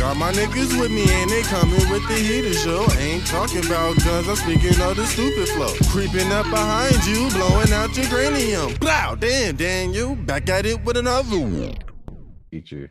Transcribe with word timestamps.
Got 0.00 0.16
my 0.16 0.32
niggas 0.32 0.80
with 0.80 0.90
me 0.90 1.04
and 1.10 1.30
they 1.30 1.42
coming 1.42 1.74
with 1.90 2.08
the 2.08 2.14
heater 2.14 2.54
show. 2.54 2.90
Ain't 2.98 3.26
talking 3.26 3.62
about 3.66 4.02
guns, 4.02 4.26
I'm 4.28 4.36
speaking 4.36 4.80
of 4.80 4.96
the 4.96 5.04
stupid 5.04 5.46
flow. 5.50 5.74
Creeping 5.90 6.32
up 6.32 6.48
behind 6.48 7.04
you, 7.04 7.28
blowing 7.28 7.70
out 7.70 7.94
your 7.94 8.06
cranium. 8.06 8.74
Blow, 8.76 9.14
damn, 9.16 9.56
damn, 9.56 9.92
you 9.92 10.16
back 10.16 10.48
at 10.48 10.64
it 10.64 10.82
with 10.84 10.96
another 10.96 11.38
one. 11.38 11.74
Feature. 12.50 12.90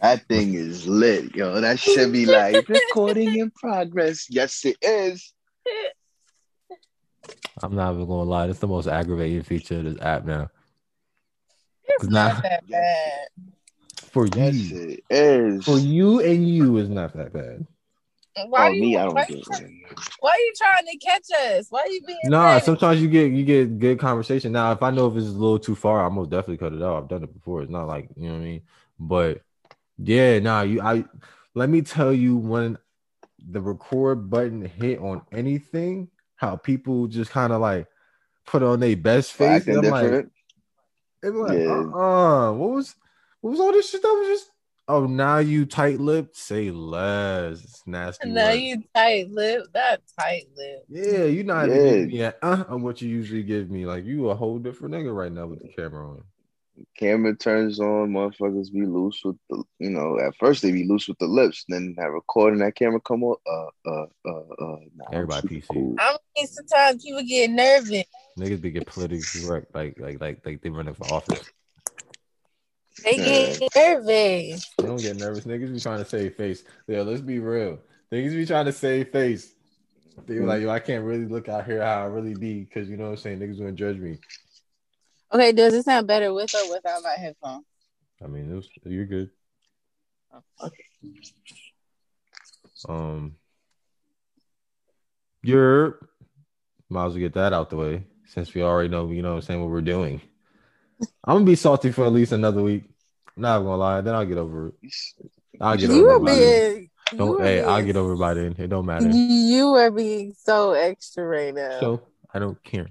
That 0.00 0.28
thing 0.28 0.54
is 0.54 0.86
lit, 0.86 1.34
yo. 1.34 1.60
That 1.60 1.80
should 1.80 2.12
be 2.12 2.26
like 2.26 2.68
recording 2.68 3.36
in 3.36 3.50
progress. 3.50 4.28
Yes, 4.30 4.64
it 4.64 4.76
is. 4.80 5.34
I'm 7.64 7.74
not 7.74 7.94
even 7.94 8.06
gonna 8.06 8.30
lie. 8.30 8.46
It's 8.46 8.60
the 8.60 8.68
most 8.68 8.86
aggravating 8.86 9.42
feature 9.42 9.78
of 9.78 9.84
this 9.86 10.00
app 10.00 10.24
now. 10.24 10.50
It's 11.88 12.04
Nah. 12.04 12.28
not 12.28 12.42
that 12.42 12.68
bad. 12.68 13.28
For 14.10 14.26
you, 14.26 14.88
it 14.88 15.04
is. 15.10 15.64
for 15.64 15.78
you 15.78 16.20
and 16.20 16.48
you 16.48 16.76
is 16.78 16.88
not 16.88 17.14
that 17.16 17.32
bad. 17.32 17.66
Why 18.48 18.68
oh, 18.68 18.70
you? 18.70 18.80
me, 18.80 18.96
I 18.96 19.04
don't 19.04 19.14
why, 19.14 19.24
get 19.26 19.30
you 19.30 19.42
it. 19.50 19.98
why 20.20 20.36
you 20.38 20.52
trying 20.56 20.86
to 20.86 20.98
catch 20.98 21.24
us? 21.54 21.66
Why 21.70 21.80
are 21.80 21.88
you 21.88 22.02
being? 22.06 22.18
Nah, 22.24 22.58
sometimes 22.58 23.00
you 23.00 23.08
get 23.08 23.32
you 23.32 23.44
get 23.44 23.78
good 23.78 23.98
conversation. 23.98 24.52
Now, 24.52 24.72
if 24.72 24.82
I 24.82 24.90
know 24.90 25.06
if 25.06 25.16
it's 25.16 25.26
a 25.26 25.30
little 25.30 25.58
too 25.58 25.74
far, 25.74 26.04
I 26.04 26.08
most 26.10 26.30
definitely 26.30 26.58
cut 26.58 26.74
it 26.74 26.82
off. 26.82 27.04
I've 27.04 27.08
done 27.08 27.24
it 27.24 27.32
before. 27.32 27.62
It's 27.62 27.70
not 27.70 27.86
like 27.86 28.08
you 28.16 28.28
know 28.28 28.34
what 28.34 28.40
I 28.40 28.44
mean. 28.44 28.62
But 28.98 29.40
yeah, 29.98 30.38
nah, 30.38 30.62
you 30.62 30.82
I 30.82 31.04
let 31.54 31.70
me 31.70 31.80
tell 31.80 32.12
you 32.12 32.36
when 32.36 32.76
the 33.48 33.60
record 33.60 34.28
button 34.28 34.64
hit 34.64 34.98
on 34.98 35.22
anything, 35.32 36.08
how 36.36 36.56
people 36.56 37.06
just 37.06 37.30
kind 37.30 37.52
of 37.52 37.60
like 37.60 37.86
put 38.44 38.62
on 38.62 38.80
their 38.80 38.96
best 38.96 39.32
face. 39.32 39.62
Acting 39.62 39.78
And 39.78 39.86
I'm 39.86 39.90
like, 39.90 40.26
different. 41.22 41.48
I'm 41.50 41.56
like, 41.56 41.58
Yeah. 41.58 41.98
uh-uh. 41.98 42.52
What 42.52 42.70
was 42.70 42.94
what 43.40 43.50
was 43.50 43.60
all 43.60 43.72
this 43.72 43.90
shit 43.90 44.02
that 44.02 44.08
was 44.08 44.28
just 44.28 44.50
oh 44.88 45.06
now 45.06 45.38
you 45.38 45.66
tight 45.66 46.00
lipped? 46.00 46.36
Say 46.36 46.70
less. 46.70 47.62
It's 47.64 47.86
nasty. 47.86 48.28
No, 48.30 48.46
words. 48.46 48.60
you 48.60 48.82
tight 48.94 49.30
lip. 49.30 49.66
That 49.74 50.00
tight 50.18 50.46
lip. 50.56 50.84
Yeah, 50.88 51.24
you 51.24 51.44
not 51.44 51.66
even 51.66 51.76
Yeah. 51.78 51.90
giving 51.92 52.06
me 52.08 52.18
that 52.18 52.38
uh 52.42 52.64
on 52.68 52.82
what 52.82 53.02
you 53.02 53.08
usually 53.08 53.42
give 53.42 53.70
me. 53.70 53.86
Like 53.86 54.04
you 54.04 54.30
a 54.30 54.34
whole 54.34 54.58
different 54.58 54.94
nigga 54.94 55.14
right 55.14 55.32
now 55.32 55.46
with 55.46 55.60
the 55.60 55.68
camera 55.68 56.08
on. 56.08 56.22
Camera 56.98 57.34
turns 57.34 57.80
on, 57.80 58.10
motherfuckers 58.10 58.70
be 58.70 58.84
loose 58.84 59.22
with 59.24 59.36
the, 59.48 59.64
you 59.78 59.88
know, 59.88 60.18
at 60.18 60.36
first 60.36 60.60
they 60.60 60.72
be 60.72 60.84
loose 60.86 61.08
with 61.08 61.18
the 61.18 61.26
lips, 61.26 61.64
then 61.68 61.94
that 61.96 62.10
recording 62.10 62.58
that 62.58 62.74
camera 62.74 63.00
come 63.00 63.24
on, 63.24 63.36
uh, 63.46 63.90
uh, 63.90 64.06
uh, 64.28 64.40
uh, 64.62 64.76
nah, 64.94 65.06
Everybody 65.10 65.48
super 65.48 65.54
PC. 65.54 65.66
cool. 65.68 65.94
I 65.98 66.16
mean, 66.36 66.46
sometimes 66.46 67.02
people 67.02 67.22
get 67.26 67.50
nervous. 67.50 68.04
Niggas 68.38 68.60
be 68.60 68.70
get 68.70 68.86
politically 68.86 69.40
correct, 69.42 69.74
like 69.74 69.98
like 69.98 70.20
like 70.20 70.44
like 70.44 70.60
they 70.60 70.68
running 70.68 70.92
for 70.92 71.06
office. 71.12 71.50
They 73.02 73.16
get 73.16 73.74
nervous. 73.74 74.74
They 74.76 74.86
don't 74.86 75.00
get 75.00 75.16
nervous. 75.16 75.44
Niggas 75.44 75.72
be 75.72 75.80
trying 75.80 75.98
to 75.98 76.04
save 76.04 76.34
face. 76.34 76.64
Yeah, 76.86 77.00
let's 77.00 77.22
be 77.22 77.38
real. 77.38 77.78
Niggas 78.12 78.32
be 78.32 78.46
trying 78.46 78.66
to 78.66 78.72
save 78.72 79.08
face. 79.08 79.54
They 80.26 80.34
be 80.34 80.40
like, 80.40 80.62
yo, 80.62 80.70
I 80.70 80.80
can't 80.80 81.04
really 81.04 81.26
look 81.26 81.48
out 81.48 81.64
here 81.64 81.82
how 81.82 82.02
I 82.02 82.04
really 82.06 82.34
be 82.34 82.64
because 82.64 82.90
you 82.90 82.96
know 82.96 83.04
what 83.04 83.10
I'm 83.10 83.16
saying. 83.16 83.38
Niggas 83.38 83.58
gonna 83.58 83.72
judge 83.72 83.96
me. 83.96 84.18
Okay, 85.32 85.52
does 85.52 85.72
it 85.72 85.84
sound 85.84 86.06
better 86.06 86.32
with 86.32 86.54
or 86.54 86.74
without 86.74 87.02
my 87.02 87.14
headphones? 87.18 87.64
I 88.22 88.26
mean, 88.26 88.50
it 88.50 88.54
was, 88.54 88.68
you're 88.84 89.06
good. 89.06 89.30
Okay. 90.62 90.84
Um, 92.88 93.36
you're 95.42 95.98
might 96.88 97.06
as 97.06 97.12
well 97.12 97.20
get 97.20 97.34
that 97.34 97.52
out 97.52 97.70
the 97.70 97.76
way 97.76 98.04
since 98.26 98.54
we 98.54 98.62
already 98.62 98.88
know, 98.88 99.10
you 99.10 99.22
know, 99.22 99.30
what 99.30 99.36
I'm 99.36 99.42
saying 99.42 99.60
what 99.60 99.70
we're 99.70 99.80
doing. 99.80 100.20
I'm 101.24 101.36
gonna 101.36 101.44
be 101.44 101.56
salty 101.56 101.92
for 101.92 102.06
at 102.06 102.12
least 102.12 102.32
another 102.32 102.62
week. 102.62 102.84
I'm 103.36 103.42
not 103.42 103.58
gonna 103.58 103.76
lie, 103.76 104.00
then 104.00 104.14
I'll 104.14 104.24
get 104.24 104.38
over 104.38 104.68
it. 104.68 104.94
I'll 105.60 105.76
get 105.76 105.90
You 105.90 106.10
over 106.10 106.18
were 106.18 106.30
it. 106.30 106.74
being. 106.74 106.90
Don't, 107.16 107.38
were 107.38 107.44
hey, 107.44 107.62
I'll 107.62 107.84
get 107.84 107.96
over 107.96 108.16
by 108.16 108.34
then. 108.34 108.56
It 108.58 108.68
don't 108.68 108.86
matter. 108.86 109.08
You 109.08 109.74
are 109.74 109.90
being 109.90 110.34
so 110.36 110.72
extra 110.72 111.24
right 111.24 111.54
now. 111.54 111.78
So 111.80 112.02
I 112.32 112.38
don't 112.38 112.62
care. 112.64 112.88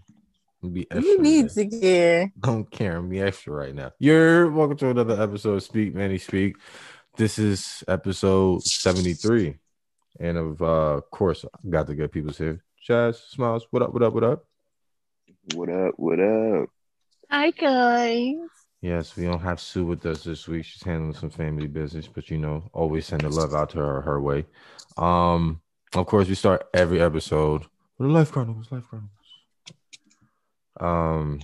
I'm 0.63 0.71
be 0.71 0.87
extra. 0.89 1.01
you 1.01 1.21
need 1.21 1.49
today. 1.49 1.69
to 1.69 1.79
care. 1.79 2.33
I 2.43 2.47
don't 2.47 2.69
care. 2.71 2.97
I'm 2.97 3.09
be 3.09 3.21
extra 3.21 3.53
right 3.53 3.75
now. 3.75 3.91
You're 3.99 4.49
welcome 4.49 4.77
to 4.77 4.89
another 4.89 5.21
episode 5.21 5.55
of 5.55 5.63
Speak 5.63 5.93
Manny 5.93 6.17
Speak. 6.17 6.57
This 7.17 7.39
is 7.39 7.83
episode 7.87 8.63
73. 8.63 9.55
And 10.19 10.37
of 10.37 10.61
uh, 10.61 11.01
course, 11.11 11.43
I 11.45 11.69
got 11.69 11.87
the 11.87 11.95
good 11.95 12.11
people's 12.11 12.37
here. 12.37 12.63
Jazz, 12.81 13.19
Smiles, 13.29 13.67
what 13.71 13.81
up, 13.81 13.93
what 13.93 14.03
up, 14.03 14.13
what 14.13 14.23
up? 14.23 14.45
What 15.53 15.69
up? 15.69 15.93
What 15.97 16.19
up? 16.19 16.69
Hi 17.29 17.51
guys. 17.51 18.35
Yes, 18.81 19.15
we 19.15 19.25
don't 19.25 19.41
have 19.41 19.59
Sue 19.59 19.85
with 19.85 20.03
us 20.07 20.23
this 20.23 20.47
week. 20.47 20.65
She's 20.65 20.81
handling 20.81 21.13
some 21.13 21.29
family 21.29 21.67
business, 21.67 22.07
but 22.07 22.31
you 22.31 22.39
know, 22.39 22.63
always 22.73 23.05
send 23.05 23.21
the 23.21 23.29
love 23.29 23.53
out 23.53 23.69
to 23.71 23.77
her 23.77 24.01
her 24.01 24.19
way. 24.19 24.45
Um, 24.97 25.61
of 25.93 26.07
course, 26.07 26.27
we 26.27 26.33
start 26.33 26.67
every 26.73 26.99
episode 26.99 27.61
with 27.99 28.07
the 28.07 28.13
Life 28.13 28.31
Chronicles, 28.31 28.71
Life 28.71 28.85
Chronicles. 28.87 29.11
Um, 30.79 31.41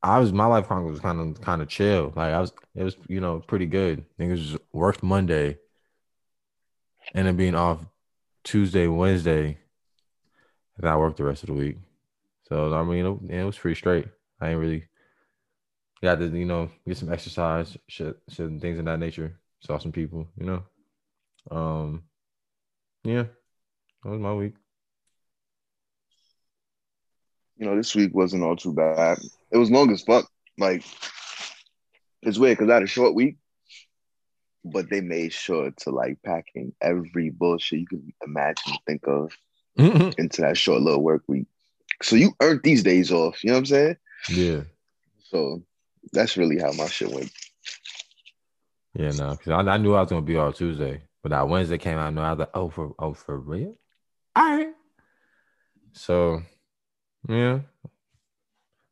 I 0.00 0.20
was 0.20 0.32
my 0.32 0.46
Life 0.46 0.68
Chronicles 0.68 0.92
was 0.92 1.00
kind 1.00 1.20
of 1.20 1.40
kind 1.40 1.60
of 1.60 1.68
chill. 1.68 2.12
Like 2.14 2.32
I 2.32 2.40
was, 2.40 2.52
it 2.76 2.84
was 2.84 2.96
you 3.08 3.20
know 3.20 3.40
pretty 3.40 3.66
good. 3.66 4.04
Niggas 4.20 4.36
just 4.36 4.58
worked 4.72 5.02
Monday, 5.02 5.58
and 7.14 7.26
then 7.26 7.36
being 7.36 7.56
off 7.56 7.84
Tuesday, 8.44 8.86
Wednesday, 8.86 9.58
and 10.76 10.88
I 10.88 10.96
worked 10.96 11.16
the 11.16 11.24
rest 11.24 11.42
of 11.42 11.48
the 11.48 11.54
week. 11.54 11.78
So 12.48 12.72
I 12.74 12.82
mean, 12.84 13.06
it, 13.30 13.40
it 13.40 13.44
was 13.44 13.58
pretty 13.58 13.76
straight. 13.76 14.06
I 14.40 14.50
ain't 14.50 14.60
really 14.60 14.84
got 16.02 16.18
to, 16.18 16.26
you 16.28 16.44
know, 16.44 16.70
get 16.86 16.96
some 16.96 17.12
exercise, 17.12 17.76
shit, 17.88 18.16
shit, 18.28 18.46
and 18.46 18.60
things 18.60 18.78
of 18.78 18.84
that 18.84 18.98
nature. 18.98 19.38
Saw 19.60 19.78
some 19.78 19.92
people, 19.92 20.28
you 20.38 20.46
know. 20.46 20.62
Um, 21.50 22.04
yeah, 23.02 23.24
that 24.02 24.10
was 24.10 24.20
my 24.20 24.34
week. 24.34 24.54
You 27.56 27.66
know, 27.66 27.76
this 27.76 27.94
week 27.94 28.14
wasn't 28.14 28.42
all 28.42 28.56
too 28.56 28.74
bad. 28.74 29.18
It 29.50 29.56
was 29.56 29.70
long 29.70 29.90
as 29.90 30.02
fuck. 30.02 30.30
Like, 30.58 30.84
it's 32.22 32.38
weird 32.38 32.58
because 32.58 32.70
I 32.70 32.74
had 32.74 32.82
a 32.82 32.86
short 32.88 33.14
week, 33.14 33.36
but 34.64 34.90
they 34.90 35.00
made 35.00 35.32
sure 35.32 35.70
to 35.78 35.90
like 35.90 36.18
pack 36.22 36.46
in 36.54 36.72
every 36.80 37.30
bullshit 37.30 37.80
you 37.80 37.86
can 37.86 38.12
imagine, 38.24 38.74
think 38.86 39.06
of 39.08 39.32
into 39.76 40.42
that 40.42 40.58
short 40.58 40.82
little 40.82 41.02
work 41.02 41.22
week. 41.26 41.46
So 42.02 42.16
you 42.16 42.32
earned 42.42 42.60
these 42.62 42.82
days 42.82 43.10
off. 43.12 43.42
You 43.42 43.48
know 43.50 43.54
what 43.56 43.60
I'm 43.60 43.66
saying? 43.66 43.96
yeah, 44.30 44.60
So 45.30 45.62
that's 46.12 46.36
really 46.36 46.58
how 46.58 46.72
my 46.72 46.86
shit 46.86 47.10
went. 47.10 47.30
yeah, 48.94 49.10
no, 49.12 49.30
because 49.30 49.52
I, 49.52 49.60
I 49.70 49.76
knew 49.78 49.94
I 49.94 50.00
was 50.00 50.10
gonna 50.10 50.22
be 50.22 50.36
off 50.36 50.56
Tuesday, 50.56 51.02
but 51.22 51.30
that 51.30 51.48
Wednesday 51.48 51.78
came 51.78 51.98
out, 51.98 52.08
I 52.08 52.10
know 52.10 52.22
I 52.22 52.30
was 52.30 52.38
like, 52.40 52.50
oh, 52.54 52.68
for 52.70 52.94
oh, 52.98 53.14
for 53.14 53.38
real? 53.38 53.76
All 54.34 54.56
right. 54.56 54.68
So, 55.92 56.42
yeah, 57.28 57.60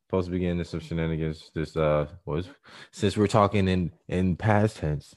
supposed 0.07 0.27
to 0.27 0.31
be 0.31 0.39
getting 0.39 0.57
into 0.57 0.65
some 0.65 0.79
shenanigans. 0.79 1.51
This 1.53 1.75
uh 1.77 2.07
was 2.25 2.49
since 2.91 3.15
we're 3.17 3.27
talking 3.27 3.67
in 3.67 3.91
in 4.07 4.35
past 4.35 4.77
tense, 4.77 5.15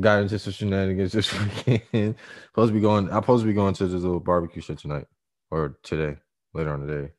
got 0.00 0.22
into 0.22 0.38
some 0.38 0.52
shenanigans 0.52 1.12
this 1.12 1.32
weekend. 1.66 2.16
supposed 2.46 2.70
to 2.70 2.74
be 2.74 2.80
going. 2.80 3.08
I'm 3.10 3.22
supposed 3.22 3.42
to 3.42 3.46
be 3.48 3.52
going 3.54 3.74
to 3.74 3.86
this 3.86 4.02
little 4.02 4.20
barbecue 4.20 4.62
shit 4.62 4.78
tonight 4.78 5.06
or 5.50 5.78
today, 5.84 6.18
later 6.54 6.72
on 6.72 6.86
today, 6.86 7.12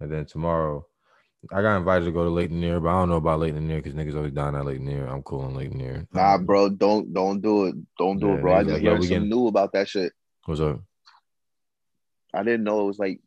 and 0.00 0.10
then 0.12 0.26
tomorrow. 0.26 0.86
I 1.52 1.60
got 1.60 1.76
invited 1.76 2.04
to 2.04 2.12
go 2.12 2.22
to 2.22 2.30
Lake 2.30 2.50
Lanier, 2.52 2.78
but 2.78 2.90
I 2.90 3.00
don't 3.00 3.08
know 3.08 3.16
about 3.16 3.40
Lake 3.40 3.54
Lanier 3.54 3.78
because 3.82 3.94
niggas 3.94 4.14
always 4.14 4.32
dying 4.32 4.54
at 4.54 4.64
Lake 4.64 4.78
Lanier. 4.78 5.08
I'm 5.08 5.22
cool 5.24 5.44
in 5.48 5.56
Lake 5.56 5.70
Lanier. 5.70 6.06
Nah, 6.12 6.38
bro, 6.38 6.68
don't 6.68 7.12
don't 7.12 7.40
do 7.40 7.64
it. 7.66 7.74
Don't 7.98 8.20
do 8.20 8.28
Yeah, 8.28 8.34
it, 8.34 8.40
bro. 8.42 8.54
I 8.54 8.62
just 8.62 8.74
like, 8.74 8.82
yo, 8.84 8.90
we 8.92 8.96
something 8.98 9.08
getting- 9.08 9.28
new 9.28 9.48
about 9.48 9.72
that 9.72 9.88
shit. 9.88 10.12
What's 10.44 10.60
up? 10.60 10.80
I 12.32 12.42
didn't 12.44 12.62
know 12.64 12.82
it 12.82 12.86
was 12.86 12.98
like 13.00 13.20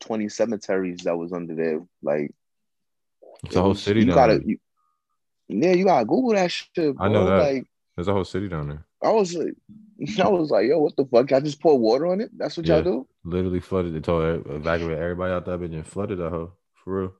20 0.00 0.28
cemeteries 0.30 1.00
that 1.04 1.16
was 1.16 1.32
under 1.32 1.54
there. 1.54 1.80
Like 2.02 2.32
It's 3.44 3.54
a 3.56 3.60
whole 3.62 3.74
city 3.74 4.00
you 4.00 4.06
down 4.06 4.14
gotta, 4.14 4.38
there. 4.38 4.48
you, 4.48 4.58
yeah, 5.48 5.72
you 5.72 5.84
gotta 5.84 6.06
Google 6.06 6.32
that 6.34 6.50
shit. 6.50 6.96
Bro. 6.96 7.04
I 7.06 7.08
know 7.08 7.24
that. 7.26 7.52
Like 7.52 7.66
There's 7.96 8.08
a 8.08 8.12
whole 8.14 8.24
city 8.24 8.48
down 8.48 8.68
there. 8.68 8.86
I 9.02 9.10
was 9.10 9.34
like, 9.34 9.54
I 10.24 10.28
was 10.28 10.50
like, 10.50 10.66
yo, 10.68 10.78
what 10.78 10.96
the 10.96 11.04
fuck? 11.04 11.30
I 11.32 11.40
just 11.40 11.60
pour 11.60 11.78
water 11.78 12.06
on 12.06 12.20
it. 12.22 12.30
That's 12.36 12.56
what 12.56 12.66
Yeah. 12.66 12.76
y'all 12.76 12.82
do. 12.84 13.08
Literally 13.28 13.60
flooded. 13.60 13.94
the 13.94 14.00
told 14.00 14.24
every- 14.24 14.56
evacuate 14.56 14.98
everybody 14.98 15.32
out 15.32 15.44
that 15.44 15.60
bitch 15.60 15.74
and 15.74 15.86
flooded 15.86 16.18
that 16.18 16.30
hoe 16.30 16.52
for 16.74 17.00
real. 17.00 17.12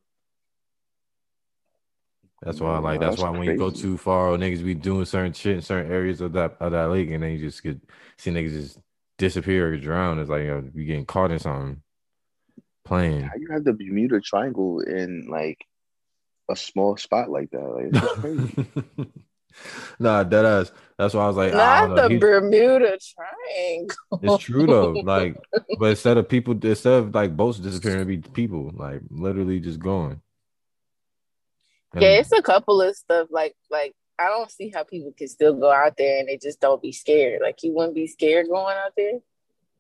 That's 2.43 2.60
why, 2.60 2.78
like, 2.78 3.00
that's, 3.00 3.16
that's 3.16 3.22
why 3.22 3.31
when 3.31 3.43
you 3.43 3.56
go 3.56 3.70
too 3.70 3.99
far, 3.99 4.31
niggas 4.37 4.64
be 4.64 4.75
doing 4.75 5.05
certain 5.05 5.32
shit 5.32 5.56
in 5.56 5.62
certain 5.62 5.90
areas 5.90 6.20
of 6.20 6.32
that 6.34 6.56
of 6.60 6.70
that 6.70 6.90
lake, 6.90 7.10
and 7.10 7.22
then 7.22 7.32
you 7.32 7.38
just 7.38 7.62
get 7.62 7.81
see 8.16 8.31
niggas 8.31 8.52
just 8.52 8.78
disappear 9.19 9.72
or 9.72 9.76
drown. 9.76 10.20
It's 10.20 10.31
like 10.31 10.44
yo, 10.44 10.62
you 10.72 10.84
getting 10.84 11.06
caught 11.06 11.32
in 11.32 11.40
something. 11.40 11.82
Playing. 12.84 13.22
How 13.22 13.32
you 13.37 13.49
have 13.50 13.64
the 13.64 13.75
Bermuda 13.75 14.20
Triangle 14.20 14.81
in 14.81 15.26
like 15.28 15.66
a 16.49 16.56
small 16.56 16.96
spot 16.96 17.28
like 17.28 17.50
that? 17.50 17.61
Like 17.61 17.87
it's 17.93 18.12
crazy. 18.12 19.12
nah, 19.99 20.23
dead 20.25 20.45
ass. 20.45 20.73
That's 20.99 21.15
why 21.15 21.25
I 21.25 21.27
was 21.29 21.37
like, 21.37 21.53
know. 21.53 21.95
the 21.95 22.09
He- 22.09 22.19
Bermuda 22.19 22.99
Triangle. 22.99 23.97
It's 24.23 24.43
true 24.45 24.67
though. 24.67 24.93
Like, 25.05 25.37
but 25.79 25.91
instead 25.91 26.17
of 26.17 26.29
people, 26.29 26.55
instead 26.62 26.95
of 26.95 27.15
like 27.15 27.37
boats 27.37 27.59
disappearing, 27.59 28.00
it'd 28.00 28.23
be 28.23 28.31
people 28.31 28.73
like 28.75 29.00
literally 29.11 29.61
just 29.61 29.79
going. 29.79 30.21
And 31.95 32.03
Yeah, 32.03 32.19
it's 32.19 32.33
a 32.33 32.43
couple 32.43 32.83
of 32.83 32.97
stuff 32.97 33.29
like 33.31 33.55
like 33.71 33.95
I 34.19 34.27
don't 34.27 34.50
see 34.50 34.71
how 34.75 34.83
people 34.83 35.12
can 35.17 35.29
still 35.29 35.55
go 35.55 35.71
out 35.71 35.97
there 35.97 36.19
and 36.19 36.29
they 36.29 36.37
just 36.37 36.61
don't 36.61 36.83
be 36.83 36.91
scared. 36.93 37.41
Like 37.41 37.62
you 37.62 37.73
wouldn't 37.73 37.95
be 37.95 38.09
scared 38.09 38.49
going 38.49 38.77
out 38.77 38.93
there. 38.97 39.21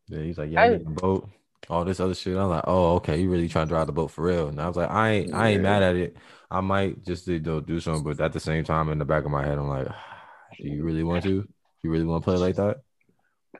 yeah, 0.08 0.22
he's 0.22 0.38
like, 0.38 0.50
yeah, 0.52 0.60
I 0.62 0.64
I- 0.66 0.68
need 0.76 0.86
a 0.86 0.90
boat. 0.90 1.28
All 1.68 1.84
this 1.84 2.00
other 2.00 2.14
shit. 2.14 2.34
I'm 2.36 2.48
like, 2.48 2.64
oh, 2.66 2.94
okay, 2.96 3.20
you 3.20 3.28
really 3.28 3.48
trying 3.48 3.66
to 3.66 3.70
drive 3.70 3.88
the 3.88 3.92
boat 3.92 4.10
for 4.12 4.22
real? 4.24 4.46
And 4.48 4.58
I 4.58 4.68
was 4.68 4.76
like, 4.76 4.88
I 4.90 5.10
ain't, 5.10 5.34
I 5.34 5.48
ain't 5.50 5.62
mad 5.62 5.82
at 5.82 5.96
it. 5.96 6.16
I 6.50 6.60
might 6.60 7.04
just 7.04 7.26
to, 7.26 7.34
you 7.34 7.40
know, 7.40 7.60
do 7.60 7.78
something, 7.80 8.04
but 8.04 8.20
at 8.24 8.32
the 8.32 8.40
same 8.40 8.64
time, 8.64 8.88
in 8.88 8.98
the 8.98 9.04
back 9.04 9.24
of 9.24 9.30
my 9.30 9.44
head, 9.44 9.58
I'm 9.58 9.68
like, 9.68 9.86
do 10.58 10.68
you 10.68 10.82
really 10.82 11.04
want 11.04 11.24
to? 11.24 11.46
You 11.82 11.90
really 11.90 12.04
want 12.04 12.24
to 12.24 12.30
play 12.30 12.38
like 12.38 12.56
that? 12.56 12.78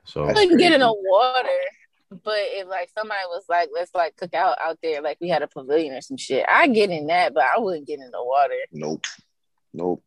So 0.05 0.23
I 0.23 0.27
That's 0.27 0.39
couldn't 0.41 0.57
get 0.57 0.73
in 0.73 0.79
the 0.81 0.93
water. 0.93 1.49
But 2.11 2.33
if 2.37 2.67
like 2.67 2.89
somebody 2.97 3.21
was 3.27 3.43
like, 3.47 3.69
let's 3.73 3.93
like 3.93 4.15
cook 4.17 4.33
out 4.33 4.57
out 4.59 4.79
there, 4.81 5.01
like 5.01 5.17
we 5.21 5.29
had 5.29 5.43
a 5.43 5.47
pavilion 5.47 5.93
or 5.93 6.01
some 6.01 6.17
shit, 6.17 6.43
I 6.47 6.67
get 6.67 6.89
in 6.89 7.07
that, 7.07 7.33
but 7.35 7.43
I 7.43 7.59
wouldn't 7.59 7.85
get 7.85 7.99
in 7.99 8.09
the 8.09 8.23
water. 8.23 8.55
Nope. 8.71 9.05
Nope. 9.73 10.03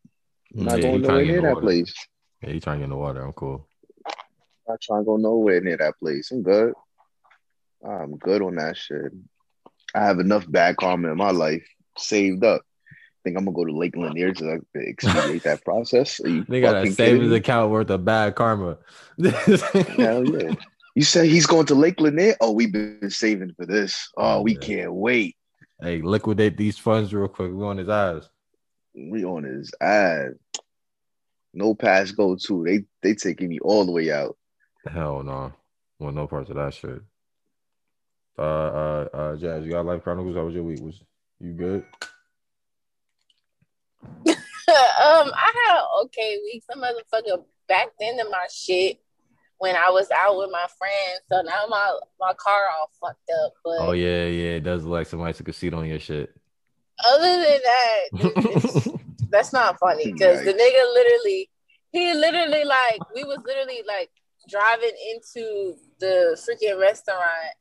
yeah, 0.53 0.63
Not 0.63 0.75
he 0.77 0.81
going 0.81 1.01
nowhere 1.01 1.25
near 1.25 1.41
that 1.41 1.53
water. 1.55 1.61
place. 1.61 1.93
Yeah, 2.41 2.49
he 2.49 2.59
trying 2.59 2.75
to 2.75 2.79
get 2.79 2.83
in 2.85 2.89
the 2.89 2.97
water. 2.97 3.21
I'm 3.21 3.31
cool. 3.31 3.67
Not 4.67 4.81
trying 4.81 5.01
to 5.01 5.05
go 5.05 5.15
nowhere 5.15 5.61
near 5.61 5.77
that 5.77 5.97
place. 5.97 6.31
I'm 6.31 6.43
good. 6.43 6.73
I'm 7.87 8.17
good 8.17 8.41
on 8.41 8.55
that 8.55 8.75
shit. 8.75 9.11
I 9.95 10.03
have 10.05 10.19
enough 10.19 10.49
bad 10.49 10.75
karma 10.77 11.11
in 11.11 11.17
my 11.17 11.31
life 11.31 11.65
saved 11.97 12.43
up. 12.43 12.61
Think 13.23 13.37
I'm 13.37 13.45
gonna 13.45 13.55
go 13.55 13.65
to 13.65 13.71
Lake 13.75 13.95
Lanier 13.95 14.33
to 14.35 14.43
like, 14.45 14.61
expedite 14.75 15.43
that 15.43 15.63
process? 15.63 16.19
They 16.23 16.59
got 16.61 16.75
a 16.85 16.91
savings 16.91 17.31
account 17.31 17.71
worth 17.71 17.89
of 17.89 18.03
bad 18.03 18.35
karma. 18.35 18.77
Hell 19.23 20.25
yeah. 20.25 20.55
You 20.95 21.01
said 21.03 21.25
he's 21.25 21.47
going 21.47 21.65
to 21.67 21.73
Lake 21.75 21.99
Lanier? 21.99 22.35
Oh, 22.39 22.51
we've 22.51 22.71
been 22.71 23.09
saving 23.09 23.53
for 23.57 23.65
this. 23.65 24.09
Oh, 24.15 24.41
we 24.43 24.53
Yeah. 24.53 24.59
can't 24.59 24.93
wait. 24.93 25.35
Hey, 25.81 26.03
liquidate 26.03 26.55
these 26.55 26.77
funds 26.77 27.11
real 27.11 27.27
quick. 27.27 27.51
We 27.51 27.63
on 27.63 27.77
his 27.77 27.89
eyes. 27.89 28.29
We 28.93 29.25
on 29.25 29.43
his 29.43 29.73
eyes. 29.81 30.33
No 31.51 31.73
pass 31.73 32.11
go 32.11 32.35
to. 32.35 32.63
They 32.63 32.83
they 33.01 33.15
taking 33.15 33.49
me 33.49 33.57
all 33.59 33.85
the 33.87 33.91
way 33.91 34.11
out. 34.11 34.37
Hell 34.87 35.23
no. 35.23 35.51
Want 35.97 36.15
no 36.15 36.27
parts 36.27 36.51
of 36.51 36.57
that 36.57 36.75
shit. 36.75 37.01
Uh, 38.37 38.41
uh, 38.41 39.07
uh, 39.13 39.35
Jazz, 39.35 39.65
you 39.65 39.71
got 39.71 39.85
Life 39.87 40.03
Chronicles? 40.03 40.35
How 40.35 40.43
was 40.45 40.53
your 40.53 40.63
week? 40.63 40.79
Was 40.81 41.01
you 41.39 41.53
good? 41.53 41.85
um, 44.27 44.35
I 45.35 45.53
had 45.65 45.77
an 45.77 45.85
okay 46.03 46.39
week. 46.43 46.63
Some 46.69 46.81
motherfucker 46.81 47.43
backed 47.67 48.01
into 48.01 48.25
my 48.29 48.47
shit 48.51 48.99
when 49.57 49.75
I 49.75 49.89
was 49.89 50.09
out 50.11 50.37
with 50.37 50.51
my 50.51 50.65
friends. 50.77 51.21
So 51.31 51.41
now 51.41 51.65
my 51.69 51.99
my 52.19 52.33
car 52.37 52.63
all 52.79 52.89
fucked 52.99 53.29
up. 53.43 53.53
But 53.63 53.79
Oh 53.79 53.91
yeah, 53.93 54.25
yeah. 54.25 54.55
It 54.55 54.63
does 54.63 54.83
look 54.83 54.91
like 54.93 55.07
somebody 55.07 55.33
took 55.33 55.47
a 55.49 55.53
seat 55.53 55.73
on 55.73 55.87
your 55.87 55.99
shit. 55.99 56.35
other 57.05 57.41
than 57.41 57.59
that, 57.63 58.99
that's 59.29 59.53
not 59.53 59.79
funny 59.79 60.11
because 60.11 60.43
the 60.45 60.53
nigga 60.53 60.93
literally, 60.93 61.49
he 61.91 62.13
literally 62.13 62.63
like 62.63 62.99
we 63.15 63.23
was 63.23 63.39
literally 63.45 63.83
like 63.87 64.09
driving 64.49 64.93
into 65.13 65.75
the 65.99 66.37
freaking 66.37 66.79
restaurant. 66.79 67.55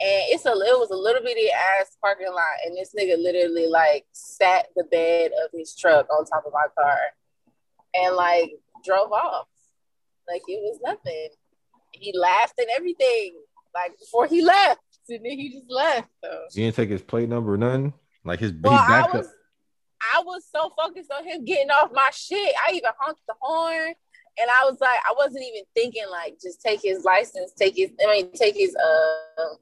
And 0.00 0.22
it's 0.28 0.46
a 0.46 0.50
it 0.50 0.78
was 0.78 0.90
a 0.90 0.96
little 0.96 1.22
bitty 1.22 1.50
ass 1.50 1.96
parking 2.00 2.28
lot, 2.32 2.64
and 2.64 2.76
this 2.76 2.94
nigga 2.98 3.20
literally 3.20 3.66
like 3.66 4.06
sat 4.12 4.68
the 4.76 4.84
bed 4.84 5.32
of 5.44 5.50
his 5.52 5.74
truck 5.74 6.06
on 6.10 6.24
top 6.24 6.44
of 6.46 6.52
my 6.52 6.66
car, 6.80 6.98
and 7.94 8.14
like 8.14 8.52
drove 8.84 9.10
off, 9.10 9.48
like 10.28 10.42
it 10.46 10.60
was 10.62 10.78
nothing. 10.84 11.28
He 11.90 12.16
laughed 12.16 12.54
and 12.58 12.68
everything, 12.76 13.34
like 13.74 13.98
before 13.98 14.26
he 14.26 14.40
left, 14.42 14.80
and 15.08 15.24
then 15.24 15.32
he 15.32 15.50
just 15.50 15.68
left. 15.68 16.08
So. 16.24 16.30
You 16.52 16.64
didn't 16.66 16.76
take 16.76 16.90
his 16.90 17.02
plate 17.02 17.28
number 17.28 17.54
or 17.54 17.56
nothing. 17.56 17.92
Like 18.24 18.38
his 18.38 18.52
Well, 18.52 18.72
he 18.72 18.78
I 18.78 19.06
was. 19.12 19.28
I 20.14 20.22
was 20.22 20.44
so 20.54 20.72
focused 20.78 21.10
on 21.12 21.24
him 21.24 21.44
getting 21.44 21.70
off 21.70 21.90
my 21.92 22.10
shit. 22.12 22.54
I 22.66 22.72
even 22.72 22.90
honked 23.00 23.22
the 23.26 23.34
horn. 23.40 23.94
And 24.40 24.48
I 24.48 24.64
was 24.70 24.80
like, 24.80 24.98
I 25.04 25.12
wasn't 25.16 25.44
even 25.44 25.62
thinking 25.74 26.04
like 26.10 26.38
just 26.40 26.60
take 26.60 26.80
his 26.82 27.04
license, 27.04 27.52
take 27.52 27.76
his 27.76 27.90
I 28.00 28.06
mean 28.06 28.30
take 28.32 28.56
his 28.56 28.76
uh 28.76 29.54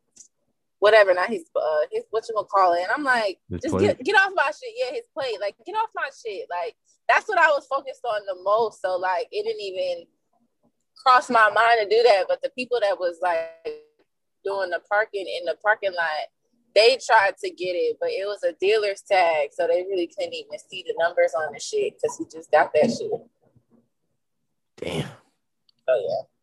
whatever, 0.79 1.15
not 1.15 1.29
his 1.29 1.45
uh 1.55 1.87
his 1.91 2.05
what 2.11 2.25
you 2.29 2.35
gonna 2.35 2.47
call 2.47 2.75
it. 2.75 2.83
And 2.83 2.93
I'm 2.95 3.05
like, 3.05 3.39
His 3.51 3.61
just 3.63 3.75
plate? 3.75 3.97
get 3.99 4.05
get 4.05 4.17
off 4.17 4.33
my 4.35 4.47
shit. 4.47 4.75
Yeah, 4.77 4.95
his 4.95 5.07
plate. 5.15 5.41
Like 5.41 5.57
get 5.65 5.75
off 5.75 5.91
my 5.95 6.09
shit. 6.25 6.47
Like 6.51 6.75
that's 7.09 7.29
what 7.29 7.39
I 7.39 7.49
was 7.49 7.67
focused 7.67 8.05
on 8.05 8.21
the 8.27 8.43
most. 8.43 8.81
So 8.83 8.97
like 8.97 9.29
it 9.31 9.45
didn't 9.45 9.61
even 9.61 10.07
cross 10.97 11.31
my 11.31 11.51
mind 11.51 11.81
to 11.83 11.89
do 11.89 12.03
that. 12.03 12.25
But 12.29 12.43
the 12.43 12.51
people 12.51 12.79
that 12.83 12.99
was 12.99 13.19
like 13.23 13.51
doing 14.45 14.71
the 14.71 14.81
parking 14.89 15.27
in 15.27 15.45
the 15.45 15.57
parking 15.63 15.93
lot, 15.95 16.29
they 16.75 16.99
tried 17.05 17.37
to 17.43 17.51
get 17.51 17.73
it, 17.73 17.97
but 18.01 18.11
it 18.11 18.27
was 18.27 18.43
a 18.45 18.53
dealer's 18.61 19.03
tag, 19.03 19.49
so 19.53 19.67
they 19.67 19.83
really 19.83 20.07
couldn't 20.07 20.35
even 20.35 20.59
see 20.71 20.85
the 20.87 20.95
numbers 20.99 21.33
on 21.37 21.53
the 21.53 21.59
shit 21.59 21.95
because 21.95 22.17
he 22.19 22.25
just 22.31 22.51
got 22.51 22.73
that 22.75 22.91
shit. 22.91 23.11
Damn. 24.77 25.09
Oh 25.89 26.07
yeah. 26.09 26.36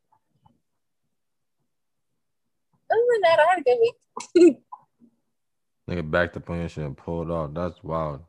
Other 2.94 3.02
than 3.12 3.22
that, 3.24 3.40
I 3.40 3.50
had 3.50 3.60
a 3.60 3.64
good 3.64 3.80
week. 4.36 4.58
Nigga 5.90 6.10
backed 6.10 6.38
up 6.38 6.50
on 6.50 6.60
your 6.60 6.70
shit 6.70 6.86
and 6.86 6.98
pulled 6.98 7.32
off. 7.32 7.54
That's 7.54 7.84
wild. 7.84 8.22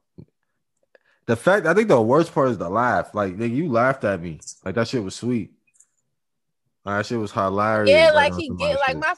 The 1.26 1.36
fact, 1.36 1.66
I 1.66 1.74
think 1.74 1.88
the 1.88 2.00
worst 2.00 2.34
part 2.34 2.48
is 2.50 2.58
the 2.58 2.68
laugh. 2.68 3.14
Like, 3.14 3.36
nigga, 3.36 3.54
you 3.54 3.70
laughed 3.70 4.04
at 4.04 4.20
me. 4.20 4.40
Like 4.64 4.74
that 4.74 4.88
shit 4.88 5.02
was 5.02 5.14
sweet. 5.14 5.52
Like, 6.84 6.98
that 6.98 7.06
shit 7.06 7.18
was 7.18 7.32
hilarious. 7.32 7.90
yeah, 7.90 8.10
like 8.12 8.34
he 8.34 8.50
get 8.50 8.78
like 8.78 8.90
shit. 8.90 8.98
my 8.98 9.14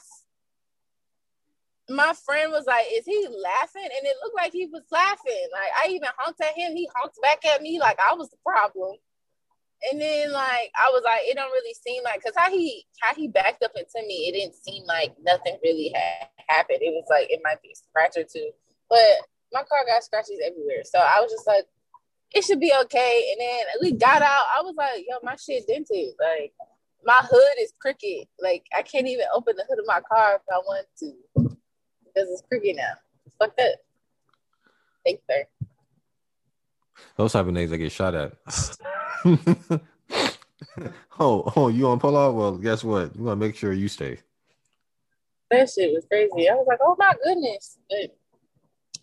my 1.89 2.13
friend 2.25 2.51
was 2.51 2.65
like, 2.65 2.85
"Is 2.93 3.05
he 3.05 3.27
laughing?" 3.27 3.83
And 3.83 4.05
it 4.05 4.15
looked 4.23 4.35
like 4.37 4.53
he 4.53 4.67
was 4.67 4.83
laughing. 4.91 5.47
Like 5.51 5.71
I 5.83 5.89
even 5.89 6.09
honked 6.17 6.39
at 6.41 6.55
him. 6.55 6.75
He 6.75 6.89
honked 6.95 7.17
back 7.21 7.45
at 7.45 7.61
me 7.61 7.79
like 7.79 7.97
I 7.99 8.13
was 8.13 8.29
the 8.29 8.37
problem. 8.45 8.95
And 9.91 10.01
then 10.01 10.31
like 10.31 10.71
I 10.75 10.89
was 10.91 11.03
like, 11.05 11.21
it 11.23 11.35
don't 11.35 11.51
really 11.51 11.75
seem 11.75 12.03
like 12.03 12.15
because 12.15 12.35
how 12.35 12.49
he 12.49 12.85
how 13.01 13.13
he 13.13 13.27
backed 13.27 13.63
up 13.63 13.71
into 13.75 14.07
me, 14.07 14.27
it 14.27 14.33
didn't 14.33 14.55
seem 14.55 14.83
like 14.85 15.15
nothing 15.21 15.57
really 15.63 15.93
had 15.93 16.27
happened. 16.47 16.79
It 16.81 16.93
was 16.93 17.05
like 17.09 17.27
it 17.29 17.41
might 17.43 17.61
be 17.61 17.71
a 17.71 17.75
scratch 17.75 18.17
or 18.17 18.27
two, 18.27 18.49
but 18.89 18.99
my 19.53 19.61
car 19.61 19.85
got 19.87 20.03
scratches 20.03 20.39
everywhere. 20.45 20.83
So 20.83 20.99
I 20.99 21.21
was 21.21 21.31
just 21.31 21.47
like, 21.47 21.65
it 22.33 22.43
should 22.43 22.59
be 22.59 22.73
okay. 22.83 23.31
And 23.31 23.41
then 23.41 23.65
we 23.81 23.91
got 23.97 24.21
out. 24.21 24.45
I 24.57 24.61
was 24.61 24.75
like, 24.75 25.05
yo, 25.07 25.17
my 25.23 25.35
shit 25.35 25.67
dented. 25.67 26.13
Like 26.19 26.53
my 27.05 27.19
hood 27.21 27.61
is 27.61 27.73
crooked. 27.79 28.27
Like 28.41 28.65
I 28.75 28.81
can't 28.81 29.07
even 29.07 29.25
open 29.33 29.55
the 29.55 29.65
hood 29.69 29.79
of 29.79 29.85
my 29.87 30.01
car 30.11 30.35
if 30.35 30.41
I 30.51 30.57
want 30.57 30.87
to 30.99 31.13
because 32.17 32.29
it's 32.31 32.43
crooked 32.49 32.75
now. 32.75 32.93
Fuck 33.39 33.55
that. 33.57 33.77
Thanks, 35.05 35.23
sir. 35.29 35.45
Those 37.15 37.33
type 37.33 37.47
of 37.47 37.53
niggas 37.53 37.69
that 37.69 37.77
get 37.77 37.91
shot 37.91 38.15
at. 38.15 38.33
oh, 41.19 41.51
oh, 41.55 41.67
you 41.67 41.87
on 41.87 41.99
pull 41.99 42.15
off? 42.15 42.35
Well, 42.35 42.57
guess 42.57 42.83
what? 42.83 43.15
You 43.15 43.23
want 43.23 43.39
to 43.39 43.45
make 43.45 43.55
sure 43.55 43.73
you 43.73 43.87
stay. 43.87 44.19
That 45.49 45.69
shit 45.69 45.93
was 45.93 46.05
crazy. 46.09 46.49
I 46.49 46.55
was 46.55 46.65
like, 46.67 46.79
oh 46.81 46.95
my 46.99 47.13
goodness. 47.23 47.77
But 47.89 48.15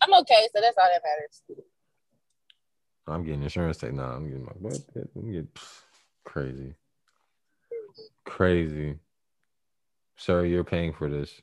I'm 0.01 0.13
okay, 0.21 0.47
so 0.53 0.61
that's 0.61 0.77
all 0.77 0.87
that 0.91 1.01
matters. 1.03 1.41
I'm 3.07 3.23
getting 3.23 3.43
insurance 3.43 3.77
take 3.77 3.93
now. 3.93 4.11
I'm 4.11 4.27
getting 4.27 4.45
my 4.45 4.51
what? 4.59 4.79
I'm 5.15 5.31
getting 5.31 5.47
crazy, 6.23 6.75
crazy. 8.25 8.97
Sir, 10.17 10.45
you're 10.45 10.63
paying 10.63 10.93
for 10.93 11.09
this. 11.09 11.41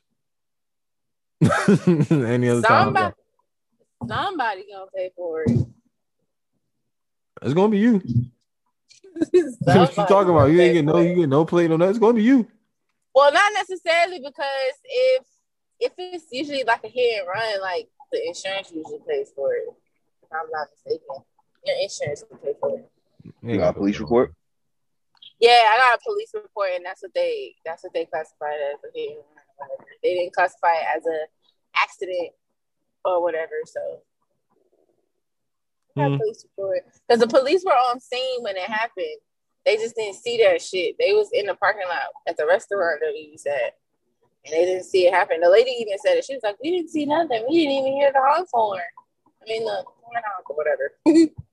Any 2.11 2.49
other 2.49 2.61
time? 2.61 2.85
Somebody, 2.85 3.15
somebody 4.07 4.65
gonna 4.71 4.91
pay 4.95 5.11
for 5.15 5.43
it. 5.43 5.67
It's 7.43 7.53
gonna 7.53 7.69
be 7.69 7.79
you. 7.79 7.93
what 9.13 9.33
you 9.33 9.51
Somebody 9.65 9.95
talking 9.95 10.29
about? 10.29 10.45
You 10.45 10.57
pay 10.57 10.65
ain't 10.67 10.73
get 10.75 10.85
no, 10.85 10.99
you 10.99 11.15
get 11.15 11.29
no 11.29 11.45
plate 11.45 11.71
on 11.71 11.79
that. 11.79 11.89
It's 11.89 11.99
gonna 11.99 12.13
be 12.13 12.23
you. 12.23 12.47
Well, 13.13 13.31
not 13.33 13.51
necessarily 13.53 14.19
because 14.19 14.73
if 14.85 15.23
if 15.79 15.91
it's 15.97 16.25
usually 16.31 16.63
like 16.63 16.83
a 16.83 16.87
hit 16.87 17.19
and 17.19 17.27
run, 17.27 17.61
like 17.61 17.89
the 18.11 18.25
insurance 18.25 18.71
usually 18.73 18.99
pays 19.07 19.31
for 19.35 19.53
it. 19.53 19.67
If 20.23 20.29
I'm 20.31 20.49
not 20.51 20.67
mistaken, 20.71 21.23
your 21.65 21.75
insurance 21.81 22.23
will 22.29 22.37
pay 22.37 22.53
for 22.59 22.77
it. 22.77 22.89
You 23.41 23.57
got 23.57 23.69
a 23.69 23.73
police 23.73 23.99
report? 23.99 24.33
Yeah, 25.39 25.59
I 25.69 25.77
got 25.77 25.99
a 25.99 26.03
police 26.03 26.31
report, 26.33 26.69
and 26.75 26.85
that's 26.85 27.01
what 27.01 27.13
they 27.13 27.55
that's 27.65 27.83
what 27.83 27.93
they 27.93 28.05
classified 28.05 28.55
as 28.73 28.79
a 28.83 28.97
hit 28.97 29.17
and 29.17 29.17
run. 29.59 29.69
They 30.01 30.15
didn't 30.15 30.33
classify 30.33 30.75
it 30.75 30.85
as 30.95 31.03
a 31.05 31.27
accident 31.75 32.31
or 33.03 33.21
whatever. 33.21 33.59
So 33.65 34.01
I 35.95 35.99
got 36.01 36.05
a 36.05 36.09
Hmm. 36.11 36.17
police 36.17 36.45
report 36.45 36.85
because 37.07 37.19
the 37.19 37.27
police 37.27 37.63
were 37.65 37.71
on 37.71 37.99
scene 37.99 38.41
when 38.43 38.55
it 38.55 38.63
happened. 38.63 39.17
They 39.65 39.77
just 39.77 39.95
didn't 39.95 40.15
see 40.15 40.37
that 40.43 40.61
shit. 40.61 40.95
They 40.99 41.13
was 41.13 41.29
in 41.31 41.45
the 41.45 41.55
parking 41.55 41.87
lot 41.87 42.01
at 42.27 42.35
the 42.37 42.45
restaurant 42.45 42.99
that 43.01 43.13
we 43.13 43.29
was 43.31 43.45
at, 43.45 43.77
and 44.45 44.53
they 44.53 44.65
didn't 44.65 44.83
see 44.85 45.07
it 45.07 45.13
happen. 45.13 45.39
The 45.39 45.49
lady 45.49 45.71
even 45.79 45.97
said 45.99 46.17
it. 46.17 46.25
She 46.25 46.33
was 46.33 46.43
like, 46.43 46.57
"We 46.61 46.71
didn't 46.71 46.89
see 46.89 47.05
nothing. 47.05 47.45
We 47.47 47.59
didn't 47.59 47.85
even 47.87 47.93
hear 47.93 48.11
the 48.11 48.19
honk 48.21 48.49
horn. 48.51 48.81
I 49.41 49.45
mean, 49.47 49.63
the 49.65 49.83
horn 49.85 50.23
honk 50.25 50.49
or 50.49 50.55
whatever." 50.55 50.93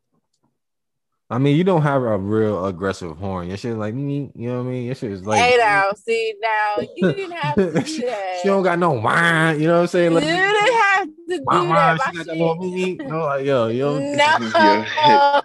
I 1.33 1.39
mean, 1.39 1.57
you 1.57 1.63
don't 1.63 1.83
have 1.83 2.03
a 2.03 2.19
real 2.19 2.67
aggressive 2.67 3.17
horn. 3.17 3.47
Your 3.49 3.57
shit 3.57 3.77
like 3.77 3.95
me, 3.95 4.33
you 4.35 4.49
know 4.49 4.63
what 4.63 4.69
I 4.69 4.73
mean? 4.73 4.87
Your 4.87 4.97
shit 4.97 5.13
is 5.13 5.25
like. 5.25 5.39
hey 5.41 5.57
now, 5.59 5.93
see 5.93 6.35
now, 6.43 6.85
you 6.97 7.13
didn't 7.13 7.31
have 7.37 7.55
to 7.55 7.73
do 7.73 7.85
she, 7.87 8.03
that. 8.03 8.39
she 8.43 8.49
don't 8.49 8.65
got 8.65 8.81
no 8.81 8.91
wine. 8.93 9.61
You 9.61 9.69
know 9.69 9.75
what 9.77 9.81
I'm 9.83 9.87
saying? 9.87 10.11
you 10.11 10.17
Like, 10.19 10.25
didn't 10.25 10.41
have 10.83 11.05
to 11.07 11.13
do 11.29 11.43
wine, 11.45 11.69
wine, 11.69 11.97
that. 11.99 12.01
she 12.11 12.17
got 12.17 12.27
that 12.27 12.37
little 12.37 12.63
shit- 12.63 12.73
me, 12.73 12.95
no, 13.07 13.19
like 13.21 13.47
yo, 13.47 13.69
yo, 13.69 13.99
No, 14.17 15.43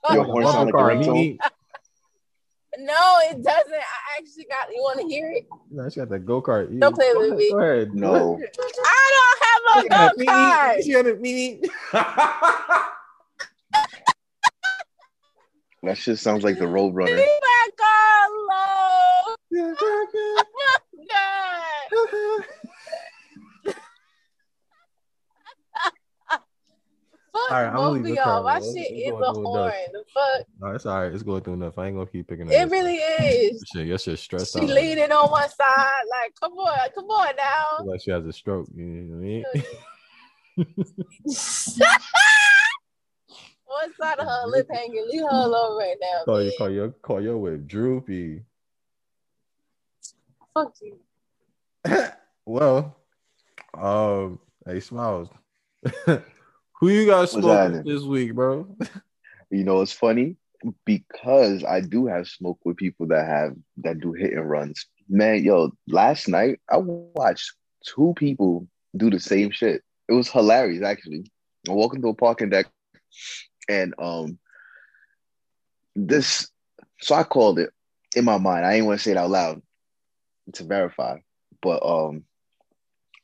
Your 0.14 0.24
horn 0.24 0.46
sound 0.46 0.72
like 0.72 0.74
a 0.74 0.78
ringtone. 0.78 1.38
no, 2.78 3.18
it 3.30 3.42
doesn't. 3.42 3.72
I 3.74 4.18
actually 4.18 4.44
got. 4.48 4.68
You 4.74 4.80
want 4.80 5.00
to 5.00 5.06
hear 5.06 5.30
it? 5.32 5.46
No, 5.70 5.88
she 5.90 6.00
got 6.00 6.08
that 6.08 6.20
go 6.20 6.40
kart. 6.40 6.78
Don't 6.80 6.94
play 6.94 7.10
with 7.14 7.34
me. 7.34 7.50
Go 7.50 7.58
ahead. 7.58 7.92
No. 7.94 8.40
I 8.84 9.10
don't 9.12 9.84
have 9.84 9.84
a 9.84 9.88
go 10.16 10.32
kart. 10.32 10.82
She 10.82 10.92
got 10.92 11.06
a 11.06 11.14
mini. 11.16 11.60
That 15.86 15.96
shit 15.96 16.18
sounds 16.18 16.42
like 16.42 16.58
the 16.58 16.64
Roadrunner. 16.64 17.16
Leave 17.16 17.28
that 17.40 17.70
girl 17.78 18.32
alone. 18.34 19.36
Oh 19.54 20.44
God. 21.08 21.86
Fuck 21.92 22.12
uh, 26.32 26.38
All 27.38 27.50
right, 27.50 27.66
I'm 27.68 27.76
both 27.76 27.98
of 28.00 28.06
y'all. 28.08 28.16
car, 28.16 28.42
My 28.42 28.58
shit 28.58 28.90
is 28.96 29.12
go 29.12 29.18
a 29.18 29.32
horn. 29.32 29.72
fuck? 30.12 30.46
No, 30.58 30.70
it's 30.72 30.86
all 30.86 31.02
right. 31.02 31.12
It's 31.12 31.22
going 31.22 31.42
through 31.42 31.54
enough. 31.54 31.78
I 31.78 31.86
ain't 31.86 31.94
gonna 31.94 32.06
keep 32.06 32.26
picking 32.26 32.48
It 32.48 32.54
It 32.54 32.68
really 32.68 32.96
is. 32.96 33.62
Your 33.72 33.82
shit, 33.82 33.86
your 33.86 33.98
shit 33.98 34.18
stressed 34.18 34.54
She 34.54 34.62
out. 34.64 34.68
leaning 34.68 35.12
on 35.12 35.30
one 35.30 35.48
side. 35.48 36.02
Like, 36.10 36.34
come 36.42 36.54
on, 36.54 36.88
come 36.96 37.04
on 37.04 37.36
now. 37.36 37.84
Like 37.86 38.00
she 38.00 38.10
has 38.10 38.26
a 38.26 38.32
stroke. 38.32 38.66
You 38.74 38.84
know 38.84 39.18
what 39.18 39.22
I 39.22 40.64
mean? 40.66 40.86
one 43.66 43.94
side 44.00 44.18
of 44.18 44.26
her 44.26 44.46
lip 44.46 44.66
hanging. 44.70 45.06
Leave 45.10 45.22
her 45.22 45.28
alone 45.28 45.78
right 45.78 45.96
now. 46.00 46.24
call 46.24 46.42
you, 46.42 46.52
call 46.58 46.70
your, 46.70 46.88
call 46.90 47.20
your 47.20 47.38
whip 47.38 47.66
droopy. 47.66 48.42
Fuck 50.54 50.74
you. 50.80 50.98
well, 52.46 52.96
um, 53.74 54.38
hey 54.66 54.80
Smiles, 54.80 55.28
who 56.06 56.88
you 56.88 57.06
got 57.06 57.28
smoking 57.28 57.82
this 57.84 58.02
week, 58.02 58.34
bro? 58.34 58.66
You 59.50 59.64
know, 59.64 59.82
it's 59.82 59.92
funny 59.92 60.36
because 60.84 61.62
I 61.64 61.80
do 61.80 62.06
have 62.06 62.26
smoke 62.26 62.58
with 62.64 62.76
people 62.76 63.06
that 63.08 63.26
have 63.26 63.54
that 63.78 64.00
do 64.00 64.12
hit 64.12 64.32
and 64.32 64.48
runs. 64.48 64.86
Man, 65.08 65.44
yo, 65.44 65.72
last 65.86 66.28
night 66.28 66.60
I 66.70 66.78
watched 66.78 67.52
two 67.84 68.14
people 68.16 68.66
do 68.96 69.10
the 69.10 69.20
same 69.20 69.50
shit. 69.50 69.82
It 70.08 70.12
was 70.12 70.28
hilarious, 70.28 70.82
actually. 70.82 71.30
I 71.68 71.72
walk 71.72 71.94
into 71.94 72.08
a 72.08 72.14
parking 72.14 72.50
deck, 72.50 72.66
and 73.68 73.94
um, 73.98 74.38
this. 75.94 76.50
So 77.00 77.14
I 77.14 77.24
called 77.24 77.58
it 77.58 77.70
in 78.14 78.24
my 78.24 78.38
mind. 78.38 78.64
I 78.64 78.74
ain't 78.74 78.86
want 78.86 78.98
to 78.98 79.04
say 79.04 79.10
it 79.12 79.16
out 79.16 79.30
loud 79.30 79.62
to 80.54 80.64
verify, 80.64 81.18
but 81.60 81.84
um, 81.84 82.24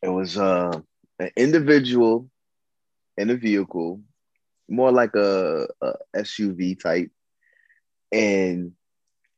it 0.02 0.08
was 0.08 0.36
uh 0.36 0.80
an 1.18 1.30
individual 1.36 2.28
in 3.16 3.30
a 3.30 3.36
vehicle 3.36 4.00
more 4.68 4.90
like 4.90 5.14
a, 5.14 5.68
a 5.82 5.92
SUV 6.16 6.80
type, 6.80 7.10
and 8.10 8.72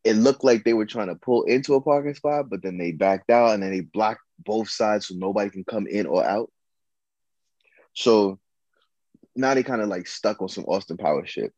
it 0.05 0.15
looked 0.15 0.45
like 0.45 0.65
they 0.65 0.75
were 0.75 0.87
trying 0.87 1.09
to 1.09 1.15
pull 1.15 1.45
into 1.45 1.75
a 1.75 1.81
parking 1.81 2.15
spot, 2.15 2.51
but 2.51 2.63
then 2.63 2.79
they 2.79 2.93
backed 2.93 3.31
out 3.31 3.55
and 3.55 3.63
then 3.63 3.71
they 3.71 3.81
blocked 3.81 4.21
both 4.39 4.69
sides 4.69 5.09
so 5.09 5.15
nobody 5.17 5.51
can 5.51 5.65
come 5.65 5.87
in 5.87 6.07
or 6.07 6.25
out. 6.25 6.51
So 7.95 8.39
now 9.37 9.55
they 9.55 9.63
kind 9.63 9.83
of 9.83 9.89
like 9.89 10.07
stuck 10.07 10.41
on 10.41 10.49
some 10.49 10.65
Austin 10.65 10.97
Power 10.97 11.27
shit. 11.27 11.53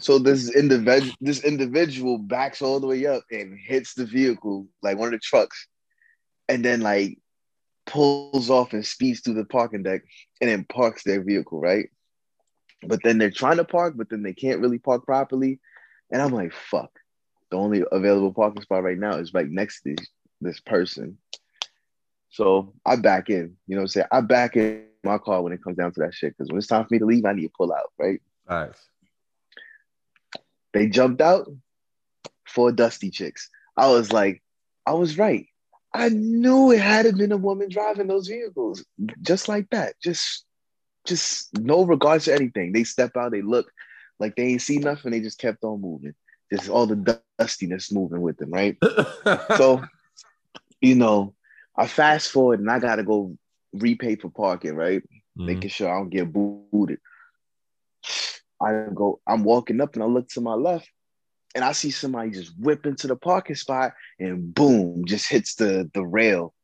so 0.00 0.18
this 0.18 0.54
individual, 0.54 1.14
this 1.20 1.44
individual 1.44 2.18
backs 2.18 2.62
all 2.62 2.80
the 2.80 2.86
way 2.86 3.06
up 3.06 3.22
and 3.30 3.58
hits 3.58 3.94
the 3.94 4.06
vehicle, 4.06 4.66
like 4.82 4.98
one 4.98 5.08
of 5.08 5.12
the 5.12 5.18
trucks, 5.18 5.66
and 6.48 6.64
then 6.64 6.80
like 6.80 7.18
pulls 7.86 8.50
off 8.50 8.72
and 8.72 8.86
speeds 8.86 9.20
through 9.20 9.34
the 9.34 9.44
parking 9.44 9.82
deck 9.82 10.02
and 10.40 10.50
then 10.50 10.64
parks 10.64 11.02
their 11.04 11.22
vehicle, 11.22 11.60
right? 11.60 11.88
But 12.86 13.00
then 13.02 13.18
they're 13.18 13.30
trying 13.30 13.58
to 13.58 13.64
park, 13.64 13.94
but 13.96 14.10
then 14.10 14.22
they 14.22 14.34
can't 14.34 14.60
really 14.60 14.78
park 14.78 15.04
properly. 15.04 15.60
And 16.10 16.20
I'm 16.20 16.32
like, 16.32 16.52
fuck. 16.52 16.90
The 17.50 17.56
only 17.56 17.84
available 17.92 18.32
parking 18.32 18.62
spot 18.62 18.82
right 18.82 18.98
now 18.98 19.16
is 19.16 19.32
right 19.32 19.48
next 19.48 19.82
to 19.82 19.94
this, 19.94 20.08
this 20.40 20.60
person. 20.60 21.18
So 22.30 22.74
I 22.84 22.96
back 22.96 23.30
in, 23.30 23.56
you 23.66 23.76
know 23.76 23.82
what 23.82 23.82
I'm 23.82 23.88
saying? 23.88 24.06
I 24.10 24.20
back 24.22 24.56
in 24.56 24.86
my 25.04 25.18
car 25.18 25.42
when 25.42 25.52
it 25.52 25.62
comes 25.62 25.76
down 25.76 25.92
to 25.92 26.00
that 26.00 26.14
shit. 26.14 26.36
Because 26.36 26.50
when 26.50 26.58
it's 26.58 26.66
time 26.66 26.84
for 26.84 26.94
me 26.94 26.98
to 26.98 27.06
leave, 27.06 27.24
I 27.24 27.32
need 27.32 27.48
to 27.48 27.52
pull 27.56 27.72
out, 27.72 27.92
right? 27.98 28.20
Facts. 28.46 28.86
They 30.72 30.88
jumped 30.88 31.20
out, 31.20 31.48
four 32.46 32.72
dusty 32.72 33.10
chicks. 33.10 33.48
I 33.76 33.90
was 33.90 34.12
like, 34.12 34.42
I 34.86 34.92
was 34.92 35.16
right. 35.16 35.46
I 35.94 36.08
knew 36.08 36.72
it 36.72 36.80
had 36.80 37.16
been 37.16 37.32
a 37.32 37.36
woman 37.36 37.68
driving 37.68 38.08
those 38.08 38.26
vehicles, 38.26 38.84
just 39.22 39.48
like 39.48 39.70
that. 39.70 39.94
Just, 40.02 40.44
just 41.04 41.56
no 41.56 41.84
regards 41.84 42.24
to 42.24 42.34
anything. 42.34 42.72
They 42.72 42.82
step 42.82 43.16
out, 43.16 43.30
they 43.30 43.42
look 43.42 43.70
like 44.18 44.36
they 44.36 44.44
ain't 44.44 44.62
see 44.62 44.78
nothing. 44.78 45.12
They 45.12 45.20
just 45.20 45.38
kept 45.38 45.62
on 45.64 45.80
moving. 45.80 46.14
Just 46.52 46.68
all 46.68 46.86
the 46.86 47.18
dustiness 47.38 47.92
moving 47.92 48.20
with 48.20 48.36
them, 48.36 48.50
right? 48.50 48.76
so, 49.56 49.84
you 50.80 50.94
know, 50.94 51.34
I 51.76 51.86
fast 51.86 52.30
forward 52.30 52.60
and 52.60 52.70
I 52.70 52.78
gotta 52.78 53.02
go 53.02 53.36
repay 53.74 54.16
for 54.16 54.30
parking, 54.30 54.74
right? 54.74 55.02
Mhm. 55.38 55.46
making 55.46 55.70
sure 55.70 55.90
I 55.92 55.98
don't 55.98 56.10
get 56.10 56.32
booted. 56.32 57.00
I 58.62 58.86
go, 58.94 59.20
I'm 59.26 59.44
walking 59.44 59.80
up 59.80 59.94
and 59.94 60.02
I 60.02 60.06
look 60.06 60.28
to 60.30 60.40
my 60.40 60.54
left 60.54 60.88
and 61.54 61.64
I 61.64 61.72
see 61.72 61.90
somebody 61.90 62.30
just 62.30 62.52
whip 62.58 62.86
into 62.86 63.06
the 63.06 63.16
parking 63.16 63.56
spot 63.56 63.92
and 64.18 64.54
boom, 64.54 65.04
just 65.06 65.28
hits 65.28 65.56
the 65.56 65.90
the 65.92 66.04
rail. 66.04 66.54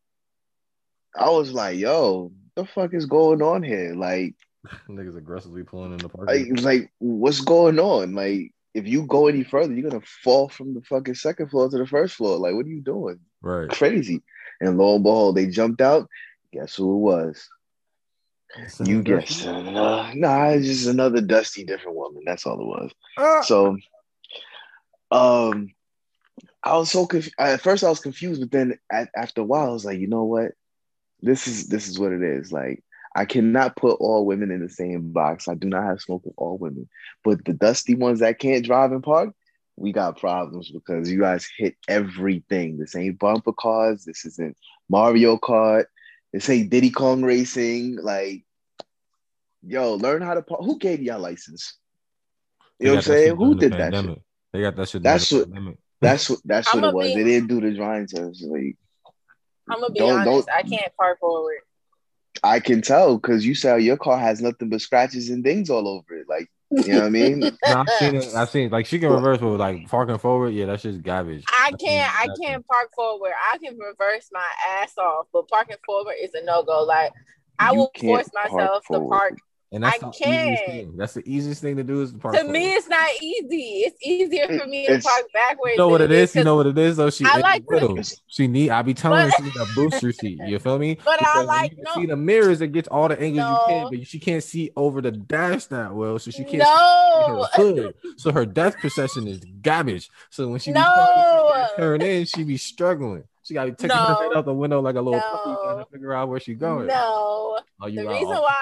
I 1.16 1.30
was 1.30 1.52
like, 1.52 1.78
yo, 1.78 2.32
the 2.54 2.64
fuck 2.64 2.94
is 2.94 3.06
going 3.06 3.42
on 3.42 3.62
here? 3.62 3.94
Like, 3.94 4.36
Niggas 4.88 5.16
aggressively 5.16 5.64
pulling 5.64 5.92
in 5.92 5.98
the 5.98 6.08
park. 6.08 6.28
like, 6.28 6.62
like 6.62 6.92
what's 6.98 7.40
going 7.40 7.78
on? 7.78 8.14
Like, 8.14 8.52
if 8.74 8.86
you 8.86 9.04
go 9.06 9.26
any 9.26 9.42
further, 9.42 9.74
you're 9.74 9.90
gonna 9.90 10.04
fall 10.22 10.48
from 10.48 10.74
the 10.74 10.82
fucking 10.82 11.14
second 11.16 11.48
floor 11.50 11.68
to 11.68 11.78
the 11.78 11.86
first 11.86 12.14
floor. 12.14 12.38
Like, 12.38 12.54
what 12.54 12.66
are 12.66 12.70
you 12.70 12.82
doing? 12.82 13.18
right. 13.42 13.68
Crazy. 13.68 14.22
And 14.60 14.76
lo 14.78 14.94
and 14.94 15.02
behold, 15.02 15.36
they 15.36 15.46
jumped 15.46 15.80
out. 15.80 16.08
Guess 16.52 16.76
who 16.76 16.94
it 16.94 16.98
was? 16.98 17.48
You 18.84 19.02
guessed. 19.02 19.46
Uh, 19.46 20.10
nah, 20.14 20.48
it's 20.48 20.66
just 20.66 20.86
another 20.88 21.20
dusty, 21.20 21.64
different 21.64 21.96
woman. 21.96 22.22
That's 22.26 22.46
all 22.46 22.60
it 22.60 22.66
was. 22.66 22.90
Ah. 23.16 23.42
So, 23.42 23.76
um, 25.12 25.72
I 26.62 26.76
was 26.76 26.90
so 26.90 27.06
confused. 27.06 27.34
At 27.38 27.60
first, 27.60 27.84
I 27.84 27.88
was 27.88 28.00
confused, 28.00 28.40
but 28.40 28.50
then 28.50 28.78
at, 28.90 29.08
after 29.16 29.42
a 29.42 29.44
while, 29.44 29.68
I 29.68 29.72
was 29.72 29.84
like, 29.84 30.00
you 30.00 30.08
know 30.08 30.24
what? 30.24 30.52
This 31.22 31.46
is 31.46 31.68
this 31.68 31.88
is 31.88 31.98
what 31.98 32.12
it 32.12 32.22
is. 32.22 32.52
Like, 32.52 32.82
I 33.14 33.24
cannot 33.24 33.76
put 33.76 34.00
all 34.00 34.26
women 34.26 34.50
in 34.50 34.60
the 34.60 34.68
same 34.68 35.12
box. 35.12 35.48
I 35.48 35.54
do 35.54 35.68
not 35.68 35.84
have 35.84 36.00
smoke 36.00 36.24
with 36.24 36.34
all 36.36 36.58
women, 36.58 36.88
but 37.22 37.44
the 37.44 37.52
dusty 37.52 37.94
ones 37.94 38.20
that 38.20 38.38
can't 38.38 38.64
drive 38.64 38.92
and 38.92 39.02
park, 39.02 39.30
we 39.76 39.92
got 39.92 40.18
problems 40.18 40.70
because 40.70 41.10
you 41.10 41.20
guys 41.20 41.48
hit 41.56 41.76
everything. 41.88 42.78
This 42.78 42.96
ain't 42.96 43.18
bumper 43.18 43.52
cars. 43.52 44.04
This 44.04 44.24
isn't 44.24 44.56
Mario 44.88 45.36
Kart. 45.36 45.86
This 46.32 46.48
ain't 46.48 46.70
Diddy 46.70 46.90
Kong 46.90 47.22
Racing. 47.22 47.96
Like, 47.96 48.44
yo, 49.62 49.94
learn 49.94 50.22
how 50.22 50.34
to 50.34 50.42
park. 50.42 50.60
Who 50.64 50.78
gave 50.78 51.02
y'all 51.02 51.20
license? 51.20 51.76
You 52.78 52.86
know 52.86 52.92
what 52.92 52.96
I'm 52.98 53.02
saying? 53.02 53.36
Who 53.36 53.58
did 53.58 53.72
that 53.72 53.94
shit? 53.94 54.22
They 54.52 54.60
got 54.62 54.76
that 54.76 54.88
shit. 54.88 55.02
That's 55.02 55.30
what- 55.32 55.44
pandemic. 55.44 55.78
That's 56.02 56.30
what 56.30 56.38
that's 56.46 56.72
what 56.72 56.78
I'ma 56.82 56.88
it 56.88 56.94
was. 56.94 57.08
be- 57.08 57.14
They 57.16 57.24
didn't 57.24 57.48
do 57.48 57.60
the 57.60 57.76
drawing 57.76 58.06
test. 58.06 58.42
Like 58.42 58.78
I'm 59.68 59.80
gonna 59.80 59.92
be 59.92 59.98
Don't- 59.98 60.20
honest. 60.20 60.46
don't- 60.46 60.50
I 60.56 60.62
can't 60.62 60.96
park 60.96 61.20
forward. 61.20 61.58
I 62.42 62.58
can 62.60 62.80
tell 62.80 63.18
because 63.18 63.44
you 63.44 63.54
said 63.54 63.82
your 63.82 63.98
car 63.98 64.18
has 64.18 64.40
nothing 64.40 64.70
but 64.70 64.80
scratches 64.80 65.28
and 65.28 65.44
things 65.44 65.68
all 65.68 65.86
over 65.86 66.14
it. 66.14 66.26
Like 66.26 66.50
you 66.70 66.92
know 66.92 67.00
what 67.00 67.06
I 67.06 67.10
mean? 67.10 67.40
No, 67.66 67.80
I've 67.80 67.88
seen 67.90 68.14
it. 68.14 68.34
I've 68.34 68.50
seen 68.50 68.70
like 68.70 68.86
she 68.86 68.98
can 68.98 69.10
reverse, 69.10 69.38
but 69.38 69.48
like 69.56 69.88
parking 69.88 70.18
forward, 70.18 70.50
yeah, 70.50 70.66
that's 70.66 70.82
just 70.82 71.02
garbage. 71.02 71.44
I 71.58 71.72
can't. 71.72 72.12
I 72.18 72.28
can't 72.40 72.66
park 72.66 72.90
forward. 72.94 73.32
I 73.52 73.58
can 73.58 73.76
reverse 73.78 74.28
my 74.32 74.46
ass 74.80 74.96
off, 74.98 75.26
but 75.32 75.48
parking 75.48 75.76
forward 75.84 76.14
is 76.20 76.34
a 76.34 76.44
no 76.44 76.62
go. 76.62 76.82
Like 76.84 77.12
I 77.58 77.72
You 77.72 77.78
will 77.78 77.90
can't 77.90 78.06
force 78.24 78.28
park 78.30 78.52
myself 78.52 78.84
to 78.92 79.00
park. 79.08 79.38
And 79.72 79.84
that's 79.84 80.02
I 80.02 80.06
the 80.06 80.06
easiest 80.08 80.24
can't. 80.24 80.66
thing. 80.66 80.96
That's 80.96 81.14
the 81.14 81.22
easiest 81.24 81.60
thing 81.62 81.76
to 81.76 81.84
do 81.84 82.02
is 82.02 82.10
to 82.10 82.18
park 82.18 82.34
To 82.34 82.40
forward. 82.40 82.52
me, 82.52 82.72
it's 82.74 82.88
not 82.88 83.08
easy. 83.22 83.84
It's 83.86 83.96
easier 84.04 84.46
for 84.58 84.66
me 84.66 84.86
to 84.86 84.94
It's- 84.94 85.04
park 85.04 85.26
backwards. 85.32 85.74
You 85.74 85.78
know 85.78 85.88
what 85.88 86.00
it 86.00 86.10
is? 86.10 86.34
You 86.34 86.42
know 86.42 86.56
what 86.56 86.66
it 86.66 86.76
is 86.76 86.96
though. 86.96 87.08
She 87.10 87.24
I 87.24 87.38
like 87.38 87.64
the 87.68 87.78
to- 87.78 88.16
She 88.26 88.48
need. 88.48 88.70
I 88.70 88.82
be 88.82 88.94
telling 88.94 89.20
her 89.20 89.26
But- 89.28 89.36
she 89.36 89.42
need 89.44 89.56
a 89.56 89.66
booster 89.76 90.10
seat. 90.10 90.40
You 90.44 90.58
feel 90.58 90.76
me? 90.78 90.96
But 91.04 91.14
I 91.14 91.16
Because 91.18 91.36
when 91.36 91.46
like- 91.46 91.76
you 91.76 91.82
no. 91.84 91.94
see 91.94 92.06
the 92.06 92.16
mirrors. 92.16 92.60
It 92.60 92.72
gets 92.72 92.88
all 92.88 93.06
the 93.08 93.20
angles 93.20 93.46
you 93.68 93.74
can, 93.74 93.88
but 93.90 94.06
she 94.08 94.18
can't 94.18 94.42
see 94.42 94.72
over 94.76 95.00
the 95.00 95.12
dash 95.12 95.66
that 95.66 95.94
well, 95.94 96.18
so 96.18 96.32
she 96.32 96.38
can't. 96.42 96.50
See 96.50 96.58
No, 96.58 97.46
her 97.52 97.62
hood. 97.62 97.94
So 98.16 98.32
her 98.32 98.44
depth 98.46 98.78
perception 98.78 99.28
is 99.28 99.38
garbage. 99.62 100.10
So 100.30 100.48
when 100.48 100.58
she 100.58 100.72
be 100.72 100.80
No. 100.80 101.66
turn 101.76 102.02
in, 102.02 102.24
she 102.24 102.42
be 102.42 102.56
struggling. 102.56 103.22
She 103.44 103.54
got 103.54 103.66
to 103.66 103.72
take 103.72 103.92
her 103.92 104.14
head 104.14 104.32
out 104.36 104.44
the 104.46 104.52
window 104.52 104.80
like 104.80 104.96
a 104.96 105.00
little 105.00 105.20
puppy 105.20 105.54
trying 105.62 105.78
No. 105.78 105.84
to 105.84 105.90
figure 105.92 106.12
out 106.12 106.28
where 106.28 106.40
she 106.40 106.54
going. 106.54 106.88
no. 106.88 107.58
Oh, 107.80 107.86
you 107.86 108.00
The 108.02 108.06
right 108.08 108.14
reason 108.20 108.34
off. 108.36 108.42
why 108.42 108.56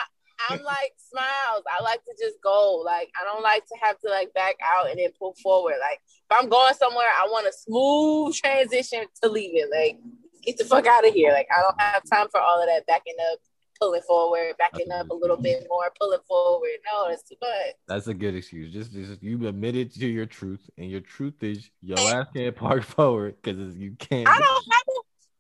I'm 0.49 0.63
like 0.63 0.93
smiles. 0.97 1.65
I 1.69 1.83
like 1.83 2.05
to 2.05 2.15
just 2.19 2.37
go. 2.43 2.83
Like 2.85 3.11
I 3.21 3.25
don't 3.25 3.43
like 3.43 3.65
to 3.67 3.77
have 3.83 3.99
to 4.01 4.09
like 4.09 4.33
back 4.35 4.57
out 4.77 4.91
and 4.91 4.99
then 4.99 5.11
pull 5.19 5.35
forward. 5.43 5.75
Like 5.81 6.01
if 6.07 6.31
I'm 6.31 6.49
going 6.49 6.75
somewhere, 6.75 7.07
I 7.07 7.27
want 7.31 7.49
a 7.49 7.53
smooth 7.53 8.35
transition 8.35 9.05
to 9.23 9.29
leave 9.29 9.53
it. 9.55 9.69
Like 9.75 9.99
get 10.43 10.59
the 10.59 10.65
fuck 10.65 10.87
out 10.87 11.07
of 11.07 11.15
here. 11.15 11.33
Like 11.33 11.49
I 11.57 11.61
don't 11.61 11.81
have 11.81 12.03
time 12.11 12.29
for 12.31 12.41
all 12.41 12.61
of 12.61 12.69
that 12.69 12.87
backing 12.87 13.17
up, 13.33 13.39
pulling 13.81 14.03
forward, 14.03 14.55
backing 14.59 14.91
up 14.93 15.11
a 15.11 15.15
little 15.15 15.37
bit 15.37 15.67
more, 15.69 15.93
pulling 15.99 16.21
forward. 16.27 16.71
No, 16.93 17.11
it's 17.11 17.23
too 17.23 17.37
much. 17.41 17.75
That's 17.87 18.09
a 18.09 18.15
good 18.15 18.35
excuse. 18.35 18.73
Just, 18.73 18.93
just 18.93 19.23
you 19.23 19.47
admitted 19.47 19.93
to 19.95 20.07
your 20.07 20.27
truth, 20.27 20.69
and 20.79 20.91
your 20.91 21.01
truth 21.01 21.43
is 21.43 21.71
your 21.83 21.99
ass 21.99 22.27
can't 22.35 22.55
park 22.57 22.83
forward 22.85 23.37
because 23.43 23.77
you 23.77 23.97
can't. 23.99 24.29
I 24.29 24.39
don't 24.39 24.65
have 24.73 24.88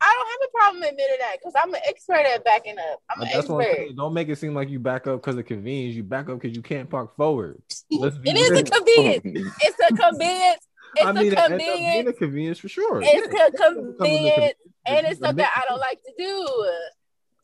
I 0.00 0.14
don't 0.14 0.28
have 0.28 0.49
a 0.49 0.50
problem 0.57 0.83
admitting 0.83 1.17
that 1.21 1.37
because 1.38 1.55
I'm 1.61 1.75
an 1.75 1.81
expert 1.87 2.25
at 2.26 2.45
backing 2.45 2.78
up. 2.78 3.02
I'm 3.11 3.23
an 3.23 3.28
That's 3.33 3.49
what 3.49 3.57
I'm 3.57 3.61
expert. 3.62 3.76
saying. 3.76 3.97
Don't 3.97 4.14
make 4.14 4.28
it 4.28 4.37
seem 4.37 4.55
like 4.55 4.69
you 4.71 4.78
back 4.78 5.07
up 5.07 5.21
because 5.21 5.37
of 5.37 5.45
convenience. 5.47 5.95
You 5.97 6.05
back 6.05 6.28
up 6.28 6.40
because 6.40 6.57
you 6.57 6.62
can't 6.62 6.88
park 6.88 7.17
forward. 7.17 7.61
Let's 7.90 8.17
be 8.19 8.31
It 8.31 8.37
is 8.37 8.50
real. 8.50 8.61
a 8.61 8.62
convenience. 8.64 9.55
It's 9.61 9.78
a 9.90 9.95
convenience. 10.11 10.67
It's 10.97 11.07
I 11.07 11.12
mean, 11.12 11.25
a 11.25 11.26
it 11.26 11.38
ends 11.38 11.40
up 11.52 11.59
being 11.59 11.76
convenience. 11.76 12.09
a 12.09 12.12
convenience 12.12 12.59
for 12.59 12.69
sure. 12.69 13.02
It's 13.02 13.12
Yeah. 13.12 13.21
a 13.21 13.47
It 13.47 13.52
becomes 13.52 13.76
a 13.78 13.81
convenience, 13.83 13.99
convenience. 13.99 14.55
and 14.87 15.07
it's 15.07 15.21
something 15.21 15.45
I 15.45 15.62
don't 15.69 15.81
like 15.81 16.00
to 16.02 16.12
do. 16.17 16.47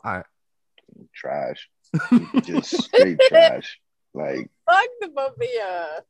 All 0.04 0.12
right. 0.12 0.24
trash. 1.14 1.68
Just 2.42 2.82
straight 2.84 3.18
trash. 3.28 3.78
Like, 4.14 4.48
Fuck 4.68 4.86
the 5.00 5.10
Mafia. 5.14 6.02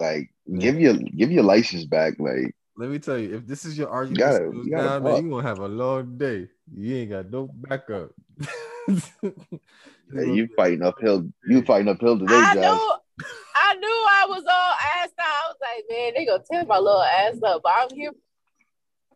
like 0.00 0.30
give 0.58 0.78
your 0.80 0.94
give 0.94 1.30
your 1.32 1.44
license 1.44 1.84
back. 1.84 2.14
Like, 2.18 2.54
Let 2.78 2.90
me 2.90 3.00
tell 3.00 3.18
you, 3.18 3.34
if 3.34 3.44
this 3.44 3.64
is 3.64 3.76
your 3.76 3.88
argument, 3.90 4.20
gotta- 4.20 4.44
you 4.54 4.70
gotta 4.70 4.82
now, 4.84 4.98
man, 5.00 5.24
you 5.24 5.30
gonna 5.30 5.42
have 5.42 5.58
a 5.58 5.66
long 5.66 6.16
day. 6.16 6.48
You 6.72 6.96
ain't 6.96 7.10
got 7.10 7.28
no 7.28 7.50
backup. 7.52 8.12
hey, 9.20 10.30
you 10.30 10.48
fighting 10.56 10.82
uphill. 10.84 11.28
You 11.44 11.62
fighting 11.62 11.88
uphill 11.88 12.20
today, 12.20 12.34
I 12.34 12.54
Josh. 12.54 12.62
knew, 12.62 13.26
I 13.56 13.74
knew 13.74 13.88
I 13.88 14.26
was 14.28 14.44
all 14.48 14.74
assed 14.74 15.18
out. 15.18 15.26
I 15.26 15.48
was 15.48 15.56
like, 15.60 15.84
man, 15.90 16.12
they 16.14 16.24
gonna 16.24 16.44
tear 16.48 16.64
my 16.66 16.78
little 16.78 17.02
ass 17.02 17.42
up, 17.44 17.62
but 17.64 17.72
I'm 17.76 17.88
here 17.96 18.12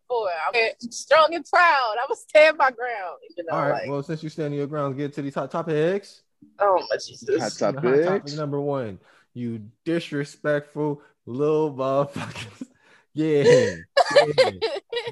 for 0.09 0.27
it. 0.27 0.33
I'm 0.45 0.53
here 0.53 0.71
strong 0.89 1.33
and 1.33 1.45
proud. 1.45 1.95
I'm 2.01 2.07
gonna 2.09 2.15
stand 2.17 2.57
my 2.57 2.69
ground. 2.71 3.17
You 3.37 3.45
know, 3.45 3.53
All 3.53 3.61
right. 3.61 3.71
like, 3.71 3.89
Well, 3.89 4.03
since 4.03 4.23
you 4.23 4.29
stand 4.29 4.53
your 4.53 4.67
ground, 4.67 4.97
get 4.97 5.13
to 5.13 5.21
the 5.21 5.31
top 5.31 5.49
topics. 5.51 6.23
oh 6.59 6.85
my 6.89 6.97
Jesus. 6.97 7.41
Hot 7.41 7.73
Hot 7.75 7.81
topic 7.81 8.03
topics. 8.03 8.33
number 8.35 8.59
one. 8.59 8.99
You 9.33 9.61
disrespectful 9.85 11.01
little 11.25 11.73
motherfuckers. 11.73 12.67
Yeah. 13.15 13.43
Yeah. 13.43 13.75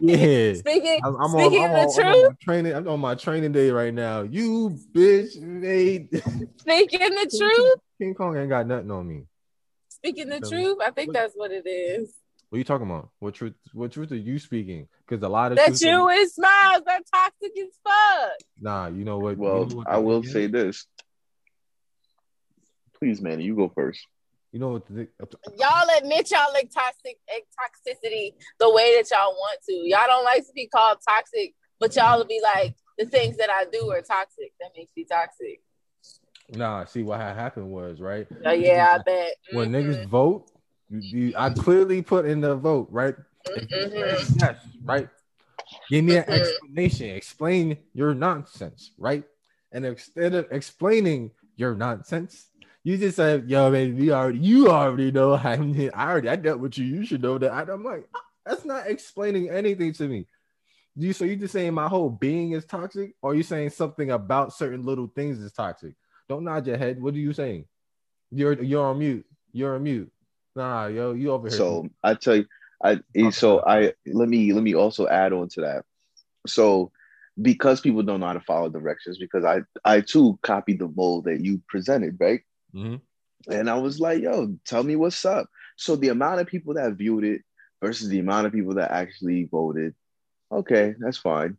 yeah. 0.02 0.54
Speaking, 0.56 1.00
I'm, 1.04 1.16
I'm 1.18 1.30
speaking 1.32 1.60
on, 1.64 1.70
I'm 1.70 1.72
the 1.74 1.80
on- 1.80 2.02
I'm 2.02 2.08
on 2.16 2.22
truth, 2.24 2.40
training. 2.40 2.74
I'm 2.74 2.88
on 2.88 3.00
my 3.00 3.16
training 3.16 3.52
day 3.52 3.70
right 3.72 3.94
now. 3.94 4.22
You 4.22 4.78
bitch 4.94 5.40
made 5.40 6.10
speaking 6.58 7.00
the 7.00 7.36
truth, 7.38 7.80
King 8.00 8.14
Kong 8.16 8.38
ain't 8.38 8.50
got 8.50 8.66
nothing 8.68 8.90
on 8.92 9.08
me. 9.08 9.24
speaking 9.90 10.30
the 10.30 10.40
So- 10.44 10.50
truth. 10.50 10.78
I 10.84 10.92
think 10.92 11.14
that's 11.14 11.34
what 11.36 11.52
it 11.52 11.68
is. 11.68 12.14
What 12.50 12.58
are 12.58 12.60
you 12.60 12.64
talking 12.66 12.86
about? 12.90 13.10
What 13.20 13.34
truth? 13.36 13.54
What 13.74 13.92
truth 13.94 14.12
are 14.12 14.18
you 14.18 14.38
speaking? 14.38 14.88
Because 15.08 15.24
a 15.24 15.30
lot 15.30 15.52
of 15.54 15.58
That 15.58 15.68
truth 15.68 15.82
you 15.84 16.10
and 16.10 16.30
smiles 16.30 16.84
are 16.86 17.00
toxic 17.14 17.52
as 17.58 17.70
fuck. 17.84 18.32
Nah, 18.60 18.88
you 18.88 19.06
know 19.06 19.20
what? 19.20 19.38
you 19.38 19.44
Well, 19.44 19.66
know 19.68 19.76
what 19.78 19.88
I 19.90 20.00
will 20.00 20.22
thing 20.22 20.32
say 20.32 20.48
this. 20.48 20.86
Please, 23.00 23.22
Manny, 23.22 23.44
you 23.46 23.56
go 23.56 23.72
first. 23.74 24.06
You 24.52 24.60
know 24.60 24.70
what? 24.70 24.86
The, 24.88 25.08
Y'all 25.58 25.88
admit 25.98 26.30
y'all 26.32 26.52
like 26.54 26.70
toxic 26.72 27.18
toxicity 27.30 28.34
the 28.60 28.72
way 28.72 28.98
that 28.98 29.10
y'all 29.12 29.32
want 29.32 29.60
to. 29.68 29.74
Y'all 29.74 30.08
don't 30.08 30.26
like 30.26 30.46
to 30.46 30.52
be 30.54 30.68
called 30.68 30.98
toxic, 31.08 31.56
but 31.80 31.96
y'all 31.96 32.18
will 32.18 32.26
be 32.26 32.42
like 32.44 32.76
the 32.98 33.06
things 33.06 33.38
that 33.38 33.50
I 33.50 33.66
do 33.72 33.90
are 33.92 34.02
toxic. 34.02 34.52
That 34.60 34.72
makes 34.76 34.92
me 34.96 35.06
toxic. 35.06 35.62
nah, 36.50 36.84
see 36.86 37.04
what 37.04 37.20
had 37.22 37.36
happened 37.36 37.70
was 37.72 38.02
right. 38.02 38.28
Oh 38.46 38.52
yeah, 38.52 38.90
I 38.94 38.98
bet. 39.04 39.34
When 39.54 39.72
Mhm, 39.72 39.86
niggas 39.86 40.06
vote, 40.10 40.52
you, 40.90 41.00
you, 41.00 41.34
I 41.38 41.50
clearly 41.50 42.02
put 42.02 42.26
in 42.26 42.42
the 42.42 42.56
vote, 42.56 42.88
right? 42.92 43.16
If 43.46 43.72
you 43.72 43.90
say 43.90 43.98
mhm. 43.98 44.40
Yes, 44.42 44.58
right. 44.84 45.10
Give 45.90 46.04
me 46.04 46.18
an 46.18 46.26
Mhm. 46.26 46.40
explanation. 46.42 47.10
Explain 47.10 47.78
your 47.94 48.14
nonsense, 48.14 48.92
right? 48.98 49.24
And 49.72 49.86
instead 49.86 50.34
of 50.34 50.48
explaining 50.52 51.32
your 51.56 51.76
nonsense, 51.76 52.51
you 52.84 52.98
just 52.98 53.16
said, 53.16 53.50
"Yo, 53.50 53.70
man, 53.70 53.96
we 53.98 54.12
already, 54.12 54.40
you 54.40 54.70
already 54.70 55.12
know. 55.12 55.34
I, 55.34 55.54
I 55.94 56.10
already, 56.12 56.30
I 56.30 56.36
dealt 56.36 56.60
with 56.60 56.78
you. 56.78 56.86
You 56.86 57.06
should 57.06 57.22
know 57.22 57.38
that." 57.38 57.70
I'm 57.70 57.84
like, 57.84 58.08
"Ah, 58.16 58.24
that's 58.46 58.66
not 58.66 58.88
explaining 58.88 59.50
anything 59.50 59.94
to 59.94 60.08
me. 60.08 60.28
You 60.96 61.14
so 61.14 61.26
you 61.26 61.36
just 61.36 61.54
saying 61.54 61.74
my 61.74 61.88
whole 61.88 62.10
being 62.10 62.52
is 62.52 62.66
toxic, 62.66 63.16
or 63.22 63.36
you 63.36 63.44
saying 63.44 63.70
something 63.70 64.12
about 64.12 64.54
certain 64.54 64.84
little 64.84 65.08
things 65.08 65.40
is 65.40 65.54
toxic? 65.54 65.94
Don't 66.28 66.44
nod 66.44 66.68
your 66.68 66.78
head. 66.78 67.02
What 67.02 67.14
are 67.14 67.20
you 67.20 67.34
saying? 67.34 67.66
You're 68.32 68.62
you're 68.62 68.86
on 68.86 69.00
mute. 69.00 69.26
You're 69.52 69.76
on 69.76 69.84
mute. 69.84 70.12
Nah, 70.56 70.88
yo, 70.88 71.14
you 71.14 71.32
over 71.32 71.48
here. 71.48 71.58
So 71.58 71.90
I 72.04 72.16
tell 72.16 72.38
you, 72.38 72.46
I 72.84 73.00
so 73.32 73.64
I 73.66 73.94
let 74.06 74.28
me 74.28 74.54
let 74.54 74.64
me 74.64 74.76
also 74.76 75.08
add 75.08 75.34
on 75.34 75.50
to 75.50 75.62
that. 75.62 75.86
So 76.48 76.92
because 77.42 77.80
people 77.80 78.04
don't 78.04 78.20
know 78.20 78.28
how 78.28 78.34
to 78.34 78.42
follow 78.42 78.70
directions, 78.70 79.18
because 79.18 79.46
I 79.46 79.62
I 79.86 80.02
too 80.02 80.40
copied 80.42 80.80
the 80.80 80.90
mold 80.90 81.26
that 81.26 81.42
you 81.42 81.62
presented, 81.70 82.18
right? 82.20 82.42
Mhm. 82.74 83.02
And 83.50 83.70
I 83.70 83.78
was 83.78 84.00
like, 84.00 84.22
yo, 84.22 84.56
tell 84.66 84.84
me 84.84 84.96
what's 84.96 85.26
up. 85.26 85.48
So 85.76 85.96
the 85.96 86.10
amount 86.10 86.42
of 86.42 86.48
people 86.48 86.76
that 86.76 86.94
viewed 86.94 87.24
it 87.24 87.42
versus 87.82 88.10
the 88.10 88.20
amount 88.20 88.48
of 88.48 88.54
people 88.54 88.76
that 88.76 88.92
actually 88.92 89.46
voted, 89.46 89.96
okay, 90.52 90.94
that's 91.00 91.18
fine. 91.18 91.58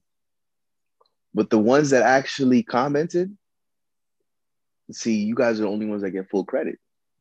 But 1.34 1.50
the 1.50 1.58
ones 1.58 1.90
that 1.90 2.02
actually 2.02 2.62
commented, 2.62 3.36
see, 4.92 5.16
you 5.16 5.34
guys 5.34 5.58
are 5.58 5.62
the 5.62 5.68
only 5.68 5.86
ones 5.86 6.02
that 6.02 6.10
get 6.10 6.28
full 6.30 6.44
credit. 6.44 6.78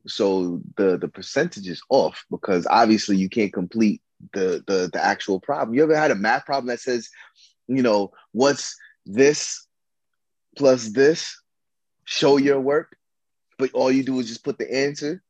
So 0.07 0.61
the 0.77 0.97
the 0.97 1.07
percentage 1.07 1.67
is 1.67 1.81
off 1.89 2.25
because 2.31 2.65
obviously 2.69 3.17
you 3.17 3.29
can't 3.29 3.53
complete 3.53 4.01
the 4.33 4.63
the 4.67 4.89
the 4.91 5.03
actual 5.03 5.39
problem. 5.39 5.75
You 5.75 5.83
ever 5.83 5.95
had 5.95 6.11
a 6.11 6.15
math 6.15 6.45
problem 6.45 6.67
that 6.67 6.79
says, 6.79 7.09
you 7.67 7.81
know, 7.81 8.11
what's 8.31 8.75
this 9.05 9.65
plus 10.57 10.89
this? 10.89 11.39
Show 12.05 12.37
your 12.37 12.59
work, 12.59 12.97
but 13.61 13.71
all 13.73 13.91
you 13.91 14.03
do 14.03 14.19
is 14.19 14.27
just 14.27 14.43
put 14.43 14.57
the 14.57 14.73
answer. 14.73 15.21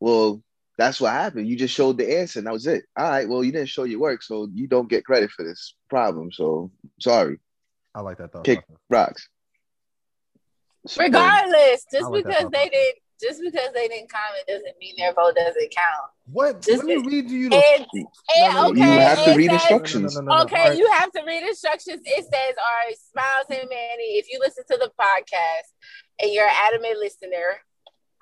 Well, 0.00 0.42
that's 0.78 1.00
what 1.00 1.12
happened. 1.12 1.48
You 1.48 1.56
just 1.56 1.74
showed 1.74 1.98
the 1.98 2.18
answer, 2.18 2.38
and 2.40 2.46
that 2.46 2.52
was 2.52 2.66
it. 2.66 2.84
All 2.96 3.08
right. 3.08 3.28
Well, 3.28 3.44
you 3.44 3.52
didn't 3.52 3.68
show 3.68 3.84
your 3.84 4.00
work, 4.00 4.22
so 4.22 4.48
you 4.52 4.66
don't 4.66 4.88
get 4.88 5.04
credit 5.04 5.30
for 5.30 5.44
this 5.44 5.74
problem. 5.90 6.32
So 6.32 6.70
sorry, 6.98 7.38
I 7.94 8.00
like 8.00 8.18
that 8.18 8.32
thought. 8.32 8.44
Kick. 8.44 8.64
process. 8.66 8.80
rocks. 8.90 9.28
Regardless, 10.98 11.84
just 11.92 12.10
like 12.10 12.24
because 12.24 12.50
they 12.50 12.68
didn't 12.68 12.96
just 13.22 13.40
because 13.42 13.70
they 13.74 13.88
didn't 13.88 14.10
comment 14.10 14.44
doesn't 14.46 14.76
mean 14.80 14.94
their 14.98 15.12
vote 15.14 15.34
doesn't 15.36 15.70
count. 15.74 16.10
What? 16.32 16.62
Just 16.62 16.84
Let 16.84 16.98
me 17.02 17.06
read 17.06 17.30
you 17.30 17.48
the 17.50 17.56
And, 17.56 17.86
and 17.94 18.54
no, 18.54 18.70
okay, 18.70 18.80
you 18.80 19.00
have 19.00 19.24
to 19.24 19.34
read 19.34 19.50
says- 19.50 19.60
instructions. 19.60 20.14
No, 20.16 20.20
no, 20.22 20.26
no, 20.26 20.36
no, 20.36 20.42
Okay, 20.44 20.56
All 20.60 20.68
right. 20.70 20.78
you 20.78 20.90
have 20.92 21.12
to 21.12 21.22
read 21.26 21.42
instructions. 21.44 22.00
It 22.04 22.24
says, 22.24 22.54
all 22.58 22.86
right, 22.86 22.96
Smiles 23.12 23.46
and 23.50 23.68
Manny, 23.70 24.18
if 24.18 24.26
you 24.30 24.38
listen 24.40 24.64
to 24.70 24.76
the 24.76 24.90
podcast 25.00 25.72
and 26.20 26.32
you're 26.32 26.46
an 26.46 26.54
adamant 26.54 26.98
listener, 26.98 27.60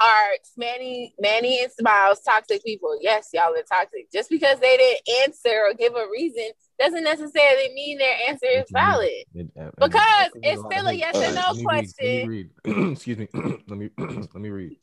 are 0.00 0.30
Manny, 0.56 1.14
Manny 1.18 1.62
and 1.62 1.72
Smiles 1.72 2.20
toxic 2.22 2.64
people? 2.64 2.98
Yes, 3.00 3.28
y'all 3.32 3.54
are 3.54 3.62
toxic. 3.62 4.10
Just 4.12 4.30
because 4.30 4.58
they 4.60 4.76
didn't 4.76 5.00
answer 5.24 5.62
or 5.68 5.74
give 5.74 5.94
a 5.94 6.06
reason 6.10 6.50
doesn't 6.78 7.04
necessarily 7.04 7.72
mean 7.74 7.98
their 7.98 8.16
answer 8.28 8.46
is 8.46 8.70
valid. 8.72 9.10
It- 9.34 9.50
uh, 9.58 9.70
Because 9.80 10.30
it's 10.42 10.60
still 10.60 10.86
a 10.86 10.94
yes 10.94 11.14
or 11.16 11.34
no 11.34 11.52
read, 11.54 11.64
question. 11.64 11.94
Let 12.02 12.28
me 12.28 12.50
read. 12.64 12.92
Excuse 12.92 13.18
me. 13.18 13.28
let 13.68 13.78
me 13.78 13.90
let 13.98 14.34
me 14.34 14.50
read. 14.50 14.76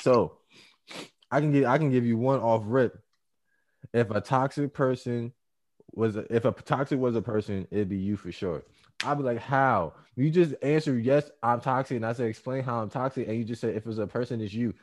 So 0.00 0.38
I 1.30 1.40
can 1.40 1.52
give 1.52 1.66
I 1.66 1.78
can 1.78 1.90
give 1.90 2.06
you 2.06 2.16
one 2.16 2.40
off 2.40 2.62
rip. 2.64 2.98
If 3.92 4.10
a 4.10 4.20
toxic 4.20 4.72
person 4.72 5.32
was 5.92 6.16
a, 6.16 6.34
if 6.34 6.44
a 6.44 6.52
toxic 6.52 6.98
was 6.98 7.16
a 7.16 7.22
person, 7.22 7.66
it'd 7.70 7.88
be 7.88 7.98
you 7.98 8.16
for 8.16 8.32
sure. 8.32 8.64
I'd 9.04 9.18
be 9.18 9.24
like, 9.24 9.38
how? 9.38 9.94
You 10.16 10.30
just 10.30 10.54
answer 10.62 10.98
yes, 10.98 11.30
I'm 11.42 11.60
toxic, 11.60 11.96
and 11.96 12.06
I 12.06 12.12
said 12.12 12.28
explain 12.28 12.62
how 12.62 12.80
I'm 12.80 12.88
toxic, 12.88 13.28
and 13.28 13.36
you 13.36 13.44
just 13.44 13.60
said 13.60 13.74
if 13.76 13.86
it's 13.86 13.98
a 13.98 14.06
person, 14.06 14.40
it's 14.40 14.54
you. 14.54 14.74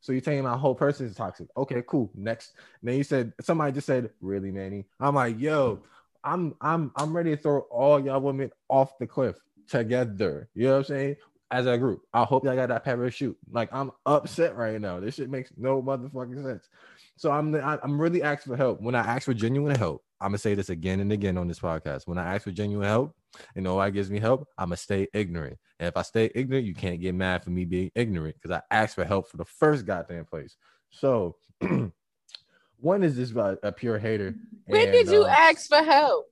So 0.00 0.12
you're 0.12 0.22
saying 0.22 0.42
my 0.42 0.56
whole 0.56 0.74
person 0.74 1.06
is 1.06 1.14
toxic. 1.14 1.48
Okay, 1.56 1.82
cool. 1.86 2.10
Next. 2.14 2.54
And 2.80 2.90
then 2.90 2.98
you 2.98 3.04
said 3.04 3.32
somebody 3.40 3.72
just 3.72 3.86
said, 3.86 4.10
really, 4.20 4.50
Manny? 4.50 4.84
I'm 5.00 5.14
like, 5.14 5.38
yo, 5.40 5.82
I'm 6.24 6.54
I'm 6.60 6.92
I'm 6.96 7.16
ready 7.16 7.36
to 7.36 7.40
throw 7.40 7.60
all 7.60 8.00
y'all 8.00 8.20
women 8.20 8.50
off 8.68 8.98
the 8.98 9.06
cliff 9.06 9.36
together. 9.68 10.48
You 10.54 10.64
know 10.64 10.72
what 10.72 10.78
I'm 10.78 10.84
saying? 10.84 11.16
As 11.50 11.66
a 11.66 11.76
group. 11.78 12.02
I 12.12 12.24
hope 12.24 12.44
y'all 12.44 12.56
got 12.56 12.68
that 12.70 12.84
parachute. 12.84 13.36
Like 13.50 13.68
I'm 13.72 13.92
upset 14.06 14.56
right 14.56 14.80
now. 14.80 15.00
This 15.00 15.16
shit 15.16 15.30
makes 15.30 15.52
no 15.56 15.82
motherfucking 15.82 16.42
sense. 16.42 16.68
So 17.16 17.30
I'm 17.30 17.54
I'm 17.54 18.00
really 18.00 18.22
asking 18.22 18.52
for 18.52 18.56
help. 18.56 18.80
When 18.80 18.94
I 18.94 19.00
ask 19.00 19.24
for 19.24 19.34
genuine 19.34 19.76
help, 19.76 20.02
I'm 20.20 20.28
gonna 20.28 20.38
say 20.38 20.54
this 20.54 20.70
again 20.70 21.00
and 21.00 21.12
again 21.12 21.38
on 21.38 21.48
this 21.48 21.60
podcast. 21.60 22.06
When 22.06 22.18
I 22.18 22.34
ask 22.34 22.44
for 22.44 22.50
genuine 22.50 22.88
help, 22.88 23.14
and 23.54 23.64
nobody 23.64 23.92
gives 23.92 24.10
me 24.10 24.18
help, 24.18 24.48
I'm 24.58 24.68
gonna 24.68 24.76
stay 24.76 25.08
ignorant. 25.12 25.58
And 25.78 25.88
if 25.88 25.96
I 25.96 26.02
stay 26.02 26.30
ignorant, 26.34 26.66
you 26.66 26.74
can't 26.74 27.00
get 27.00 27.14
mad 27.14 27.44
for 27.44 27.50
me 27.50 27.64
being 27.64 27.90
ignorant 27.94 28.36
because 28.40 28.50
I 28.50 28.62
asked 28.74 28.94
for 28.94 29.04
help 29.04 29.28
for 29.30 29.36
the 29.36 29.44
first 29.44 29.86
goddamn 29.86 30.24
place. 30.24 30.56
So 30.90 31.36
one 32.78 33.02
is 33.02 33.16
this 33.16 33.30
about 33.30 33.58
a 33.62 33.72
pure 33.72 33.98
hater. 33.98 34.34
When 34.66 34.82
and, 34.82 34.92
did 34.92 35.08
you 35.10 35.24
uh, 35.24 35.28
ask 35.28 35.68
for 35.68 35.82
help? 35.82 36.26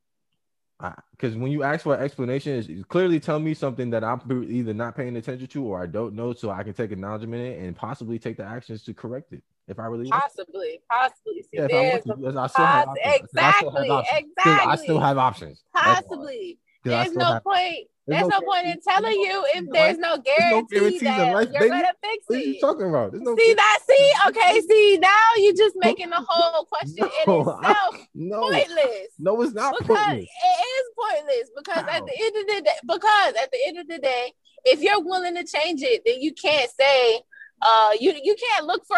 because 1.13 1.37
when 1.37 1.53
you 1.53 1.63
ask 1.63 1.83
for 1.83 1.95
an 1.95 2.03
explanation, 2.03 2.55
it's, 2.55 2.69
it's 2.69 2.85
clearly 2.85 3.21
tell 3.21 3.39
me 3.39 3.55
something 3.55 3.91
that 3.91 4.03
I'm 4.03 4.21
either 4.51 4.73
not 4.73 4.97
paying 4.97 5.17
attention 5.17 5.47
to 5.47 5.65
or 5.65 5.83
I 5.83 5.87
don't 5.87 6.15
know, 6.15 6.33
so 6.33 6.51
I 6.51 6.63
can 6.63 6.73
take 6.73 6.91
acknowledgement 6.91 7.43
in 7.43 7.67
and 7.67 7.77
possibly 7.77 8.19
take 8.19 8.37
the 8.37 8.45
actions 8.45 8.83
to 8.85 8.95
correct 8.95 9.33
it 9.33 9.43
if 9.69 9.79
I 9.79 9.85
really 9.87 10.09
want. 10.09 10.23
Possibly, 10.23 10.81
possibly. 10.91 11.43
See, 11.43 11.49
Yeah, 11.53 11.65
if 11.67 11.75
I 11.75 11.81
want 11.83 12.05
to, 12.05 12.41
I 12.41 12.47
still 12.47 12.65
poss- 12.65 12.87
options. 12.89 13.29
I 13.37 13.53
still 13.53 13.71
have 13.71 13.85
exactly, 13.85 14.19
exactly. 14.19 14.73
I 14.73 14.77
still 14.77 15.01
have 15.01 15.19
options. 15.19 15.63
Possibly. 15.75 16.59
I 16.87 16.89
There's 17.05 17.13
no 17.15 17.25
have- 17.35 17.45
point. 17.45 17.87
There's 18.07 18.23
There's 18.23 18.31
no 18.33 18.39
no 18.41 18.47
point 18.53 18.67
in 18.67 18.81
telling 18.81 19.21
you 19.21 19.45
if 19.55 19.71
There's 19.71 19.99
no 19.99 20.17
there's 20.17 20.51
no 20.51 20.61
no 20.61 20.63
guarantee 20.67 20.99
in 20.99 21.05
that 21.05 21.33
life, 21.35 21.49
you're 21.53 21.61
baby. 21.61 21.71
gonna 21.71 21.93
fix 22.03 22.17
it. 22.17 22.27
What 22.29 22.37
are 22.37 22.43
you 22.43 22.61
talking 22.61 22.89
about? 22.89 23.13
There's 23.13 23.23
no 23.23 23.37
See 23.37 23.55
that? 23.55 23.79
See, 23.89 24.13
okay. 24.29 24.61
See 24.63 24.99
now 25.01 25.09
you're 25.37 25.55
just 25.55 25.77
making 25.79 26.11
the 26.11 26.25
whole 26.27 26.65
question 26.65 26.97
No, 27.27 27.41
in 27.43 27.49
I- 27.49 27.71
itself 27.71 28.07
no, 28.15 28.41
pointless. 28.41 29.09
no, 29.21 29.43
it's 29.43 29.53
not 29.53 29.75
because 29.79 29.97
pointless. 29.97 30.25
it 30.29 30.61
is 30.67 30.85
pointless 30.99 31.51
because 31.57 31.83
How? 31.83 31.99
at 31.99 32.07
the 32.07 32.21
end 32.21 32.37
of 32.37 32.47
the 32.57 32.63
day 32.63 32.75
because 32.83 33.35
at 33.41 33.51
the 33.53 33.59
end 33.67 33.79
of 33.79 33.87
the 33.87 33.99
day 33.99 34.33
if 34.65 34.81
you're 34.81 35.01
willing 35.05 35.37
to 35.37 35.45
change 35.45 35.83
it 35.83 36.03
then 36.05 36.21
you 36.21 36.33
can't 36.35 36.71
say 36.81 37.21
uh 37.63 37.91
you 38.01 38.13
you 38.25 38.35
can't 38.35 38.67
look 38.67 38.85
for 38.87 38.97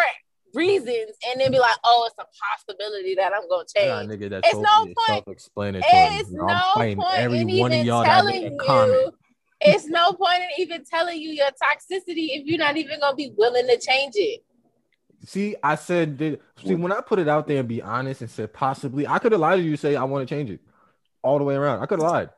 reasons 0.54 1.16
and 1.28 1.40
then 1.40 1.50
be 1.50 1.58
like 1.58 1.76
oh 1.84 2.06
it's 2.08 2.16
a 2.18 2.26
possibility 2.56 3.14
that 3.14 3.32
i'm 3.34 3.48
gonna 3.48 3.64
change 3.74 4.10
nigga, 4.10 4.30
that 4.30 4.44
It's 4.44 4.54
no 4.54 4.84
point- 4.84 4.96
self-explanatory. 5.06 5.86
it's 5.92 6.30
You 6.30 6.36
know, 6.38 6.46
no 6.46 6.54
I'm 6.76 6.96
point 6.96 7.08
every 7.18 7.40
in 7.40 7.58
one 7.58 7.72
of 7.72 7.78
even 7.78 7.86
y'all 7.86 8.04
telling 8.04 8.42
you 8.42 8.58
comment. 8.60 9.14
it's 9.60 9.86
no 9.86 10.12
point 10.12 10.42
in 10.42 10.48
even 10.58 10.84
telling 10.84 11.20
you 11.20 11.30
your 11.30 11.46
toxicity 11.48 12.36
if 12.36 12.46
you're 12.46 12.58
not 12.58 12.76
even 12.76 13.00
gonna 13.00 13.16
be 13.16 13.32
willing 13.36 13.66
to 13.66 13.78
change 13.78 14.12
it 14.16 14.42
See, 15.24 15.54
I 15.62 15.76
said, 15.76 16.18
did, 16.18 16.40
see, 16.66 16.74
when 16.74 16.90
I 16.90 17.00
put 17.00 17.20
it 17.20 17.28
out 17.28 17.46
there 17.46 17.60
and 17.60 17.68
be 17.68 17.80
honest 17.80 18.22
and 18.22 18.28
said 18.30 18.52
possibly, 18.52 19.06
I 19.06 19.20
could 19.20 19.30
have 19.30 19.40
lied 19.40 19.58
to 19.60 19.62
you, 19.64 19.76
say 19.76 19.94
I 19.94 20.02
want 20.02 20.28
to 20.28 20.34
change 20.34 20.50
it 20.50 20.58
all 21.22 21.38
the 21.38 21.44
way 21.44 21.54
around. 21.54 21.80
I 21.80 21.86
could 21.86 22.00
have 22.00 22.10
lied, 22.10 22.30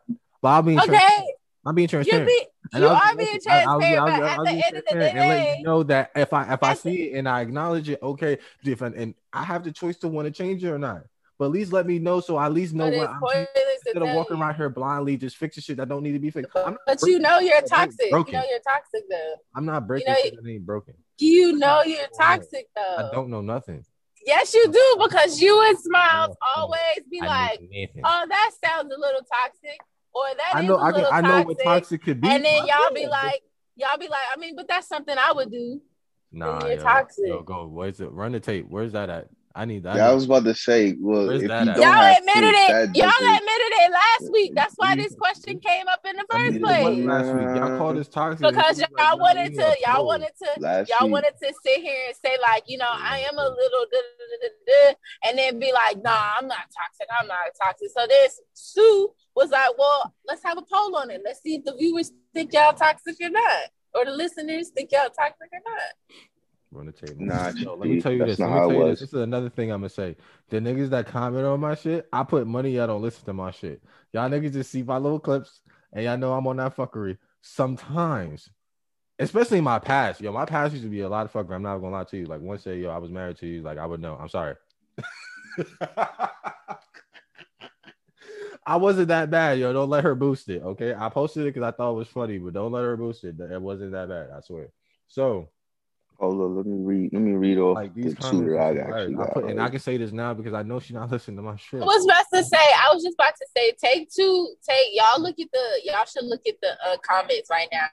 but 0.43 0.61
being, 0.61 0.77
trans- 0.79 0.91
okay 0.91 1.35
I'm 1.67 1.75
being 1.75 1.85
you 1.85 1.89
transparent. 1.89 2.27
be 2.27 2.47
you 2.79 2.87
I 2.87 2.93
was- 2.93 3.03
are 3.13 3.17
being 3.17 3.29
I- 3.29 3.33
I 3.33 3.35
was- 3.35 3.45
transparent 3.45 3.69
I 3.69 3.75
was- 3.75 4.21
but 4.21 4.31
at 4.31 4.45
the 4.45 4.51
end 4.67 4.77
of 4.77 4.85
the 4.85 4.91
transparent 4.91 5.17
and 5.19 5.31
day 5.45 5.55
you 5.59 5.65
know 5.65 5.83
that 5.85 6.11
if 6.17 6.33
I 6.33 6.53
if 6.55 6.63
I 6.63 6.75
see 6.75 7.11
it 7.11 7.19
and 7.19 7.29
I 7.29 7.41
acknowledge 7.41 7.89
it, 7.89 8.03
okay, 8.03 8.39
different, 8.63 8.97
and 8.97 9.15
I 9.33 9.45
have 9.45 9.65
the 9.65 9.73
choice 9.73 9.97
to 9.99 10.09
want 10.09 10.27
to 10.27 10.33
change 10.33 10.63
it 10.65 10.69
or 10.71 10.79
not. 10.79 11.03
But 11.37 11.47
at 11.47 11.51
least 11.51 11.73
let 11.73 11.85
me 11.85 11.99
know 11.99 12.21
so 12.21 12.37
I 12.37 12.47
at 12.47 12.53
least 12.53 12.75
know 12.75 12.89
but 12.91 12.97
what 12.97 13.11
I'm 13.11 13.21
to 13.21 13.49
instead 13.75 13.97
of 14.03 14.15
walking 14.15 14.37
you. 14.37 14.43
around 14.43 14.55
here 14.55 14.69
blindly 14.69 15.17
just 15.17 15.37
fixing 15.37 15.63
shit 15.63 15.77
that 15.79 15.89
don't 15.89 16.05
need 16.05 16.13
to 16.13 16.21
be 16.21 16.31
fixed. 16.31 16.53
I'm 16.55 16.73
not, 16.75 16.81
But 16.87 17.01
you 17.03 17.19
know 17.19 17.41
you're 17.41 17.61
Broken. 17.61 17.69
toxic. 17.69 18.07
You 18.07 18.11
know 18.13 18.45
you're 18.51 18.61
toxic 18.61 19.03
though. 19.11 19.35
I'm 19.57 19.65
not 19.65 19.85
breaking 19.89 20.13
know, 20.13 20.19
shit 20.23 20.35
that 20.41 20.49
ain't 20.49 20.65
broken. 20.65 20.95
You 21.19 21.55
know 21.59 21.83
you're 21.83 22.07
toxic 22.17 22.69
though. 22.77 22.97
I 22.99 23.11
don't 23.13 23.31
know 23.31 23.41
nothing. 23.41 23.85
Yes, 24.25 24.55
you 24.55 24.69
do 24.71 24.97
because 25.03 25.41
you 25.43 25.61
and 25.69 25.77
Smiles 25.79 26.31
know. 26.31 26.37
always 26.63 27.01
be 27.11 27.21
I 27.21 27.25
know 27.25 27.29
like. 27.29 27.91
"Oh, 28.05 28.27
that 28.29 28.51
sounds 28.65 28.93
a 28.95 28.99
little 28.99 29.21
toxic," 29.21 29.81
or 30.15 30.25
"That 30.37 30.55
I 30.57 30.61
is 30.63 30.67
know 30.69 30.77
a 30.77 30.83
I 30.83 30.93
can 30.93 31.01
little 31.01 31.13
I 31.13 31.21
know 31.21 31.43
what 31.43 31.59
toxic." 31.59 31.65
toxic 31.65 32.03
could 32.05 32.21
be. 32.21 32.29
And 32.29 32.45
then 32.45 32.67
y'all 32.67 32.85
know. 32.89 32.91
be 32.95 33.07
like, 33.07 33.43
y'all 33.77 33.99
be 33.99 34.09
like, 34.09 34.23
I 34.35 34.39
mean, 34.39 34.55
but 34.57 34.69
that's 34.69 34.89
something 34.89 35.17
I 35.19 35.33
would 35.33 35.51
do. 35.51 35.81
Nah, 36.33 36.61
you're 36.67 36.75
yo, 36.77 36.83
toxic. 36.83 37.27
Yo, 37.29 37.43
go. 37.43 37.67
Where's 37.67 38.01
it? 38.01 38.11
Run 38.11 38.33
the 38.33 38.41
tape. 38.41 38.67
Where's 38.69 38.93
that 38.93 39.09
at? 39.11 39.29
I 39.57 39.67
need 39.67 39.85
that. 39.85 39.95
Yeah, 39.95 40.09
I 40.11 40.13
was 40.13 40.25
about 40.25 40.43
to 40.47 40.55
say, 40.57 40.97
well, 40.99 41.29
Where's 41.29 41.37
if 41.37 41.43
you 41.43 41.49
that 41.49 41.65
don't 41.67 41.69
at? 41.69 41.77
Y'all 41.77 41.93
have 41.93 42.19
admitted 42.19 42.55
it. 42.59 42.69
that 42.91 42.97
Y'all 42.97 43.07
doesn't- 43.09 43.35
admitted 43.37 43.73
it 43.87 43.93
last 43.93 44.33
week. 44.33 44.53
That's 44.57 44.75
why 44.75 44.97
this 44.97 45.15
question 45.15 45.61
came 45.61 45.87
up 45.87 46.01
in 46.05 46.17
the 46.17 46.25
first 46.29 46.45
needed 46.55 46.63
What 46.63 46.81
place. 46.83 47.05
last 47.07 47.27
week. 47.37 47.57
Y'all 47.57 47.79
called 47.79 47.99
us 47.99 48.09
toxic 48.09 48.41
Because 48.41 48.81
It 48.81 48.91
was 48.91 48.99
y'all 48.99 49.19
wanted 49.21 49.55
to, 49.55 49.77
y'all 49.87 50.05
wanted 50.07 50.31
to 50.43 50.61
Last 50.61 50.89
y'all 50.91 51.07
week. 51.07 51.13
wanted 51.13 51.35
to 51.41 51.55
sit 51.63 51.81
here 51.83 52.01
and 52.09 52.17
say 52.17 52.37
like, 52.43 52.65
you 52.67 52.79
know, 52.79 52.89
I 52.91 53.21
am 53.31 53.39
a 53.39 53.49
little, 53.49 53.87
duh, 53.93 53.99
duh, 54.19 54.27
duh, 54.43 54.49
duh, 54.49 54.91
duh, 54.91 54.95
and 55.29 55.39
then 55.39 55.61
be 55.61 55.71
like, 55.73 56.03
nah, 56.03 56.33
I'm 56.37 56.49
not 56.49 56.67
toxic. 56.77 57.07
I'm 57.21 57.29
not 57.29 57.39
toxic. 57.63 57.91
So 57.97 58.09
this 58.09 58.41
Sue 58.55 59.13
was 59.35 59.51
like, 59.51 59.77
well, 59.79 60.15
let's 60.27 60.43
have 60.45 60.59
a 60.59 60.63
poll 60.63 60.97
on 60.97 61.11
it. 61.11 61.23
Let's 61.25 61.43
see 61.43 61.57
if 61.57 61.65
the 61.65 61.75
viewers 61.75 62.13
think 62.33 62.53
y'all 62.53 62.73
toxic 62.73 63.17
or 63.21 63.31
not, 63.31 63.71
or 63.95 64.05
the 64.05 64.13
listeners 64.13 64.71
think 64.71 64.93
y'all 64.93 65.11
toxic 65.11 65.49
or 65.53 65.61
not. 65.65 66.19
Run 66.71 66.87
the 66.87 66.93
tape. 66.93 67.19
Nah, 67.19 67.51
Yo, 67.51 67.75
let 67.75 67.89
me 67.89 68.01
tell 68.01 68.13
you 68.13 68.25
this. 68.25 68.39
Let 68.39 68.51
me 68.51 68.57
tell 68.57 68.73
you 68.73 68.85
this. 68.87 69.01
This 69.01 69.13
is 69.13 69.21
another 69.21 69.49
thing 69.49 69.71
I'm 69.71 69.81
gonna 69.81 69.89
say. 69.89 70.17
The 70.49 70.59
niggas 70.59 70.91
that 70.91 71.07
comment 71.07 71.45
on 71.45 71.61
my 71.61 71.75
shit, 71.77 72.09
I 72.13 72.25
put 72.25 72.47
money. 72.47 72.71
Y'all 72.71 72.89
don't 72.89 73.03
listen 73.03 73.25
to 73.27 73.33
my 73.33 73.53
shit. 73.53 73.81
Y'all 74.13 74.29
niggas 74.29 74.53
just 74.53 74.71
see 74.71 74.83
my 74.83 74.99
little 74.99 75.21
clips, 75.21 75.61
and 75.93 76.05
y'all 76.05 76.19
know 76.19 76.33
I'm 76.33 76.47
on 76.47 76.57
that 76.57 76.77
fuckery. 76.77 77.19
Sometimes, 77.43 78.49
especially 79.21 79.59
in 79.59 79.65
my 79.65 79.79
past, 79.79 80.21
yo, 80.21 80.33
my 80.33 80.47
past 80.47 80.73
used 80.73 80.85
to 80.85 80.91
be 80.91 81.03
a 81.03 81.09
lot 81.09 81.27
of 81.27 81.33
fuckery. 81.33 81.55
I'm 81.55 81.63
not 81.63 81.79
gonna 81.79 81.95
lie 81.95 82.05
to 82.05 82.17
you. 82.17 82.27
Like 82.27 82.41
once 82.41 82.65
say, 82.65 82.79
yo, 82.79 82.91
I 82.91 82.99
was 82.99 83.11
married 83.11 83.37
to 83.39 83.47
you, 83.47 83.63
like 83.63 83.79
I 83.79 83.87
would 83.87 84.01
know. 84.01 84.17
I'm 84.21 84.29
sorry. 84.29 84.57
I 88.67 88.77
wasn't 88.77 89.09
that 89.09 89.31
bad, 89.31 89.59
yo. 89.59 89.73
Don't 89.73 89.91
let 89.91 90.05
her 90.05 90.15
boost 90.15 90.49
it, 90.49 90.63
okay? 90.63 90.95
I 90.97 91.09
posted 91.11 91.43
it 91.43 91.55
because 91.55 91.67
I 91.67 91.71
thought 91.71 91.93
it 91.93 91.97
was 91.97 92.09
funny, 92.09 92.39
but 92.39 92.55
don't 92.55 92.73
let 92.73 92.83
her 92.83 92.97
boost 92.97 93.25
it. 93.25 93.39
It 93.39 93.61
wasn't 93.61 93.93
that 93.93 94.09
bad, 94.09 94.31
I 94.35 94.41
swear. 94.41 94.69
So, 95.09 95.51
Hold 96.21 96.41
on, 96.41 96.57
let 96.57 96.67
me 96.67 96.79
read. 96.79 97.13
Let 97.13 97.23
me 97.23 97.33
read 97.33 97.59
off 97.59 97.75
like 97.75 97.93
the 97.93 98.03
these 98.03 98.15
two 98.15 98.21
comments, 98.21 98.53
that 98.53 98.61
I 98.61 98.71
is 98.71 98.77
hilarious. 98.77 98.95
actually 98.95 99.17
I 99.17 99.33
put, 99.33 99.51
and 99.51 99.61
I 99.61 99.69
can 99.69 99.81
say 99.81 99.97
this 99.97 100.13
now 100.13 100.33
because 100.33 100.55
I 100.55 100.63
know 100.63 100.79
she's 100.79 100.93
not 100.93 101.11
listening 101.13 101.39
to 101.39 101.43
my 101.43 101.57
shit. 101.57 101.83
I 101.83 101.85
was 101.85 102.05
about 102.05 102.27
to 102.33 102.45
say, 102.45 102.57
I 102.57 102.95
was 102.95 103.03
just 103.03 103.15
about 103.15 103.35
to 103.35 103.47
say, 103.57 103.73
take 103.73 104.11
two, 104.11 104.55
take 104.67 104.89
y'all 104.93 105.21
look 105.21 105.39
at 105.41 105.49
the, 105.53 105.81
y'all 105.83 106.05
should 106.05 106.25
look 106.25 106.43
at 106.47 106.55
the 106.63 106.71
uh, 106.87 106.97
comments 106.99 107.51
right 107.51 107.69
now 107.73 107.87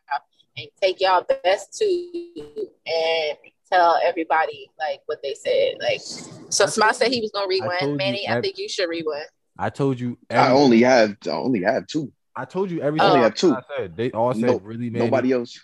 and 0.56 0.68
take 0.80 1.02
y'all 1.02 1.26
best 1.44 1.78
two 1.78 2.38
and 2.86 3.38
tell 3.72 4.00
everybody 4.04 4.70
like 4.80 5.02
what 5.08 5.22
they 5.24 5.34
said. 5.34 5.78
Like, 5.80 6.02
so 6.50 6.68
Smile 6.68 6.94
said 6.94 7.12
he 7.12 7.22
was 7.22 7.32
gonna 7.32 7.48
read 7.48 7.64
I 7.64 7.80
told 7.80 7.82
one. 7.82 7.90
you 7.90 7.98
Manny, 7.98 8.30
I 8.30 8.40
think 8.40 8.60
you 8.60 8.70
should 8.70 8.88
read 8.88 9.06
one. 9.06 9.24
I 9.62 9.70
told 9.70 10.00
you. 10.00 10.18
I 10.30 10.52
only 10.52 10.82
have. 10.82 11.18
I 11.28 11.30
only 11.30 11.62
have 11.64 11.86
two. 11.88 12.12
I 12.36 12.46
told 12.46 12.72
you 12.72 12.82
everything. 12.82 13.08
I 13.08 13.12
only 13.12 13.22
have 13.22 13.36
two. 13.36 13.54
I 13.54 13.62
said 13.78 13.96
they 13.96 14.10
all 14.12 14.34
said 14.34 14.44
No- 14.44 14.60
really, 14.60 14.90
man. 14.90 15.04
Nobody 15.04 15.32
else. 15.34 15.60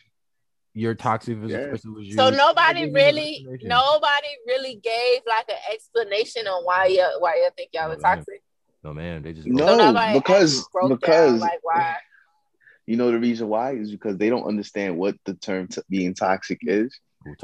You're 0.74 0.94
toxic. 0.94 1.38
If 1.42 1.50
Yeah. 1.50 1.58
it 1.58 1.72
was 1.72 1.84
you. 2.08 2.14
So 2.14 2.30
nobody 2.30 2.86
Nobody 2.86 2.92
really, 2.94 3.22
gave 3.22 3.48
an 3.48 3.54
explanation. 3.54 3.68
nobody 3.70 4.28
really 4.46 4.76
gave 4.76 5.22
like 5.28 5.50
an 5.50 5.74
explanation 5.74 6.46
on 6.48 6.64
why 6.64 6.86
you 6.86 7.04
why 7.20 7.36
you 7.38 7.50
think 7.58 7.70
y'all 7.74 7.86
are 7.86 7.96
No, 7.96 8.02
man. 8.02 8.18
toxic. 8.18 8.44
No 8.84 8.94
man, 8.94 9.24
they 9.24 9.34
just 9.34 9.48
No, 9.48 9.66
So 9.66 9.78
nobody 9.78 10.20
because- 10.20 10.60
actually 10.60 10.70
broke 10.74 10.90
down, 10.90 11.00
because- 11.00 11.42
like 11.42 11.60
why. 11.64 11.96
You 12.86 12.96
know 12.98 13.12
the 13.12 13.20
reason 13.20 13.48
why 13.50 13.72
is 13.72 13.90
because 13.92 14.18
they 14.18 14.30
don't 14.30 14.46
understand 14.46 14.98
what 14.98 15.16
the 15.26 15.34
term 15.34 15.68
t- 15.68 15.82
being 15.90 16.14
toxic 16.14 16.60
is, 16.62 16.98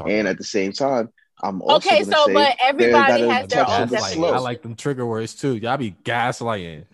and 0.06 0.28
at 0.28 0.38
the 0.38 0.44
same 0.44 0.72
time, 0.72 1.12
I'm 1.44 1.60
also 1.60 1.76
Okay, 1.76 2.02
so 2.04 2.24
say 2.26 2.32
but 2.32 2.56
everybody 2.60 3.22
gotta 3.22 3.32
has 3.32 3.48
their 3.48 3.68
own 3.68 3.82
of 3.82 3.90
the 3.90 3.96
gaslighting. 3.96 4.12
slow. 4.14 4.32
I 4.32 4.38
like 4.38 4.62
them 4.62 4.74
trigger 4.74 5.04
words 5.06 5.34
too. 5.34 5.56
Y'all 5.56 5.76
be 5.76 5.92
gaslighting. 6.02 6.86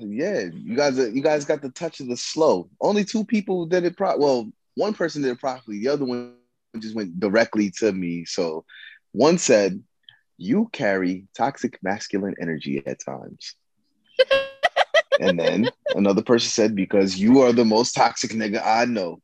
yeah, 0.00 0.44
you 0.52 0.74
guys, 0.76 0.98
are, 0.98 1.08
you 1.10 1.20
guys 1.22 1.44
got 1.44 1.60
the 1.60 1.68
touch 1.70 2.00
of 2.00 2.06
the 2.08 2.16
slow. 2.16 2.70
Only 2.80 3.04
two 3.04 3.24
people 3.24 3.66
did 3.66 3.84
it. 3.84 3.96
Pro- 3.96 4.16
well, 4.16 4.50
one 4.76 4.94
person 4.94 5.22
did 5.22 5.32
it 5.32 5.40
properly. 5.40 5.80
The 5.80 5.88
other 5.88 6.04
one 6.06 6.36
just 6.78 6.94
went 6.96 7.20
directly 7.20 7.70
to 7.78 7.92
me. 7.92 8.24
So 8.24 8.64
one 9.12 9.36
said, 9.38 9.82
"You 10.38 10.70
carry 10.72 11.26
toxic 11.36 11.78
masculine 11.82 12.34
energy 12.40 12.82
at 12.86 13.00
times." 13.04 13.54
and 15.20 15.38
then 15.38 15.68
another 15.94 16.22
person 16.22 16.48
said, 16.48 16.74
"Because 16.74 17.18
you 17.18 17.40
are 17.42 17.52
the 17.52 17.64
most 17.64 17.92
toxic 17.92 18.30
nigga 18.30 18.64
I 18.64 18.84
know." 18.86 19.20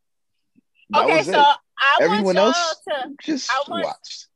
That 0.90 1.04
Okay, 1.04 1.16
was 1.18 1.26
so 1.26 1.40
it. 1.40 1.46
I 1.78 1.98
Everyone 2.02 2.24
want 2.24 2.36
y'all 2.36 2.46
else 2.48 2.76
to 2.88 3.14
just 3.22 3.50
I 3.50 3.62
want- 3.68 3.84
watched. 3.84 4.26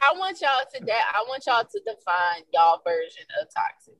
I 0.00 0.12
want 0.18 0.40
y'all 0.40 0.60
to 0.74 0.80
de- 0.84 0.92
I 0.92 1.24
want 1.28 1.44
y'all 1.46 1.64
to 1.64 1.80
define 1.80 2.42
y'all 2.52 2.80
version 2.84 3.26
of 3.40 3.48
toxic. 3.54 3.94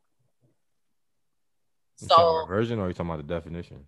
You 2.00 2.08
So 2.08 2.44
version 2.46 2.78
or 2.80 2.88
you 2.88 2.94
talking 2.94 3.10
about 3.10 3.26
the 3.26 3.34
definition? 3.34 3.86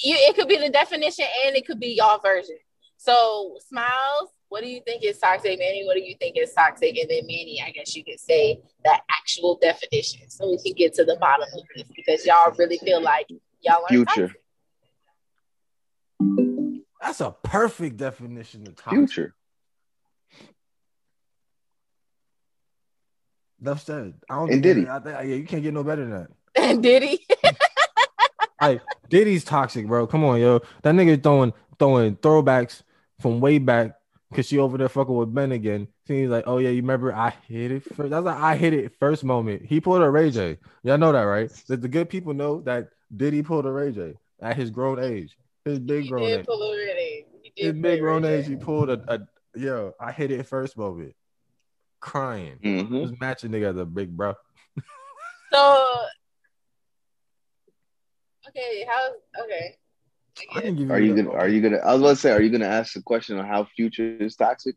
you 0.00 0.16
it 0.18 0.34
could 0.34 0.48
be 0.48 0.58
the 0.58 0.68
definition 0.68 1.24
and 1.46 1.56
it 1.56 1.66
could 1.66 1.80
be 1.80 1.94
y'all 1.98 2.18
version. 2.18 2.58
So 2.96 3.56
smiles, 3.66 4.30
what 4.48 4.62
do 4.62 4.68
you 4.68 4.80
think 4.86 5.02
is 5.04 5.18
toxic? 5.18 5.58
Manny, 5.58 5.84
what 5.86 5.94
do 5.94 6.02
you 6.02 6.14
think 6.20 6.36
is 6.36 6.52
toxic? 6.52 6.96
And 6.96 7.08
then 7.10 7.22
Manny, 7.26 7.62
I 7.66 7.70
guess 7.70 7.96
you 7.96 8.04
could 8.04 8.20
say 8.20 8.60
the 8.84 8.94
actual 9.10 9.58
definition 9.60 10.28
so 10.28 10.50
we 10.50 10.58
can 10.62 10.74
get 10.74 10.94
to 10.94 11.04
the 11.04 11.16
bottom 11.20 11.48
of 11.52 11.62
this 11.74 11.84
because 11.96 12.26
y'all 12.26 12.52
really 12.58 12.78
feel 12.78 13.00
like 13.02 13.28
y'all 13.62 13.82
are 13.82 13.88
Future. 13.88 14.28
toxic. 14.28 14.42
That's 17.00 17.20
a 17.20 17.34
perfect 17.42 17.96
definition 17.96 18.66
of 18.68 18.76
toxic. 18.76 19.08
Future. 19.08 19.34
Enough 23.62 23.84
said. 23.84 24.14
I 24.28 24.34
don't 24.34 24.52
And 24.52 24.62
think 24.62 24.62
Diddy. 24.62 24.88
I 24.88 24.98
think, 24.98 25.14
yeah, 25.14 25.36
you 25.36 25.44
can't 25.44 25.62
get 25.62 25.72
no 25.72 25.84
better 25.84 26.02
than 26.04 26.10
that. 26.10 26.28
And 26.56 26.82
did 26.82 27.02
he? 27.02 27.26
Like 28.60 28.82
Diddy's 29.08 29.44
toxic, 29.44 29.86
bro. 29.86 30.06
Come 30.06 30.24
on, 30.24 30.40
yo. 30.40 30.60
That 30.82 30.94
nigga 30.94 31.22
throwing 31.22 31.52
throwing 31.78 32.16
throwbacks 32.16 32.82
from 33.20 33.40
way 33.40 33.58
back 33.58 33.96
because 34.30 34.46
she 34.46 34.58
over 34.58 34.78
there 34.78 34.88
fucking 34.88 35.14
with 35.14 35.34
Ben 35.34 35.52
again. 35.52 35.88
He's 36.06 36.28
like, 36.28 36.44
oh 36.46 36.58
yeah, 36.58 36.70
you 36.70 36.82
remember 36.82 37.14
I 37.14 37.34
hit 37.48 37.72
it 37.72 37.84
first. 37.84 38.10
That's 38.10 38.24
like 38.24 38.36
I 38.36 38.56
hit 38.56 38.72
it 38.72 38.92
first 38.98 39.24
moment. 39.24 39.64
He 39.64 39.80
pulled 39.80 40.02
a 40.02 40.10
Ray 40.10 40.30
J. 40.30 40.58
Y'all 40.82 40.98
know 40.98 41.12
that, 41.12 41.22
right? 41.22 41.50
That 41.68 41.82
the 41.82 41.88
good 41.88 42.08
people 42.08 42.34
know 42.34 42.60
that 42.62 42.88
Diddy 43.16 43.42
pulled 43.42 43.66
a 43.66 43.72
Ray 43.72 43.92
J 43.92 44.14
at 44.40 44.56
his 44.56 44.70
grown 44.70 44.98
age, 45.02 45.36
his 45.64 45.78
big 45.78 46.04
He 46.04 46.08
grown 46.08 46.26
did 46.28 46.40
age, 46.40 46.46
pull 46.46 46.62
a 46.62 46.76
Ray. 46.76 47.26
He 47.42 47.52
did 47.56 47.74
his 47.74 47.82
big 47.82 48.00
grown 48.00 48.22
Ray 48.24 48.38
age. 48.38 48.44
J. 48.46 48.50
He 48.50 48.56
pulled 48.56 48.90
a, 48.90 49.02
a 49.12 49.20
yo. 49.58 49.94
I 50.00 50.12
hit 50.12 50.30
it 50.30 50.46
first 50.46 50.76
moment, 50.76 51.14
crying. 52.02 52.58
hmm 52.62 53.04
Just 53.04 53.18
matching 53.18 53.50
nigga 53.50 53.74
the 53.74 53.86
big 53.86 54.14
bro. 54.14 54.34
So 55.50 55.86
Okay, 58.48 58.84
how? 58.88 59.44
Okay. 59.44 59.76
I 60.54 60.92
Are 60.92 60.98
you 60.98 61.14
gonna? 61.14 61.30
Are 61.30 61.48
you 61.48 61.60
gonna? 61.60 61.78
I 61.78 61.92
was 61.92 62.00
about 62.00 62.10
to 62.10 62.16
say, 62.16 62.32
are 62.32 62.40
you 62.42 62.50
gonna 62.50 62.66
ask 62.66 62.94
the 62.94 63.02
question 63.02 63.38
on 63.38 63.46
how 63.46 63.64
future 63.64 64.16
is 64.18 64.34
toxic? 64.34 64.76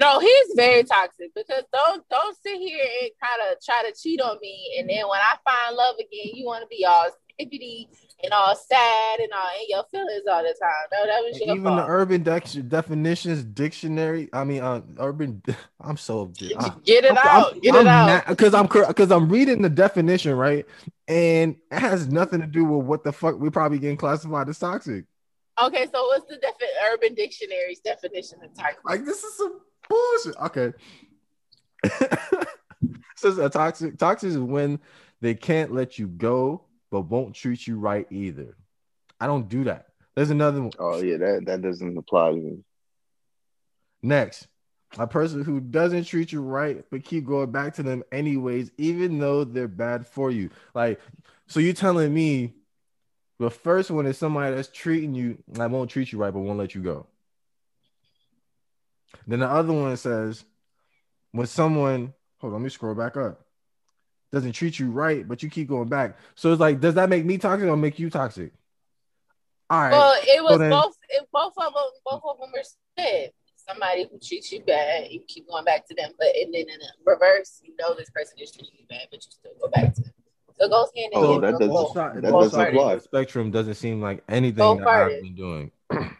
No, 0.00 0.18
he's 0.18 0.52
very 0.56 0.82
toxic 0.82 1.30
because 1.34 1.62
don't 1.72 2.02
don't 2.10 2.36
sit 2.42 2.58
here 2.58 2.84
and 3.02 3.10
kind 3.22 3.52
of 3.52 3.58
try 3.64 3.88
to 3.88 3.94
cheat 3.96 4.20
on 4.20 4.38
me, 4.40 4.76
and 4.78 4.88
then 4.88 5.06
when 5.08 5.20
I 5.20 5.36
find 5.44 5.76
love 5.76 5.96
again, 5.96 6.34
you 6.34 6.46
want 6.46 6.62
to 6.62 6.68
be 6.68 6.84
all 6.84 7.08
hippity 7.38 7.88
and 8.22 8.32
all 8.32 8.54
sad 8.54 9.20
and 9.20 9.32
all 9.32 9.48
in 9.60 9.66
your 9.68 9.84
feelings 9.90 10.22
all 10.30 10.42
the 10.42 10.54
time. 10.60 10.70
No, 10.92 11.06
that 11.06 11.20
was 11.22 11.40
even 11.42 11.64
the 11.64 11.84
urban 11.86 12.22
dex- 12.22 12.54
definitions 12.54 13.44
dictionary. 13.44 14.28
I 14.32 14.44
mean, 14.44 14.62
uh, 14.62 14.82
urban. 14.98 15.42
I'm 15.80 15.96
so. 15.96 16.32
ah. 16.56 16.76
Get 16.84 17.04
it 17.04 17.16
out. 17.16 17.60
Get 17.60 17.74
it 17.74 17.86
out. 17.86 18.26
Because 18.26 18.54
I'm 18.54 18.66
because 18.66 19.10
I'm 19.10 19.28
reading 19.28 19.62
the 19.62 19.70
definition 19.70 20.34
right, 20.34 20.66
and 21.08 21.56
it 21.70 21.78
has 21.78 22.08
nothing 22.08 22.40
to 22.40 22.46
do 22.46 22.64
with 22.64 22.86
what 22.86 23.04
the 23.04 23.12
fuck 23.12 23.38
we 23.38 23.50
probably 23.50 23.78
getting 23.78 23.96
classified 23.96 24.48
as 24.48 24.58
toxic. 24.58 25.04
Okay, 25.62 25.86
so 25.92 26.02
what's 26.06 26.26
the 26.28 26.36
defi- 26.36 26.92
Urban 26.92 27.14
Dictionary's 27.14 27.78
definition 27.80 28.38
of 28.42 28.52
toxic? 28.54 28.84
Like 28.84 29.04
this 29.04 29.22
is 29.22 29.36
some 29.36 29.60
bullshit. 29.88 30.36
Okay. 30.42 30.72
Says 33.16 33.38
a 33.38 33.48
toxic 33.48 33.96
toxic 33.98 34.30
is 34.30 34.38
when 34.38 34.80
they 35.20 35.34
can't 35.34 35.72
let 35.72 35.98
you 35.98 36.08
go 36.08 36.64
but 36.94 37.10
won't 37.10 37.34
treat 37.34 37.66
you 37.66 37.76
right 37.76 38.06
either. 38.08 38.56
I 39.18 39.26
don't 39.26 39.48
do 39.48 39.64
that. 39.64 39.86
There's 40.14 40.30
another 40.30 40.62
one. 40.62 40.70
Oh 40.78 41.02
yeah, 41.02 41.16
that 41.16 41.46
that 41.46 41.60
doesn't 41.60 41.98
apply 41.98 42.30
to 42.30 42.36
me. 42.36 42.58
Next, 44.00 44.46
a 44.96 45.08
person 45.08 45.42
who 45.42 45.58
doesn't 45.58 46.04
treat 46.04 46.30
you 46.30 46.40
right 46.40 46.84
but 46.92 47.02
keep 47.02 47.26
going 47.26 47.50
back 47.50 47.74
to 47.74 47.82
them 47.82 48.04
anyways, 48.12 48.70
even 48.78 49.18
though 49.18 49.42
they're 49.42 49.66
bad 49.66 50.06
for 50.06 50.30
you. 50.30 50.50
Like, 50.72 51.00
so 51.48 51.58
you're 51.58 51.74
telling 51.74 52.14
me 52.14 52.54
the 53.40 53.50
first 53.50 53.90
one 53.90 54.06
is 54.06 54.16
somebody 54.16 54.54
that's 54.54 54.68
treating 54.68 55.16
you, 55.16 55.42
I 55.58 55.66
won't 55.66 55.90
treat 55.90 56.12
you 56.12 56.18
right, 56.18 56.32
but 56.32 56.38
won't 56.38 56.60
let 56.60 56.76
you 56.76 56.80
go. 56.80 57.08
Then 59.26 59.40
the 59.40 59.48
other 59.48 59.72
one 59.72 59.96
says, 59.96 60.44
when 61.32 61.48
someone, 61.48 62.14
hold 62.38 62.52
on, 62.52 62.60
let 62.60 62.64
me 62.64 62.70
scroll 62.70 62.94
back 62.94 63.16
up, 63.16 63.43
doesn't 64.34 64.52
treat 64.52 64.78
you 64.78 64.90
right, 64.90 65.26
but 65.26 65.42
you 65.42 65.48
keep 65.48 65.68
going 65.68 65.88
back. 65.88 66.16
So 66.34 66.52
it's 66.52 66.60
like, 66.60 66.80
does 66.80 66.94
that 66.94 67.08
make 67.08 67.24
me 67.24 67.38
toxic 67.38 67.68
or 67.68 67.76
make 67.76 67.98
you 67.98 68.10
toxic? 68.10 68.52
All 69.70 69.80
right. 69.80 69.92
Well, 69.92 70.14
it 70.22 70.42
was 70.44 70.58
then- 70.58 70.70
both. 70.70 70.96
It, 71.08 71.26
both 71.32 71.52
of 71.56 71.72
them. 71.72 71.82
Both 72.04 72.22
of 72.28 72.38
them 72.38 72.50
were 72.52 72.62
said. 72.98 73.30
Somebody 73.56 74.06
who 74.10 74.18
treats 74.18 74.52
you 74.52 74.60
bad, 74.62 75.10
you 75.10 75.20
keep 75.26 75.48
going 75.48 75.64
back 75.64 75.88
to 75.88 75.94
them. 75.94 76.10
But 76.18 76.36
and 76.36 76.52
then 76.52 76.62
in 76.68 76.78
the 76.78 76.88
reverse, 77.10 77.60
you 77.62 77.72
know 77.80 77.94
this 77.94 78.10
person 78.10 78.34
is 78.38 78.52
treating 78.52 78.74
you 78.78 78.84
bad, 78.90 79.06
but 79.10 79.24
you 79.24 79.30
still 79.30 79.52
go 79.58 79.68
back 79.70 79.94
to 79.94 80.02
them. 80.02 80.12
So 80.60 80.68
goes 80.68 80.90
hand 80.94 81.12
in 81.14 81.18
Oh, 81.18 81.32
hand. 81.32 81.44
that 81.44 81.52
doesn't- 81.52 81.68
both. 81.68 81.94
that 81.94 82.22
both 82.22 82.42
doesn't 82.52 82.60
apply. 82.60 82.94
The 82.96 83.00
spectrum 83.00 83.50
doesn't 83.50 83.74
seem 83.76 84.02
like 84.02 84.22
anything 84.28 84.58
Both 84.58 84.80
that 84.80 84.88
I've 84.88 85.22
been 85.22 85.34
doing. 85.34 85.70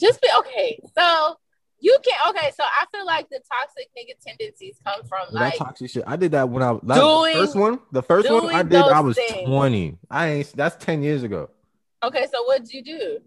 Just 0.00 0.20
be 0.20 0.28
okay. 0.40 0.80
So 0.96 1.36
you 1.80 1.96
can 2.04 2.18
okay. 2.30 2.50
So 2.56 2.64
I 2.64 2.84
feel 2.92 3.06
like 3.06 3.28
the 3.28 3.40
toxic 3.50 3.88
nigga 3.96 4.14
tendencies 4.24 4.80
come 4.84 5.02
from 5.04 5.26
Well, 5.32 5.42
like 5.42 5.58
that 5.58 5.64
toxic 5.64 5.90
shit. 5.90 6.04
I 6.06 6.16
did 6.16 6.32
that 6.32 6.48
when 6.48 6.62
I 6.62 6.72
that, 6.82 6.98
Doing- 7.00 7.34
the 7.34 7.40
first 7.40 7.56
one. 7.56 7.78
The 7.92 8.02
first 8.02 8.30
one 8.30 8.54
I 8.54 8.62
did. 8.62 8.80
I 8.80 9.00
was 9.00 9.16
things. 9.16 9.46
twenty. 9.46 9.98
I 10.10 10.28
ain't. 10.28 10.52
That's 10.56 10.76
ten 10.84 11.02
years 11.02 11.22
ago. 11.22 11.50
okay. 12.02 12.26
So 12.32 12.42
what'd 12.44 12.72
you 12.72 12.82
do? 12.82 13.18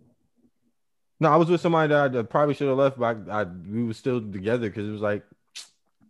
No, 1.20 1.32
I 1.32 1.36
was 1.36 1.50
with 1.50 1.62
somebody 1.62 1.94
that 1.94 2.16
I 2.16 2.22
probably 2.24 2.56
should 2.56 2.68
have 2.68 2.78
left, 2.78 2.98
but 2.98 3.30
I, 3.30 3.42
I 3.42 3.44
we 3.44 3.84
were 3.84 3.94
still 3.94 4.20
together 4.20 4.70
because 4.70 4.88
it 4.88 4.92
was 4.92 5.02
like 5.02 5.24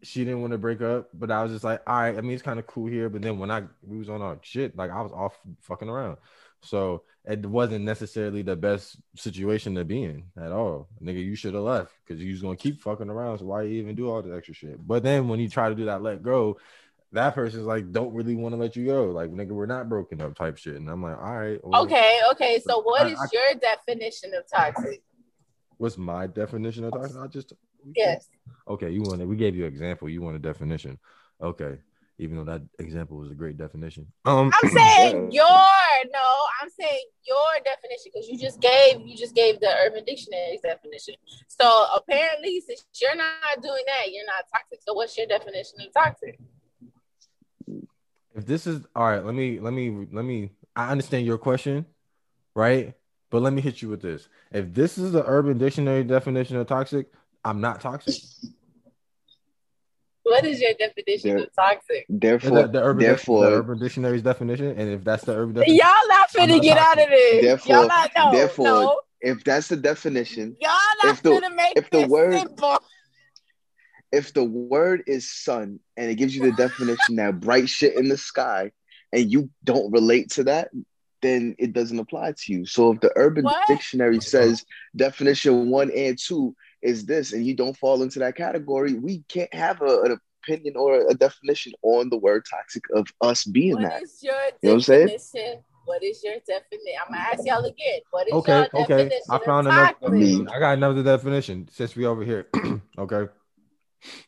she 0.04 0.24
didn't 0.24 0.42
want 0.42 0.52
to 0.52 0.58
break 0.58 0.82
up. 0.82 1.10
But 1.14 1.30
I 1.32 1.44
was 1.44 1.52
just 1.52 1.64
like, 1.64 1.82
all 1.86 2.00
right. 2.00 2.18
I 2.18 2.22
mean, 2.22 2.32
it's 2.32 2.42
kind 2.42 2.60
of 2.60 2.66
cool 2.66 2.88
here. 2.88 3.10
But 3.10 3.22
then 3.22 3.38
when 3.38 3.52
I 3.52 3.64
we 3.84 3.98
was 3.98 4.10
on 4.10 4.22
our 4.22 4.40
shit, 4.42 4.76
like 4.76 4.90
I 4.90 5.02
was 5.02 5.12
off 5.12 5.38
fucking 5.62 5.90
around. 5.90 6.18
So 6.64 7.04
it 7.26 7.46
wasn't 7.46 7.86
necessarily 7.86 8.42
the 8.42 8.56
best 8.56 8.98
situation 9.16 9.76
to 9.76 9.86
be 9.86 10.04
in 10.04 10.24
at 10.40 10.52
all. 10.52 10.88
Nigga, 11.02 11.24
you 11.24 11.36
should 11.36 11.54
have 11.54 11.64
left 11.64 11.94
because 12.06 12.22
you 12.22 12.32
was 12.32 12.42
gonna 12.42 12.56
keep 12.56 12.82
fucking 12.82 13.10
around. 13.10 13.40
So 13.40 13.46
why 13.46 13.64
you 13.64 13.82
even 13.82 13.96
do 13.96 14.10
all 14.10 14.22
the 14.22 14.36
extra 14.36 14.54
shit? 14.54 14.86
But 14.86 15.04
then 15.04 15.28
when 15.28 15.40
you 15.40 15.50
try 15.50 15.70
to 15.70 15.76
do 15.76 15.86
that, 15.86 16.02
let 16.02 16.22
go, 16.24 16.58
that 17.14 17.36
person's 17.36 17.66
like, 17.66 17.92
don't 17.92 18.14
really 18.14 18.36
want 18.36 18.54
to 18.54 18.58
let 18.58 18.76
you 18.76 18.86
go. 18.86 19.06
Like, 19.06 19.32
nigga, 19.32 19.50
we're 19.52 19.66
not 19.66 19.90
broken 19.90 20.22
up 20.22 20.36
type 20.36 20.58
shit. 20.58 20.76
And 20.78 20.90
I'm 20.90 21.04
like, 21.04 21.18
all 21.18 21.38
right. 21.40 21.60
well, 21.64 21.84
Okay. 21.84 22.20
Okay. 22.32 22.60
So 22.66 22.82
what 22.82 23.02
I- 23.06 23.10
is 23.10 23.20
I- 23.20 23.28
your 23.34 23.60
definition 23.60 24.34
of 24.34 24.46
toxic? 24.50 25.02
What's 25.78 25.98
my 25.98 26.28
definition 26.28 26.86
of 26.86 26.94
toxic? 26.94 27.18
I 27.18 27.28
just 27.28 27.54
Yes. 27.96 28.30
Okay, 28.68 28.92
you 28.92 29.02
want 29.02 29.22
it. 29.22 29.26
We 29.26 29.36
gave 29.36 29.56
you 29.56 29.64
an 29.66 29.70
example. 29.72 30.08
You 30.08 30.22
want 30.22 30.36
a 30.36 30.40
definition. 30.40 31.00
Okay. 31.42 31.80
Even 32.20 32.38
though 32.38 32.44
that 32.44 32.62
example 32.78 33.18
was 33.18 33.32
a 33.32 33.36
great 33.36 33.58
definition. 33.58 34.06
Um 34.26 34.52
I'm 34.64 34.70
saying 34.70 35.32
your 35.32 35.48
no, 36.12 36.28
I'm 36.62 36.70
saying 36.70 37.04
your 37.28 37.64
definition 37.64 38.12
because 38.14 38.30
you 38.30 38.38
just 38.38 38.60
gave 38.60 39.02
you 39.06 39.16
just 39.18 39.36
gave 39.36 39.60
the 39.60 39.74
Urban 39.86 40.04
Dictionary's 40.06 40.62
definition. 40.62 41.16
So 41.48 41.86
apparently, 41.96 42.62
since 42.62 42.86
you're 43.02 43.16
not 43.16 43.62
doing 43.62 43.84
that, 43.88 44.12
you're 44.12 44.26
not 44.26 44.46
toxic. 44.52 44.80
So 44.86 44.94
what's 44.94 45.18
your 45.18 45.28
definition 45.28 45.80
of 45.82 45.94
toxic? 45.94 46.40
if 48.36 48.46
this 48.46 48.68
is 48.68 48.86
all 48.96 49.10
right, 49.10 49.24
let 49.24 49.36
me 49.36 49.60
let 49.60 49.74
me 49.74 50.08
let 50.12 50.26
me 50.26 50.52
I 50.76 50.90
understand 50.90 51.26
your 51.26 51.38
question, 51.38 51.86
right? 52.56 52.94
But 53.30 53.42
let 53.42 53.54
me 53.54 53.62
hit 53.62 53.82
you 53.82 53.90
with 53.90 54.02
this. 54.02 54.28
If 54.52 54.74
this 54.74 54.98
is 54.98 55.12
the 55.12 55.26
urban 55.26 55.58
dictionary 55.58 56.04
definition 56.04 56.58
of 56.58 56.68
toxic, 56.68 57.08
I'm 57.44 57.62
not 57.62 57.82
toxic. 57.82 58.16
What 60.32 60.46
is 60.46 60.62
your 60.62 60.74
definition 60.80 61.30
There- 61.36 61.44
of 61.44 61.54
toxic? 61.56 62.06
Is 62.10 62.20
Therefore, 62.20 62.58
that 62.64 62.72
the 62.74 62.82
urban, 62.84 63.04
therefore, 63.06 63.46
the 63.50 63.52
urban 63.58 63.80
dictionary's 63.80 64.22
definition, 64.22 64.68
and 64.78 64.90
if 64.90 65.04
that's 65.04 65.24
the 65.26 65.34
urban 65.36 65.56
definition, 65.56 65.78
Y'all 65.78 66.08
not 66.08 66.30
finna 66.32 66.48
not 66.56 66.62
get 66.64 66.78
out 66.78 67.00
of 67.02 67.10
this. 67.10 67.42
Therefore- 67.46 67.76
y'all 67.76 67.88
not 67.88 68.12
no, 68.18 68.32
therefore, 68.32 68.66
no. 68.66 69.02
if 69.22 69.44
that's 69.44 69.68
the 69.68 69.78
definition, 69.78 70.56
Y'all 70.62 70.72
not 71.04 71.14
if 71.16 71.22
the- 71.24 71.30
finna 71.32 71.56
make 71.56 71.74
if 71.76 71.90
the 71.90 72.00
this 72.00 72.08
word- 72.10 72.34
simple. 72.34 72.80
if 74.12 74.34
the 74.34 74.44
word 74.44 75.04
is 75.08 75.30
sun 75.32 75.80
and 75.98 76.10
it 76.12 76.16
gives 76.16 76.36
you 76.36 76.42
the 76.44 76.52
definition 76.54 77.16
that 77.18 77.40
bright 77.40 77.70
shit 77.70 77.96
in 77.96 78.10
the 78.10 78.18
sky 78.18 78.72
and 79.14 79.32
you 79.32 79.50
don't 79.64 79.92
relate 79.92 80.30
to 80.32 80.44
that 80.46 80.70
then 81.22 81.56
it 81.60 81.72
doesn't 81.72 82.00
apply 82.00 82.32
to 82.36 82.52
you 82.52 82.66
so 82.66 82.92
if 82.92 83.00
the 83.00 83.12
urban 83.16 83.44
What? 83.46 83.68
dictionary 83.68 84.20
says 84.20 84.66
definition 84.96 85.70
one 85.70 85.92
and 85.92 86.18
two 86.18 86.56
is 86.82 87.06
this 87.06 87.34
and 87.34 87.46
you 87.46 87.56
don't 87.56 87.78
fall 87.78 88.02
into 88.02 88.20
that 88.20 88.36
category 88.36 88.94
we 88.96 89.24
can't 89.28 89.54
have 89.54 89.82
a, 89.82 90.02
an 90.02 90.18
opinion 90.44 90.76
or 90.76 91.08
a 91.10 91.14
definition 91.14 91.72
on 91.84 92.10
the 92.10 92.18
word 92.18 92.44
toxic 92.50 92.84
of 92.96 93.08
us 93.22 93.44
being 93.46 93.76
What 93.76 93.84
that 93.84 94.04
is 94.04 94.18
your 94.22 94.34
You 94.34 94.40
know 94.40 94.70
what 94.70 94.74
I'm 94.74 94.82
saying? 94.82 95.08
definition? 95.08 95.64
What 95.86 96.04
is 96.04 96.24
your 96.24 96.36
definition? 96.48 96.94
I'm 97.06 97.14
gonna 97.14 97.26
ask 97.34 97.46
y'all 97.46 97.64
again. 97.66 98.00
What 98.12 98.28
is 98.28 98.34
okay, 98.36 98.54
your 98.54 98.84
okay. 98.84 98.88
definition 99.10 99.22
I 99.30 99.40
found 99.40 99.68
of 99.68 99.74
another. 99.74 99.88
toxic? 99.94 100.08
I 100.08 100.12
mean- 100.12 100.48
I 100.50 100.60
got 100.60 100.74
another 100.78 101.04
definition 101.04 101.68
since 101.72 101.96
we 101.96 102.06
over 102.06 102.24
here. 102.24 102.48
okay, 102.98 103.32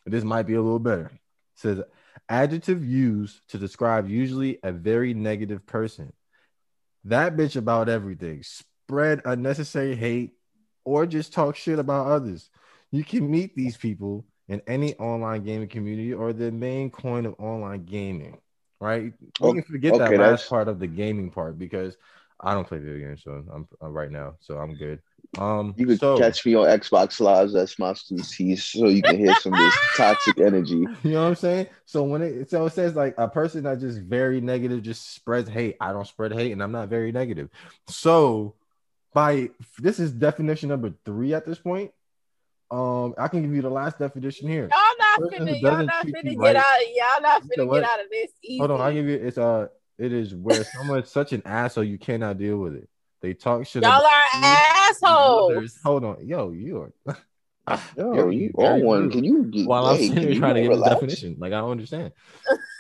this 0.05 0.23
might 0.23 0.43
be 0.43 0.55
a 0.55 0.61
little 0.61 0.79
better. 0.79 1.05
It 1.05 1.19
says 1.55 1.81
adjective 2.29 2.83
used 2.83 3.39
to 3.49 3.57
describe 3.57 4.09
usually 4.09 4.59
a 4.63 4.71
very 4.71 5.13
negative 5.13 5.65
person. 5.65 6.11
That 7.05 7.35
bitch 7.35 7.55
about 7.55 7.89
everything. 7.89 8.43
Spread 8.43 9.21
unnecessary 9.25 9.95
hate 9.95 10.31
or 10.85 11.05
just 11.05 11.33
talk 11.33 11.55
shit 11.55 11.79
about 11.79 12.07
others. 12.07 12.49
You 12.91 13.03
can 13.03 13.29
meet 13.29 13.55
these 13.55 13.77
people 13.77 14.25
in 14.47 14.61
any 14.67 14.95
online 14.95 15.43
gaming 15.43 15.69
community 15.69 16.13
or 16.13 16.33
the 16.33 16.51
main 16.51 16.89
coin 16.91 17.25
of 17.25 17.35
online 17.39 17.85
gaming. 17.85 18.37
Right? 18.79 19.13
We 19.39 19.49
Oh, 19.49 19.53
can 19.53 19.63
forget 19.63 19.93
that 19.93 20.01
okay, 20.07 20.17
last 20.17 20.29
that's- 20.29 20.49
part 20.49 20.67
of 20.67 20.79
the 20.79 20.87
gaming 20.87 21.31
part 21.31 21.57
because 21.57 21.95
I 22.39 22.53
don't 22.53 22.67
play 22.67 22.79
video 22.79 23.07
games, 23.07 23.23
so 23.23 23.43
I'm 23.53 23.67
uh, 23.81 23.87
right 23.89 24.11
now, 24.11 24.35
so 24.41 24.57
I'm 24.57 24.73
good. 24.75 24.99
Um, 25.37 25.73
you 25.77 25.85
can 25.87 25.97
so, 25.97 26.17
catch 26.17 26.45
me 26.45 26.53
on 26.55 26.67
xbox 26.67 27.19
lives 27.19 27.53
that's 27.53 27.79
my 27.79 27.93
T 27.93 28.55
so 28.55 28.87
you 28.87 29.01
can 29.01 29.17
hear 29.17 29.33
some 29.35 29.53
of 29.53 29.59
this 29.59 29.75
toxic 29.97 30.39
energy 30.39 30.85
You 31.03 31.11
know 31.11 31.21
what 31.23 31.27
I'm 31.29 31.35
saying? 31.35 31.67
So 31.85 32.03
when 32.03 32.21
it 32.21 32.49
so 32.51 32.65
it 32.65 32.73
says 32.73 32.95
like 32.95 33.15
a 33.17 33.27
person 33.27 33.63
that 33.63 33.79
just 33.79 33.99
very 33.99 34.41
negative 34.41 34.83
just 34.83 35.15
spreads 35.15 35.49
hate. 35.49 35.77
I 35.81 35.91
don't 35.93 36.05
spread 36.05 36.33
hate, 36.33 36.51
and 36.51 36.61
I'm 36.61 36.71
not 36.71 36.89
very 36.89 37.11
negative. 37.11 37.49
So 37.87 38.53
by 39.13 39.49
this 39.79 39.99
is 39.99 40.11
definition 40.11 40.69
number 40.69 40.93
three 41.05 41.33
at 41.33 41.45
this 41.45 41.59
point. 41.59 41.91
Um, 42.71 43.13
I 43.19 43.27
can 43.27 43.41
give 43.43 43.53
you 43.53 43.61
the 43.61 43.69
last 43.69 43.99
definition 43.99 44.47
here. 44.47 44.67
Y'all 44.71 44.79
not 44.97 45.19
Person 45.29 45.47
finna, 45.47 45.61
y'all 45.61 45.71
doesn't 45.71 45.85
not 45.85 46.01
treat 46.03 46.15
finna 46.15 46.29
get 46.31 46.37
right- 46.39 46.55
out. 46.55 46.63
Y'all 46.95 47.21
not 47.21 47.43
You 47.43 47.49
finna 47.49 47.67
know 47.67 47.73
get 47.73 47.83
out 47.83 47.99
of 47.99 48.05
this 48.09 48.31
easy. 48.43 48.57
Hold 48.57 48.71
on, 48.71 48.81
I 48.81 48.93
give 48.93 49.05
you 49.05 49.15
it's 49.15 49.37
uh 49.37 49.67
it 49.99 50.11
is 50.11 50.33
where 50.33 50.63
someone's 50.63 51.11
such 51.11 51.33
an 51.33 51.43
asshole 51.45 51.83
you 51.83 51.99
cannot 51.99 52.37
deal 52.39 52.57
with 52.57 52.73
it. 52.75 52.89
They 53.21 53.33
talk 53.35 53.65
shit. 53.67 53.83
y'all 53.83 54.03
are 54.03 54.21
assholes. 54.33 55.77
Hold 55.83 56.03
on, 56.03 56.27
yo, 56.27 56.51
you 56.51 56.91
are. 57.07 57.17
Yo, 57.97 58.13
You're 58.13 58.31
you 58.33 58.51
very 58.57 58.81
on 58.81 58.85
one. 58.85 59.09
Can 59.09 59.23
you 59.23 59.45
get 59.45 59.65
While 59.65 59.85
I'm 59.85 59.95
hey, 59.97 60.09
sitting 60.09 60.23
here 60.31 60.37
trying 60.39 60.55
to 60.55 60.61
give 60.63 60.71
a 60.71 60.75
relax? 60.75 60.95
definition, 60.95 61.37
like 61.39 61.53
I 61.53 61.59
don't 61.59 61.71
understand. 61.71 62.11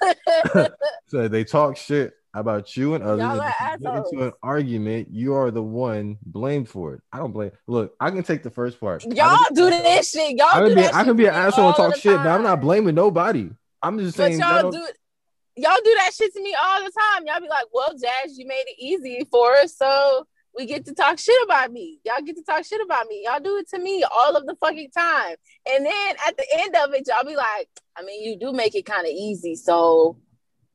So 1.07 1.27
they 1.29 1.43
talk 1.45 1.77
shit 1.77 2.13
about 2.33 2.75
you 2.75 2.95
and 2.95 3.03
others. 3.03 3.19
Y'all 3.19 3.41
are 3.41 3.47
if 3.47 3.79
you 3.81 3.87
get 3.87 3.95
into 3.95 4.27
an 4.27 4.33
argument, 4.41 5.07
you 5.11 5.33
are 5.35 5.51
the 5.51 5.61
one 5.61 6.17
blamed 6.25 6.67
for 6.67 6.95
it. 6.95 7.01
I 7.11 7.17
don't 7.17 7.31
blame. 7.31 7.51
Look, 7.67 7.95
I 7.99 8.09
can 8.11 8.23
take 8.23 8.43
the 8.43 8.49
first 8.49 8.79
part. 8.79 9.03
Y'all 9.03 9.37
do 9.53 9.69
this 9.69 10.11
shit. 10.11 10.37
Y'all 10.37 10.47
I 10.51 10.59
do 10.59 10.65
can 10.67 10.75
be. 10.75 10.81
that 10.81 10.95
I 10.95 11.03
can 11.03 11.15
be 11.15 11.25
an 11.25 11.33
asshole 11.33 11.67
and 11.67 11.75
talk 11.75 11.95
shit, 11.95 12.17
but 12.17 12.27
I'm 12.27 12.43
not 12.43 12.61
blaming 12.61 12.95
nobody. 12.95 13.49
I'm 13.81 13.99
just 13.99 14.17
saying. 14.17 14.39
y'all 14.39 14.61
y'all 14.61 14.71
do. 14.71 14.87
y'all 15.57 15.77
do 15.83 15.95
that 15.95 16.11
shit 16.13 16.33
to 16.33 16.41
me 16.41 16.55
all 16.61 16.83
the 16.83 16.91
time. 16.91 17.25
Y'all 17.27 17.41
be 17.41 17.47
like, 17.47 17.65
"Well, 17.73 17.91
Jazz, 17.91 18.37
you 18.37 18.47
made 18.47 18.63
it 18.67 18.79
easy 18.79 19.27
for 19.29 19.53
us, 19.53 19.75
so 19.75 20.25
we 20.55 20.65
get 20.65 20.85
to 20.85 20.93
talk 20.93 21.19
shit 21.19 21.35
about 21.43 21.71
me. 21.71 21.99
Y'all 22.05 22.21
get 22.21 22.35
to 22.35 22.43
talk 22.43 22.63
shit 22.65 22.81
about 22.81 23.07
me. 23.07 23.23
Y'all 23.25 23.39
do 23.39 23.57
it 23.57 23.67
to 23.69 23.79
me 23.79 24.03
all 24.03 24.35
of 24.35 24.45
the 24.45 24.55
fucking 24.55 24.91
time. 24.91 25.35
And 25.69 25.85
then 25.85 26.15
at 26.27 26.37
the 26.37 26.45
end 26.59 26.75
of 26.75 26.93
it, 26.93 27.07
y'all 27.07 27.25
be 27.25 27.35
like, 27.35 27.67
I 27.97 28.03
mean, 28.03 28.23
you 28.23 28.37
do 28.37 28.53
make 28.53 28.75
it 28.75 28.85
kind 28.85 29.05
of 29.05 29.11
easy. 29.11 29.55
So, 29.55 30.17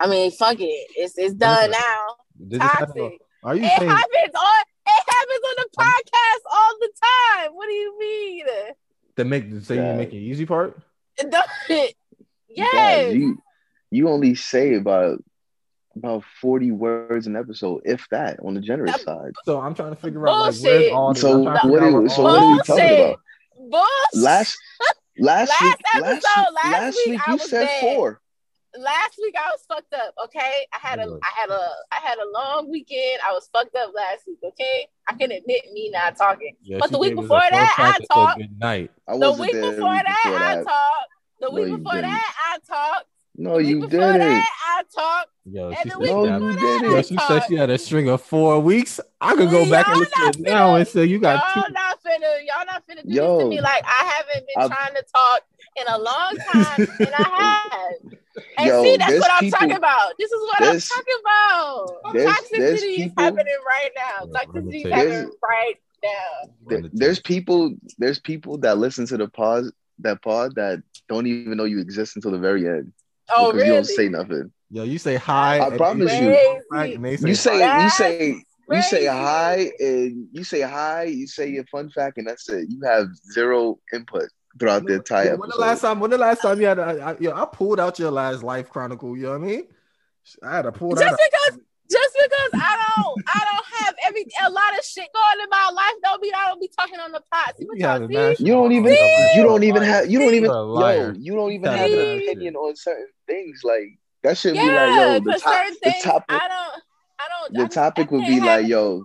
I 0.01 0.07
mean, 0.09 0.31
fuck 0.31 0.57
it. 0.61 0.87
It's 0.97 1.17
it's 1.19 1.35
done 1.35 1.71
now. 1.71 2.07
Did 2.41 2.61
this 2.61 2.63
happen 2.71 2.87
Toxic. 2.87 3.21
Are 3.45 3.55
you 3.55 3.65
It 3.65 3.73
saying 3.79 3.91
happens 3.91 4.35
on 4.35 4.63
it 4.87 5.05
happens 5.07 5.45
on 5.45 5.55
the 5.57 5.69
podcast 5.77 6.43
all 6.53 6.73
the 6.81 6.91
time. 7.03 7.55
What 7.55 7.67
do 7.67 7.73
you 7.75 7.99
mean? 7.99 8.47
to 9.17 9.25
make 9.25 9.51
the 9.51 9.61
say 9.61 9.75
you 9.77 9.97
make 9.97 10.13
it 10.13 10.19
easy 10.19 10.47
part? 10.47 10.79
It 11.19 11.29
don't- 11.31 11.49
yes. 12.49 13.15
you 13.15 13.39
you 13.91 14.09
only 14.09 14.35
say 14.35 14.75
about 14.75 15.23
about 15.97 16.23
40 16.41 16.71
words 16.71 17.27
an 17.27 17.35
episode, 17.35 17.83
if 17.85 18.07
that, 18.11 18.39
on 18.45 18.55
the 18.55 18.61
generous 18.61 18.93
That- 18.93 19.01
side. 19.01 19.33
So 19.45 19.61
I'm 19.61 19.75
trying 19.75 19.91
to 19.91 19.97
figure 19.97 20.29
out 20.29 20.33
like 20.53 20.55
where's 20.63 20.93
all 20.93 21.13
this. 21.13 21.23
So 21.23 21.33
I'm 21.39 21.45
trying 21.45 21.61
to 21.63 21.69
what 21.69 21.83
figure 21.83 22.05
are- 22.05 22.09
so 22.09 22.23
what 22.23 22.39
are 22.39 22.51
we 22.53 22.59
this- 22.59 22.67
talking 22.69 23.01
about? 23.01 23.21
Bullshit. 23.71 24.25
Last 24.25 24.57
last, 25.19 25.49
Last 25.51 25.63
week, 25.63 25.75
episode, 25.97 26.03
last, 26.05 26.25
last 26.55 26.73
last 26.73 26.97
week, 26.97 27.07
week 27.09 27.21
I 27.27 27.31
you 27.33 27.37
was 27.39 27.51
said 27.51 27.65
bad. 27.67 27.81
four. 27.97 28.21
Last 28.83 29.19
week 29.23 29.35
I 29.39 29.51
was 29.51 29.61
fucked 29.69 29.93
up. 29.95 30.15
Okay, 30.27 30.67
I 30.73 30.79
had 30.89 30.99
a 30.99 31.03
I 31.23 31.31
had 31.41 31.51
a 31.51 31.69
I 31.93 31.97
had 32.03 32.19
a 32.19 32.29
long 32.33 32.71
weekend. 32.71 33.21
I 33.27 33.33
was 33.33 33.49
fucked 33.53 33.75
up 33.77 33.93
last 33.95 34.27
week. 34.27 34.39
Okay, 34.45 34.87
I 35.09 35.15
can 35.15 35.31
admit 35.33 35.63
me 35.73 35.91
not 35.91 36.17
talking. 36.17 36.55
Yeah, 36.63 36.79
But 36.81 36.91
the 36.91 36.99
week 36.99 37.11
gave 37.11 37.19
us 37.19 37.25
a 37.25 37.29
before 37.29 37.41
that, 37.51 37.75
I 37.79 38.05
talked. 38.15 38.39
Good 38.39 38.59
night. 38.59 38.91
The 39.07 39.33
week 39.39 39.53
there 39.53 39.71
before 39.73 39.95
that, 39.95 40.21
before 40.25 40.39
I 40.39 40.55
that. 40.57 40.65
talked. 40.65 41.09
The 41.41 41.49
No, 41.49 41.55
week 41.55 41.69
you 41.69 41.79
before 41.79 41.93
didn't. 41.93 42.11
that, 42.11 42.35
I 42.47 42.59
talked. 42.67 43.07
No, 43.41 43.59
you 43.59 43.87
didn't. 43.87 44.19
that, 44.19 44.51
I 44.67 44.83
talked. 44.93 45.29
Yo, 45.45 45.69
And 45.69 45.77
she 45.79 45.85
the 45.85 45.91
said 45.91 45.99
week 46.01 46.09
she 46.09 46.15
No, 46.15 46.25
had- 46.25 46.43
you 46.43 46.49
before 46.49 46.53
that, 46.61 46.61
didn't. 46.81 46.91
Yo, 46.91 46.99
I 46.99 47.03
she 47.03 47.17
said 47.19 47.45
she 47.49 47.55
had 47.55 47.71
a 47.71 47.79
string 47.79 48.09
of 48.09 48.21
four 48.23 48.59
weeks. 48.61 48.99
I 49.21 49.35
could 49.37 49.51
go 49.51 49.71
back 49.71 49.87
and 49.87 49.95
Y'all 49.95 50.01
listen 50.01 50.13
not 50.25 50.35
to 50.35 50.41
it 50.41 50.45
now 50.45 50.75
and 50.75 50.89
say 50.89 51.05
you 51.05 51.19
got 51.21 51.55
y'all 51.57 51.65
two. 51.65 51.73
not 51.73 51.99
finna, 52.03 52.47
y'all 52.47 52.67
not 52.67 52.83
finna 52.89 53.03
do 53.05 53.15
this 53.15 53.43
to 53.43 53.49
me. 53.49 53.61
Like 53.61 53.85
I 53.87 54.05
haven't 54.17 54.47
been 54.49 54.63
I- 54.63 54.69
trying 54.69 54.95
to 54.95 55.05
talk 55.15 55.43
in 55.77 55.87
a 55.87 55.99
long 55.99 56.37
time, 56.53 56.89
and 56.99 57.15
I 57.17 57.69
have. 58.03 58.18
And 58.59 58.67
Yo, 58.67 58.83
see, 58.83 58.97
that's 58.97 59.11
there's 59.11 59.21
what 59.21 59.31
I'm 59.33 59.41
people- 59.41 59.59
talking 59.59 59.77
about. 59.77 60.13
This 60.19 60.31
is 60.33 60.41
what 60.41 60.63
I'm 60.63 60.81
talking 60.81 61.15
about. 61.21 62.13
there's- 62.15 62.37
Toxicity 62.41 62.59
there's 62.59 62.83
is 62.83 63.13
happening 63.17 63.57
right 63.67 63.91
now. 63.97 64.27
Toxicity 64.27 64.85
is 64.87 64.93
happening 64.93 65.31
right 65.43 65.75
now. 66.03 66.51
There- 66.67 66.91
there's 66.93 67.21
people 67.21 67.75
there's 67.99 68.19
people 68.21 68.59
that 68.59 68.79
listen 68.79 69.07
to 69.07 69.17
the 69.17 69.29
pause 69.29 69.73
that 70.01 70.23
pod 70.23 70.55
that 70.57 70.83
don't 71.09 71.27
even 71.27 71.57
know 71.57 71.65
you 71.65 71.81
exist 71.81 72.17
until 72.17 72.31
the 72.31 72.39
very 72.39 72.67
end 72.69 72.93
Oh, 73.31 73.47
because 73.53 73.55
really? 73.55 73.67
you 73.69 73.73
don't 73.75 73.85
say 73.85 74.09
nothing. 74.09 74.53
Yo, 74.71 74.85
you 74.85 74.99
say 74.99 75.17
hi. 75.17 75.61
I 75.61 75.77
promise 75.77 76.11
they 76.13 76.25
you. 76.27 76.33
say 76.35 76.61
Frank, 76.69 77.21
You 77.23 77.35
say 77.35 77.83
you 77.83 77.91
say 77.91 78.43
you 78.71 78.83
say 78.83 79.07
hi 79.07 79.73
and 79.81 80.29
you 80.31 80.45
say 80.45 80.61
hi, 80.61 81.05
you 81.05 81.27
say 81.27 81.49
your 81.49 81.65
fun 81.67 81.89
fact, 81.91 82.19
and 82.19 82.27
that's 82.29 82.49
it. 82.51 82.67
You 82.69 82.81
have 82.85 83.07
zero 83.33 83.79
input 83.95 84.29
throughout 84.59 84.85
the 84.85 84.95
entire 84.95 85.37
when 85.37 85.51
the 85.51 85.57
last 85.57 85.81
time? 85.81 86.01
When 86.01 86.11
the 86.11 86.19
last 86.19 86.43
time 86.43 86.61
you 86.61 86.67
had? 86.67 86.79
A, 86.79 87.03
I, 87.03 87.17
yo, 87.21 87.33
I 87.33 87.47
pulled 87.47 87.81
out 87.81 87.99
your 87.99 88.11
last 88.11 88.43
life 88.43 88.69
chronicle. 88.69 89.17
You 89.17 89.25
know 89.25 89.39
what 89.39 89.43
I 89.43 89.47
mean? 89.47 89.67
I 90.43 90.57
had 90.57 90.63
to 90.63 90.73
pull 90.73 90.95
that. 90.95 91.01
Just 91.01 91.13
out. 91.13 91.19
because, 91.19 91.61
just 91.91 92.15
because 92.15 92.51
I 92.63 92.77
don't, 92.77 93.23
I 93.27 93.45
don't 93.51 93.67
have 93.81 93.95
every 94.05 94.27
a 94.45 94.51
lot 94.51 94.79
of 94.79 94.85
shit 94.85 95.09
going 95.15 95.43
in 95.43 95.49
my 95.51 95.71
life. 95.75 95.95
Don't 96.03 96.21
mean 96.21 96.33
I 96.35 96.47
don't 96.47 96.61
be 96.61 96.71
talking 96.77 97.01
on 97.01 97.13
the 97.13 97.23
pot. 97.33 97.55
See 97.57 97.65
You 97.65 97.69
what 97.69 97.79
y'all 97.79 98.35
see? 98.37 98.45
You 98.45 98.53
don't 98.53 98.73
even 98.73 98.95
See? 98.95 99.31
you 99.37 99.43
don't 99.43 99.63
even 99.63 99.83
have 99.83 100.11
you 100.11 100.19
don't 100.19 100.35
even 100.35 100.51
You're 100.51 100.55
a 100.55 100.63
liar. 100.63 101.13
yo 101.13 101.19
you 101.19 101.35
don't 101.35 101.53
even 101.53 101.65
Tell 101.65 101.79
have 101.79 101.91
an 101.91 102.19
opinion 102.19 102.57
on 102.57 102.77
certain 102.77 103.09
things. 103.27 103.63
Like 103.65 103.99
that 104.23 104.37
should 104.37 104.55
be 104.55 104.59
like 104.61 104.97
yo 104.97 105.21
the 105.21 105.41
top 105.41 105.53
certain 105.55 105.77
the 105.83 105.95
topic 106.03 106.37
I 106.41 106.49
don't, 106.49 106.83
I 107.19 107.25
don't. 107.29 107.59
I 107.59 107.63
the 107.63 107.69
topic 107.69 108.09
I 108.09 108.15
would 108.15 108.27
be 108.27 108.35
can't 108.35 108.45
like 108.45 108.67
yo 108.67 109.05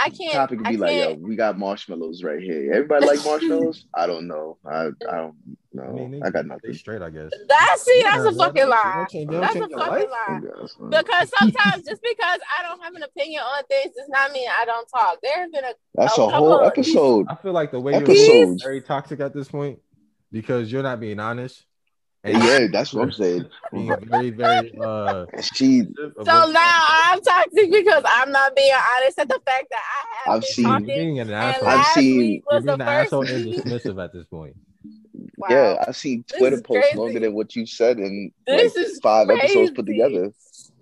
I 0.00 0.10
can't. 0.10 0.32
topic 0.32 0.58
would 0.58 0.66
I 0.68 0.70
be 0.72 0.76
like 0.76 0.92
yo 0.96 1.06
can't- 1.08 1.20
we 1.22 1.34
got 1.36 1.58
marshmallows 1.58 2.22
right 2.22 2.40
here. 2.40 2.72
Everybody 2.72 3.06
like 3.06 3.24
marshmallows? 3.24 3.86
I 3.94 4.06
don't 4.06 4.26
know. 4.28 4.56
I 4.64 4.86
I 5.10 5.16
don't 5.16 5.34
know. 5.72 5.82
I 5.82 5.92
mean, 5.92 6.10
they, 6.12 6.18
I 6.22 6.30
got 6.30 6.42
They 6.44 6.48
nothing. 6.48 6.74
straight, 6.74 7.02
I 7.02 7.10
guess. 7.10 7.30
That's 7.48 7.82
see, 7.82 8.02
that's 8.02 8.24
Yeah, 8.24 8.30
a 8.30 8.32
fucking 8.34 8.68
lie. 8.68 8.92
don't 8.96 9.10
change- 9.10 9.30
they 9.30 9.32
don't 9.34 9.40
That's 9.42 9.56
a 9.56 9.58
fucking 9.60 10.08
lie. 10.10 10.40
Because 11.02 11.30
sometimes 11.38 11.84
just 11.84 12.02
because 12.02 12.40
I 12.58 12.62
don't 12.62 12.82
have 12.82 12.94
an 12.94 13.02
opinion 13.02 13.42
on 13.42 13.64
things 13.64 13.92
does 13.96 14.08
not 14.08 14.32
mean 14.32 14.48
I 14.60 14.64
don't 14.64 14.86
talk. 14.88 15.18
There 15.22 15.40
have 15.40 15.52
been 15.52 15.64
a 15.64 15.72
That's 15.94 16.16
a 16.16 16.22
a 16.22 16.24
whole 16.24 16.30
couple 16.30 16.60
of- 16.60 16.66
episode. 16.66 17.26
I 17.28 17.34
feel 17.34 17.52
like 17.52 17.70
the 17.72 17.80
way 17.80 17.92
you're 17.92 18.02
Episodes. 18.02 18.56
is 18.56 18.62
very 18.62 18.80
toxic 18.80 19.20
at 19.20 19.34
this 19.34 19.48
point 19.48 19.80
because 20.30 20.70
you're 20.70 20.82
not 20.82 21.00
being 21.00 21.18
honest. 21.20 21.64
And 22.34 22.42
Yeah, 22.42 22.66
that's 22.72 22.92
what 22.92 23.02
I'm 23.04 23.12
saying. 23.12 23.46
being 23.72 23.94
very, 24.02 24.30
very 24.30 24.72
uh 24.80 25.26
She 25.54 25.82
so 25.82 26.22
now 26.24 26.84
I'm 26.88 27.20
toxic 27.20 27.70
because 27.70 28.04
I'm 28.06 28.30
not 28.32 28.54
being 28.56 28.72
honest 28.72 29.18
at 29.18 29.28
the 29.28 29.40
fact 29.44 29.66
that 29.70 29.80
I 29.80 30.30
have 30.30 30.36
I've 30.36 30.40
been 30.42 30.50
seen- 30.50 30.86
being 30.86 31.20
an 31.20 31.30
asshole. 31.30 31.68
I've 31.68 31.86
seen- 31.94 32.18
week 32.18 32.44
You're 32.50 32.56
was 32.60 32.64
being 32.64 32.80
an 32.80 32.86
first 32.86 33.06
asshole 33.06 33.26
and 33.26 33.44
dismissive 33.46 34.04
at 34.04 34.12
this 34.12 34.26
point. 34.26 34.56
Wow. 35.36 35.48
yeah, 35.50 35.84
I've 35.86 35.96
seen 35.96 36.24
Twitter 36.36 36.60
posts 36.60 36.88
crazy. 36.90 36.98
longer 36.98 37.20
than 37.20 37.34
what 37.34 37.54
you 37.56 37.66
said 37.66 37.98
in 37.98 38.30
This 38.46 38.76
like 38.76 38.86
is 38.86 39.00
five 39.02 39.28
episodes 39.30 39.72
put 39.72 39.86
together. 39.86 40.32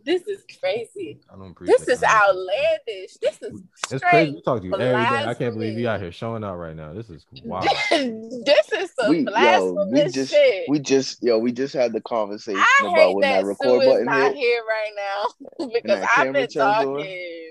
This 0.07 0.23
is 0.29 0.45
crazy. 0.61 1.19
I 1.29 1.35
don't 1.37 1.51
appreciate 1.51 1.79
This 1.81 1.89
is 1.89 2.01
that. 2.01 2.23
outlandish. 2.29 3.15
This 3.21 3.43
is 3.43 3.61
It's 3.91 4.05
crazy. 4.05 4.31
We 4.37 4.43
talk 4.43 4.61
to 4.61 4.67
you 4.67 4.73
every 4.79 5.05
day. 5.05 5.25
I 5.25 5.35
can't 5.35 5.53
believe 5.53 5.75
blasphemy. 5.75 5.83
you 5.83 5.89
out 5.89 6.01
here 6.01 6.13
showing 6.13 6.45
out 6.45 6.57
right 6.59 6.77
now. 6.77 6.93
This 6.95 7.11
is 7.11 7.27
wild. 7.45 7.67
this 7.91 8.73
is 8.73 8.93
some 8.99 9.11
We 9.11 9.27
yo, 9.29 9.73
we 9.91 10.05
just 10.09 10.31
shit. 10.33 10.69
we 10.69 10.79
just 10.79 11.23
yo, 11.25 11.39
we 11.39 11.51
just 11.51 11.75
had 11.75 11.93
the 11.93 12.01
conversation 12.03 12.61
I 12.61 12.87
about 12.87 12.95
hate 12.97 13.15
when 13.17 13.23
that 13.23 13.33
that 13.33 13.41
Sue 13.43 13.49
record 13.49 13.83
is 13.83 13.89
button 13.89 14.05
not 14.07 14.23
hit. 14.29 14.37
here 14.37 14.63
right 14.69 14.93
now 14.97 15.67
because 15.75 16.07
I've 16.17 16.33
been 16.33 16.35
turns 16.47 16.57
on. 16.57 16.85
talking. 16.85 17.51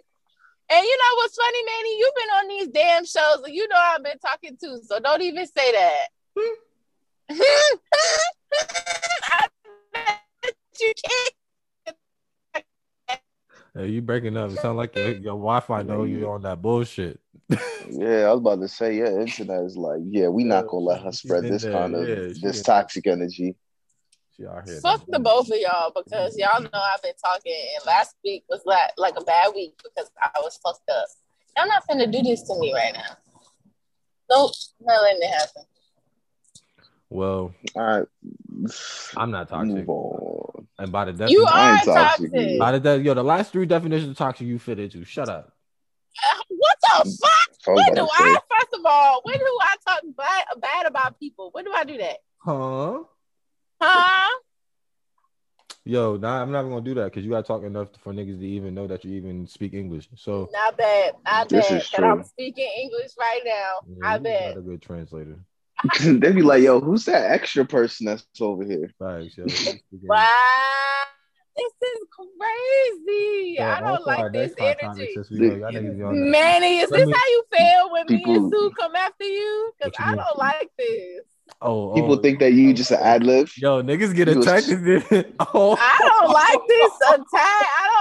And 0.67 0.83
you 0.83 0.97
know 0.97 1.15
what's 1.17 1.35
funny, 1.35 1.63
Manny? 1.65 1.99
You've 1.99 2.15
been 2.15 2.29
on 2.37 2.47
these 2.47 2.67
damn 2.69 3.05
shows, 3.05 3.41
and 3.45 3.53
you 3.53 3.67
know 3.67 3.75
I've 3.77 4.01
been 4.03 4.17
talking 4.17 4.57
too. 4.59 4.79
So 4.87 4.97
don't 4.99 5.21
even 5.21 5.45
say 5.45 5.71
that. 5.73 6.07
I 9.27 9.47
bet 9.93 10.21
you 10.79 10.93
can't. 11.05 11.33
Hey, 13.75 13.87
you 13.87 14.01
breaking 14.01 14.37
up. 14.37 14.51
It 14.51 14.59
sounds 14.59 14.77
like 14.77 14.95
your, 14.95 15.09
your 15.09 15.35
Wi-Fi 15.35 15.83
know 15.83 16.05
you 16.05 16.29
on 16.29 16.41
that 16.43 16.61
bullshit. 16.61 17.19
Yeah, 17.87 18.21
I 18.21 18.31
was 18.31 18.39
about 18.39 18.61
to 18.61 18.67
say, 18.67 18.97
yeah, 18.97 19.09
internet 19.09 19.63
is 19.63 19.77
like, 19.77 20.01
yeah, 20.05 20.27
we 20.27 20.43
not 20.43 20.65
gonna 20.65 20.83
let 20.83 21.03
her 21.03 21.11
spread 21.11 21.43
this 21.43 21.61
there, 21.61 21.71
kind 21.71 21.93
of 21.93 22.07
yeah, 22.07 22.33
this 22.41 22.63
toxic 22.63 23.05
energy. 23.05 23.55
She 24.35 24.45
out 24.45 24.67
here. 24.67 24.81
Fuck 24.81 25.05
the 25.07 25.19
both 25.19 25.51
of 25.51 25.57
y'all 25.59 25.91
because 25.95 26.35
y'all 26.35 26.61
know 26.61 26.69
I've 26.73 27.03
been 27.03 27.13
talking, 27.23 27.55
and 27.75 27.85
last 27.85 28.15
week 28.23 28.43
was 28.49 28.61
like 28.65 28.91
like 28.97 29.13
a 29.19 29.23
bad 29.23 29.51
week 29.53 29.79
because 29.83 30.09
I 30.19 30.31
was 30.39 30.57
fucked 30.63 30.89
up. 30.89 31.05
Y'all 31.55 31.67
not 31.67 31.83
finna 31.87 32.11
do 32.11 32.23
this 32.23 32.41
to 32.47 32.59
me 32.59 32.73
right 32.73 32.93
now. 32.93 33.17
Nope, 34.31 34.51
not 34.81 35.03
letting 35.03 35.21
it 35.21 35.31
happen. 35.31 35.63
Well, 37.11 37.53
All 37.75 37.83
right, 37.83 38.07
I'm 39.15 39.29
not 39.29 39.47
toxic. 39.47 39.75
move 39.75 39.89
on. 39.89 40.34
And 40.77 40.91
by 40.91 41.05
the 41.05 41.13
definition, 41.13 41.45
I 41.47 41.71
are 41.71 41.77
toxic, 41.85 42.31
toxic. 42.33 42.59
by 42.59 42.71
the 42.73 42.79
de- 42.79 43.01
yo, 43.03 43.13
the 43.13 43.23
last 43.23 43.51
three 43.51 43.65
definitions 43.65 44.11
of 44.11 44.17
toxic 44.17 44.45
you 44.45 44.59
fit 44.59 44.79
into. 44.79 45.05
Shut 45.05 45.29
up. 45.29 45.53
Uh, 46.23 46.41
What 46.49 46.77
the 46.81 47.09
fuck? 47.09 47.55
So 47.61 47.71
I 47.71 47.75
was 47.75 47.85
When 47.85 47.95
do 47.95 48.07
I, 48.11 48.33
say, 48.33 48.39
first 48.59 48.73
of 48.79 48.85
all, 48.85 49.21
when 49.23 49.37
do 49.37 49.57
I 49.61 49.75
talk 49.87 50.01
bad, 50.17 50.45
bad 50.61 50.85
about 50.85 51.19
people? 51.19 51.49
When 51.53 51.63
do 51.65 51.71
I 51.73 51.83
do 51.85 51.97
that? 51.97 52.17
Huh? 52.39 53.03
Huh? 53.81 54.39
Yo, 55.87 56.17
nah, 56.17 56.41
I'm 56.41 56.51
not 56.51 56.63
gonna 56.63 56.81
do 56.81 56.95
that 56.95 57.05
because 57.05 57.23
you 57.23 57.29
gotta 57.31 57.43
talk 57.47 57.63
enough 57.63 57.89
for 58.03 58.11
niggas 58.11 58.39
to 58.39 58.47
even 58.47 58.73
know 58.73 58.87
that 58.87 59.05
you 59.05 59.13
even 59.13 59.47
speak 59.47 59.73
English. 59.73 60.09
So 60.15 60.49
Not 60.51 60.77
bad. 60.77 61.13
Not 61.25 61.49
This 61.49 61.69
bad. 61.69 61.81
is 61.81 61.89
That 61.91 62.03
I'm 62.03 62.23
speaking 62.23 62.69
English 62.81 63.11
right 63.19 63.41
now. 63.45 63.73
yeah, 63.87 64.09
I 64.09 64.17
bet. 64.17 64.55
Not 64.55 64.59
a 64.59 64.63
good 64.63 64.81
translator. 64.81 65.37
they 66.03 66.31
be 66.31 66.41
like, 66.41 66.63
yo, 66.63 66.79
who's 66.79 67.05
that 67.05 67.31
extra 67.31 67.65
person 67.65 68.05
that's 68.05 68.25
over 68.39 68.63
here? 68.63 68.91
Facts, 68.99 69.37
yo. 69.37 69.45
Wow. 70.03 70.25
This 71.57 71.71
is 71.89 72.07
crazy. 72.11 73.55
Yeah, 73.57 73.77
I 73.77 73.79
don't 73.79 73.89
also 73.91 74.09
our 74.11 74.23
like 74.23 74.33
this 74.33 74.53
next 74.59 74.81
hot 74.81 74.87
topic, 74.89 74.99
energy. 74.99 75.13
since 75.15 75.29
we 75.31 75.39
know 75.39 75.55
y'all 75.55 75.71
niggas 75.71 75.95
be 75.97 76.03
on 76.03 76.15
that. 76.15 76.29
Manny, 76.29 76.79
is 76.79 76.91
Let 76.91 76.97
this 76.97 77.07
me- 77.07 77.13
how 77.13 77.27
you 77.29 77.43
feel 77.57 77.91
when 77.93 78.05
me 78.09 78.17
People- 78.17 78.35
and 78.35 78.51
Sue 78.51 78.71
come 78.77 78.95
after 78.95 79.23
you? 79.23 79.71
Because 79.79 79.93
I 79.99 80.07
mean? 80.07 80.17
don't 80.17 80.37
like 80.37 80.69
this. 80.77 81.21
Oh, 81.61 81.93
People 81.93 82.13
oh, 82.13 82.21
think 82.21 82.39
that 82.39 82.51
you 82.53 82.73
just 82.73 82.91
an 82.91 82.99
ad 83.01 83.23
lib. 83.23 83.47
Yo, 83.55 83.81
niggas 83.81 84.13
get 84.13 84.27
You 84.27 84.37
was- 84.39 84.47
attacked. 84.47 84.67
oh, 85.53 85.77
I 85.79 85.97
don't 86.01 86.33
like 86.33 86.59
this 86.67 86.91
attack. 87.13 87.65
I 87.79 87.87
don't 87.93 87.94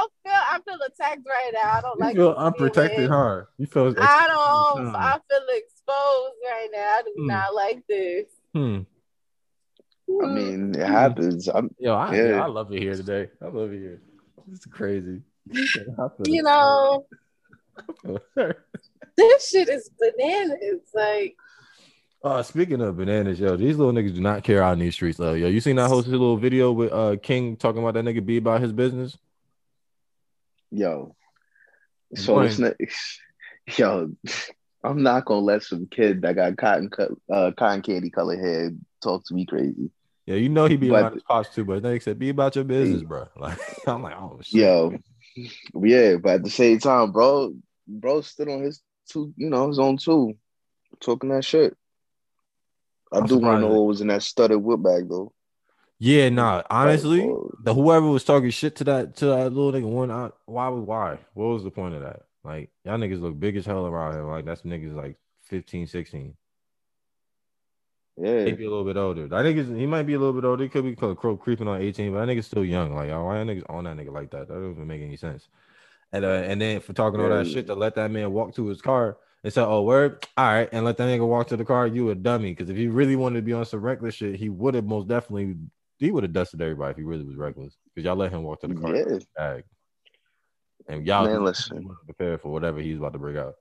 feel 0.65 0.75
I 0.75 0.79
feel 0.79 0.87
attacked 0.87 1.27
right 1.27 1.51
now. 1.53 1.73
I 1.73 1.81
don't 1.81 1.99
you 1.99 2.05
like 2.05 2.17
feel 2.17 2.31
unprotected, 2.33 2.97
feeling. 2.97 3.11
huh? 3.13 3.43
You 3.59 3.67
feel. 3.67 3.95
I 3.99 4.27
don't 4.29 4.89
Hmm. 4.89 4.97
I 4.97 5.19
feel 5.31 5.47
exposed 5.57 6.35
right 6.45 6.69
now. 6.73 6.79
I 6.99 7.03
do 7.05 7.13
Hmm. 7.17 7.27
not 7.27 7.55
like 7.55 7.87
this. 7.89 8.27
Hmm. 8.55 8.81
I 10.23 10.27
mean, 10.27 10.75
it 10.75 10.87
happens. 10.87 11.49
I'm 11.49 11.75
Yo, 11.79 11.95
I, 11.95 12.15
Yeah. 12.15 12.43
I 12.43 12.47
love 12.47 12.73
it 12.73 12.81
here 12.81 12.95
today. 12.95 13.31
I 13.43 13.47
love 13.49 13.73
it 13.73 13.79
here. 13.79 14.01
This 14.47 14.61
is 14.61 14.67
crazy. 14.67 15.23
You 16.27 16.43
know, 16.43 17.07
this 19.17 19.49
shit 19.49 19.69
is 19.69 19.91
bananas. 19.99 20.81
Like 20.95 21.37
Uh, 22.23 22.43
speaking 22.43 22.81
of 22.81 22.97
bananas, 22.97 23.39
yo, 23.41 23.57
these 23.57 23.77
little 23.77 23.93
niggas 23.93 24.15
do 24.15 24.21
not 24.21 24.45
care 24.45 24.63
out 24.63 24.75
in 24.75 24.79
these 24.79 24.95
streets. 24.95 25.19
Uh, 25.21 25.33
yo, 25.33 25.49
you 25.49 25.61
seen 25.61 25.77
that 25.77 25.91
hosted 25.91 26.09
little 26.09 26.37
video 26.37 26.73
with 26.73 26.93
uh 26.93 27.17
King 27.23 27.57
talking 27.57 27.83
about 27.83 27.95
that 27.95 28.05
nigga 28.05 28.25
be 28.25 28.37
about 28.37 28.61
his 28.61 28.73
business? 28.73 29.17
Yo. 30.75 31.15
So 32.17 32.41
this 32.41 32.59
ne- 32.59 32.75
yo, 33.79 34.11
I'm 34.83 35.03
not 35.03 35.25
gonna 35.25 35.41
let 35.41 35.63
some 35.63 35.87
kid 35.87 36.23
that 36.23 36.35
got 36.35 36.57
cotton 36.57 36.91
cut 36.91 37.11
uh 37.33 37.53
cotton 37.57 37.83
candy 37.83 38.11
colored 38.11 38.41
hair 38.41 38.73
talk 39.03 39.25
to 39.27 39.35
me 39.35 39.47
crazy. 39.47 39.91
Yeah, 40.27 40.37
you 40.37 40.49
know 40.49 40.67
he 40.67 40.77
be 40.77 40.89
about 40.89 41.15
his 41.15 41.23
pops 41.23 41.55
too, 41.55 41.65
but 41.65 41.83
they 41.83 41.99
said 42.01 42.19
be 42.19 42.31
about 42.31 42.57
your 42.57 42.65
business, 42.65 43.03
bro. 43.03 43.29
Like 43.37 43.59
I'm 43.87 44.03
like, 44.03 44.17
oh 44.17 44.41
shit. 44.43 44.61
Yo, 44.61 44.95
yeah, 45.81 46.17
but 46.17 46.35
at 46.35 46.45
the 46.45 46.51
same 46.51 46.79
time, 46.79 47.13
bro, 47.13 47.55
bro 47.87 48.21
stood 48.23 48.49
on 48.49 48.63
his 48.63 48.81
two, 49.09 49.33
you 49.37 49.51
know, 49.51 49.69
his 49.69 49.79
own 49.79 49.97
two, 49.99 50.35
talking 51.01 51.31
that 51.31 51.45
shit. 51.45 51.77
I 53.13 53.19
I'm 53.19 53.27
do 53.27 53.39
want 53.39 53.57
to 53.57 53.61
know 53.61 53.75
what 53.75 53.89
was 53.89 54.01
in 54.01 54.09
that 54.09 54.23
studded 54.23 54.59
whip 54.59 54.83
bag 54.83 55.09
though. 55.09 55.34
Yeah, 56.05 56.29
nah. 56.29 56.63
Honestly, 56.69 57.21
the 57.63 57.73
whoever 57.73 58.07
was 58.07 58.25
talking 58.25 58.51
shit 58.51 58.77
to 58.77 58.85
that 58.85 59.17
to 59.17 59.27
that 59.27 59.55
little 59.55 59.73
nigga 59.73 59.91
one 59.91 60.11
out, 60.11 60.37
why 60.45 60.69
would 60.69 60.87
why? 60.87 61.17
What 61.33 61.47
was 61.47 61.65
the 61.65 61.71
point 61.71 61.95
of 61.95 62.03
that? 62.03 62.25
Like 62.45 62.69
y'all 62.85 62.99
niggas 62.99 63.23
look 63.23 63.41
big 63.41 63.57
as 63.57 63.65
hell 63.65 63.87
around 63.87 64.13
here. 64.13 64.25
Like 64.25 64.45
that's 64.45 64.63
niggas 64.63 64.95
like 64.95 65.17
15, 65.45 65.87
16. 65.87 66.35
Yeah, 68.19 68.45
Maybe 68.45 68.67
a 68.67 68.69
little 68.69 68.85
bit 68.85 68.99
older. 68.99 69.35
I 69.35 69.43
think 69.43 69.57
he 69.79 69.87
might 69.87 70.03
be 70.03 70.13
a 70.13 70.19
little 70.19 70.35
bit 70.35 70.47
older. 70.47 70.63
He 70.65 70.69
could 70.69 70.85
be 70.85 70.95
cro- 70.95 71.15
cro- 71.15 71.39
creeping 71.39 71.69
on 71.69 71.81
18, 71.81 72.13
but 72.13 72.23
I 72.23 72.27
think 72.27 72.39
it's 72.39 72.49
still 72.49 72.67
young. 72.67 72.95
Like, 72.95 73.09
why 73.09 73.39
are 73.39 73.45
niggas 73.47 73.65
on 73.71 73.85
that 73.85 73.97
nigga 73.97 74.13
like 74.13 74.31
that? 74.33 74.49
That 74.49 74.55
doesn't 74.55 74.87
make 74.87 75.01
any 75.01 75.17
sense. 75.17 75.49
And 76.13 76.27
uh, 76.27 76.29
and 76.29 76.61
then 76.61 76.81
for 76.81 76.93
talking 76.93 77.19
all 77.19 77.31
that 77.31 77.47
shit 77.47 77.67
to 77.69 77.75
let 77.75 77.95
that 77.95 78.11
man 78.11 78.31
walk 78.31 78.55
to 78.57 78.67
his 78.67 78.83
car 78.83 79.17
and 79.43 79.51
say, 79.51 79.63
"Oh, 79.63 79.81
word, 79.81 80.27
all 80.37 80.45
right," 80.45 80.69
and 80.71 80.85
let 80.85 80.99
that 80.99 81.09
nigga 81.09 81.27
walk 81.27 81.49
to 81.49 81.57
the 81.57 81.65
car, 81.65 81.87
you 81.87 82.11
a 82.11 82.15
dummy. 82.15 82.51
Because 82.51 82.69
if 82.69 82.77
he 82.77 82.89
really 82.89 83.17
wanted 83.17 83.37
to 83.37 83.43
be 83.43 83.55
on 83.55 83.65
some 83.65 83.81
reckless 83.81 84.17
shit, 84.17 84.37
he 84.37 84.51
would 84.51 84.75
have 84.75 84.85
most 84.85 85.09
definitely 85.09 85.57
he 85.99 86.11
would 86.11 86.23
have 86.25 86.33
dusted 86.33 86.61
everybody 86.61 86.91
if 86.93 86.97
he 86.97 87.03
really 87.03 87.25
was 87.25 87.37
reckless. 87.37 87.75
Because 87.95 88.05
y'all 88.07 88.17
let 88.17 88.33
him 88.33 88.43
walk 88.43 88.61
to 88.61 88.69
the 88.69 88.75
car, 88.75 88.95
yeah. 88.95 89.19
bag. 89.37 89.65
and 90.89 91.07
y'all 91.07 91.25
Man, 91.27 91.45
listen. 91.45 91.89
prepared 92.05 92.41
for 92.41 92.51
whatever 92.51 92.81
he's 92.81 92.99
about 92.99 93.13
to 93.13 93.19
bring 93.19 93.37
out. 93.37 93.55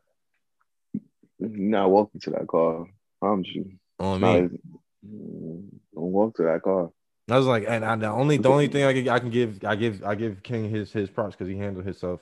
Not 1.40 1.90
walking 1.90 2.22
to 2.22 2.30
that 2.32 2.48
car. 2.48 2.84
I 2.84 2.86
promise 3.20 3.48
you. 3.54 3.72
On 4.00 4.22
me, 4.22 4.28
as- 4.46 4.52
Mm, 5.06 5.68
Don't 5.94 6.12
walk 6.14 6.34
to 6.38 6.44
that 6.44 6.62
car. 6.62 6.90
I 7.30 7.38
was 7.38 7.46
like, 7.46 7.66
and 7.68 7.84
I, 7.84 7.94
the 7.98 8.08
only 8.08 8.38
the 8.38 8.48
only 8.50 8.70
thing 8.70 8.86
I 8.86 8.94
can 8.94 9.10
I 9.10 9.20
can 9.20 9.30
give 9.30 9.62
I 9.66 9.76
give 9.76 10.02
I 10.02 10.16
give 10.16 10.42
King 10.44 10.70
his 10.70 10.94
his 10.94 11.10
props 11.10 11.36
because 11.36 11.50
he 11.50 11.58
handled 11.58 11.84
himself 11.86 12.22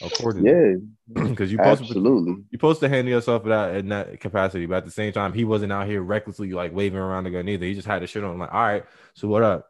accordingly. 0.00 0.50
Yeah, 0.50 1.24
because 1.28 1.52
you 1.52 1.58
supposed 1.58 1.82
to 1.82 1.86
absolutely. 1.88 2.32
you 2.50 2.56
supposed 2.56 2.80
to 2.80 2.88
handle 2.88 3.12
yourself 3.12 3.44
that 3.44 3.76
in 3.76 3.88
that 3.90 4.20
capacity, 4.20 4.66
but 4.66 4.76
at 4.78 4.84
the 4.84 4.90
same 4.90 5.12
time, 5.12 5.32
he 5.32 5.44
wasn't 5.44 5.72
out 5.72 5.86
here 5.86 6.02
recklessly 6.02 6.52
like 6.52 6.74
waving 6.74 6.98
around 6.98 7.24
the 7.24 7.30
gun 7.30 7.48
either. 7.48 7.66
He 7.66 7.74
just 7.74 7.86
had 7.86 8.02
the 8.02 8.06
shit 8.06 8.24
on. 8.24 8.38
like, 8.38 8.52
all 8.52 8.62
right, 8.62 8.84
so 9.14 9.28
what 9.28 9.42
up? 9.42 9.68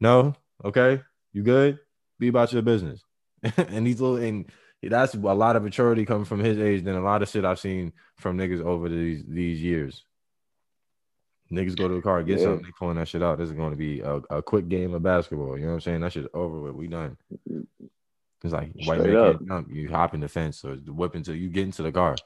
No, 0.00 0.34
okay, 0.64 1.00
you 1.32 1.42
good? 1.42 1.78
Be 2.18 2.28
about 2.28 2.52
your 2.52 2.62
business. 2.62 3.02
and 3.56 3.86
these 3.86 4.00
little 4.00 4.16
and 4.16 4.46
that's 4.82 5.14
a 5.14 5.18
lot 5.18 5.56
of 5.56 5.62
maturity 5.62 6.04
coming 6.04 6.24
from 6.24 6.40
his 6.40 6.58
age 6.58 6.84
than 6.84 6.96
a 6.96 7.02
lot 7.02 7.22
of 7.22 7.28
shit 7.28 7.44
I've 7.44 7.58
seen 7.58 7.92
from 8.16 8.38
niggas 8.38 8.62
over 8.62 8.88
these 8.88 9.24
these 9.26 9.62
years. 9.62 10.04
Niggas 11.52 11.76
go 11.76 11.88
to 11.88 11.94
the 11.94 12.02
car, 12.02 12.22
get 12.22 12.38
Yeah. 12.38 12.44
something, 12.44 12.64
they 12.64 12.72
pulling 12.78 12.96
that 12.96 13.08
shit 13.08 13.22
out. 13.22 13.38
This 13.38 13.48
is 13.48 13.56
going 13.56 13.72
to 13.72 13.76
be 13.76 14.00
a, 14.00 14.16
a 14.30 14.40
quick 14.42 14.68
game 14.68 14.94
of 14.94 15.02
basketball. 15.02 15.58
You 15.58 15.64
know 15.64 15.70
what 15.70 15.74
I'm 15.74 15.80
saying? 15.80 16.00
That 16.00 16.12
shit's 16.12 16.28
over 16.32 16.60
with. 16.60 16.74
We 16.74 16.86
done. 16.86 17.16
It's 18.42 18.52
like 18.52 18.72
white 18.84 19.00
man 19.00 19.16
up. 19.16 19.46
jump. 19.46 19.68
You 19.70 19.90
hop 19.90 20.14
in 20.14 20.20
the 20.20 20.28
fence 20.28 20.64
or 20.64 20.74
whip 20.76 21.14
until 21.14 21.34
you 21.34 21.48
get 21.48 21.64
into 21.64 21.82
the 21.82 21.92
car. 21.92 22.16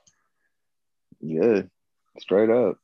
Yeah, 1.20 1.62
straight 2.18 2.50
up. 2.50 2.78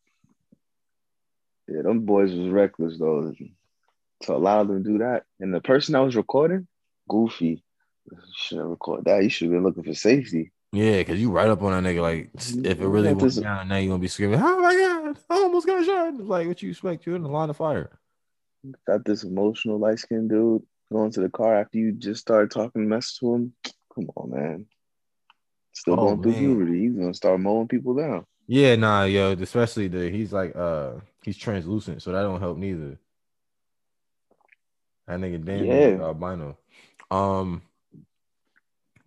Yeah, 1.69 1.83
them 1.83 2.01
boys 2.01 2.33
was 2.33 2.49
reckless 2.49 2.99
though. 2.99 3.35
To 4.25 4.35
allow 4.35 4.65
them 4.65 4.83
to 4.83 4.91
do 4.91 4.99
that, 4.99 5.25
and 5.39 5.55
the 5.55 5.61
person 5.61 5.93
that 5.93 6.01
was 6.01 6.17
recording, 6.17 6.67
goofy, 7.09 7.63
should 8.35 8.59
have 8.59 8.67
recorded 8.67 9.07
that. 9.07 9.23
You 9.23 9.31
should 9.31 9.47
have 9.47 9.53
been 9.53 9.63
looking 9.63 9.85
for 9.85 9.95
safety. 9.95 10.53
Yeah, 10.73 10.99
because 10.99 11.21
you 11.21 11.31
right 11.31 11.49
up 11.49 11.63
on 11.63 11.83
that 11.83 11.89
nigga. 11.89 12.03
Like, 12.03 12.31
if 12.35 12.81
it 12.81 12.87
really 12.87 13.15
went 13.15 13.43
down, 13.43 13.69
now 13.69 13.77
you 13.77 13.89
gonna 13.89 14.01
be 14.01 14.09
screaming, 14.09 14.41
"Oh 14.43 14.61
my 14.61 14.75
god, 14.75 15.19
I 15.31 15.35
almost 15.35 15.67
got 15.67 15.85
shot!" 15.85 16.17
Like, 16.17 16.49
what 16.49 16.63
you 16.63 16.71
expect? 16.71 17.07
You're 17.07 17.17
in 17.17 17.23
the 17.23 17.29
line 17.29 17.51
of 17.51 17.57
fire. 17.57 17.99
Got 18.87 19.05
this 19.05 19.25
emotional 19.25 19.79
light 19.79 20.01
skinned 20.01 20.31
dude 20.31 20.63
going 20.91 21.11
to 21.13 21.21
the 21.21 21.31
car 21.31 21.57
after 21.57 21.79
you 21.79 21.93
just 21.93 22.21
started 22.21 22.51
talking 22.51 22.89
mess 22.89 23.17
to 23.19 23.35
him. 23.35 23.53
Come 23.95 24.11
on, 24.17 24.31
man. 24.31 24.67
Still 25.73 25.95
Oh, 25.95 26.17
going 26.17 26.23
through 26.23 26.33
man. 26.33 26.41
puberty. 26.41 26.81
He's 26.81 26.93
gonna 26.93 27.15
start 27.15 27.41
mowing 27.41 27.69
people 27.69 27.95
down. 27.95 28.27
Yeah, 28.47 28.75
nah, 28.77 29.05
yo, 29.05 29.33
especially 29.33 29.89
the 29.89 30.11
he's 30.11 30.33
like, 30.33 30.57
uh, 30.57 30.95
he's 31.23 31.37
translucent, 31.37 32.03
so 32.03 32.13
that 32.13 32.23
don't 32.23 32.41
help 32.41 32.59
neither. 32.59 32.99
That 35.07 35.21
nigga 35.21 35.45
damn 35.45 35.67
Yeah. 35.67 36.03
albino. 36.03 36.59
Um, 37.11 37.63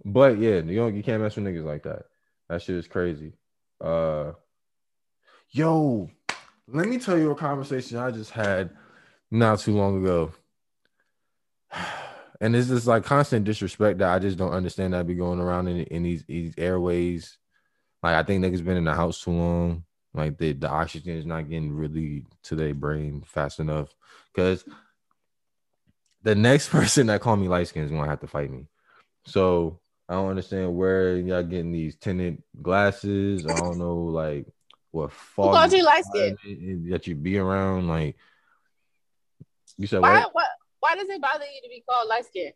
but 0.05 0.38
yeah, 0.38 0.57
you 0.61 0.75
don't, 0.75 0.95
you 0.95 1.03
can't 1.03 1.21
mess 1.21 1.36
with 1.36 1.45
niggas 1.45 1.65
like 1.65 1.84
that. 1.84 2.03
That 2.49 2.61
shit 2.61 2.75
is 2.75 2.88
crazy. 2.88 3.34
Uh, 3.81 4.34
yo, 5.51 6.09
let 6.67 6.88
me 6.88 6.97
tell 6.97 7.17
you 7.17 7.31
a 7.31 7.36
conversation 7.36 7.97
I 7.97 8.11
just 8.11 8.31
had 8.31 8.71
not 9.31 9.59
too 9.59 9.75
long 9.75 10.01
ago. 10.01 10.31
And 12.43 12.57
it's 12.57 12.67
just 12.67 12.87
like 12.87 13.05
constant 13.05 13.45
disrespect 13.45 13.99
that 13.99 14.13
I 14.13 14.19
just 14.19 14.37
don't 14.37 14.51
understand 14.51 14.93
that 14.93 15.07
be 15.07 15.15
going 15.15 15.39
around 15.39 15.69
in, 15.69 15.83
in 15.83 16.03
these, 16.03 16.25
these 16.25 16.53
airways. 16.57 17.37
Like 18.03 18.15
I 18.15 18.23
think 18.23 18.43
niggas 18.43 18.65
been 18.65 18.75
in 18.75 18.83
the 18.83 18.93
house 18.93 19.23
too 19.23 19.31
long. 19.31 19.85
Like 20.13 20.37
the, 20.37 20.51
the 20.51 20.67
oxygen 20.67 21.15
is 21.15 21.25
not 21.25 21.49
getting 21.49 21.71
really 21.71 22.25
to 22.43 22.55
their 22.55 22.73
brain 22.73 23.23
fast 23.25 23.61
enough. 23.61 23.95
Cause 24.35 24.65
the 26.23 26.35
next 26.35 26.67
person 26.69 27.07
that 27.07 27.21
call 27.21 27.37
me 27.37 27.47
light 27.47 27.69
skin 27.69 27.85
is 27.85 27.91
gonna 27.91 28.09
have 28.09 28.19
to 28.19 28.27
fight 28.27 28.51
me. 28.51 28.67
So 29.25 29.79
I 30.09 30.15
don't 30.15 30.29
understand 30.29 30.75
where 30.75 31.15
y'all 31.15 31.43
getting 31.43 31.71
these 31.71 31.95
tinted 31.95 32.43
glasses. 32.61 33.47
I 33.47 33.55
don't 33.55 33.77
know 33.77 33.95
like 33.99 34.47
what 34.91 35.13
foggy 35.13 35.77
you 35.77 35.85
light 35.85 36.03
skin? 36.03 36.37
that 36.89 37.07
you 37.07 37.15
be 37.15 37.37
around. 37.37 37.87
Like 37.87 38.17
you 39.77 39.87
said 39.87 40.01
Why, 40.01 40.19
what? 40.25 40.35
what, 40.35 40.47
why 40.84 40.95
does 40.95 41.07
it 41.07 41.21
bother 41.21 41.45
you 41.45 41.61
to 41.63 41.69
be 41.69 41.81
called 41.89 42.09
light 42.09 42.25
skin? 42.25 42.51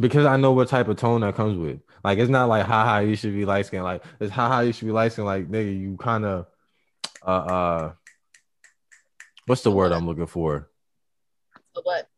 Because 0.00 0.24
I 0.24 0.38
know 0.38 0.52
what 0.52 0.68
type 0.68 0.88
of 0.88 0.96
tone 0.96 1.20
that 1.20 1.34
comes 1.34 1.58
with. 1.58 1.78
Like 2.02 2.18
it's 2.18 2.30
not 2.30 2.48
like 2.48 2.64
haha 2.64 3.00
you 3.00 3.16
should 3.16 3.34
be 3.34 3.44
light 3.44 3.66
skinned. 3.66 3.84
Like 3.84 4.02
it's 4.18 4.32
haha 4.32 4.60
you 4.60 4.72
should 4.72 4.86
be 4.86 4.92
light 4.92 5.12
skinned. 5.12 5.26
Like 5.26 5.50
nigga, 5.50 5.78
you 5.78 5.98
kind 5.98 6.24
of 6.24 6.46
uh 7.22 7.26
uh 7.28 7.92
what's 9.44 9.60
the 9.60 9.70
word 9.70 9.92
I'm 9.92 10.06
looking 10.06 10.26
for? 10.26 10.70
What? 11.82 12.08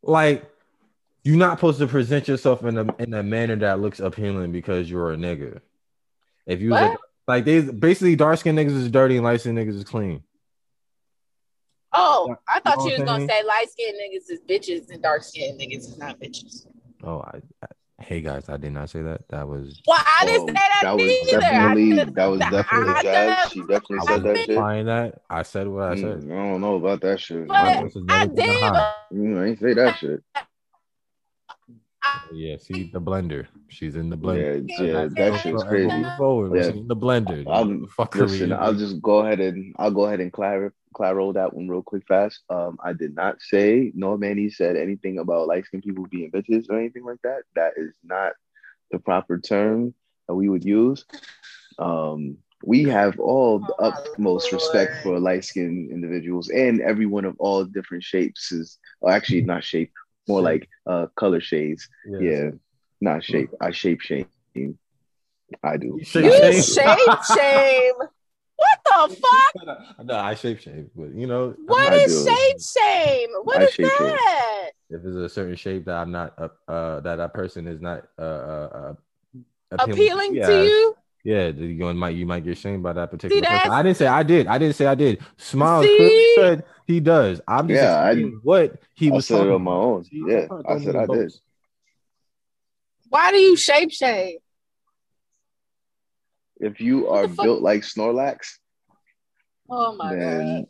Like 0.00 0.48
you're 1.24 1.36
not 1.36 1.58
supposed 1.58 1.80
to 1.80 1.88
present 1.88 2.28
yourself 2.28 2.62
in 2.64 2.78
a 2.78 2.94
in 3.02 3.12
a 3.14 3.24
manner 3.24 3.56
that 3.56 3.80
looks 3.80 3.98
appealing 3.98 4.52
because 4.52 4.88
you're 4.88 5.12
a 5.12 5.16
nigga. 5.16 5.60
If 6.46 6.60
you 6.60 6.70
was 6.70 6.80
a- 6.80 6.88
What? 6.90 7.00
like 7.26 7.44
they 7.44 7.60
basically 7.62 8.14
dark 8.14 8.38
skinned 8.38 8.58
niggas 8.58 8.76
is 8.76 8.90
dirty 8.92 9.16
and 9.16 9.24
light 9.24 9.40
skinned 9.40 9.58
niggas 9.58 9.74
is 9.74 9.84
clean. 9.84 10.22
Oh, 11.94 12.36
I 12.48 12.60
thought 12.60 12.78
know 12.78 12.86
you 12.86 12.92
was 12.98 13.02
gonna 13.02 13.26
say 13.26 13.42
light 13.44 13.66
skinned 13.70 13.96
niggas 13.98 14.30
is 14.30 14.40
bitches 14.48 14.90
and 14.90 15.02
dark 15.02 15.22
skinned 15.22 15.60
niggas 15.60 15.78
is 15.78 15.98
not 15.98 16.18
bitches. 16.18 16.66
Oh, 17.04 17.20
I, 17.20 17.38
I 17.62 17.66
hey 18.02 18.20
guys, 18.20 18.48
I 18.48 18.56
did 18.56 18.72
not 18.72 18.88
say 18.90 19.02
that. 19.02 19.28
That 19.28 19.46
was 19.46 19.80
Well, 19.86 20.00
I 20.20 20.24
didn't 20.24 20.48
say 20.48 20.52
that, 20.54 20.78
that 20.82 20.96
was 20.96 21.10
either. 21.10 21.40
definitely 21.40 22.04
that 22.14 22.26
was 22.26 22.40
definitely 22.40 22.94
I 22.94 23.02
Jazz. 23.02 23.52
She 23.52 23.60
definitely 23.60 23.98
I 23.98 24.04
said 24.04 24.22
that 24.22 24.36
shit. 24.38 24.48
implying 24.50 24.86
that. 24.86 25.22
I 25.28 25.42
said 25.42 25.68
what 25.68 25.84
I 25.84 25.94
said. 25.96 26.20
Mm, 26.22 26.32
I 26.32 26.48
don't 26.50 26.60
know 26.60 26.76
about 26.76 27.00
that 27.02 27.20
shit. 27.20 27.46
But 27.46 27.62
My 27.62 27.80
voice 27.82 27.94
has 27.94 28.02
I 28.08 28.18
never 28.26 28.34
been 28.34 28.44
did. 28.46 28.56
high. 28.56 28.94
Mm, 29.12 29.38
I 29.42 29.46
ain't 29.48 29.58
say 29.60 29.74
that 29.74 29.96
shit. 29.98 30.22
Yeah, 32.32 32.56
see 32.58 32.90
the 32.92 33.00
blender. 33.00 33.46
She's 33.68 33.94
in 33.96 34.08
the 34.10 34.16
blender. 34.16 34.64
Yeah, 34.68 34.84
yeah, 34.84 35.06
that 35.08 35.40
shit's 35.40 35.62
crazy. 35.64 36.04
Forward, 36.16 36.56
Yeah. 36.56 36.70
she's 36.70 36.80
in 36.80 36.88
the 36.88 36.96
blender. 36.96 37.46
I'll- 37.46 37.86
Fuck 37.88 38.14
Listen, 38.14 38.52
I'll 38.52 38.74
just 38.74 39.00
go 39.02 39.18
ahead 39.18 39.40
and 39.40 39.74
I'll 39.78 39.90
go 39.90 40.06
ahead 40.06 40.20
and 40.20 40.32
clar- 40.32 40.72
claro 40.92 41.32
that 41.32 41.54
one 41.54 41.68
real 41.68 41.82
quick 41.82 42.04
fast. 42.08 42.40
Um, 42.50 42.78
I 42.84 42.92
did 42.92 43.14
not 43.14 43.40
say 43.40 43.92
no 43.94 44.16
Manny 44.16 44.50
said 44.50 44.76
anything 44.76 45.18
about 45.18 45.48
light 45.48 45.66
skinned 45.66 45.82
people 45.84 46.06
being 46.10 46.30
bitches 46.30 46.70
or 46.70 46.78
anything 46.78 47.04
like 47.04 47.20
that. 47.24 47.42
That 47.56 47.72
is 47.76 47.94
not 48.04 48.32
the 48.90 48.98
proper 48.98 49.38
term 49.38 49.94
that 50.28 50.34
we 50.34 50.48
would 50.48 50.64
use. 50.64 51.04
Um, 51.78 52.38
we 52.64 52.86
have 52.86 53.18
all 53.18 53.60
the 53.60 53.74
Oh, 53.78 54.04
utmost 54.06 54.52
respect 54.52 54.96
for 55.02 55.18
light 55.18 55.44
skinned 55.44 55.90
individuals 55.90 56.48
and 56.50 56.80
everyone 56.80 57.24
of 57.24 57.34
all 57.38 57.64
different 57.64 58.02
shapes 58.04 58.52
is 58.52 58.78
or 59.00 59.10
actually 59.10 59.42
not 59.42 59.64
shape, 59.64 59.92
more 60.28 60.40
Shape. 60.40 60.44
like 60.44 60.68
uh 60.86 61.06
color 61.16 61.40
shades. 61.40 61.88
Yes. 62.04 62.22
Yeah, 62.22 62.50
not 63.00 63.24
shape. 63.24 63.50
I 63.60 63.70
shape 63.72 64.00
shame. 64.00 64.38
I 65.62 65.76
do. 65.76 65.98
You 65.98 66.04
shape 66.04 66.24
You 66.24 66.32
shame. 66.32 66.52
shame 66.52 67.16
shame. 67.22 67.94
What 68.62 69.10
the 69.10 69.16
fuck? 69.22 70.04
no, 70.04 70.14
I 70.16 70.34
shape 70.34 70.60
shame, 70.60 70.90
but 70.94 71.14
you 71.14 71.26
know, 71.26 71.54
What 71.66 71.92
I 71.92 71.96
is 71.96 72.12
do. 72.12 72.24
shape 72.26 72.60
shame? 72.84 73.28
What 73.42 73.60
I 73.60 73.64
is 73.64 73.70
shape 73.74 73.92
shame. 73.98 74.06
that? 74.06 74.70
if 74.90 75.04
it's 75.04 75.16
a 75.16 75.28
certain 75.28 75.56
shape 75.56 75.86
that 75.86 75.96
I'm 75.96 76.10
not, 76.12 76.34
uh, 76.38 76.48
uh 76.70 77.00
that 77.00 77.16
that 77.16 77.32
person 77.34 77.66
is 77.66 77.80
not, 77.80 78.04
uh, 78.18 78.22
uh, 78.22 78.68
uh 78.72 78.94
Appealing 79.78 80.34
yeah, 80.34 80.46
to 80.46 80.64
you? 80.64 80.96
Yeah, 81.24 81.46
you 81.48 81.94
might 81.94 82.10
you 82.10 82.26
might 82.26 82.44
get 82.44 82.58
shamed 82.58 82.82
by 82.82 82.92
that 82.92 83.10
particular 83.10 83.42
See, 83.42 83.48
person. 83.48 83.70
I 83.70 83.82
didn't 83.82 83.96
say 83.96 84.06
I 84.06 84.22
did. 84.22 84.46
I 84.46 84.58
didn't 84.58 84.74
say 84.76 84.86
I 84.86 84.94
did. 84.94 85.20
Smile 85.38 85.86
said 86.34 86.64
he 86.86 87.00
does. 87.00 87.40
I'm 87.48 87.68
just 87.68 87.80
Yeah, 87.82 87.96
I- 87.98 88.14
what 88.42 88.76
he 88.94 89.08
I 89.08 89.12
was 89.12 89.26
said 89.26 89.46
it 89.46 89.52
on 89.52 89.62
my 89.62 89.72
own. 89.72 90.04
Yeah, 90.12 90.48
I'm 90.50 90.82
said 90.82 90.96
I 90.96 91.06
did. 91.06 91.32
Why 93.08 93.30
do 93.30 93.38
you 93.38 93.56
shape 93.56 93.92
shame? 93.92 94.38
If 96.62 96.80
you 96.80 97.08
are 97.08 97.26
built 97.26 97.60
like 97.60 97.82
Snorlax, 97.82 98.56
Oh 99.68 99.94
my 99.96 100.14
then 100.14 100.46
god. 100.62 100.64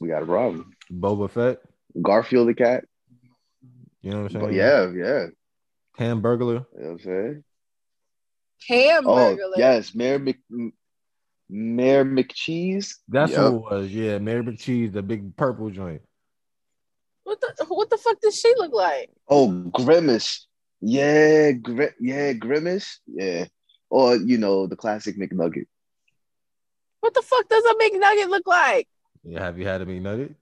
we 0.00 0.08
got 0.08 0.22
a 0.22 0.26
problem. 0.26 0.70
Boba 0.92 1.30
Fett. 1.30 1.58
Garfield 2.00 2.48
the 2.48 2.54
cat. 2.54 2.84
You 4.02 4.10
know 4.12 4.22
what 4.22 4.34
I'm 4.34 4.40
But 4.40 4.46
saying? 4.52 4.56
yeah, 4.56 4.90
yeah. 5.04 5.26
Hamburglar. 5.98 6.66
You 6.76 6.80
know 6.82 6.90
what 6.90 6.90
I'm 6.90 6.98
saying? 7.00 7.44
Hamburger. 8.68 9.42
Oh, 9.44 9.52
yes. 9.56 9.94
Mayor 9.94 10.18
Mc 10.18 10.36
Mayor 11.48 12.04
McCheese. 12.04 12.94
That's 13.08 13.32
Yep. 13.32 13.40
who 13.40 13.56
it 13.56 13.62
was. 13.70 13.90
Yeah, 13.92 14.18
Mayor 14.18 14.42
McCheese, 14.42 14.92
the 14.92 15.02
big 15.02 15.36
purple 15.36 15.70
joint. 15.70 16.02
What 17.24 17.40
the 17.40 17.64
what 17.68 17.90
the 17.90 17.96
fuck 17.98 18.20
does 18.20 18.38
she 18.38 18.52
look 18.56 18.72
like? 18.72 19.10
Oh, 19.28 19.50
Grimace. 19.50 20.46
Yeah, 20.80 21.52
Gri- 21.52 21.94
yeah, 22.00 22.32
Grimace. 22.34 23.00
Yeah. 23.06 23.46
Or, 23.94 24.16
you 24.16 24.38
know, 24.38 24.66
the 24.66 24.74
classic 24.74 25.16
McNugget. 25.16 25.66
What 26.98 27.14
the 27.14 27.22
fuck 27.22 27.48
does 27.48 27.62
a 27.64 27.74
McNugget 27.74 28.28
look 28.28 28.44
like? 28.44 28.88
Yeah, 29.22 29.44
have 29.44 29.56
you 29.56 29.68
had 29.68 29.82
a 29.82 29.86
McNugget? 29.86 30.34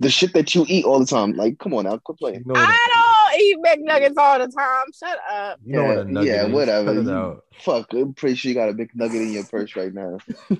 The 0.00 0.10
shit 0.10 0.34
that 0.34 0.54
you 0.54 0.66
eat 0.68 0.84
all 0.84 0.98
the 0.98 1.06
time. 1.06 1.32
Like, 1.32 1.58
come 1.58 1.72
on 1.72 1.84
now, 1.84 1.96
quit 1.96 2.18
playing. 2.18 2.40
You 2.40 2.52
know 2.52 2.60
what 2.60 2.68
a- 2.68 2.72
I 2.72 2.88
don't 3.32 3.40
eat 3.40 3.56
McNuggets 3.88 4.18
all 4.18 4.38
the 4.38 4.48
time. 4.52 4.84
Shut 4.92 5.18
up. 5.32 5.60
You 5.64 5.72
know 5.76 5.84
what 5.84 5.96
a 5.96 6.00
Yeah, 6.00 6.10
nugget 6.10 6.28
yeah, 6.34 6.46
is. 6.46 6.52
whatever. 6.52 6.84
Cut 6.92 6.96
it 6.98 7.04
You- 7.06 7.10
out. 7.14 7.44
Fuck, 7.58 7.92
I'm 7.94 8.12
pretty 8.12 8.36
sure 8.36 8.50
you 8.50 8.54
got 8.54 8.68
a 8.68 8.74
big 8.74 8.90
nugget 8.94 9.22
in 9.22 9.32
your 9.32 9.44
purse 9.44 9.74
right 9.74 9.94
now. 9.94 10.18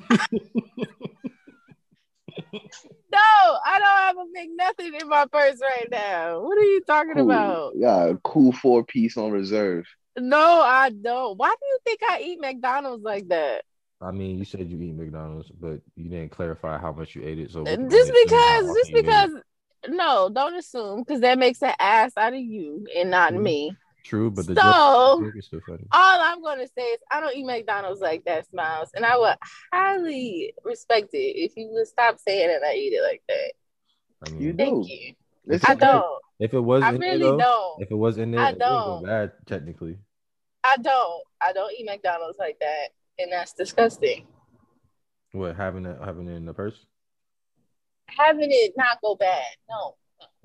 No, 3.14 3.18
I 3.66 3.78
don't 3.78 3.98
have 3.98 4.16
a 4.16 4.24
big 4.32 4.48
nothing 4.56 4.94
in 4.98 5.06
my 5.08 5.26
purse 5.30 5.60
right 5.60 5.86
now. 5.90 6.40
What 6.40 6.56
are 6.56 6.62
you 6.64 6.80
talking 6.86 7.12
Cool. 7.14 7.30
about? 7.30 7.72
Yeah, 7.76 8.14
cool 8.24 8.52
four 8.52 8.84
piece 8.84 9.18
on 9.18 9.30
reserve. 9.32 9.84
No, 10.18 10.38
I 10.62 10.90
don't. 10.90 11.38
Why 11.38 11.48
do 11.48 11.66
you 11.66 11.78
think 11.84 12.00
I 12.08 12.20
eat 12.20 12.40
McDonald's 12.40 13.02
like 13.02 13.28
that? 13.28 13.64
I 14.00 14.10
mean, 14.10 14.38
you 14.38 14.44
said 14.44 14.68
you 14.70 14.80
eat 14.82 14.94
McDonald's, 14.94 15.50
but 15.50 15.80
you 15.96 16.08
didn't 16.10 16.30
clarify 16.32 16.76
how 16.78 16.92
much 16.92 17.14
you 17.14 17.22
ate 17.22 17.38
it. 17.38 17.50
So 17.52 17.64
Just 17.64 17.78
only 17.78 17.86
assume 17.96 18.06
how 18.06 18.22
because, 18.24 18.66
just 18.66 18.70
often 18.70 18.76
you 18.76 18.82
ate 18.98 19.04
because. 19.04 19.30
it. 19.34 19.90
No, 19.94 20.28
don't 20.32 20.54
assume 20.54 21.00
because 21.02 21.20
that 21.22 21.38
makes 21.38 21.62
an 21.62 21.72
ass 21.80 22.12
out 22.16 22.32
of 22.34 22.38
you 22.40 22.86
and 22.96 23.10
not 23.10 23.34
me. 23.34 23.76
True, 24.04 24.30
but 24.30 24.46
the 24.46 24.54
So- 24.56 25.20
joke 25.24 25.34
is 25.36 25.46
still 25.46 25.60
funny. 25.66 25.84
All 25.92 26.20
I'm 26.20 26.42
gonna 26.42 26.66
say 26.76 26.82
is 26.82 26.98
I 27.10 27.20
don't 27.20 27.34
eat 27.36 27.44
McDonald's 27.46 28.00
like 28.00 28.24
that, 28.24 28.46
Smiles, 28.48 28.90
and 28.94 29.04
I 29.06 29.16
would 29.16 29.36
highly 29.72 30.54
respect 30.64 31.14
it 31.14 31.18
if 31.18 31.56
you 31.56 31.68
would 31.72 31.86
stop 31.86 32.18
saying 32.18 32.48
that 32.48 32.62
I 32.68 32.74
eat 32.74 32.92
it 32.92 33.02
like 33.02 33.22
that. 33.28 33.52
I 34.26 34.30
You 34.34 34.38
mean, 34.48 34.56
do. 34.56 34.64
Thank 34.64 34.88
you. 34.88 35.14
It's 35.46 35.68
I 35.68 35.74
don't. 35.74 36.04
if 36.38 36.54
it 36.54 36.60
was 36.60 36.82
I 36.82 36.90
in 36.90 37.00
really 37.00 37.18
there, 37.18 37.30
though, 37.32 37.38
don't. 37.38 37.82
if 37.82 37.90
it 37.90 37.96
was 37.96 38.18
in 38.18 38.30
there, 38.30 38.40
I 38.40 38.50
it 38.50 38.58
wouldn't 38.58 38.60
go 38.60 38.94
don't. 39.00 39.04
bad 39.04 39.32
technically. 39.46 39.98
I 40.64 40.76
don't. 40.76 41.22
I 41.40 41.52
don't 41.52 41.72
eat 41.72 41.86
McDonald's 41.86 42.38
like 42.38 42.58
that, 42.60 42.88
and 43.18 43.32
that's 43.32 43.52
disgusting. 43.52 44.26
What 45.32 45.56
having 45.56 45.86
it 45.86 45.98
having 46.04 46.28
it 46.28 46.34
in 46.36 46.44
the 46.44 46.54
purse? 46.54 46.86
Having 48.06 48.50
it 48.50 48.74
not 48.76 49.00
go 49.02 49.14
bad. 49.16 49.44
No. 49.68 49.96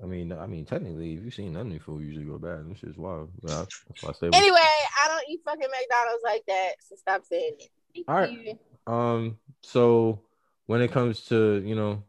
I 0.02 0.06
mean, 0.06 0.32
I 0.32 0.46
mean, 0.46 0.64
technically, 0.64 1.14
if 1.14 1.24
you've 1.24 1.34
seen 1.34 1.52
the 1.52 1.78
food 1.78 2.04
usually 2.04 2.24
go 2.24 2.38
bad, 2.38 2.70
this 2.70 2.82
is 2.82 2.96
wild. 2.96 3.30
I- 3.46 3.50
That's 3.88 4.02
why 4.02 4.10
I 4.10 4.12
say. 4.12 4.30
Anyway, 4.32 4.58
I 4.58 5.08
don't 5.08 5.24
eat 5.28 5.40
fucking 5.44 5.60
McDonald's 5.60 6.22
like 6.24 6.44
that, 6.46 6.72
so 6.80 6.96
stop 6.96 7.24
saying 7.24 7.56
it. 7.58 7.70
Thank 7.94 8.08
All 8.08 8.14
right. 8.14 8.30
you. 8.30 8.92
Um, 8.92 9.38
so 9.62 10.20
when 10.66 10.80
it 10.82 10.90
comes 10.92 11.22
to 11.26 11.62
you 11.64 11.74
know, 11.74 12.02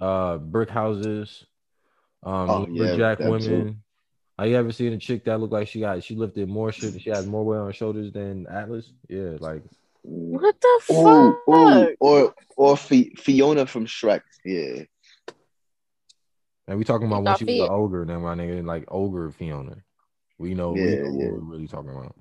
uh, 0.00 0.38
brick 0.38 0.70
houses, 0.70 1.44
um, 2.26 2.50
Oh, 2.50 2.66
yeah, 2.68 2.82
lumberjack 2.82 3.18
that 3.18 3.24
too. 3.24 3.30
women. 3.30 3.82
Have 4.38 4.48
you 4.48 4.56
ever 4.56 4.72
seen 4.72 4.92
a 4.92 4.98
chick 4.98 5.24
that 5.24 5.38
looked 5.40 5.52
like 5.52 5.68
she 5.68 5.80
got 5.80 6.02
she 6.04 6.14
lifted 6.14 6.48
more 6.48 6.70
shit, 6.72 7.00
she 7.00 7.08
has 7.10 7.26
more 7.26 7.42
weight 7.44 7.58
on 7.58 7.66
her 7.66 7.72
shoulders 7.72 8.12
than 8.12 8.46
Atlas? 8.48 8.92
Yeah, 9.08 9.36
like 9.40 9.62
What 10.02 10.60
the 10.60 10.80
Ooh, 10.92 11.38
fuck? 11.46 11.54
ooh, 11.54 11.96
or 12.00 12.34
or 12.56 12.76
Fi- 12.76 13.14
Fiona 13.16 13.64
from 13.64 13.86
Shrek. 13.86 14.20
Yeah. 14.44 14.82
and 16.68 16.78
we 16.78 16.84
talking 16.84 17.06
about 17.06 17.22
when 17.22 17.36
she 17.38 17.44
was 17.44 17.54
an 17.60 17.74
ogre, 17.74 18.04
then 18.04 18.20
my 18.20 18.34
nigga 18.34 18.62
like 18.64 18.84
ogre 18.88 19.30
Fiona. 19.30 19.76
We 20.38 20.52
know, 20.52 20.72
we 20.72 20.80
know 20.82 20.86
yeah. 20.90 21.02
what 21.04 21.32
we're 21.32 21.38
really 21.38 21.66
talking 21.68 21.90
about. 21.90 22.14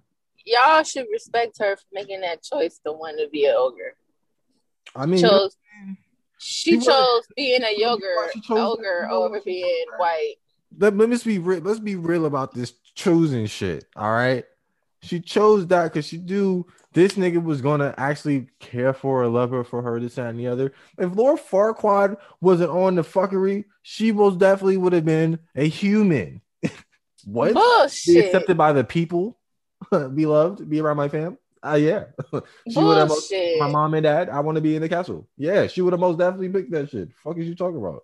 Y'all 0.46 0.84
should 0.84 1.08
respect 1.12 1.58
her 1.60 1.76
for 1.76 1.84
making 1.92 2.22
that 2.22 2.42
choice 2.44 2.80
to 2.86 2.94
want 2.94 3.20
to 3.20 3.28
be 3.30 3.46
an 3.46 3.56
ogre. 3.58 3.96
I 4.96 5.06
mean, 5.06 5.20
chose 5.20 5.58
She 6.38 6.72
she 6.80 6.86
chose 6.86 7.24
being 7.36 7.62
a 7.64 7.76
chose- 7.78 8.02
ogre 8.50 9.08
over 9.10 9.42
being 9.42 9.86
white. 9.98 10.36
let, 10.78 10.96
let 10.98 11.10
me 11.10 11.18
be 11.24 11.40
real. 11.40 11.60
Let's 11.62 11.80
be 11.80 11.96
real 11.96 12.26
about 12.26 12.54
this 12.54 12.74
choosing 12.96 13.46
shit. 13.46 13.86
All 13.96 14.12
right. 14.12 14.46
She 15.02 15.20
chose 15.20 15.68
that 15.68 15.84
because 15.84 16.08
she 16.08 16.18
knew 16.18 16.66
this 16.94 17.14
nigga 17.14 17.44
was 17.44 17.62
gonna 17.62 17.94
actually 17.98 18.48
care 18.60 18.94
for 18.94 19.22
her, 19.22 19.28
love 19.28 19.52
her 19.52 19.64
for 19.64 19.82
her, 19.84 20.00
this 20.00 20.16
that, 20.16 20.30
and 20.30 20.40
the 20.40 20.48
other. 20.48 20.74
If 20.98 21.16
Lord 21.16 21.40
Farquaad 21.40 22.18
wasn't 22.42 22.72
on 22.72 22.96
the 22.96 23.04
fuckery, 23.04 23.66
she 23.84 24.12
most 24.12 24.40
definitely 24.40 24.78
would 24.78 24.94
have 24.94 25.06
been 25.06 25.38
a 25.56 25.68
human. 25.68 26.42
what? 27.26 27.50
Be 27.50 27.54
Bullshit. 27.54 28.26
accepted 28.26 28.58
by 28.58 28.74
the 28.74 28.84
people, 28.84 29.38
be 30.16 30.26
loved, 30.26 30.68
be 30.68 30.80
around 30.82 30.98
my 30.98 31.10
fam. 31.10 31.38
Uh, 31.66 31.76
yeah. 31.76 32.06
she 32.70 32.84
would 32.84 32.98
have 32.98 33.10
most, 33.10 33.34
my 33.58 33.68
mom 33.68 33.94
and 33.96 34.04
dad. 34.04 34.30
I 34.30 34.40
want 34.42 34.56
to 34.56 34.62
be 34.62 34.76
in 34.76 34.82
the 34.82 34.90
castle. 34.90 35.28
Yeah, 35.38 35.68
she 35.68 35.82
would 35.82 35.94
have 35.94 36.00
most 36.00 36.20
definitely 36.20 36.50
picked 36.50 36.72
that 36.72 36.92
shit. 36.92 37.10
Fuck 37.24 37.38
is 37.38 37.48
you 37.48 37.56
talking 37.56 37.80
about? 37.80 38.04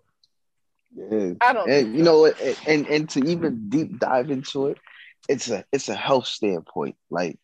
Yeah. 0.94 1.34
I 1.40 1.52
don't 1.52 1.70
And 1.70 1.96
you 1.96 2.02
know 2.02 2.20
what? 2.20 2.40
And, 2.40 2.56
and 2.66 2.86
and 2.88 3.10
to 3.10 3.20
even 3.20 3.68
deep 3.68 3.98
dive 3.98 4.30
into 4.30 4.66
it, 4.66 4.78
it's 5.28 5.48
a 5.48 5.64
it's 5.72 5.88
a 5.88 5.94
health 5.94 6.26
standpoint. 6.26 6.96
Like 7.08 7.38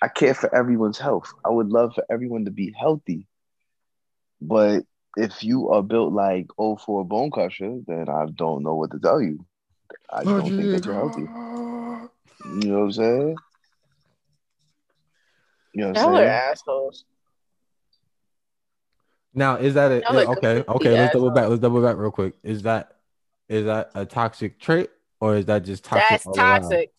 I 0.00 0.08
care 0.08 0.34
for 0.34 0.54
everyone's 0.54 0.98
health. 0.98 1.32
I 1.44 1.50
would 1.50 1.68
love 1.68 1.94
for 1.94 2.04
everyone 2.10 2.44
to 2.44 2.50
be 2.50 2.72
healthy. 2.78 3.26
But 4.40 4.84
if 5.16 5.42
you 5.42 5.70
are 5.70 5.82
built 5.82 6.12
like 6.12 6.46
oh 6.58 6.76
for 6.76 7.00
a 7.00 7.04
bone 7.04 7.30
crusher, 7.30 7.80
then 7.86 8.08
I 8.08 8.26
don't 8.34 8.62
know 8.62 8.76
what 8.76 8.92
to 8.92 8.98
tell 8.98 9.20
you. 9.20 9.44
I 10.10 10.24
don't 10.24 10.48
think 10.48 10.70
that 10.70 10.84
you're 10.84 10.94
healthy. 10.94 11.22
You 12.62 12.70
know 12.70 12.78
what 12.78 12.84
I'm 12.84 12.92
saying? 12.92 13.36
You 15.76 15.82
know 15.82 15.88
what 15.88 15.96
Y'all 15.98 16.08
I'm 16.08 16.14
are 16.14 16.18
saying? 16.20 16.30
assholes. 16.30 17.04
Now, 19.34 19.56
is 19.56 19.74
that 19.74 19.92
a 19.92 20.00
Y'all 20.10 20.30
okay? 20.38 20.64
Okay, 20.66 20.96
let's 20.98 21.12
double 21.12 21.30
back. 21.30 21.50
Let's 21.50 21.60
double 21.60 21.82
back 21.82 21.98
real 21.98 22.10
quick. 22.10 22.32
Is 22.42 22.62
that 22.62 22.96
is 23.50 23.66
that 23.66 23.90
a 23.94 24.06
toxic 24.06 24.58
trait 24.58 24.88
or 25.20 25.36
is 25.36 25.44
that 25.44 25.64
just 25.64 25.84
toxic? 25.84 26.08
That's 26.08 26.38
toxic. 26.38 26.92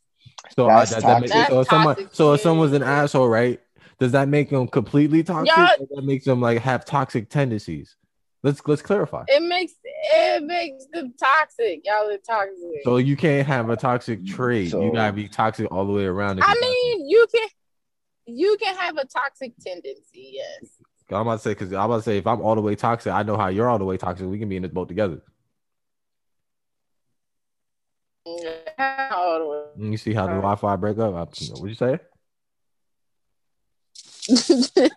So 0.55 0.67
That's 0.67 0.91
uh, 0.91 1.01
that, 1.01 1.07
that 1.07 1.21
makes, 1.21 1.47
so 1.47 1.61
if 1.61 1.67
someone 1.67 1.95
That's 1.97 2.15
so 2.15 2.33
if 2.33 2.41
someone's 2.41 2.73
an 2.73 2.83
asshole, 2.83 3.27
right? 3.27 3.59
Does 3.99 4.11
that 4.11 4.27
make 4.27 4.51
them 4.51 4.67
completely 4.67 5.23
toxic? 5.23 5.57
Y'all- 5.57 5.69
or 5.79 5.87
that 5.95 6.03
makes 6.05 6.25
them 6.25 6.39
like 6.39 6.59
have 6.59 6.85
toxic 6.85 7.29
tendencies. 7.31 7.95
Let's 8.43 8.61
let's 8.67 8.83
clarify. 8.83 9.23
It 9.27 9.41
makes 9.41 9.73
it 10.13 10.43
makes 10.43 10.85
them 10.93 11.15
toxic. 11.19 11.81
Y'all 11.83 12.07
are 12.11 12.17
toxic. 12.17 12.83
So 12.83 12.97
you 12.97 13.17
can't 13.17 13.47
have 13.47 13.71
a 13.71 13.75
toxic 13.75 14.23
trait. 14.23 14.71
you 14.71 14.91
gotta 14.93 15.13
be 15.13 15.27
toxic 15.27 15.71
all 15.71 15.87
the 15.87 15.93
way 15.93 16.05
around. 16.05 16.39
I 16.43 16.45
you're 16.45 16.45
toxic. 16.45 16.61
mean, 16.61 17.09
you 17.09 17.25
can 17.33 17.49
you 18.27 18.57
can 18.61 18.75
have 18.75 18.97
a 18.97 19.05
toxic 19.05 19.53
tendency, 19.59 20.33
yes. 20.33 20.71
I'm 21.09 21.21
about 21.21 21.37
to 21.37 21.39
say 21.39 21.51
because 21.51 21.71
I'm 21.71 21.85
about 21.85 21.97
to 21.97 22.03
say 22.03 22.17
if 22.17 22.27
I'm 22.27 22.41
all 22.41 22.55
the 22.55 22.61
way 22.61 22.75
toxic, 22.75 23.13
I 23.13 23.23
know 23.23 23.37
how 23.37 23.47
you're 23.47 23.69
all 23.69 23.79
the 23.79 23.85
way 23.85 23.95
toxic. 23.95 24.27
We 24.27 24.39
can 24.39 24.49
be 24.49 24.57
in 24.57 24.63
this 24.63 24.71
boat 24.71 24.89
together. 24.89 25.21
You 29.77 29.97
see 29.97 30.13
how 30.13 30.27
the 30.27 30.33
Wi-Fi 30.33 30.75
break 30.75 30.97
up? 30.97 31.13
What 31.13 31.61
would 31.61 31.69
you 31.69 31.75
say? 31.75 31.99
am 34.29 34.35
Say 34.35 34.89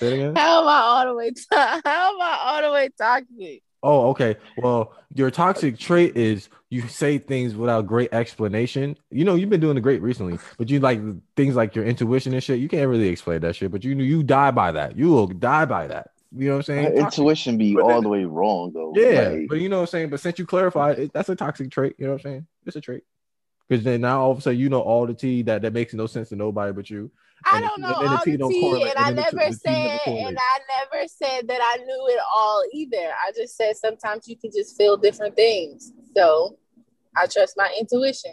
it 0.00 0.12
again. 0.12 0.36
I 0.68 0.80
all 0.80 1.06
the 1.06 1.14
way? 1.14 1.30
To- 1.30 1.44
how 1.52 2.14
am 2.14 2.20
I 2.20 2.38
all 2.44 2.62
the 2.62 2.72
way 2.72 2.88
toxic? 2.96 3.62
Oh, 3.82 4.10
okay. 4.10 4.36
Well, 4.56 4.94
your 5.14 5.30
toxic 5.30 5.78
trait 5.78 6.16
is 6.16 6.48
you 6.76 6.88
say 6.88 7.18
things 7.18 7.54
without 7.54 7.86
great 7.86 8.12
explanation. 8.12 8.96
You 9.10 9.24
know, 9.24 9.34
you've 9.34 9.50
been 9.50 9.60
doing 9.60 9.74
the 9.74 9.80
great 9.80 10.02
recently, 10.02 10.38
but 10.58 10.68
you 10.70 10.80
like 10.80 11.00
things 11.34 11.56
like 11.56 11.74
your 11.74 11.84
intuition 11.84 12.32
and 12.34 12.42
shit. 12.42 12.58
You 12.60 12.68
can't 12.68 12.88
really 12.88 13.08
explain 13.08 13.40
that 13.40 13.56
shit, 13.56 13.70
but 13.72 13.82
you 13.84 13.94
you 13.96 14.22
die 14.22 14.50
by 14.50 14.72
that. 14.72 14.96
You 14.96 15.08
will 15.08 15.26
die 15.26 15.64
by 15.64 15.86
that. 15.88 16.10
You 16.36 16.48
know 16.48 16.52
what 16.54 16.56
I'm 16.58 16.62
saying? 16.64 16.94
My 16.94 17.00
intuition 17.06 17.56
be 17.56 17.74
But 17.74 17.82
all 17.82 17.88
then- 17.88 18.02
the 18.02 18.08
way 18.10 18.24
wrong 18.24 18.72
though. 18.74 18.92
Yeah, 18.94 19.28
Like, 19.30 19.48
but 19.48 19.60
you 19.60 19.68
know 19.68 19.76
what 19.78 19.82
I'm 19.82 19.86
saying. 19.88 20.10
But 20.10 20.20
since 20.20 20.38
you 20.38 20.44
clarified, 20.46 20.98
it, 20.98 21.12
that's 21.12 21.28
a 21.28 21.36
toxic 21.36 21.70
trait. 21.70 21.94
You 21.98 22.06
know 22.06 22.12
what 22.12 22.24
I'm 22.26 22.30
saying? 22.30 22.46
It's 22.66 22.76
a 22.76 22.80
trait. 22.80 23.04
Because 23.68 23.82
then 23.84 24.00
now 24.02 24.20
all 24.20 24.30
of 24.32 24.38
a 24.38 24.40
sudden 24.42 24.58
you 24.60 24.68
know 24.68 24.80
all 24.80 25.06
the 25.06 25.14
tea 25.14 25.42
that 25.42 25.62
that 25.62 25.72
makes 25.72 25.94
no 25.94 26.06
sense 26.06 26.28
to 26.28 26.36
nobody 26.36 26.72
but 26.72 26.88
you. 26.90 27.10
I 27.44 27.56
And 27.56 27.64
the- 27.64 27.68
don't 27.68 27.80
know 27.80 27.88
and 27.88 27.96
then 27.96 28.04
the 28.04 28.10
all 28.18 28.24
tea 28.24 28.30
the 28.32 28.38
don't 28.38 28.50
tea, 28.52 28.60
correlate, 28.60 28.90
and 28.90 28.98
I 28.98 29.08
and 29.08 29.18
then 29.18 29.24
the 29.30 29.36
never 29.36 29.50
the 29.52 29.56
said, 29.58 30.00
and 30.06 30.38
I 30.38 30.58
never 30.92 31.08
said 31.08 31.48
that 31.48 31.60
I 31.62 31.76
knew 31.84 32.06
it 32.10 32.18
all 32.34 32.62
either. 32.72 32.96
I 33.26 33.32
just 33.36 33.56
said 33.56 33.76
sometimes 33.76 34.28
you 34.28 34.36
can 34.36 34.50
just 34.52 34.76
feel 34.76 34.96
different 34.96 35.36
things. 35.36 35.92
So 36.16 36.58
I 37.16 37.26
trust 37.26 37.54
my 37.56 37.74
intuition. 37.78 38.32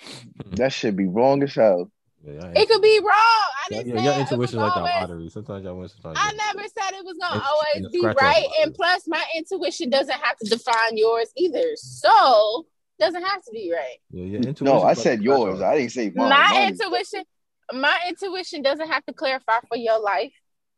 Hmm. 0.00 0.50
that 0.56 0.72
should 0.72 0.94
be 0.96 1.06
wrong 1.06 1.42
as 1.42 1.54
hell. 1.54 1.90
Yeah, 2.24 2.52
It 2.56 2.68
could 2.68 2.82
be 2.82 2.98
wrong. 2.98 3.10
I 3.12 3.66
didn't 3.70 3.86
yeah, 3.88 3.96
say 3.98 4.04
your 4.04 4.12
it 4.12 4.16
was 4.18 4.30
intuition 4.32 4.58
like 4.58 4.74
that 4.74 4.80
always- 4.80 4.94
lottery. 5.00 5.28
Sometimes 5.30 5.64
y'all 5.64 5.78
win, 5.78 5.88
sometimes 5.88 6.18
I 6.20 6.32
never 6.32 6.68
said 6.68 6.98
it 6.98 7.04
was 7.04 7.16
gonna 7.20 7.36
It's- 7.36 7.50
always 7.50 7.92
be 7.92 8.00
right, 8.20 8.46
and 8.62 8.74
plus, 8.74 9.06
my 9.06 9.24
intuition 9.36 9.88
doesn't 9.90 10.18
have 10.20 10.36
to 10.38 10.48
define 10.50 10.96
yours 10.96 11.30
either. 11.36 11.76
So 11.76 12.66
it 12.98 13.02
doesn't 13.04 13.22
have 13.22 13.42
to 13.44 13.50
be 13.52 13.72
right. 13.72 13.98
Yeah, 14.10 14.24
your 14.24 14.36
intuition. 14.42 14.64
No, 14.66 14.82
I 14.82 14.94
said 14.94 15.22
yours. 15.22 15.60
I 15.60 15.78
didn't 15.78 15.92
say 15.92 16.10
mine. 16.14 16.28
my 16.30 16.48
Mine- 16.48 16.68
intuition, 16.72 17.24
my 17.72 17.98
intuition 18.08 18.60
doesn't 18.62 18.88
have 18.88 19.04
to 19.06 19.12
clarify 19.12 19.60
for 19.68 19.76
your 19.76 20.00
life. 20.00 20.32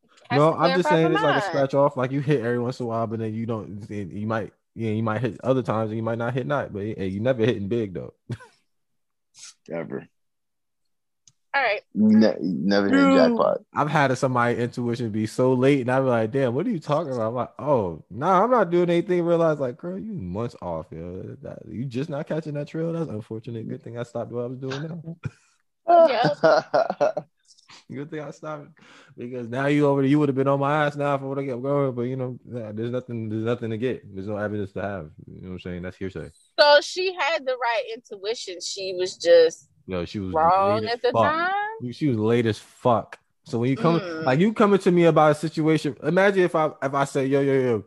It 0.05 0.33
has 0.33 0.39
No, 0.39 0.53
to 0.53 0.59
I'm 0.59 0.77
just 0.77 0.89
clarify 0.89 0.91
saying 0.91 1.07
for 1.09 1.13
it's 1.15 1.23
like 1.23 1.43
a 1.43 1.47
scratch 1.47 1.75
off. 1.75 1.97
Like 1.97 2.13
you 2.13 2.21
hit 2.21 2.41
every 2.41 2.59
once 2.59 2.79
in 2.79 2.85
a 2.85 2.89
while, 2.89 3.07
but 3.07 3.19
then 3.21 3.33
you 3.35 3.47
don't. 3.47 3.89
You 3.91 4.27
might, 4.27 4.53
yeah, 4.79 4.93
you 4.93 5.03
might 5.03 5.21
hit 5.21 5.41
other 5.43 5.63
times, 5.63 5.91
and 5.91 5.97
you 5.97 6.03
might 6.05 6.19
not 6.19 6.35
hit 6.35 6.47
not. 6.47 6.73
But 6.73 6.85
hey, 6.85 7.09
you 7.09 7.19
never 7.19 7.45
hitting 7.45 7.69
big 7.69 7.95
though. 7.95 8.15
ever. 9.73 10.07
All 11.53 11.63
right. 11.63 11.83
Ne- 11.95 12.37
never 12.41 12.89
hit 12.89 13.17
jackpot. 13.17 13.63
I've 13.75 13.91
had 13.91 14.17
somebody 14.17 14.59
intuition 14.59 15.11
be 15.11 15.27
so 15.27 15.55
late, 15.55 15.81
and 15.81 15.91
I'm 15.91 16.07
like, 16.07 16.31
damn, 16.31 16.55
what 16.55 16.67
are 16.67 16.71
you 16.71 16.79
talking 16.79 17.13
about? 17.13 17.29
I'm 17.29 17.35
like, 17.35 17.53
oh, 17.59 18.05
nah, 18.09 18.45
I'm 18.45 18.51
not 18.51 18.71
doing 18.71 18.89
anything. 18.89 19.25
Realize 19.25 19.59
like, 19.59 19.79
girl, 19.79 19.99
you 19.99 20.13
months 20.13 20.55
off, 20.63 20.87
yo. 20.93 21.37
That, 21.43 21.59
you 21.67 21.85
just 21.85 22.09
not 22.09 22.29
catching 22.29 22.55
that 22.55 22.69
trail. 22.69 22.93
That's 22.93 23.11
unfortunate. 23.11 23.69
Good 23.69 23.83
thing 23.83 23.99
I 23.99 24.05
stopped 24.05 24.31
what 24.31 24.45
I 24.45 24.47
was 24.47 24.59
doing 24.59 24.83
now. 24.83 25.17
Good 27.91 28.11
thing 28.11 28.21
I 28.21 28.31
stopped 28.33 28.69
because 29.17 29.49
now 29.49 29.67
you 29.67 29.87
over 29.87 30.03
there, 30.03 30.11
you 30.11 30.19
would 30.19 30.29
have 30.29 30.37
been 30.37 30.47
on 30.49 30.61
my 30.61 30.85
ass 30.85 30.95
now 30.95 31.15
if 31.15 31.23
I 31.23 31.25
would 31.25 31.39
have 31.39 31.47
kept 31.47 31.63
going. 31.63 31.93
But 31.95 32.03
you 32.03 32.17
know, 32.17 32.39
nah, 32.45 32.71
there's 32.73 32.91
nothing, 32.91 33.31
there's 33.31 33.45
nothing 33.45 33.71
to 33.71 33.79
get. 33.79 34.03
There's 34.15 34.27
no 34.29 34.37
evidence 34.37 34.73
to 34.73 34.83
have. 34.83 35.11
You 35.27 35.41
know 35.43 35.49
what 35.49 35.55
I'm 35.55 35.61
saying? 35.61 35.83
That's 35.83 35.97
hearsay. 35.97 36.31
So 36.61 36.81
she 36.83 37.15
had 37.19 37.47
the 37.47 37.57
right 37.57 37.83
intuition. 37.95 38.57
She 38.61 38.95
was 38.99 39.17
just 39.17 39.71
Yo, 39.87 40.05
she 40.05 40.19
was 40.19 40.35
wrong 40.35 40.85
at 40.85 41.01
the 41.01 41.13
fuck. 41.13 41.33
time. 41.33 41.93
She 41.93 42.09
was 42.09 42.19
late 42.19 42.45
as 42.45 42.59
fuck. 42.59 43.19
So 43.47 43.59
when 43.61 43.71
you 43.71 43.77
come, 43.79 44.01
Mm. 44.01 44.25
like 44.27 44.39
you 44.39 44.53
coming 44.53 44.79
to 44.81 44.91
me 44.91 45.05
about 45.05 45.31
a 45.31 45.35
situation, 45.35 45.97
imagine 46.03 46.43
if 46.43 46.55
I 46.55 46.67
if 46.83 46.93
I 46.93 47.05
say 47.05 47.25
yo 47.25 47.41
yo 47.41 47.85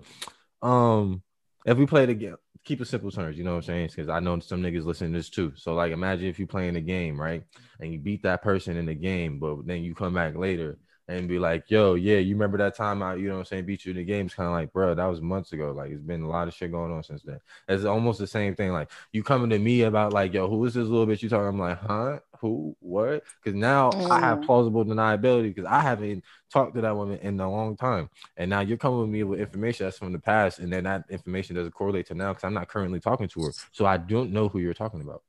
yo, 0.63 0.67
um, 0.67 1.21
if 1.63 1.77
we 1.77 1.85
play 1.85 2.07
the 2.07 2.15
game, 2.15 2.37
keep 2.63 2.81
it 2.81 2.87
simple 2.87 3.11
terms, 3.11 3.37
you 3.37 3.43
know 3.43 3.51
what 3.51 3.57
I'm 3.57 3.63
saying? 3.63 3.87
Because 3.87 4.09
I 4.09 4.19
know 4.19 4.39
some 4.39 4.61
niggas 4.61 4.85
listen 4.85 5.11
to 5.11 5.17
this 5.17 5.29
too. 5.29 5.53
So 5.55 5.73
like, 5.73 5.91
imagine 5.91 6.27
if 6.27 6.39
you 6.39 6.47
playing 6.47 6.75
a 6.75 6.81
game, 6.81 7.19
right, 7.19 7.43
and 7.79 7.91
you 7.91 7.99
beat 7.99 8.23
that 8.23 8.41
person 8.41 8.77
in 8.77 8.85
the 8.85 8.95
game, 8.95 9.39
but 9.39 9.65
then 9.65 9.83
you 9.83 9.95
come 9.95 10.13
back 10.13 10.35
later 10.35 10.77
and 11.11 11.27
be 11.27 11.39
like, 11.39 11.69
yo, 11.69 11.95
yeah, 11.95 12.17
you 12.19 12.35
remember 12.35 12.57
that 12.59 12.75
time 12.75 13.03
I, 13.03 13.15
you 13.15 13.27
know 13.27 13.33
what 13.33 13.39
I'm 13.39 13.45
saying, 13.45 13.65
beat 13.65 13.85
you 13.85 13.91
in 13.91 13.97
the 13.97 14.03
game? 14.05 14.27
It's 14.27 14.35
kind 14.35 14.47
of 14.47 14.53
like, 14.53 14.71
bro, 14.71 14.95
that 14.95 15.05
was 15.05 15.19
months 15.21 15.51
ago. 15.51 15.71
Like, 15.71 15.91
it's 15.91 16.01
been 16.01 16.21
a 16.21 16.29
lot 16.29 16.47
of 16.47 16.53
shit 16.53 16.71
going 16.71 16.91
on 16.91 17.03
since 17.03 17.21
then. 17.21 17.39
It's 17.67 17.83
almost 17.83 18.19
the 18.19 18.27
same 18.27 18.55
thing. 18.55 18.71
Like, 18.71 18.89
you 19.11 19.21
coming 19.21 19.49
to 19.49 19.59
me 19.59 19.81
about 19.81 20.13
like, 20.13 20.33
yo, 20.33 20.47
who 20.49 20.63
is 20.65 20.73
this 20.73 20.87
little 20.87 21.05
bitch 21.05 21.21
you 21.21 21.27
talking? 21.27 21.47
I'm 21.47 21.59
like, 21.59 21.79
huh? 21.81 22.19
Who? 22.39 22.75
What? 22.79 23.23
Because 23.43 23.59
now 23.59 23.91
I 24.09 24.19
have 24.19 24.39
Mm. 24.39 24.45
plausible 24.45 24.85
deniability 24.85 25.53
because 25.53 25.65
I 25.65 25.81
haven't 25.81 26.23
talked 26.51 26.75
to 26.75 26.81
that 26.81 26.95
woman 26.95 27.19
in 27.19 27.39
a 27.39 27.51
long 27.51 27.75
time, 27.75 28.09
and 28.37 28.49
now 28.49 28.61
you're 28.61 28.77
coming 28.77 29.01
with 29.01 29.09
me 29.09 29.23
with 29.23 29.39
information 29.41 29.85
that's 29.85 29.97
from 29.97 30.13
the 30.13 30.19
past, 30.19 30.59
and 30.59 30.71
then 30.71 30.85
that 30.85 31.05
information 31.09 31.55
doesn't 31.55 31.73
correlate 31.73 32.07
to 32.07 32.15
now 32.15 32.29
because 32.29 32.45
I'm 32.45 32.53
not 32.53 32.69
currently 32.69 32.99
talking 32.99 33.27
to 33.27 33.43
her, 33.43 33.51
so 33.71 33.85
I 33.85 33.97
don't 33.97 34.31
know 34.31 34.47
who 34.47 34.59
you're 34.59 34.73
talking 34.73 35.01
about. 35.01 35.23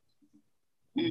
I 0.96 1.10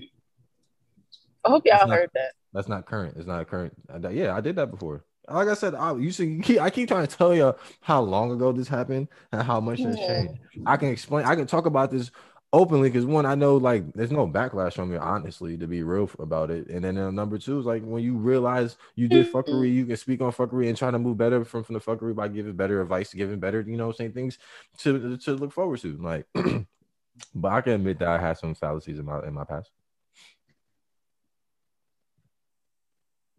hope 1.49 1.63
y'all 1.65 1.88
not- 1.88 1.97
heard 1.97 2.09
that. 2.13 2.32
That's 2.54 2.68
not 2.68 2.86
current. 2.86 3.16
It's 3.18 3.28
not 3.28 3.47
current. 3.47 3.74
Yeah, 4.12 4.36
I 4.36 4.41
did 4.41 4.56
that 4.58 4.72
before. 4.72 5.06
Like 5.30 5.47
I 5.47 5.54
said, 5.54 5.76
I 5.76 5.95
you 5.95 6.12
see, 6.12 6.39
keep, 6.43 6.60
I 6.60 6.70
keep 6.70 6.89
trying 6.89 7.08
to 7.08 7.16
tell 7.16 7.34
you 7.34 7.56
how 7.82 8.02
long 8.02 8.32
ago 8.32 8.52
this 8.52 8.68
happened 8.68 9.08
and 9.32 9.41
how 9.43 9.60
much 9.60 9.82
has 9.82 9.95
changed. 9.95 10.34
I 10.66 10.78
can 10.78 10.89
explain. 10.89 11.26
I 11.26 11.36
can 11.36 11.47
talk 11.47 11.66
about 11.66 11.91
this 11.91 12.12
openly 12.54 12.89
because 12.89 13.06
one, 13.06 13.26
I 13.26 13.36
know 13.36 13.56
like 13.58 13.93
there's 13.93 14.12
no 14.12 14.28
backlash 14.28 14.74
from 14.74 14.91
me, 14.91 14.97
honestly, 14.97 15.58
to 15.58 15.68
be 15.68 15.84
real 15.84 16.10
about 16.20 16.52
it. 16.52 16.68
And 16.68 16.84
then 16.84 16.97
uh, 16.97 17.12
number 17.12 17.38
two 17.38 17.60
is 17.60 17.66
like 17.66 17.84
when 17.84 18.04
you 18.04 18.16
realize 18.16 18.78
you 18.95 19.08
did 19.08 19.32
fuckery, 19.32 19.74
you 19.74 19.86
can 19.86 19.97
speak 19.97 20.22
on 20.22 20.32
fuckery 20.32 20.68
and 20.68 20.78
try 20.78 20.91
to 20.91 20.99
move 20.99 21.18
better 21.18 21.45
from, 21.45 21.64
from 21.64 21.74
the 21.74 21.80
fuckery 21.80 22.16
by 22.16 22.28
giving 22.28 22.54
better 22.54 22.82
advice, 22.82 23.14
giving 23.14 23.39
better, 23.39 23.62
you 23.62 23.78
know, 23.78 23.91
same 23.91 24.12
things 24.12 24.38
to 24.80 25.18
to 25.18 25.34
look 25.36 25.54
forward 25.54 25.80
to. 25.82 25.97
Like, 25.97 26.26
but 27.36 27.52
I 27.52 27.62
can 27.62 27.74
admit 27.74 27.99
that 27.99 28.10
I 28.10 28.18
had 28.18 28.38
some 28.38 28.56
fallacies 28.56 28.99
in 28.99 29.06
my 29.06 29.20
in 29.26 29.34
my 29.34 29.45
past. 29.45 29.72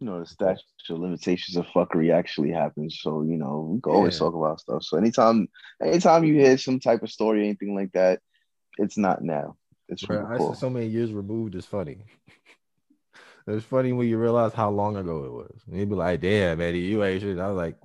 You 0.03 0.09
know, 0.09 0.19
the 0.19 0.25
statute 0.25 0.65
of 0.89 0.99
limitations 0.99 1.55
of 1.55 1.65
fuckery 1.67 2.13
actually 2.13 2.51
happens. 2.51 2.99
So, 3.01 3.21
you 3.21 3.37
know, 3.37 3.69
we 3.73 3.79
can 3.79 3.93
always 3.93 4.15
Yeah. 4.15 4.19
talk 4.19 4.35
about 4.35 4.59
stuff. 4.59 4.83
So 4.83 4.97
anytime 4.97 5.47
anytime 5.81 6.25
you 6.25 6.33
hear 6.33 6.57
some 6.57 6.81
type 6.81 7.03
of 7.03 7.09
story, 7.09 7.39
or 7.39 7.43
anything 7.43 7.73
like 7.73 7.93
that, 7.93 8.19
it's 8.77 8.97
not 8.97 9.23
now. 9.23 9.55
It's 9.87 10.05
Bro, 10.05 10.27
I 10.29 10.37
said 10.39 10.57
so 10.57 10.69
many 10.69 10.87
years 10.87 11.13
removed 11.13 11.55
is 11.55 11.65
funny. 11.65 12.03
it's 13.47 13.63
funny 13.63 13.93
when 13.93 14.09
you 14.09 14.17
realize 14.17 14.51
how 14.51 14.71
long 14.71 14.97
ago 14.97 15.23
it 15.23 15.31
was. 15.31 15.61
And 15.67 15.79
you'd 15.79 15.89
be 15.89 15.95
like, 15.95 16.19
damn, 16.19 16.59
Eddie, 16.59 16.79
you 16.79 17.01
ain't 17.01 17.21
shit. 17.21 17.39
I 17.39 17.47
was 17.47 17.55
like, 17.55 17.77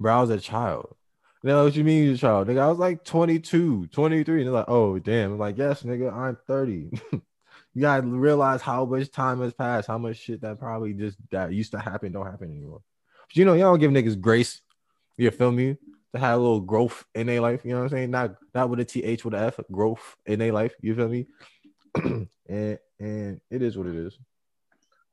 bro, 0.00 0.16
I 0.16 0.20
was 0.20 0.30
a 0.30 0.40
child. 0.40 0.96
You 1.44 1.50
know 1.50 1.64
what 1.64 1.76
you 1.76 1.84
mean 1.84 2.04
you're 2.04 2.14
a 2.14 2.18
child? 2.18 2.48
Nigga, 2.48 2.58
I 2.58 2.68
was 2.68 2.78
like 2.78 3.04
22, 3.04 3.86
23. 3.86 4.38
And 4.40 4.46
they're 4.48 4.52
like, 4.52 4.64
oh, 4.68 4.98
damn. 4.98 5.32
I'm 5.32 5.38
like, 5.38 5.58
yes, 5.58 5.84
nigga, 5.84 6.12
I'm 6.12 6.36
30. 6.48 6.90
you 7.74 7.82
gotta 7.82 8.06
realize 8.06 8.60
how 8.60 8.84
much 8.84 9.10
time 9.10 9.40
has 9.40 9.54
passed, 9.54 9.88
how 9.88 9.98
much 9.98 10.18
shit 10.18 10.40
that 10.42 10.58
probably 10.58 10.92
just 10.92 11.16
that 11.30 11.52
used 11.52 11.72
to 11.72 11.78
happen 11.78 12.12
don't 12.12 12.26
happen 12.26 12.50
anymore. 12.50 12.82
But 13.28 13.36
you 13.36 13.44
know, 13.44 13.54
y'all 13.54 13.76
don't 13.76 13.80
give 13.80 13.90
niggas 13.90 14.20
grace. 14.20 14.60
You 15.16 15.30
feel 15.30 15.52
me? 15.52 15.76
To 16.14 16.20
have 16.20 16.38
a 16.38 16.42
little 16.42 16.60
growth 16.60 17.06
in 17.14 17.26
their 17.26 17.40
life, 17.40 17.62
you 17.64 17.70
know 17.70 17.78
what 17.78 17.84
I'm 17.84 17.88
saying? 17.90 18.10
Not 18.10 18.34
not 18.54 18.68
with 18.68 18.80
a 18.80 18.84
TH 18.84 19.24
with 19.24 19.32
a 19.32 19.38
F, 19.38 19.60
growth 19.70 20.14
in 20.26 20.38
their 20.38 20.52
life. 20.52 20.74
You 20.82 20.94
feel 20.94 21.08
me? 21.08 21.26
and 22.48 22.78
and 23.00 23.40
it 23.50 23.62
is 23.62 23.78
what 23.78 23.86
it 23.86 23.94
is. 23.94 24.18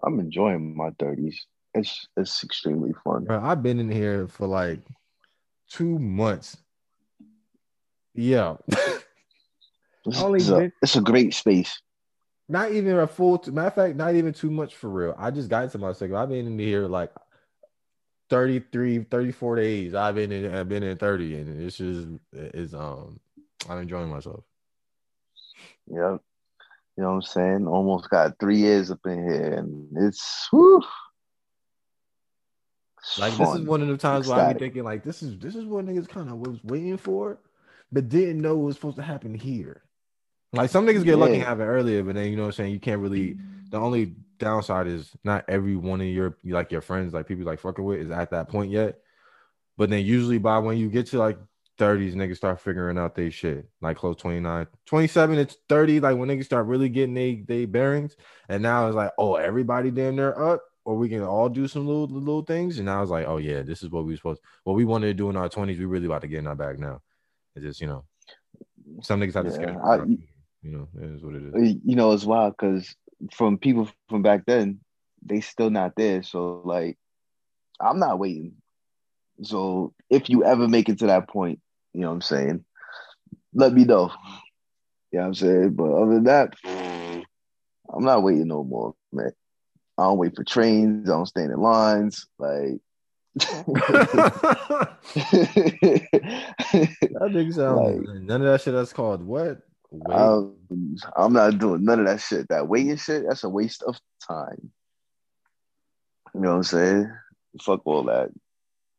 I'm 0.03 0.19
enjoying 0.19 0.75
my 0.75 0.89
30s. 0.91 1.35
It's 1.73 2.05
it's 2.17 2.43
extremely 2.43 2.91
fun. 3.03 3.25
Bro, 3.25 3.41
I've 3.41 3.63
been 3.63 3.79
in 3.79 3.89
here 3.89 4.27
for 4.27 4.47
like 4.47 4.81
two 5.69 5.99
months. 5.99 6.57
Yeah. 8.13 8.57
It's, 10.05 10.17
it's 10.17 10.49
a, 10.49 10.57
been- 10.57 10.71
it's 10.81 10.95
a 10.95 11.01
great 11.01 11.33
space. 11.33 11.81
Not 12.49 12.71
even 12.71 12.97
a 12.97 13.07
full 13.07 13.41
matter 13.47 13.67
of 13.67 13.75
fact, 13.75 13.95
not 13.95 14.15
even 14.15 14.33
too 14.33 14.49
much 14.49 14.75
for 14.75 14.89
real. 14.89 15.15
I 15.17 15.31
just 15.31 15.49
got 15.49 15.63
into 15.63 15.77
my 15.77 15.93
second. 15.93 16.15
I've 16.15 16.29
been 16.29 16.47
in 16.47 16.59
here 16.59 16.87
like 16.87 17.11
33, 18.29 19.03
34 19.03 19.55
days. 19.55 19.93
I've 19.95 20.15
been 20.15 20.31
in 20.31 20.53
I've 20.53 20.67
been 20.67 20.83
in 20.83 20.97
30 20.97 21.35
and 21.35 21.61
it's 21.61 21.77
just 21.77 22.07
it's 22.33 22.73
um 22.73 23.19
I'm 23.69 23.79
enjoying 23.79 24.09
myself. 24.09 24.43
Yep. 25.87 26.21
You 26.97 27.03
know 27.03 27.09
what 27.09 27.15
I'm 27.15 27.21
saying? 27.21 27.67
Almost 27.67 28.09
got 28.09 28.39
three 28.39 28.57
years 28.57 28.91
up 28.91 28.99
in 29.05 29.23
here, 29.23 29.53
and 29.53 29.87
it's 29.95 30.47
whew, 30.51 30.81
Like 33.17 33.37
this 33.37 33.49
is 33.55 33.61
one 33.61 33.81
of 33.81 33.87
the 33.87 33.97
times 33.97 34.27
where 34.27 34.39
I 34.39 34.53
be 34.53 34.59
thinking 34.59 34.83
like 34.83 35.03
this 35.03 35.23
is 35.23 35.37
this 35.39 35.55
is 35.55 35.65
what 35.65 35.85
niggas 35.85 36.09
kind 36.09 36.29
of 36.29 36.37
was 36.37 36.59
waiting 36.63 36.97
for, 36.97 37.39
but 37.91 38.09
didn't 38.09 38.41
know 38.41 38.53
it 38.59 38.63
was 38.63 38.75
supposed 38.75 38.97
to 38.97 39.03
happen 39.03 39.33
here. 39.33 39.83
Like 40.51 40.69
some 40.69 40.85
niggas 40.85 41.03
get 41.03 41.17
lucky 41.17 41.33
and 41.33 41.41
Yeah. 41.41 41.49
have 41.49 41.59
it 41.59 41.65
earlier, 41.65 42.03
but 42.03 42.15
then 42.15 42.29
you 42.29 42.35
know 42.35 42.43
what 42.43 42.47
I'm 42.47 42.53
saying 42.53 42.73
you 42.73 42.79
can't 42.79 43.01
really. 43.01 43.37
The 43.71 43.77
only 43.77 44.15
downside 44.39 44.87
is 44.87 45.15
not 45.23 45.45
every 45.47 45.75
one 45.75 46.01
of 46.01 46.07
your 46.07 46.37
like 46.43 46.71
your 46.71 46.81
friends, 46.81 47.13
like 47.13 47.27
people 47.27 47.45
like 47.45 47.59
fucking 47.59 47.83
with, 47.83 47.99
is 47.99 48.09
at 48.09 48.31
that 48.31 48.49
point 48.49 48.71
yet. 48.71 48.99
But 49.77 49.89
then 49.91 50.03
usually 50.05 50.39
by 50.39 50.57
when 50.57 50.77
you 50.77 50.89
get 50.89 51.05
to 51.07 51.19
like 51.19 51.37
30s, 51.77 52.15
niggas 52.15 52.37
start 52.37 52.59
figuring 52.59 52.97
out 52.97 53.13
they 53.15 53.29
shit. 53.29 53.69
Like 53.79 53.97
close 53.97 54.15
29, 54.17 54.67
27 54.85 55.47
to 55.47 55.57
30, 55.69 55.99
like 55.99 56.17
when 56.17 56.29
niggas 56.29 56.45
start 56.45 56.65
really 56.65 56.89
getting 56.89 57.13
they 57.13 57.43
they 57.47 57.65
bearings. 57.65 58.15
And 58.49 58.63
now 58.63 58.87
it's 58.87 58.95
like, 58.95 59.11
oh, 59.19 59.35
everybody 59.35 59.91
damn 59.91 60.15
near 60.15 60.33
up, 60.33 60.63
or 60.83 60.97
we 60.97 61.09
can 61.09 61.21
all 61.23 61.47
do 61.47 61.67
some 61.67 61.85
little 61.85 62.07
little 62.07 62.41
things. 62.41 62.77
And 62.77 62.87
now 62.87 63.03
it's 63.03 63.11
like, 63.11 63.27
oh 63.27 63.37
yeah, 63.37 63.61
this 63.61 63.83
is 63.83 63.89
what 63.91 64.05
we 64.05 64.15
supposed 64.15 64.41
what 64.63 64.75
we 64.75 64.83
wanted 64.83 65.07
to 65.07 65.13
do 65.13 65.29
in 65.29 65.37
our 65.37 65.47
20s. 65.47 65.77
We 65.77 65.85
really 65.85 66.07
about 66.07 66.21
to 66.21 66.27
get 66.27 66.39
in 66.39 66.47
our 66.47 66.55
bag 66.55 66.79
now. 66.79 67.01
It's 67.55 67.63
just, 67.63 67.81
you 67.81 67.87
know, 67.87 68.03
some 69.01 69.19
niggas 69.19 69.35
have 69.35 69.45
to 69.45 69.51
Yeah, 69.61 69.77
schedule. 70.63 70.87
I- 70.95 70.99
it 71.01 71.05
out, 71.05 71.07
you 71.07 71.07
know, 71.07 71.09
it 71.09 71.15
is 71.15 71.23
what 71.23 71.35
it 71.35 71.43
is. 71.43 71.53
Uh, 71.53 71.79
you 71.85 71.95
know, 71.95 72.11
it's 72.11 72.25
wild 72.25 72.53
because 72.57 72.95
from 73.33 73.57
people 73.57 73.89
from 74.09 74.21
back 74.21 74.45
then, 74.45 74.79
they 75.25 75.41
still 75.41 75.69
not 75.69 75.95
there. 75.95 76.23
So 76.23 76.61
like, 76.63 76.97
I'm 77.79 77.99
not 77.99 78.19
waiting. 78.19 78.53
So 79.43 79.93
if 80.09 80.29
you 80.29 80.43
ever 80.43 80.67
make 80.67 80.89
it 80.89 80.99
to 80.99 81.07
that 81.07 81.29
point, 81.29 81.59
you 81.93 82.01
know 82.01 82.07
what 82.09 82.15
I'm 82.15 82.21
saying, 82.21 82.65
let 83.53 83.73
me 83.73 83.85
know. 83.85 84.11
You 85.11 85.19
know 85.19 85.21
what 85.21 85.27
I'm 85.27 85.33
saying? 85.33 85.69
But 85.73 85.91
other 85.91 86.13
than 86.15 86.23
that, 86.25 86.55
I'm 87.91 88.03
not 88.03 88.21
waiting 88.21 88.47
no 88.47 88.63
more, 88.63 88.93
man. 89.11 89.31
I 89.97 90.03
don't 90.03 90.17
wait 90.17 90.35
for 90.35 90.43
trains. 90.43 91.09
I 91.09 91.13
don't 91.13 91.25
stand 91.25 91.51
in 91.51 91.59
lines. 91.59 92.27
Like, 92.37 92.79
That 93.39 94.97
nigga 97.31 97.53
sound 97.53 98.07
Like- 98.07 98.21
none 98.21 98.41
of 98.41 98.47
that 98.51 98.61
shit 98.61 98.73
that's 98.73 98.93
called 98.93 99.23
what? 99.23 99.61
Wait. 99.91 100.15
um, 100.15 100.55
I'm 101.15 101.33
not 101.33 101.57
doing 101.57 101.83
none 101.83 101.99
of 101.99 102.05
that 102.05 102.21
shit. 102.21 102.47
That 102.49 102.67
waiting 102.67 102.97
shit, 102.97 103.25
that's 103.27 103.43
a 103.43 103.49
waste 103.49 103.83
of 103.83 103.99
time. 104.27 104.71
You 106.33 106.41
know 106.41 106.51
what 106.51 106.57
I'm 106.57 106.63
saying? 106.63 107.11
Fuck 107.61 107.81
all 107.85 108.03
that. 108.03 108.29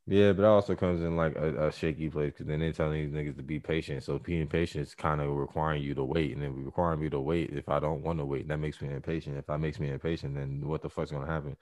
Yeah, 0.07 0.33
but 0.33 0.43
it 0.43 0.47
also 0.49 0.75
comes 0.75 1.03
in 1.03 1.17
like 1.17 1.37
a, 1.37 1.69
a 1.69 1.73
shaky 1.73 2.11
place 2.11 2.33
because 2.33 2.47
then 2.47 2.59
they 2.59 2.73
telling 2.73 3.13
these 3.13 3.13
niggas 3.13 3.37
to 3.37 3.45
be 3.45 3.61
patient. 3.61 4.03
So 4.03 4.19
being 4.19 4.49
patient 4.49 4.85
is 4.85 4.95
kind 4.95 5.21
of 5.21 5.31
requiring 5.31 5.85
you 5.85 5.95
to 5.95 6.03
wait, 6.03 6.33
and 6.33 6.43
then 6.43 6.65
requiring 6.65 7.01
me 7.01 7.09
to 7.11 7.21
wait. 7.21 7.51
If 7.53 7.69
I 7.69 7.79
don't 7.79 8.03
want 8.03 8.19
to 8.19 8.25
wait, 8.25 8.49
that 8.49 8.59
makes 8.59 8.83
me 8.83 8.93
impatient. 8.93 9.37
If 9.37 9.47
that 9.47 9.61
makes 9.61 9.79
me 9.79 9.91
impatient, 9.91 10.35
then 10.35 10.67
what 10.67 10.83
the 10.83 10.91
fuck's 10.91 11.13
gonna 11.13 11.31
happen? 11.31 11.57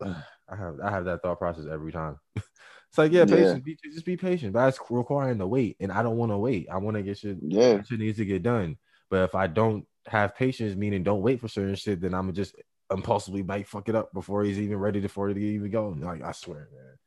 I 0.48 0.56
have 0.56 0.76
I 0.80 0.90
have 0.90 1.04
that 1.06 1.22
thought 1.22 1.38
process 1.38 1.64
every 1.68 1.90
time. 1.90 2.20
It's 2.98 3.14
like 3.14 3.30
yeah, 3.30 3.36
Yeah. 3.36 3.54
Be, 3.54 3.76
just 3.84 4.04
be 4.04 4.16
patient, 4.16 4.52
but 4.52 4.64
that's 4.64 4.78
requiring 4.90 5.38
the 5.38 5.46
wait, 5.46 5.76
and 5.80 5.92
I 5.92 6.02
don't 6.02 6.16
want 6.16 6.32
to 6.32 6.38
wait. 6.38 6.68
I 6.70 6.78
want 6.78 6.96
to 6.96 7.02
get 7.02 7.18
shit. 7.18 7.38
Yeah. 7.40 7.82
Shit 7.82 7.98
needs 7.98 8.18
to 8.18 8.24
get 8.24 8.42
done. 8.42 8.76
But 9.10 9.24
if 9.24 9.34
I 9.34 9.46
don't 9.46 9.86
have 10.06 10.36
patience, 10.36 10.76
meaning 10.76 11.02
don't 11.02 11.22
wait 11.22 11.40
for 11.40 11.48
certain 11.48 11.74
shit, 11.74 12.00
then 12.00 12.14
I'm 12.14 12.32
just 12.32 12.54
impulsively 12.90 13.42
might 13.42 13.68
fuck 13.68 13.88
it 13.88 13.94
up 13.94 14.12
before 14.12 14.44
he's 14.44 14.58
even 14.58 14.78
ready 14.78 15.00
to 15.00 15.08
for 15.08 15.30
it 15.30 15.34
to 15.34 15.40
even 15.40 15.70
go. 15.70 15.96
Like 15.98 16.22
I 16.22 16.32
swear, 16.32 16.68
man. 16.72 16.98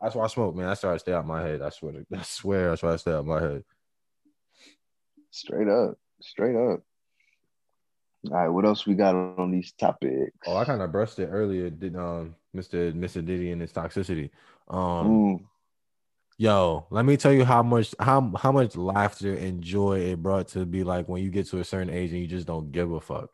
That's 0.00 0.14
why 0.16 0.24
I 0.24 0.28
smoke, 0.28 0.56
man. 0.56 0.68
I 0.68 0.74
try 0.74 0.94
to 0.94 0.98
stay 0.98 1.12
out 1.12 1.26
my 1.26 1.42
head. 1.42 1.62
I 1.62 1.70
swear. 1.70 1.92
To, 1.92 2.06
I 2.18 2.22
swear, 2.22 2.72
I 2.72 2.76
try 2.76 2.92
to 2.92 2.98
stay 2.98 3.12
out 3.12 3.26
my 3.26 3.40
head. 3.40 3.64
Straight 5.30 5.68
up. 5.68 5.96
Straight 6.20 6.56
up. 6.56 6.82
All 8.30 8.36
right, 8.36 8.48
what 8.48 8.64
else 8.64 8.86
we 8.86 8.94
got 8.94 9.16
on 9.16 9.50
these 9.50 9.72
topics? 9.72 10.36
Oh, 10.46 10.56
I 10.56 10.64
kind 10.64 10.80
of 10.80 10.92
brushed 10.92 11.18
it 11.18 11.26
earlier. 11.26 11.70
Did 11.70 11.96
um, 11.96 12.36
Mr. 12.54 12.92
Mr. 12.94 13.24
Diddy 13.24 13.50
and 13.50 13.60
his 13.60 13.72
toxicity. 13.72 14.30
Um, 14.68 15.06
Ooh, 15.06 15.40
yo, 16.38 16.86
let 16.90 17.04
me 17.04 17.16
tell 17.16 17.32
you 17.32 17.44
how 17.44 17.62
much 17.62 17.94
how 17.98 18.32
how 18.36 18.52
much 18.52 18.76
laughter 18.76 19.34
and 19.34 19.62
joy 19.62 20.00
it 20.00 20.22
brought 20.22 20.48
to 20.48 20.66
be 20.66 20.84
like 20.84 21.08
when 21.08 21.22
you 21.22 21.30
get 21.30 21.46
to 21.48 21.60
a 21.60 21.64
certain 21.64 21.90
age 21.90 22.12
and 22.12 22.20
you 22.20 22.26
just 22.26 22.46
don't 22.46 22.72
give 22.72 22.92
a 22.92 23.00
fuck. 23.00 23.30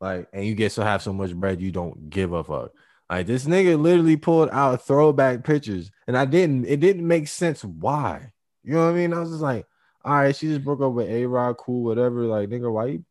Like, 0.00 0.28
and 0.32 0.44
you 0.44 0.54
get 0.54 0.72
to 0.72 0.84
have 0.84 1.02
so 1.02 1.12
much 1.12 1.34
bread 1.34 1.62
you 1.62 1.72
don't 1.72 2.10
give 2.10 2.32
a 2.32 2.44
fuck. 2.44 2.72
Like 3.08 3.26
this 3.26 3.44
nigga 3.46 3.80
literally 3.80 4.16
pulled 4.16 4.50
out 4.50 4.84
throwback 4.86 5.44
pictures, 5.44 5.90
and 6.06 6.16
I 6.18 6.24
didn't. 6.24 6.66
It 6.66 6.80
didn't 6.80 7.06
make 7.06 7.28
sense 7.28 7.64
why. 7.64 8.32
You 8.64 8.74
know 8.74 8.84
what 8.86 8.90
I 8.90 8.94
mean? 8.94 9.12
I 9.12 9.20
was 9.20 9.30
just 9.30 9.42
like, 9.42 9.64
all 10.04 10.14
right, 10.14 10.34
she 10.34 10.48
just 10.48 10.64
broke 10.64 10.80
up 10.80 10.92
with 10.92 11.08
A 11.08 11.24
Rod, 11.26 11.56
cool, 11.56 11.84
whatever. 11.84 12.24
Like, 12.24 12.48
nigga, 12.48 12.70
why 12.70 12.86
you 12.86 13.04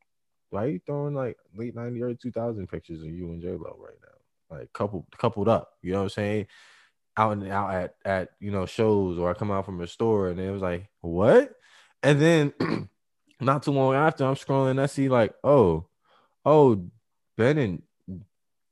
why 0.49 0.65
you 0.65 0.79
throwing 0.85 1.15
like 1.15 1.37
late 1.55 1.75
90 1.75 2.03
early 2.03 2.15
2000 2.15 2.67
pictures 2.67 3.01
of 3.01 3.07
you 3.07 3.27
and 3.31 3.41
J 3.41 3.51
Lo 3.51 3.77
right 3.79 3.97
now? 4.01 4.57
Like 4.57 4.73
coupled 4.73 5.05
coupled 5.17 5.47
up. 5.47 5.71
You 5.81 5.93
know 5.93 5.99
what 5.99 6.03
I'm 6.03 6.09
saying? 6.09 6.47
Out 7.17 7.33
and 7.33 7.47
out 7.49 7.73
at 7.73 7.95
at 8.03 8.29
you 8.39 8.51
know 8.51 8.65
shows 8.65 9.17
or 9.17 9.29
I 9.29 9.33
come 9.33 9.51
out 9.51 9.65
from 9.65 9.79
a 9.81 9.87
store 9.87 10.29
and 10.29 10.39
it 10.39 10.51
was 10.51 10.61
like, 10.61 10.89
what? 11.01 11.53
And 12.03 12.21
then 12.21 12.53
not 13.39 13.63
too 13.63 13.71
long 13.71 13.95
after 13.95 14.25
I'm 14.25 14.35
scrolling, 14.35 14.79
I 14.79 14.85
see 14.87 15.09
like, 15.09 15.33
oh, 15.43 15.87
oh, 16.45 16.85
Ben 17.37 17.57
and 17.57 17.81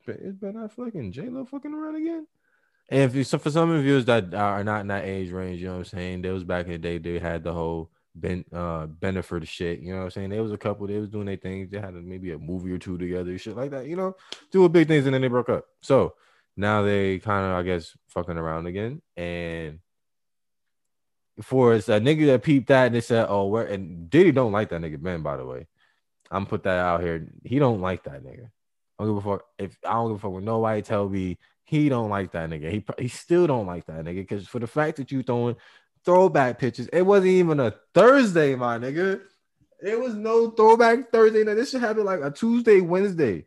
Ben- 0.06 0.18
is 0.20 0.36
Ben 0.36 0.54
Affleck 0.54 0.96
and 0.96 1.14
J 1.14 1.30
Lo 1.30 1.46
fucking 1.46 1.74
around 1.74 1.96
again? 1.96 2.28
And 2.89 3.02
if 3.02 3.16
you, 3.16 3.24
so 3.24 3.38
for 3.38 3.50
some 3.50 3.72
of 3.72 3.86
you 3.86 4.02
that 4.04 4.34
are 4.34 4.64
not 4.64 4.82
in 4.82 4.88
that 4.88 5.06
age 5.06 5.32
range, 5.32 5.62
you 5.62 5.68
know 5.68 5.74
what 5.74 5.80
I'm 5.80 5.86
saying? 5.86 6.22
There 6.22 6.34
was 6.34 6.44
back 6.44 6.66
in 6.66 6.74
the 6.74 6.78
day, 6.78 6.98
they 6.98 7.18
had 7.18 7.44
the 7.44 7.54
whole 7.54 7.89
Ben 8.16 8.46
uh 8.54 8.86
Bennifer 8.86 9.46
shit, 9.48 9.80
you 9.80 9.94
know 9.94 10.00
what 10.00 10.04
I'm 10.06 10.12
saying? 10.12 10.30
There 10.30 10.44
was 10.44 10.52
a 10.52 10.58
couple, 10.58 10.86
they 10.86 11.00
was 11.00 11.10
doing 11.10 11.26
their 11.26 11.38
things, 11.38 11.72
they 11.72 11.80
had 11.80 11.96
maybe 11.96 12.32
a 12.32 12.38
movie 12.38 12.72
or 12.72 12.78
two 12.78 12.98
together, 12.98 13.36
shit 13.38 13.56
like 13.56 13.72
that, 13.72 13.88
you 13.88 13.96
know, 13.96 14.16
doing 14.52 14.72
big 14.72 14.88
things, 14.88 15.06
and 15.06 15.14
then 15.14 15.22
they 15.22 15.28
broke 15.28 15.50
up. 15.50 15.66
So 15.82 16.14
now 16.56 16.84
they 16.84 17.20
kind 17.20 17.45
of, 17.45 17.51
I 17.54 17.64
guess, 17.64 17.95
fucking 18.10 18.38
around 18.38 18.68
again. 18.68 19.01
And 19.18 19.80
for 21.41 21.74
it's 21.74 21.89
a 21.89 21.99
nigga 21.99 22.28
that 22.28 22.43
peeped 22.43 22.68
that 22.68 22.88
and 22.88 22.95
they 22.95 23.01
said, 23.01 23.28
Oh, 23.30 23.47
where 23.47 23.66
and 23.66 24.10
Diddy 24.10 24.32
don't 24.32 24.51
like 24.51 24.70
that 24.70 24.82
nigga 24.82 25.01
Ben, 25.01 25.24
by 25.24 25.38
the 25.38 25.45
way. 25.45 25.68
I'm 26.30 26.45
put 26.45 26.64
that 26.64 26.80
out 26.80 27.01
here. 27.01 27.28
He 27.43 27.60
don't 27.60 27.82
like 27.82 28.04
that 28.04 28.24
nigga. 28.24 28.49
I 28.99 29.04
don't 29.04 29.16
give 29.16 29.26
a 29.26 29.30
fuck 29.30 29.45
if 29.58 29.78
I 29.86 29.93
don't 29.93 30.10
give 30.10 30.18
a 30.18 30.20
fuck 30.20 30.32
when 30.32 30.45
nobody 30.45 30.82
tell 30.82 31.10
me 31.10 31.38
he 31.64 31.89
don't 31.89 32.10
like 32.10 32.32
that 32.32 32.49
nigga. 32.49 32.72
He 32.72 32.84
he 32.99 33.08
still 33.08 33.47
don't 33.47 33.68
like 33.68 33.86
that 33.88 34.04
nigga 34.04 34.28
because 34.28 34.47
for 34.47 34.60
the 34.60 34.68
fact 34.68 34.97
that 34.97 35.12
you 35.12 35.24
throwing 35.24 35.56
throwback 36.06 36.60
pictures, 36.60 36.88
it 36.93 37.01
wasn't 37.04 37.32
even 37.32 37.60
a 37.60 37.74
Thursday, 37.93 38.56
my 38.56 38.78
nigga. 38.78 39.22
It 39.82 39.99
was 39.99 40.16
no 40.16 40.51
throwback 40.51 41.12
Thursday. 41.12 41.43
Now 41.43 41.56
this 41.56 41.72
should 41.72 41.82
happen 41.82 42.06
like 42.06 42.22
a 42.22 42.32
Tuesday, 42.32 42.82
Wednesday. 42.82 43.45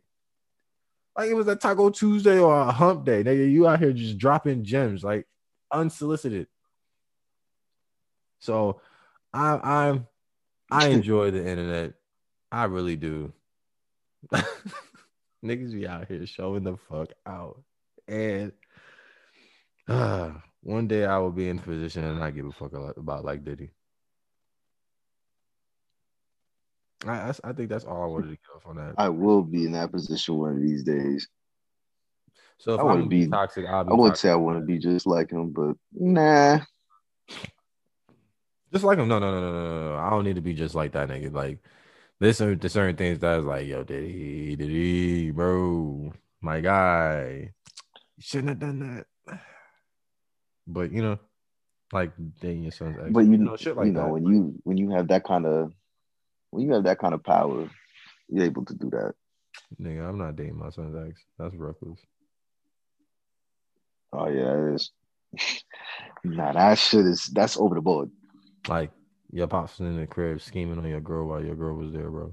Like 1.17 1.31
it 1.31 1.35
was 1.35 1.49
a 1.49 1.57
Taco 1.57 1.91
Tuesday 1.91 2.39
or 2.39 2.55
a 2.55 2.71
Hump 2.71 3.05
Day. 3.05 3.25
Nigga, 3.25 3.51
you 3.51 3.67
out 3.67 3.79
here 3.79 3.93
just 3.93 4.19
dropping 4.19 4.65
gems 4.65 5.03
like 5.03 5.27
unsolicited. 5.73 6.47
So 8.39 8.81
I 9.33 9.59
I'm 9.63 10.07
I 10.71 10.89
enjoy 10.89 11.31
the 11.31 11.47
internet. 11.47 11.95
I 12.53 12.65
really 12.65 12.97
do. 12.97 13.33
Niggas 15.45 15.73
be 15.73 15.87
out 15.87 16.09
here 16.09 16.27
showing 16.27 16.65
the 16.65 16.77
fuck 16.89 17.09
out. 17.27 17.63
And 18.09 18.53
uh, 19.89 20.33
one 20.63 20.89
day 20.89 21.05
I 21.05 21.19
will 21.19 21.33
be 21.33 21.49
in 21.49 21.59
a 21.59 21.63
position 21.63 22.05
and 22.05 22.23
I 22.23 22.31
give 22.31 22.47
a 22.47 22.53
fuck 22.53 22.73
about 22.75 23.25
like 23.25 23.45
Diddy. 23.45 23.71
I, 27.11 27.35
I 27.45 27.53
think 27.53 27.69
that's 27.69 27.85
all 27.85 28.03
I 28.03 28.07
wanted 28.07 28.29
to 28.29 28.31
get 28.31 28.55
off 28.55 28.67
on 28.67 28.77
that. 28.77 28.95
I 28.99 29.09
will 29.09 29.43
be 29.43 29.65
in 29.67 29.73
that 29.73 29.93
position 29.93 30.37
one 30.37 30.53
of 30.57 30.61
these 30.63 30.83
days. 30.83 31.29
So 32.59 32.75
if 32.75 32.81
I 32.81 32.83
I 32.83 32.87
wanna 32.87 33.07
be 33.07 33.27
toxic, 33.29 33.67
I'll 33.67 33.85
be 33.85 33.91
I 33.91 33.95
wouldn't 33.95 34.15
toxic. 34.15 34.23
say 34.23 34.31
I 34.31 34.37
want 34.37 34.59
to 34.59 34.65
be 34.65 34.79
just 34.79 35.07
like 35.07 35.31
him, 35.31 35.51
but 35.51 35.77
nah. 35.93 36.61
just 38.73 38.85
like 38.85 38.99
him. 38.99 39.09
No, 39.09 39.19
no, 39.19 39.31
no, 39.31 39.41
no, 39.41 39.53
no, 39.53 39.91
no. 39.93 39.97
I 39.97 40.11
don't 40.11 40.25
need 40.25 40.37
to 40.37 40.41
be 40.41 40.55
just 40.55 40.75
like 40.75 40.93
that 40.93 41.09
nigga. 41.09 41.33
Like 41.33 41.59
there's 42.19 42.39
certain, 42.39 42.59
there's 42.59 42.73
certain 42.73 42.97
things 42.97 43.19
that 43.19 43.41
is 43.41 43.45
like, 43.45 43.67
yo, 43.67 43.85
Diddy, 43.85 44.57
Diddy, 44.57 45.31
bro, 45.33 46.13
my 46.41 46.61
guy, 46.61 47.53
you 48.17 48.23
shouldn't 48.23 48.49
have 48.49 48.59
done 48.59 49.05
that. 49.27 49.39
But 50.67 50.93
you 50.93 51.03
know, 51.03 51.19
like 51.93 52.13
dating 52.41 52.63
your 52.63 52.73
son's 52.73 52.97
ex, 52.99 53.11
But 53.11 53.27
you 53.27 53.37
know, 53.37 53.57
shit 53.57 53.77
like 53.77 53.87
you 53.87 53.93
know 53.93 54.05
that. 54.05 54.13
when 54.13 54.25
you 54.27 54.55
when 54.65 54.79
you 54.79 54.91
have 54.93 55.09
that 55.09 55.25
kind 55.25 55.45
of 55.47 55.73
when 56.57 56.67
you 56.67 56.73
have 56.73 56.85
that 56.85 56.99
kind 56.99 57.13
of 57.13 57.23
power, 57.23 57.69
you're 58.29 58.45
able 58.45 58.65
to 58.65 58.75
do 58.75 58.89
that. 58.91 59.15
Nigga, 59.81 60.09
I'm 60.09 60.17
not 60.17 60.37
dating 60.37 60.59
my 60.59 60.71
son's 60.71 60.97
ex. 61.07 61.23
That's 61.39 61.55
reckless. 61.55 62.01
Oh 64.13 64.29
yeah, 64.29 64.57
that 64.57 64.75
is. 64.75 64.91
nah, 66.25 66.53
that 66.53 66.79
shit 66.79 67.05
is 67.05 67.27
that's 67.27 67.59
over 67.59 67.75
the 67.75 67.83
board. 67.83 68.11
Like 68.69 68.91
your 69.31 69.47
pops 69.47 69.79
was 69.79 69.89
in 69.89 70.01
the 70.01 70.07
crib 70.07 70.41
scheming 70.41 70.79
on 70.79 70.89
your 70.89 71.01
girl 71.01 71.29
while 71.29 71.45
your 71.45 71.57
girl 71.57 71.77
was 71.77 71.93
there, 71.93 72.11
bro. 72.11 72.33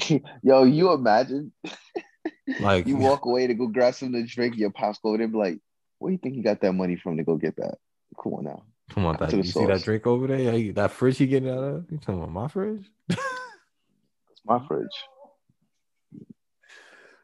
Yo, 0.42 0.64
you 0.64 0.92
imagine 0.92 1.52
Like 2.58 2.84
you 2.88 2.96
walk 2.96 3.26
away 3.26 3.46
to 3.46 3.54
go 3.54 3.68
grab 3.68 3.94
something 3.94 4.26
to 4.26 4.28
drink, 4.28 4.56
your 4.56 4.70
pops 4.70 4.98
go 4.98 5.12
there 5.12 5.22
and 5.22 5.32
be 5.32 5.38
like, 5.38 5.58
"Where 6.00 6.10
do 6.10 6.14
you 6.14 6.18
think 6.18 6.34
you 6.34 6.42
got 6.42 6.60
that 6.62 6.72
money 6.72 6.96
from 6.96 7.16
to 7.16 7.22
go 7.22 7.36
get 7.36 7.54
that?" 7.56 7.78
Cool 8.16 8.42
now. 8.42 8.64
Come 8.90 9.06
on, 9.06 9.16
that, 9.18 9.32
you 9.32 9.42
the 9.42 9.48
see 9.48 9.66
that 9.66 9.82
drink 9.82 10.06
over 10.06 10.26
there? 10.26 10.38
Yeah, 10.38 10.72
that 10.72 10.90
fridge 10.90 11.18
he 11.18 11.26
getting 11.26 11.48
out 11.48 11.64
of? 11.64 11.90
You 11.90 11.98
talking 11.98 12.18
about 12.22 12.30
my 12.30 12.48
fridge? 12.48 12.84
It's 13.08 13.20
my 14.44 14.64
fridge. 14.66 14.86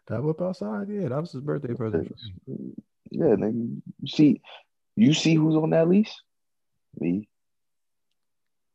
That 0.06 0.24
whip 0.24 0.42
outside? 0.42 0.88
Yeah, 0.88 1.08
that 1.08 1.20
was 1.20 1.30
his 1.30 1.40
birthday 1.40 1.72
present. 1.72 2.12
Yeah, 3.12 3.36
nigga. 3.36 3.80
You 4.00 4.08
see, 4.08 4.40
you 4.96 5.14
see 5.14 5.36
who's 5.36 5.54
on 5.54 5.70
that 5.70 5.88
lease? 5.88 6.12
Me. 6.98 7.28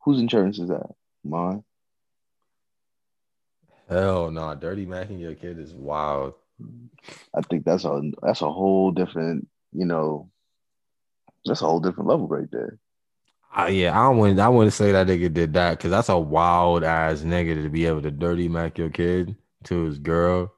Whose 0.06 0.22
insurance 0.22 0.60
is 0.60 0.70
that? 0.70 0.88
Mine. 1.26 1.66
Hell 3.90 4.32
no, 4.32 4.56
dirty 4.56 4.86
macking 4.86 5.20
your 5.20 5.36
kid 5.36 5.60
is 5.60 5.74
wild. 5.74 6.36
I 7.36 7.42
think 7.42 7.66
that's 7.66 7.84
a 7.84 8.02
that's 8.22 8.42
a 8.42 8.50
whole 8.50 8.92
different, 8.92 9.50
you 9.74 9.86
know, 9.86 10.30
that's 11.46 11.62
a 11.62 11.66
whole 11.66 11.80
different 11.80 12.10
level 12.10 12.28
right 12.28 12.50
there. 12.52 12.80
Uh, 13.58 13.68
yeah, 13.68 13.98
I 13.98 14.10
wouldn't. 14.10 14.39
I 14.39 14.50
wouldn't 14.50 14.74
say 14.74 14.91
that 14.91 15.08
nigga 15.08 15.34
did 15.34 15.54
that 15.54 15.78
because 15.78 15.91
that's 15.91 16.10
a 16.10 16.18
wild 16.18 16.84
ass 16.84 17.22
nigga 17.22 17.64
to 17.64 17.70
be 17.70 17.86
able 17.86 18.02
to 18.02 18.12
dirty 18.12 18.50
mac 18.50 18.78
your 18.78 18.89
kid 18.89 19.36
to 19.66 19.84
his 19.84 19.98
girl. 19.98 20.54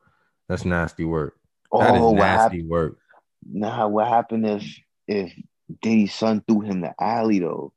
That's 0.49 0.65
nasty 0.65 1.05
work. 1.05 1.37
That 1.71 1.95
is 1.95 2.01
Oh, 2.01 2.13
nasty 2.13 2.63
work. 2.63 2.97
Nah, 3.45 3.87
what 3.87 4.07
happened 4.07 4.47
if 4.47 4.79
if 5.07 5.33
Diddy's 5.81 6.13
son 6.13 6.43
threw 6.47 6.61
him 6.61 6.81
the 6.81 6.93
alley 6.99 7.39
though? 7.39 7.71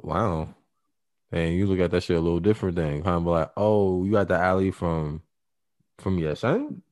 Wow. 0.00 0.54
And 1.32 1.54
you 1.54 1.66
look 1.66 1.80
at 1.80 1.90
that 1.90 2.02
shit 2.02 2.16
a 2.16 2.20
little 2.20 2.40
different 2.40 2.76
thing. 2.76 3.02
Kind 3.02 3.16
of 3.16 3.24
like, 3.26 3.50
oh, 3.56 4.04
you 4.04 4.12
got 4.12 4.28
the 4.28 4.38
alley 4.38 4.70
from 4.70 5.22
from 5.98 6.18
your 6.18 6.36
son? 6.36 6.82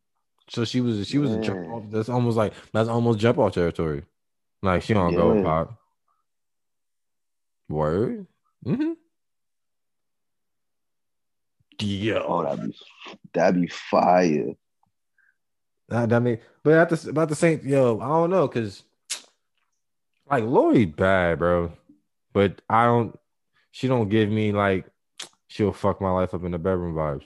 So 0.49 0.65
she 0.65 0.81
was 0.81 1.09
she 1.09 1.19
was 1.19 1.33
a 1.33 1.41
jump 1.41 1.69
off. 1.69 1.85
That's 1.91 2.09
almost 2.09 2.37
like 2.37 2.53
that's 2.73 2.89
almost 2.89 3.19
jump 3.19 3.39
off 3.39 3.55
territory. 3.55 4.05
Like 4.63 4.83
she 4.83 4.95
don't 4.95 5.15
go 5.15 5.35
Yeah. 5.35 5.43
pop. 5.43 5.79
Word. 7.69 8.27
Mm-hmm. 8.65 8.93
Yo. 11.81 12.25
Oh, 12.27 12.43
that'd 12.45 12.65
be 12.71 12.77
that'd 13.35 13.61
be 13.61 13.67
fire. 13.69 14.53
That, 15.89 16.09
that 16.09 16.21
mean, 16.21 16.39
but 16.63 16.73
at 16.75 16.89
the 16.89 17.11
about 17.11 17.29
the 17.29 17.37
same, 17.37 17.61
yo, 17.65 18.01
I 18.01 18.09
don't 18.09 18.31
know, 18.31 18.49
cause 18.49 18.83
like 20.29 20.45
Lori 20.45 20.85
bad, 20.85 21.39
bro. 21.39 21.73
But 22.33 22.61
I 22.69 22.85
don't. 22.87 23.19
She 23.73 23.89
don't 23.89 24.09
give 24.09 24.31
me 24.31 24.53
like 24.53 24.87
she'll 25.49 25.73
fuck 25.73 26.01
my 26.01 26.11
life 26.11 26.35
up 26.35 26.45
in 26.45 26.53
the 26.53 26.59
bedroom 26.59 26.95
vibes. 26.95 27.25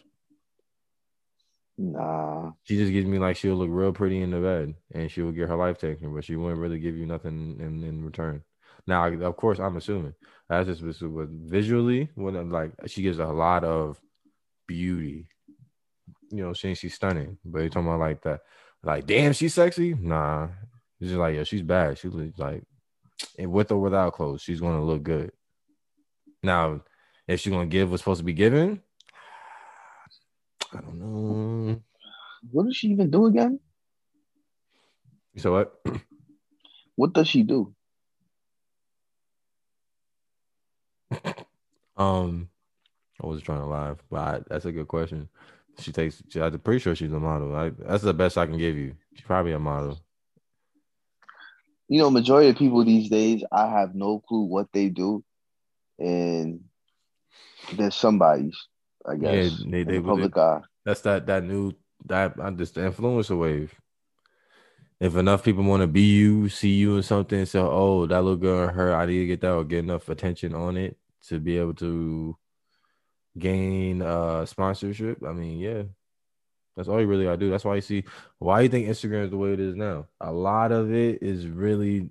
Nah. 1.83 2.53
She 2.65 2.77
just 2.77 2.93
gives 2.93 3.07
me 3.07 3.19
like 3.19 3.37
she'll 3.37 3.55
look 3.55 3.71
real 3.73 3.91
pretty 3.91 4.21
in 4.21 4.33
the 4.33 4.39
bed 4.39 4.75
and 4.93 5.11
she 5.11 5.23
will 5.23 5.33
get 5.33 5.49
her 5.49 5.57
life 5.57 5.79
taken, 5.79 6.15
but 6.15 6.27
she 6.27 6.37
wouldn't 6.37 6.61
really 6.61 6.79
give 6.79 6.95
you 6.95 7.07
nothing 7.07 7.57
in, 7.59 7.83
in 7.83 8.05
return. 8.05 8.43
Now, 8.87 9.07
of 9.07 9.37
course, 9.39 9.59
I'm 9.59 9.79
assuming 9.79 10.13
that's 10.47 10.67
just 10.69 11.01
but 11.01 11.29
visually 11.31 12.11
when 12.17 12.37
I'm 12.37 12.51
like 12.51 12.73
she 12.87 13.01
gives 13.01 13.19
a 13.19 13.25
lot 13.25 13.65
of 13.65 13.99
beauty. 14.69 15.29
You 16.31 16.45
know, 16.45 16.53
saying 16.53 16.75
she's 16.75 16.95
stunning, 16.95 17.39
but 17.47 17.61
you're 17.61 17.71
talking 17.71 17.89
about 17.89 18.01
like 18.01 18.23
that, 18.25 18.41
like 18.83 19.07
damn, 19.07 19.33
she's 19.33 19.55
sexy. 19.55 19.95
Nah, 19.95 20.49
it's 21.01 21.09
just 21.09 21.19
like 21.19 21.35
yeah, 21.35 21.45
she's 21.45 21.63
bad. 21.63 21.97
She 21.97 22.09
looks 22.09 22.39
like, 22.39 22.63
and 23.39 23.51
with 23.51 23.73
or 23.73 23.79
without 23.79 24.13
clothes, 24.13 24.43
she's 24.43 24.61
gonna 24.61 24.85
look 24.85 25.03
good. 25.03 25.33
Now, 26.43 26.83
if 27.27 27.41
she's 27.41 27.53
gonna 27.53 27.67
give 27.67 27.91
what's 27.91 28.03
supposed 28.03 28.21
to 28.21 28.25
be 28.25 28.35
given, 28.35 28.83
I 30.73 30.81
don't 30.81 30.99
know. 31.01 31.81
What 32.51 32.67
does 32.67 32.77
she 32.77 32.89
even 32.89 33.11
do 33.11 33.27
again? 33.27 33.61
You 35.35 35.41
So 35.41 35.53
what? 35.53 35.81
What 36.97 37.13
does 37.13 37.29
she 37.29 37.43
do? 37.43 37.75
Um, 41.97 42.49
I 43.23 43.27
was 43.27 43.43
trying 43.43 43.61
to 43.61 43.67
laugh, 43.67 43.99
but 44.11 44.17
I, 44.19 44.41
that's 44.49 44.65
a 44.65 44.73
good 44.73 44.89
question. 44.89 45.29
She 45.79 45.93
takes. 45.93 46.23
She, 46.31 46.41
I'm 46.41 46.59
pretty 46.61 46.79
sure 46.81 46.95
she's 46.95 47.13
a 47.13 47.21
model. 47.21 47.55
I, 47.55 47.71
that's 47.71 48.03
the 48.03 48.15
best 48.15 48.39
I 48.39 48.47
can 48.47 48.57
give 48.57 48.77
you. 48.77 48.95
She's 49.15 49.27
probably 49.27 49.53
a 49.53 49.59
model. 49.59 49.99
You 51.89 51.99
know, 51.99 52.11
majority 52.11 52.49
of 52.49 52.57
people 52.57 52.85
these 52.85 53.11
days, 53.11 53.45
I 53.53 53.69
have 53.69 53.95
no 53.95 54.21
clue 54.21 54.45
what 54.45 54.69
they 54.73 54.89
do, 54.89 55.23
and 55.99 56.61
there's 57.75 57.97
somebody's. 57.97 58.57
I 59.07 59.17
guess 59.17 59.59
Yeah, 59.61 59.67
they- 59.71 59.85
they- 59.85 59.99
the 59.99 60.03
public 60.03 60.37
eye. 60.37 60.61
That's 60.85 61.01
that 61.03 61.27
that 61.27 61.45
new 61.45 61.73
that 62.07 62.35
I 62.41 62.51
just 62.51 62.75
the 62.75 62.83
influencer 62.83 63.39
wave. 63.39 63.75
If 64.99 65.17
enough 65.17 65.45
people 65.45 65.65
want 65.65 65.81
to 65.83 65.87
be 65.87 66.03
you, 66.03 66.49
see 66.51 66.75
you 66.75 66.97
in 66.97 67.03
something, 67.03 67.47
so 67.47 67.71
oh 67.71 68.07
that 68.07 68.21
little 68.23 68.37
girl, 68.37 68.69
her, 68.69 68.95
I 68.95 69.07
need 69.07 69.21
to 69.21 69.27
get 69.27 69.41
that 69.43 69.53
or 69.53 69.65
get 69.65 69.79
enough 69.81 70.09
attention 70.11 70.55
on 70.55 70.77
it 70.77 70.99
to 71.29 71.39
be 71.41 71.57
able 71.59 71.75
to 71.75 72.37
gain 73.39 74.03
uh 74.03 74.45
sponsorship. 74.47 75.23
I 75.25 75.33
mean, 75.33 75.59
yeah. 75.59 75.83
That's 76.77 76.89
all 76.89 77.01
you 77.01 77.07
really 77.07 77.25
gotta 77.25 77.37
do. 77.37 77.51
That's 77.51 77.65
why 77.65 77.75
you 77.77 77.81
see 77.83 78.05
why 78.39 78.63
you 78.63 78.69
think 78.69 78.89
Instagram 78.89 79.25
is 79.25 79.31
the 79.31 79.37
way 79.37 79.53
it 79.53 79.61
is 79.61 79.75
now. 79.75 80.07
A 80.21 80.33
lot 80.33 80.73
of 80.73 80.93
it 80.95 81.23
is 81.23 81.47
really 81.47 82.09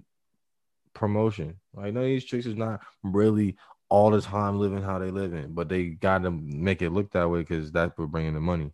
promotion. 0.94 1.60
Like 1.74 1.94
none 1.94 2.04
of 2.04 2.10
these 2.10 2.26
tricks 2.26 2.46
is 2.46 2.56
not 2.56 2.82
really 3.04 3.56
all 3.90 4.12
the 4.12 4.22
time 4.22 4.60
living 4.60 4.82
how 4.84 5.00
they 5.00 5.12
living, 5.12 5.54
but 5.54 5.68
they 5.70 5.86
gotta 5.86 6.32
make 6.32 6.82
it 6.82 6.92
look 6.92 7.12
that 7.12 7.30
way 7.30 7.40
because 7.40 7.72
that's 7.72 7.98
what 7.98 8.12
bringing 8.12 8.34
the 8.36 8.40
money. 8.40 8.72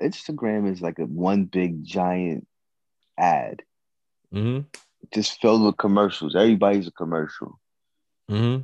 Instagram 0.00 0.70
is 0.70 0.80
like 0.80 0.98
a 0.98 1.04
one 1.04 1.44
big 1.44 1.84
giant 1.84 2.46
ad, 3.18 3.62
Mm-hmm. 4.32 4.60
just 5.12 5.40
filled 5.40 5.64
with 5.64 5.76
commercials. 5.78 6.36
Everybody's 6.36 6.86
a 6.86 6.92
commercial. 6.92 7.58
Mm-hmm. 8.30 8.62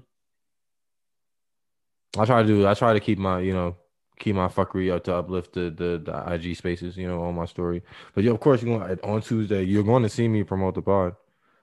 I 2.21 2.25
try 2.27 2.43
to 2.43 2.47
do. 2.47 2.67
I 2.67 2.75
try 2.75 2.93
to 2.93 3.01
keep 3.01 3.19
my, 3.19 3.41
you 3.41 3.53
know, 3.53 3.77
keep 4.21 4.37
my 4.37 4.47
fuckery 4.49 4.93
up 4.93 5.05
to 5.05 5.15
uplift 5.17 5.55
the 5.55 5.71
the, 5.71 5.99
the 6.05 6.33
IG 6.35 6.57
spaces, 6.57 6.97
you 6.97 7.09
know, 7.09 7.23
on 7.23 7.35
my 7.35 7.47
story. 7.47 7.83
But 8.15 8.25
yeah, 8.25 8.31
of 8.31 8.41
course, 8.41 8.63
you're 8.63 8.79
going 8.79 9.01
on 9.03 9.23
Tuesday. 9.23 9.63
You're 9.65 9.83
going 9.83 10.03
to 10.05 10.09
see 10.09 10.29
me 10.29 10.45
promote 10.45 10.75
the 10.75 10.83
pod. 10.83 11.17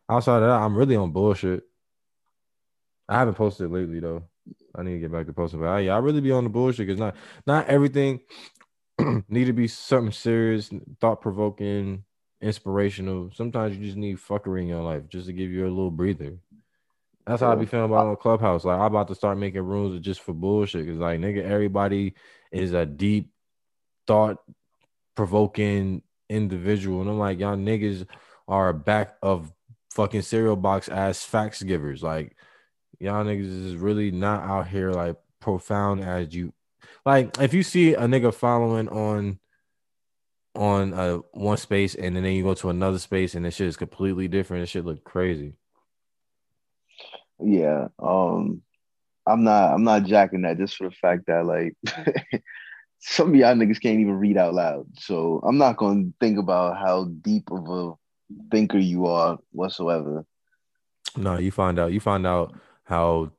Outside 0.10 0.38
of 0.38 0.50
that, 0.50 0.60
I'm 0.60 0.76
really 0.76 0.96
on 0.98 1.12
bullshit. 1.12 1.64
I 3.12 3.20
haven't 3.20 3.36
posted 3.36 3.72
lately 3.72 4.02
though. 4.02 4.24
I 4.76 4.84
need 4.84 4.94
to 4.96 5.00
get 5.00 5.14
back 5.14 5.28
to 5.28 5.34
posting, 5.34 5.62
but 5.62 5.68
I, 5.70 5.90
I 5.90 6.00
really 6.00 6.22
be 6.22 6.32
on 6.34 6.46
the 6.46 6.52
bullshit 6.52 6.88
because 6.88 7.02
not 7.02 7.16
not 7.48 7.68
everything 7.68 8.22
need 9.30 9.46
to 9.46 9.54
be 9.54 9.68
something 9.68 10.14
serious, 10.14 10.72
thought 11.02 11.22
provoking, 11.22 12.06
inspirational. 12.42 13.32
Sometimes 13.36 13.78
you 13.78 13.86
just 13.86 13.98
need 13.98 14.18
fuckery 14.18 14.62
in 14.64 14.70
your 14.70 14.84
life 14.84 15.10
just 15.10 15.28
to 15.28 15.34
give 15.34 15.52
you 15.52 15.66
a 15.68 15.70
little 15.70 15.92
breather. 15.92 16.38
That's 17.28 17.42
how 17.42 17.54
I 17.54 17.56
be 17.56 17.68
feeling 17.68 17.86
about 17.88 18.08
on 18.08 18.18
Clubhouse. 18.18 18.66
Like 18.66 18.80
I'm 18.80 18.88
about 18.88 19.10
to 19.10 19.16
start 19.16 19.38
making 19.40 19.64
rooms 19.64 20.00
just 20.02 20.22
for 20.22 20.34
bullshit. 20.34 20.88
Cause 20.88 20.98
like 20.98 21.20
nigga, 21.22 21.44
everybody 21.44 22.16
is 22.52 22.74
a 22.74 22.86
deep 22.86 23.32
thought 24.08 24.38
provoking 25.16 26.04
individual. 26.30 27.02
And 27.02 27.10
I'm 27.10 27.20
like, 27.20 27.40
y'all 27.40 27.58
niggas 27.58 28.08
are 28.48 28.74
back 28.74 29.16
of 29.22 29.54
fucking 29.92 30.24
cereal 30.24 30.58
box 30.58 30.90
ass 30.90 31.24
facts 31.24 31.64
givers. 31.64 32.04
Like 32.04 32.36
y'all 33.02 33.26
niggas 33.26 33.66
is 33.66 33.76
really 33.76 34.12
not 34.12 34.44
out 34.44 34.68
here 34.68 34.92
like 34.92 35.16
profound 35.40 36.04
as 36.04 36.34
you 36.36 36.54
like 37.04 37.40
if 37.40 37.54
you 37.54 37.64
see 37.64 37.96
a 37.96 38.02
nigga 38.02 38.34
following 38.34 38.88
on 38.90 39.40
on 40.54 40.94
uh 40.94 41.18
one 41.32 41.58
space 41.58 41.96
and 41.96 42.16
then 42.16 42.24
you 42.26 42.44
go 42.44 42.54
to 42.54 42.70
another 42.70 43.00
space 43.00 43.34
and 43.34 43.44
this 43.44 43.56
shit 43.56 43.68
is 43.68 43.78
completely 43.78 44.28
different. 44.28 44.64
It 44.64 44.68
shit 44.68 44.86
look 44.86 45.04
crazy. 45.04 45.54
Yeah. 47.40 47.88
Um 47.98 48.62
I'm 49.26 49.44
not 49.44 49.74
I'm 49.74 49.84
not 49.84 50.04
jacking 50.04 50.44
that 50.44 50.58
just 50.58 50.76
for 50.76 50.90
the 50.90 50.96
fact 50.96 51.26
that 51.28 51.46
like 51.46 51.76
some 53.00 53.30
of 53.30 53.36
y'all 53.36 53.56
niggas 53.56 53.82
can't 53.82 54.00
even 54.00 54.20
read 54.20 54.38
out 54.38 54.54
loud. 54.54 54.86
So 55.00 55.42
I'm 55.44 55.58
not 55.58 55.78
gonna 55.78 56.10
think 56.20 56.38
about 56.38 56.78
how 56.78 57.06
deep 57.06 57.50
of 57.50 57.68
a 57.68 57.94
thinker 58.52 58.78
you 58.78 59.08
are 59.08 59.40
whatsoever. 59.52 60.26
No, 61.18 61.38
you 61.38 61.52
find 61.52 61.80
out. 61.80 61.92
You 61.92 62.00
find 62.00 62.28
out 62.28 62.54
how 62.84 63.32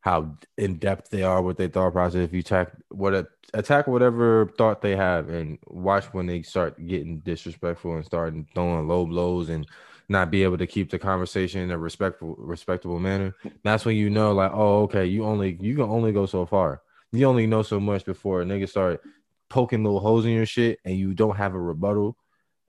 how 0.00 0.36
in 0.56 0.76
depth 0.76 1.10
they 1.10 1.22
are 1.22 1.42
with 1.42 1.56
their 1.56 1.68
thought 1.68 1.92
process. 1.92 2.24
If 2.24 2.32
you 2.32 2.40
attack 2.40 2.72
what 2.88 3.26
attack 3.54 3.86
whatever 3.86 4.52
thought 4.56 4.80
they 4.80 4.96
have, 4.96 5.28
and 5.28 5.58
watch 5.66 6.04
when 6.06 6.26
they 6.26 6.42
start 6.42 6.84
getting 6.86 7.18
disrespectful 7.20 7.96
and 7.96 8.04
starting 8.04 8.46
throwing 8.54 8.88
low 8.88 9.06
blows 9.06 9.48
and 9.48 9.66
not 10.08 10.30
be 10.30 10.42
able 10.42 10.56
to 10.58 10.66
keep 10.66 10.90
the 10.90 10.98
conversation 10.98 11.60
in 11.60 11.70
a 11.70 11.78
respectful 11.78 12.34
respectable 12.38 12.98
manner. 12.98 13.34
That's 13.64 13.84
when 13.84 13.96
you 13.96 14.08
know, 14.08 14.32
like, 14.32 14.52
oh, 14.54 14.82
okay, 14.84 15.04
you 15.04 15.24
only 15.24 15.58
you 15.60 15.74
can 15.74 15.84
only 15.84 16.12
go 16.12 16.26
so 16.26 16.46
far. 16.46 16.82
You 17.12 17.26
only 17.26 17.46
know 17.46 17.62
so 17.62 17.80
much 17.80 18.04
before 18.04 18.42
a 18.42 18.44
nigga 18.44 18.68
start 18.68 19.02
poking 19.48 19.82
little 19.82 20.00
holes 20.00 20.24
in 20.24 20.32
your 20.32 20.46
shit, 20.46 20.78
and 20.84 20.96
you 20.96 21.14
don't 21.14 21.36
have 21.36 21.54
a 21.54 21.60
rebuttal, 21.60 22.16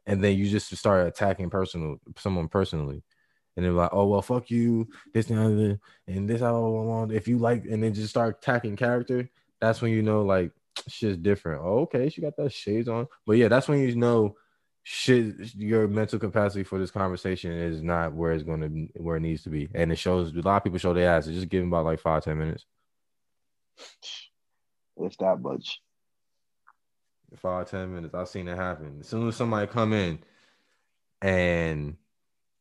and 0.05 0.23
then 0.23 0.37
you 0.37 0.49
just 0.49 0.75
start 0.75 1.07
attacking 1.07 1.49
personal 1.49 1.97
someone 2.17 2.47
personally 2.47 3.03
and 3.59 3.65
they're 3.65 3.73
like, 3.73 3.89
"Oh 3.91 4.07
well, 4.07 4.21
fuck 4.21 4.49
you, 4.49 4.87
this 5.13 5.29
and 5.29 5.37
that, 5.37 5.79
and 6.07 6.29
this 6.29 6.41
I 6.41 6.49
want." 6.51 7.11
If 7.11 7.27
you 7.27 7.37
like, 7.37 7.65
and 7.65 7.83
then 7.83 7.93
just 7.93 8.09
start 8.09 8.37
attacking 8.37 8.77
character, 8.77 9.29
that's 9.59 9.81
when 9.81 9.91
you 9.91 10.01
know 10.01 10.21
like 10.21 10.51
shit's 10.87 11.17
different. 11.17 11.61
Oh, 11.61 11.79
okay, 11.79 12.07
she 12.07 12.21
got 12.21 12.37
that 12.37 12.53
shades 12.53 12.87
on, 12.87 13.07
but 13.27 13.33
yeah, 13.33 13.49
that's 13.49 13.67
when 13.67 13.79
you 13.79 13.93
know 13.97 14.37
shit. 14.83 15.35
Your 15.55 15.89
mental 15.89 16.19
capacity 16.19 16.63
for 16.63 16.79
this 16.79 16.89
conversation 16.89 17.51
is 17.51 17.81
not 17.81 18.13
where 18.13 18.31
it's 18.31 18.43
going 18.43 18.61
to 18.61 19.01
where 19.01 19.17
it 19.17 19.21
needs 19.21 19.43
to 19.43 19.49
be, 19.49 19.67
and 19.75 19.91
it 19.91 19.97
shows. 19.97 20.33
A 20.33 20.39
lot 20.39 20.55
of 20.55 20.63
people 20.63 20.79
show 20.79 20.93
their 20.93 21.13
ass. 21.13 21.27
It's 21.27 21.35
just 21.35 21.49
give 21.49 21.61
them 21.61 21.67
about 21.67 21.83
like 21.83 21.99
five 21.99 22.23
ten 22.23 22.37
minutes. 22.37 22.65
It's 24.95 25.17
that 25.17 25.41
much. 25.41 25.81
Five 27.35 27.69
ten 27.69 27.93
minutes. 27.93 28.15
I've 28.15 28.29
seen 28.29 28.47
it 28.47 28.55
happen. 28.55 28.99
As 29.01 29.07
soon 29.09 29.27
as 29.27 29.35
somebody 29.35 29.67
come 29.67 29.91
in, 29.91 30.19
and 31.21 31.97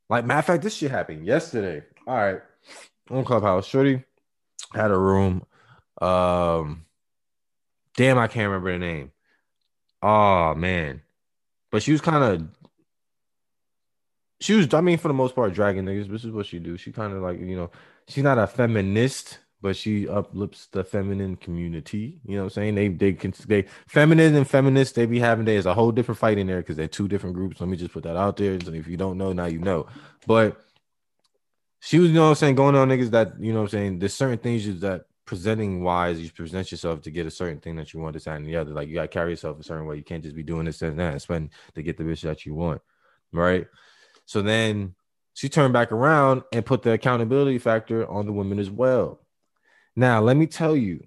like 0.08 0.24
matter 0.24 0.38
of 0.40 0.44
fact, 0.46 0.62
this 0.62 0.74
shit 0.76 0.90
happened 0.90 1.26
yesterday. 1.26 1.84
All 2.06 2.16
right, 2.16 2.40
on 3.10 3.24
Clubhouse, 3.24 3.66
Shorty 3.66 4.04
had 4.74 4.90
a 4.90 4.98
room. 4.98 5.44
Um, 6.00 6.86
damn, 7.96 8.18
I 8.18 8.28
can't 8.28 8.48
remember 8.50 8.72
the 8.72 8.78
name. 8.78 9.12
Oh 10.02 10.54
man, 10.54 11.02
but 11.70 11.82
she 11.82 11.92
was 11.92 12.00
kind 12.00 12.24
of. 12.24 12.48
She 14.40 14.54
was, 14.54 14.72
I 14.72 14.80
mean, 14.82 14.98
for 14.98 15.08
the 15.08 15.14
most 15.14 15.34
part, 15.34 15.52
dragging 15.54 15.84
niggas. 15.84 16.08
This 16.10 16.24
is 16.24 16.30
what 16.30 16.46
she 16.46 16.58
do. 16.60 16.76
She 16.76 16.92
kind 16.92 17.12
of 17.12 17.22
like, 17.22 17.40
you 17.40 17.56
know, 17.56 17.70
she's 18.06 18.22
not 18.24 18.38
a 18.38 18.46
feminist, 18.46 19.38
but 19.60 19.76
she 19.76 20.08
uplifts 20.08 20.66
the 20.66 20.84
feminine 20.84 21.36
community. 21.36 22.20
You 22.24 22.36
know 22.36 22.44
what 22.44 22.56
I'm 22.56 22.74
saying? 22.74 22.74
They 22.76 22.88
they 22.88 23.12
can 23.12 23.34
they 23.46 23.64
feminine 23.86 24.34
and 24.34 24.48
feminist, 24.48 24.94
they 24.94 25.06
be 25.06 25.18
having 25.18 25.44
there's 25.44 25.66
a 25.66 25.74
whole 25.74 25.92
different 25.92 26.18
fight 26.18 26.38
in 26.38 26.46
there 26.46 26.58
because 26.58 26.76
they're 26.76 26.88
two 26.88 27.08
different 27.08 27.34
groups. 27.34 27.60
Let 27.60 27.68
me 27.68 27.76
just 27.76 27.92
put 27.92 28.04
that 28.04 28.16
out 28.16 28.36
there. 28.36 28.58
So 28.60 28.72
if 28.72 28.86
you 28.86 28.96
don't 28.96 29.18
know, 29.18 29.32
now 29.32 29.46
you 29.46 29.58
know. 29.58 29.86
But 30.26 30.60
she 31.80 31.98
was, 31.98 32.08
you 32.08 32.14
know 32.14 32.24
what 32.24 32.30
I'm 32.30 32.34
saying, 32.36 32.54
going 32.56 32.74
on 32.74 32.88
niggas 32.88 33.10
that, 33.10 33.40
you 33.40 33.52
know 33.52 33.60
what 33.60 33.66
I'm 33.66 33.70
saying, 33.70 33.98
there's 34.00 34.14
certain 34.14 34.38
things 34.38 34.80
that 34.80 35.04
presenting 35.24 35.82
wise, 35.82 36.18
you 36.20 36.30
present 36.30 36.70
yourself 36.70 37.02
to 37.02 37.10
get 37.10 37.26
a 37.26 37.30
certain 37.30 37.60
thing 37.60 37.76
that 37.76 37.92
you 37.92 38.00
want, 38.00 38.18
to 38.18 38.30
and 38.30 38.46
the 38.46 38.56
other. 38.56 38.72
Like 38.72 38.88
you 38.88 38.94
gotta 38.94 39.08
carry 39.08 39.30
yourself 39.30 39.60
a 39.60 39.62
certain 39.62 39.86
way. 39.86 39.96
You 39.96 40.02
can't 40.02 40.22
just 40.22 40.34
be 40.36 40.42
doing 40.42 40.64
this 40.64 40.82
and 40.82 40.98
that 40.98 41.12
and 41.12 41.22
spend 41.22 41.50
to 41.74 41.82
get 41.82 41.96
the 41.96 42.04
bitch 42.04 42.22
that 42.22 42.46
you 42.46 42.54
want. 42.54 42.80
Right. 43.32 43.66
So 44.24 44.42
then 44.42 44.94
she 45.34 45.48
turned 45.48 45.72
back 45.72 45.92
around 45.92 46.42
and 46.52 46.64
put 46.64 46.82
the 46.82 46.92
accountability 46.92 47.58
factor 47.58 48.08
on 48.08 48.26
the 48.26 48.32
women 48.32 48.58
as 48.58 48.70
well. 48.70 49.20
Now, 49.98 50.20
let 50.20 50.36
me 50.36 50.46
tell 50.46 50.76
you, 50.76 51.02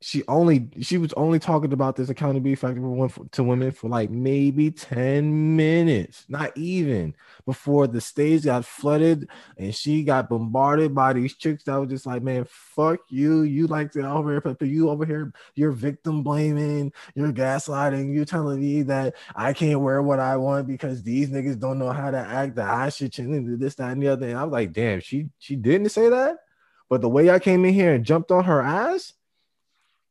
she 0.00 0.24
only 0.26 0.68
she 0.80 0.98
was 0.98 1.12
only 1.12 1.38
talking 1.38 1.72
about 1.72 1.94
this 1.94 2.08
accountability 2.08 2.56
factor 2.56 2.80
one 2.80 3.08
to 3.30 3.44
women 3.44 3.70
for 3.70 3.88
like 3.88 4.10
maybe 4.10 4.68
10 4.68 5.54
minutes 5.54 6.24
not 6.28 6.50
even 6.56 7.14
before 7.46 7.86
the 7.86 8.00
stage 8.00 8.42
got 8.42 8.64
flooded 8.64 9.28
and 9.58 9.72
she 9.72 10.02
got 10.02 10.28
bombarded 10.28 10.92
by 10.92 11.12
these 11.12 11.36
chicks 11.36 11.62
that 11.62 11.76
was 11.76 11.88
just 11.88 12.04
like 12.04 12.20
man 12.20 12.44
fuck 12.48 12.98
you. 13.10 13.42
You 13.42 13.68
like 13.68 13.92
to 13.92 14.04
over 14.04 14.40
here 14.40 14.56
you 14.62 14.90
over 14.90 15.06
here 15.06 15.32
you're 15.54 15.70
victim 15.70 16.24
blaming 16.24 16.92
you're 17.14 17.32
gaslighting 17.32 18.12
you're 18.12 18.24
telling 18.24 18.58
me 18.60 18.82
that 18.82 19.14
i 19.36 19.52
can't 19.52 19.78
wear 19.78 20.02
what 20.02 20.18
i 20.18 20.36
want 20.36 20.66
because 20.66 21.04
these 21.04 21.30
niggas 21.30 21.60
don't 21.60 21.78
know 21.78 21.92
how 21.92 22.10
to 22.10 22.18
act 22.18 22.56
that 22.56 22.68
i 22.68 22.88
should 22.88 23.12
change 23.12 23.60
this 23.60 23.76
that 23.76 23.92
and 23.92 24.02
the 24.02 24.08
other. 24.08 24.26
And 24.26 24.36
i 24.36 24.42
was 24.42 24.52
like 24.52 24.72
damn 24.72 24.98
she 24.98 25.28
she 25.38 25.54
didn't 25.54 25.90
say 25.90 26.08
that 26.08 26.38
but 26.92 27.00
the 27.00 27.08
way 27.08 27.30
i 27.30 27.38
came 27.38 27.64
in 27.64 27.72
here 27.72 27.94
and 27.94 28.04
jumped 28.04 28.30
on 28.30 28.44
her 28.44 28.60
ass 28.60 29.14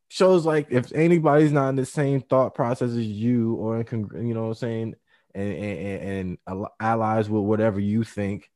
shows 0.07 0.47
like 0.47 0.65
if 0.71 0.91
anybody's 0.93 1.51
not 1.51 1.69
in 1.69 1.75
the 1.75 1.85
same 1.85 2.21
thought 2.21 2.55
process 2.55 2.89
as 2.89 3.05
you 3.05 3.53
or 3.53 3.77
in 3.77 3.83
con- 3.83 4.09
you 4.15 4.33
know 4.33 4.41
what 4.41 4.47
I'm 4.47 4.53
saying 4.55 4.95
and, 5.35 5.53
and, 5.53 6.37
and 6.49 6.67
allies 6.79 7.29
with 7.29 7.43
whatever 7.43 7.79
you 7.79 8.03
think 8.03 8.49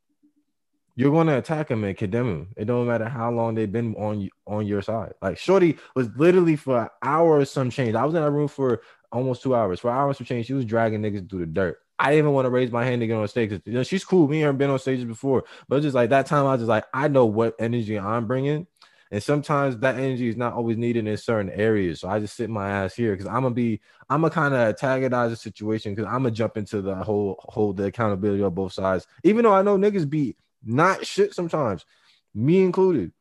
you're 0.95 1.11
going 1.11 1.27
to 1.27 1.37
attack 1.37 1.67
them 1.67 1.83
and 1.83 1.95
condemn 1.95 2.27
them. 2.27 2.47
It 2.57 2.65
don't 2.65 2.87
matter 2.87 3.07
how 3.07 3.29
long 3.29 3.53
they've 3.53 3.71
been 3.71 3.93
on 3.95 4.27
on 4.47 4.65
your 4.65 4.81
side. 4.81 5.13
Like 5.21 5.37
Shorty 5.37 5.77
was 5.95 6.09
literally 6.15 6.55
for 6.55 6.83
an 6.83 6.89
hour 7.03 7.39
or 7.39 7.45
some 7.45 7.69
change. 7.69 7.93
I 7.93 8.05
was 8.05 8.15
in 8.15 8.21
that 8.21 8.31
room 8.31 8.47
for 8.47 8.81
almost 9.11 9.43
two 9.43 9.53
hours. 9.53 9.81
For 9.81 9.91
hours 9.91 10.19
of 10.19 10.25
change, 10.25 10.47
she 10.47 10.53
was 10.53 10.65
dragging 10.65 11.01
niggas 11.01 11.29
through 11.29 11.39
the 11.39 11.45
dirt. 11.45 11.77
I 11.97 12.09
didn't 12.11 12.25
even 12.25 12.33
want 12.33 12.45
to 12.45 12.49
raise 12.49 12.71
my 12.71 12.83
hand 12.83 13.01
to 13.01 13.07
get 13.07 13.15
on 13.15 13.27
stage. 13.27 13.51
You 13.51 13.73
know, 13.73 13.83
she's 13.83 14.03
cool. 14.03 14.27
Me 14.27 14.41
and 14.41 14.47
her 14.47 14.53
been 14.53 14.69
on 14.69 14.79
stages 14.79 15.05
before, 15.05 15.45
but 15.67 15.81
just 15.81 15.95
like 15.95 16.09
that 16.09 16.25
time, 16.25 16.45
I 16.45 16.51
was 16.51 16.61
just 16.61 16.69
like, 16.69 16.85
I 16.93 17.07
know 17.07 17.25
what 17.25 17.55
energy 17.59 17.97
I'm 17.97 18.27
bringing, 18.27 18.67
and 19.11 19.23
sometimes 19.23 19.77
that 19.77 19.95
energy 19.95 20.27
is 20.27 20.35
not 20.35 20.53
always 20.53 20.77
needed 20.77 21.07
in 21.07 21.17
certain 21.17 21.51
areas. 21.51 22.01
So 22.01 22.09
I 22.09 22.19
just 22.19 22.35
sit 22.35 22.49
my 22.49 22.69
ass 22.69 22.95
here 22.95 23.11
because 23.13 23.27
I'm 23.27 23.43
gonna 23.43 23.51
be, 23.51 23.81
I'm 24.09 24.21
gonna 24.21 24.33
kind 24.33 24.53
of 24.53 24.59
antagonize 24.59 25.31
the 25.31 25.37
situation 25.37 25.95
because 25.95 26.07
I'm 26.07 26.23
gonna 26.23 26.31
jump 26.31 26.57
into 26.57 26.81
the 26.81 26.95
whole 26.95 27.39
hold 27.39 27.77
the 27.77 27.85
accountability 27.85 28.43
on 28.43 28.53
both 28.53 28.73
sides. 28.73 29.07
Even 29.23 29.43
though 29.43 29.53
I 29.53 29.61
know 29.61 29.77
niggas 29.77 30.09
be 30.09 30.35
not 30.65 31.05
shit 31.05 31.33
sometimes, 31.33 31.85
me 32.33 32.63
included. 32.63 33.11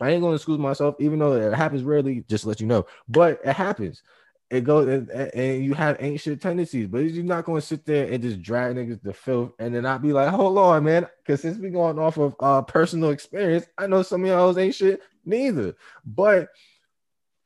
I 0.00 0.10
ain't 0.10 0.22
gonna 0.22 0.36
excuse 0.36 0.58
myself, 0.58 0.96
even 1.00 1.18
though 1.18 1.32
it 1.32 1.54
happens 1.54 1.82
rarely, 1.82 2.24
just 2.28 2.46
let 2.46 2.60
you 2.60 2.66
know. 2.66 2.86
But 3.08 3.40
it 3.44 3.54
happens. 3.54 4.02
It 4.48 4.62
goes 4.62 4.86
and, 4.86 5.10
and 5.10 5.64
you 5.64 5.74
have 5.74 5.96
ancient 5.98 6.40
tendencies, 6.40 6.86
but 6.86 6.98
you're 6.98 7.24
not 7.24 7.44
gonna 7.44 7.60
sit 7.60 7.84
there 7.84 8.10
and 8.10 8.22
just 8.22 8.40
drag 8.42 8.76
niggas 8.76 9.02
to 9.02 9.12
filth 9.12 9.52
and 9.58 9.74
then 9.74 9.82
not 9.82 10.02
be 10.02 10.12
like, 10.12 10.28
hold 10.28 10.56
on, 10.56 10.84
man. 10.84 11.06
Cause 11.26 11.40
since 11.40 11.58
we 11.58 11.70
going 11.70 11.98
off 11.98 12.16
of 12.16 12.36
uh 12.38 12.62
personal 12.62 13.10
experience, 13.10 13.66
I 13.76 13.88
know 13.88 14.02
some 14.02 14.22
of 14.22 14.28
y'all 14.28 14.56
ain't 14.56 14.74
shit 14.74 15.00
neither. 15.24 15.74
But 16.04 16.50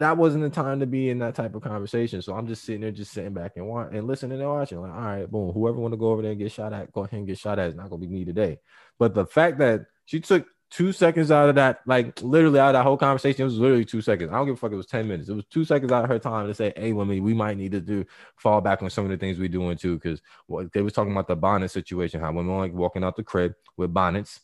that 0.01 0.17
wasn't 0.17 0.43
the 0.43 0.51
time 0.51 0.81
to 0.81 0.87
be 0.87 1.11
in 1.11 1.19
that 1.21 1.35
type 1.35 1.55
of 1.55 1.63
conversation. 1.63 2.23
So 2.23 2.35
I'm 2.35 2.47
just 2.47 2.65
sitting 2.65 2.81
there, 2.81 2.91
just 2.91 3.13
sitting 3.13 3.35
back 3.35 3.53
and 3.57 3.67
want 3.67 3.95
and 3.95 4.07
listening 4.07 4.41
and 4.41 4.49
watching. 4.49 4.81
Like, 4.81 4.93
all 4.93 5.01
right, 5.01 5.31
boom. 5.31 5.53
Whoever 5.53 5.79
want 5.79 5.93
to 5.93 5.99
go 5.99 6.11
over 6.11 6.23
there 6.23 6.33
and 6.33 6.41
get 6.41 6.53
shot 6.53 6.73
at, 6.73 6.91
go 6.93 7.03
ahead 7.03 7.19
and 7.19 7.27
get 7.27 7.39
shot 7.39 7.59
at. 7.59 7.69
It's 7.69 7.77
not 7.77 7.91
gonna 7.91 8.01
be 8.01 8.09
me 8.09 8.25
today. 8.25 8.59
But 8.99 9.15
the 9.15 9.27
fact 9.27 9.59
that 9.59 9.87
she 10.07 10.21
took 10.21 10.47
two 10.71 10.93
seconds 10.93 11.31
out 11.31 11.49
of 11.49 11.57
that, 11.57 11.81
like 11.87 12.23
literally 12.23 12.61
out 12.61 12.69
of 12.69 12.73
that 12.75 12.85
whole 12.85 12.97
conversation, 12.97 13.43
it 13.43 13.45
was 13.45 13.59
literally 13.59 13.85
two 13.85 14.01
seconds. 14.01 14.31
I 14.31 14.37
don't 14.37 14.47
give 14.47 14.55
a 14.55 14.57
fuck. 14.57 14.73
It 14.73 14.77
was 14.77 14.87
10 14.87 15.09
minutes. 15.09 15.29
It 15.29 15.35
was 15.35 15.45
two 15.47 15.65
seconds 15.65 15.91
out 15.91 16.05
of 16.05 16.11
her 16.11 16.19
time 16.19 16.47
to 16.47 16.55
say, 16.55 16.73
Hey, 16.77 16.93
women, 16.93 17.23
we 17.23 17.35
might 17.35 17.57
need 17.57 17.73
to 17.73 17.81
do 17.81 18.05
fall 18.37 18.61
back 18.61 18.83
on 18.83 18.91
some 18.91 19.05
of 19.05 19.11
the 19.11 19.17
things 19.17 19.39
we're 19.39 19.49
doing 19.49 19.77
too. 19.77 19.99
Cause 19.99 20.23
what 20.47 20.73
they 20.73 20.83
was 20.83 20.93
talking 20.93 21.13
about 21.13 21.29
the 21.29 21.37
bonnet 21.37 21.71
situation, 21.71 22.21
how 22.21 22.33
women 22.33 22.57
like 22.57 22.73
walking 22.73 23.05
out 23.05 23.17
the 23.17 23.25
crib 23.25 23.55
with 23.77 23.93
bonnets 23.93 24.41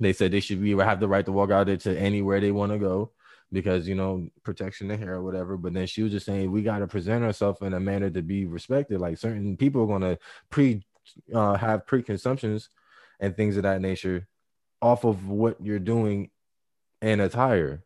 they 0.00 0.12
said 0.12 0.30
they 0.30 0.40
should 0.40 0.62
be 0.62 0.76
have 0.76 1.00
the 1.00 1.08
right 1.08 1.24
to 1.26 1.32
walk 1.32 1.50
out 1.50 1.66
there 1.66 1.76
to 1.76 1.98
anywhere 1.98 2.40
they 2.40 2.52
want 2.52 2.72
to 2.72 2.78
go 2.78 3.10
because 3.52 3.88
you 3.88 3.94
know 3.94 4.28
protection 4.42 4.90
of 4.90 4.98
hair 4.98 5.14
or 5.14 5.22
whatever. 5.22 5.56
But 5.56 5.74
then 5.74 5.86
she 5.86 6.02
was 6.02 6.12
just 6.12 6.26
saying 6.26 6.50
we 6.50 6.62
got 6.62 6.78
to 6.78 6.86
present 6.86 7.24
ourselves 7.24 7.60
in 7.62 7.74
a 7.74 7.80
manner 7.80 8.10
to 8.10 8.22
be 8.22 8.46
respected. 8.46 9.00
Like 9.00 9.18
certain 9.18 9.56
people 9.56 9.82
are 9.82 9.86
going 9.86 10.02
to 10.02 10.18
pre 10.50 10.84
uh, 11.34 11.56
have 11.56 11.86
preconceptions 11.86 12.68
and 13.20 13.36
things 13.36 13.56
of 13.56 13.64
that 13.64 13.80
nature 13.80 14.28
off 14.80 15.04
of 15.04 15.28
what 15.28 15.56
you're 15.60 15.78
doing 15.78 16.30
in 17.02 17.20
attire. 17.20 17.84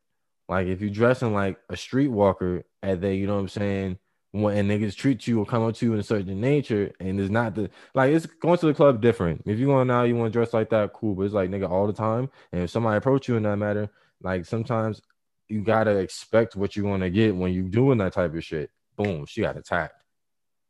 Like 0.48 0.66
if 0.66 0.80
you're 0.80 0.90
dressing 0.90 1.32
like 1.32 1.58
a 1.68 1.74
streetwalker 1.74 2.64
at 2.82 3.00
they, 3.00 3.14
you 3.14 3.26
know 3.26 3.34
what 3.34 3.40
I'm 3.40 3.48
saying, 3.48 3.98
when 4.32 4.68
niggas 4.68 4.96
treat 4.96 5.26
you 5.26 5.40
or 5.40 5.46
come 5.46 5.62
up 5.62 5.74
to 5.76 5.86
you 5.86 5.92
in 5.92 6.00
a 6.00 6.02
certain 6.02 6.40
nature, 6.40 6.90
and 7.00 7.20
it's 7.20 7.30
not 7.30 7.54
the 7.54 7.70
like 7.94 8.12
it's 8.12 8.26
going 8.26 8.58
to 8.58 8.66
the 8.66 8.74
club 8.74 9.00
different. 9.00 9.42
If 9.46 9.58
you 9.58 9.66
going 9.66 9.86
now, 9.86 10.04
you 10.04 10.16
want 10.16 10.32
to 10.32 10.38
dress 10.38 10.54
like 10.54 10.70
that, 10.70 10.94
cool. 10.94 11.14
But 11.14 11.24
it's 11.24 11.34
like 11.34 11.50
nigga 11.50 11.70
all 11.70 11.86
the 11.86 11.92
time. 11.92 12.30
And 12.52 12.62
if 12.62 12.70
somebody 12.70 12.96
approach 12.96 13.28
you 13.28 13.36
in 13.36 13.42
that 13.42 13.56
matter, 13.56 13.90
like 14.22 14.46
sometimes 14.46 15.02
you 15.48 15.62
gotta 15.62 15.96
expect 15.98 16.56
what 16.56 16.74
you're 16.74 16.90
gonna 16.90 17.10
get 17.10 17.36
when 17.36 17.52
you 17.52 17.64
doing 17.64 17.98
that 17.98 18.14
type 18.14 18.34
of 18.34 18.42
shit. 18.42 18.70
Boom, 18.96 19.26
she 19.26 19.42
got 19.42 19.58
attacked. 19.58 20.01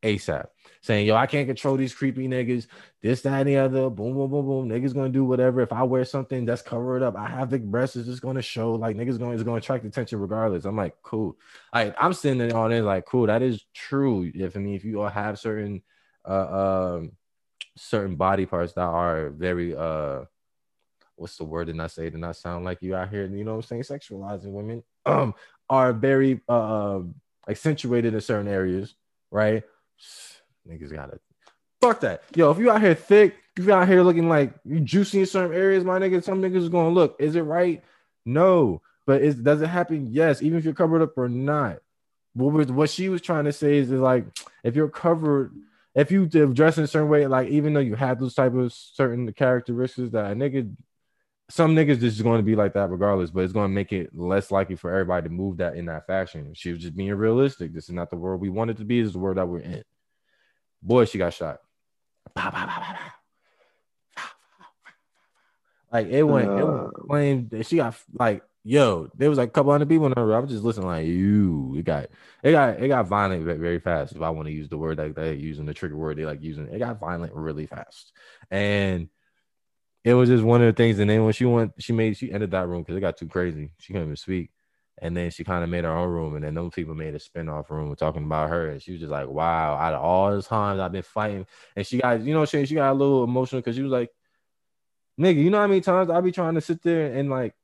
ASAP, 0.03 0.47
saying, 0.81 1.07
Yo, 1.07 1.15
I 1.15 1.27
can't 1.27 1.47
control 1.47 1.77
these 1.77 1.95
creepy 1.95 2.29
niggas, 2.29 2.67
this, 3.01 3.23
that, 3.23 3.41
and 3.41 3.49
the 3.49 3.57
other. 3.57 3.89
Boom, 3.89 4.15
boom, 4.15 4.31
boom, 4.31 4.47
boom. 4.47 4.69
Niggas 4.69 4.95
gonna 4.95 5.09
do 5.09 5.25
whatever. 5.25 5.61
If 5.61 5.73
I 5.73 5.83
wear 5.85 6.05
something 6.05 6.45
that's 6.45 6.63
covered 6.63 7.03
up, 7.03 7.17
I 7.17 7.29
have 7.29 7.51
the 7.51 7.59
breasts, 7.59 7.97
it's 7.97 8.09
just 8.09 8.23
gonna 8.23 8.43
show. 8.43 8.73
Like, 8.73 8.97
niggas 8.97 9.19
going 9.19 9.35
is 9.35 9.43
gonna 9.43 9.59
attract 9.59 9.85
attention 9.85 10.19
regardless. 10.19 10.65
I'm 10.65 10.77
like, 10.77 10.95
cool. 11.03 11.37
Like, 11.73 11.95
I'm 11.99 12.13
sitting 12.13 12.53
on 12.53 12.73
it, 12.73 12.83
like, 12.83 13.07
cool. 13.07 13.27
That 13.27 13.43
is 13.43 13.65
true. 13.75 14.31
If 14.35 14.57
I 14.57 14.61
mean, 14.61 14.75
if 14.75 14.85
you 14.85 15.01
all 15.03 15.09
have 15.09 15.39
certain, 15.39 15.83
uh, 16.29 16.97
um, 16.97 17.13
certain 17.77 18.17
body 18.17 18.47
parts 18.47 18.73
that 18.75 18.83
are 18.83 19.31
very, 19.31 19.77
uh, 19.77 20.25
what's 21.17 21.37
the 21.37 21.45
word 21.45 21.67
did 21.67 21.79
I 21.79 21.87
say? 21.87 22.11
Did 22.11 22.21
not 22.21 22.37
sound 22.37 22.65
like 22.65 22.83
you 22.83 22.95
out 22.97 23.09
here, 23.09 23.25
you 23.27 23.45
know 23.45 23.57
what 23.57 23.71
I'm 23.73 23.83
saying? 23.83 24.01
Sexualizing 24.01 24.53
women, 24.53 24.83
um, 25.07 25.35
are 25.71 25.93
very, 25.93 26.41
uh, 26.49 27.01
accentuated 27.49 28.15
in 28.15 28.21
certain 28.21 28.49
areas, 28.49 28.95
right? 29.31 29.65
Niggas 30.69 30.93
gotta 30.93 31.19
fuck 31.81 32.01
that. 32.01 32.23
Yo, 32.35 32.51
if 32.51 32.59
you 32.59 32.71
out 32.71 32.81
here 32.81 32.95
thick, 32.95 33.37
if 33.57 33.65
you 33.65 33.73
out 33.73 33.89
here 33.89 34.03
looking 34.03 34.29
like 34.29 34.55
you 34.65 34.81
juicy 34.81 35.21
in 35.21 35.27
certain 35.27 35.57
areas, 35.57 35.85
my 35.85 35.99
nigga, 35.99 36.23
some 36.23 36.41
niggas 36.41 36.57
is 36.57 36.69
gonna 36.69 36.91
look. 36.91 37.17
Is 37.19 37.37
it 37.37 37.43
right? 37.43 37.83
No. 38.25 38.83
But 39.07 39.23
is 39.23 39.35
does 39.37 39.61
it 39.63 39.67
happen? 39.67 40.09
Yes, 40.13 40.43
even 40.43 40.59
if 40.59 40.65
you're 40.65 40.75
covered 40.75 41.03
up 41.03 41.19
or 41.19 41.29
not. 41.29 41.79
What 42.35 42.53
was 42.53 42.73
what 42.73 42.89
she 42.89 43.09
was 43.09 43.21
trying 43.21 43.45
to 43.45 43.53
say 43.53 43.77
is, 43.77 43.91
like 43.91 44.25
if 44.63 44.77
you're 44.77 44.89
covered, 44.89 45.53
if 45.95 46.11
you 46.11 46.27
dress 46.27 46.79
in 46.79 46.85
a 46.85 46.87
certain 46.87 47.09
way, 47.09 47.27
like 47.27 47.49
even 47.49 47.75
though 47.75 47.81
you 47.81 47.95
have 47.95 48.21
those 48.21 48.35
type 48.35 48.55
of 48.55 48.73
certain 48.73 49.31
characteristics 49.33 50.13
that 50.13 50.33
a 50.33 50.35
nigga 50.35 50.75
some 51.53 51.77
niggas 51.77 52.01
just 52.01 52.17
is 52.17 52.23
going 52.23 52.39
to 52.39 52.45
be 52.45 52.57
like 52.57 52.73
that 52.73 52.89
regardless, 52.89 53.31
but 53.31 53.45
it's 53.45 53.53
going 53.53 53.69
to 53.69 53.75
make 53.75 53.93
it 53.93 54.17
less 54.17 54.51
likely 54.51 54.75
for 54.75 54.91
everybody 54.91 55.25
to 55.25 55.35
move 55.35 55.59
that 55.59 55.77
in 55.77 55.85
that 55.85 56.07
fashion. 56.07 56.55
She 56.55 56.73
was 56.73 56.81
just 56.81 56.97
being 56.97 57.13
realistic. 57.13 57.75
This 57.75 57.91
is 57.91 57.95
not 57.95 58.09
the 58.09 58.17
world 58.17 58.41
we 58.41 58.49
wanted 58.49 58.79
to 58.79 58.87
be. 58.87 59.03
This 59.03 59.09
is 59.09 59.13
the 59.13 59.19
world 59.19 59.37
that 59.37 59.47
we're 59.47 59.59
in. 59.59 59.83
Boy, 60.83 61.05
she 61.05 61.19
got 61.19 61.33
shot. 61.35 61.61
Like 65.93 66.09
it 66.09 66.23
went, 66.23 66.51
uh, 66.51 66.57
it 66.57 66.67
went 66.67 66.95
claimed 67.09 67.67
she 67.67 67.77
got 67.77 67.95
like 68.15 68.43
yo. 68.65 69.11
There 69.15 69.29
was 69.29 69.39
like 69.39 69.51
a 69.51 69.53
couple 69.53 69.73
hundred 69.73 69.89
people 69.89 70.07
in 70.07 70.13
her. 70.13 70.35
I 70.35 70.39
was 70.39 70.51
just 70.51 70.65
listening 70.65 70.87
like 70.87 71.07
you. 71.07 71.77
It 71.77 71.85
got 71.85 72.09
it 72.43 72.53
got 72.53 72.83
it 72.83 72.89
got 72.89 73.07
violent 73.07 73.45
very 73.45 73.79
fast. 73.79 74.15
If 74.15 74.23
I 74.23 74.31
want 74.31 74.49
to 74.49 74.53
use 74.53 74.69
the 74.69 74.79
word 74.79 74.99
like 74.99 75.15
they 75.15 75.35
using 75.35 75.67
the 75.67 75.75
trigger 75.75 75.97
word 75.97 76.17
they 76.17 76.25
like 76.25 76.43
using, 76.43 76.69
it 76.69 76.79
got 76.79 76.99
violent 76.99 77.35
really 77.35 77.67
fast. 77.67 78.13
And 78.51 79.09
it 80.05 80.15
was 80.15 80.29
just 80.29 80.43
one 80.43 80.63
of 80.63 80.67
the 80.67 80.73
things. 80.73 80.99
And 80.99 81.11
then 81.11 81.25
when 81.25 81.33
she 81.33 81.45
went, 81.45 81.73
she 81.79 81.93
made 81.93 82.17
she 82.17 82.33
ended 82.33 82.53
that 82.53 82.67
room 82.69 82.83
because 82.83 82.97
it 82.97 83.01
got 83.01 83.17
too 83.17 83.29
crazy. 83.29 83.71
She 83.79 83.93
couldn't 83.93 84.09
even 84.09 84.17
speak. 84.17 84.51
And 84.99 85.17
then 85.17 85.31
she 85.31 85.43
kind 85.43 85.65
of 85.65 85.71
made 85.71 85.85
her 85.85 85.91
own 85.91 86.11
room, 86.11 86.35
and 86.37 86.45
then 86.45 86.55
those 86.55 86.73
people 86.73 86.95
made 86.95 87.15
a 87.15 87.19
spin-off 87.19 87.71
room 87.71 87.95
talking 87.97 88.25
about 88.25 88.51
her. 88.51 88.71
And 88.71 88.83
she 88.83 88.93
was 88.93 89.01
just 89.01 89.11
like, 89.11 89.27
Wow, 89.27 89.75
out 89.75 89.95
of 89.95 90.03
all 90.03 90.35
the 90.35 90.43
times 90.43 90.81
I've 90.81 90.93
been 90.93 91.03
fighting, 91.03 91.47
and 91.75 91.87
she 91.87 91.99
got, 91.99 92.23
you 92.23 92.35
know, 92.35 92.45
she, 92.45 92.65
she 92.67 92.75
got 92.75 92.93
a 92.93 92.95
little 92.95 93.25
emotional 93.25 93.61
because 93.61 93.77
she 93.77 93.83
was 93.83 93.91
like, 93.91 94.11
Nigga, 95.19 95.43
you 95.43 95.51
know 95.51 95.61
how 95.61 95.67
many 95.67 95.81
times 95.81 96.11
I 96.11 96.21
be 96.21 96.33
trying 96.33 96.55
to 96.55 96.61
sit 96.61 96.83
there 96.83 97.15
and 97.15 97.31
like 97.31 97.55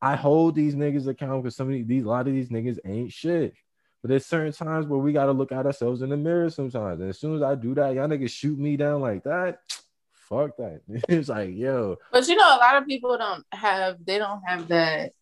I 0.00 0.16
hold 0.16 0.54
these 0.54 0.74
niggas 0.74 1.06
accountable 1.06 1.42
because 1.42 1.56
some 1.56 1.72
of 1.72 1.88
these, 1.88 2.04
a 2.04 2.08
lot 2.08 2.26
of 2.26 2.32
these 2.32 2.48
niggas 2.48 2.78
ain't 2.84 3.12
shit. 3.12 3.54
But 4.02 4.10
there's 4.10 4.26
certain 4.26 4.52
times 4.52 4.86
where 4.86 4.98
we 4.98 5.12
gotta 5.12 5.32
look 5.32 5.52
at 5.52 5.66
ourselves 5.66 6.02
in 6.02 6.10
the 6.10 6.16
mirror 6.16 6.50
sometimes. 6.50 7.00
And 7.00 7.08
as 7.08 7.18
soon 7.18 7.36
as 7.36 7.42
I 7.42 7.54
do 7.54 7.74
that, 7.74 7.94
y'all 7.94 8.08
niggas 8.08 8.30
shoot 8.30 8.58
me 8.58 8.76
down 8.76 9.00
like 9.00 9.24
that 9.24 9.60
fuck 10.12 10.56
that. 10.58 10.80
it's 11.08 11.28
like, 11.28 11.54
yo. 11.54 11.96
But 12.12 12.28
you 12.28 12.36
know, 12.36 12.56
a 12.56 12.58
lot 12.58 12.76
of 12.76 12.86
people 12.86 13.16
don't 13.16 13.44
have 13.52 13.96
they 14.04 14.18
don't 14.18 14.42
have 14.46 14.68
that 14.68 15.12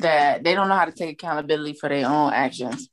that 0.00 0.44
they 0.44 0.54
don't 0.54 0.68
know 0.68 0.76
how 0.76 0.84
to 0.84 0.92
take 0.92 1.12
accountability 1.22 1.74
for 1.74 1.88
their 1.88 2.06
own 2.06 2.32
actions. 2.32 2.88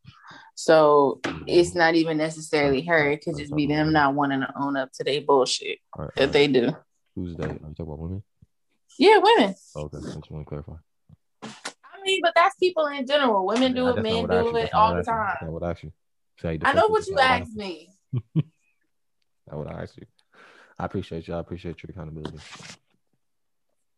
So 0.55 1.19
it's 1.45 1.75
not 1.75 1.95
even 1.95 2.17
necessarily 2.17 2.81
her. 2.81 3.11
It 3.11 3.23
could 3.23 3.37
just 3.37 3.55
be 3.55 3.67
them 3.67 3.93
not 3.93 4.15
wanting 4.15 4.41
to 4.41 4.51
own 4.59 4.75
up 4.75 4.91
to 4.93 5.03
their 5.03 5.21
bullshit 5.21 5.77
right, 5.95 6.09
that 6.15 6.23
right. 6.23 6.33
they 6.33 6.47
do. 6.47 6.75
Who's 7.15 7.35
that? 7.35 7.49
Are 7.49 7.53
you 7.53 7.59
talking 7.59 7.85
about 7.85 7.99
women? 7.99 8.23
Yeah, 8.97 9.19
women. 9.19 9.55
Okay, 9.75 9.97
I 9.97 10.01
just 10.01 10.31
want 10.31 10.45
to 10.45 10.49
clarify. 10.49 10.73
I 11.43 12.01
mean, 12.03 12.21
but 12.23 12.33
that's 12.35 12.55
people 12.55 12.87
in 12.87 13.05
general. 13.05 13.45
Women 13.45 13.73
do 13.73 13.89
it, 13.89 14.01
men 14.01 14.25
do 14.25 14.55
it 14.55 14.73
all 14.73 14.95
the 14.95 15.03
time. 15.03 15.37
I 15.41 15.49
would 15.49 15.63
ask 15.63 15.83
you. 15.83 15.91
I 16.43 16.73
know 16.73 16.87
what 16.87 17.05
you 17.07 17.19
asked 17.19 17.55
me. 17.55 17.89
I 19.51 19.55
would 19.55 19.67
ask 19.67 19.95
you. 19.97 20.05
I 20.79 20.85
appreciate 20.85 21.27
you. 21.27 21.35
I 21.35 21.39
appreciate 21.39 21.81
your 21.83 21.91
accountability. 21.91 22.39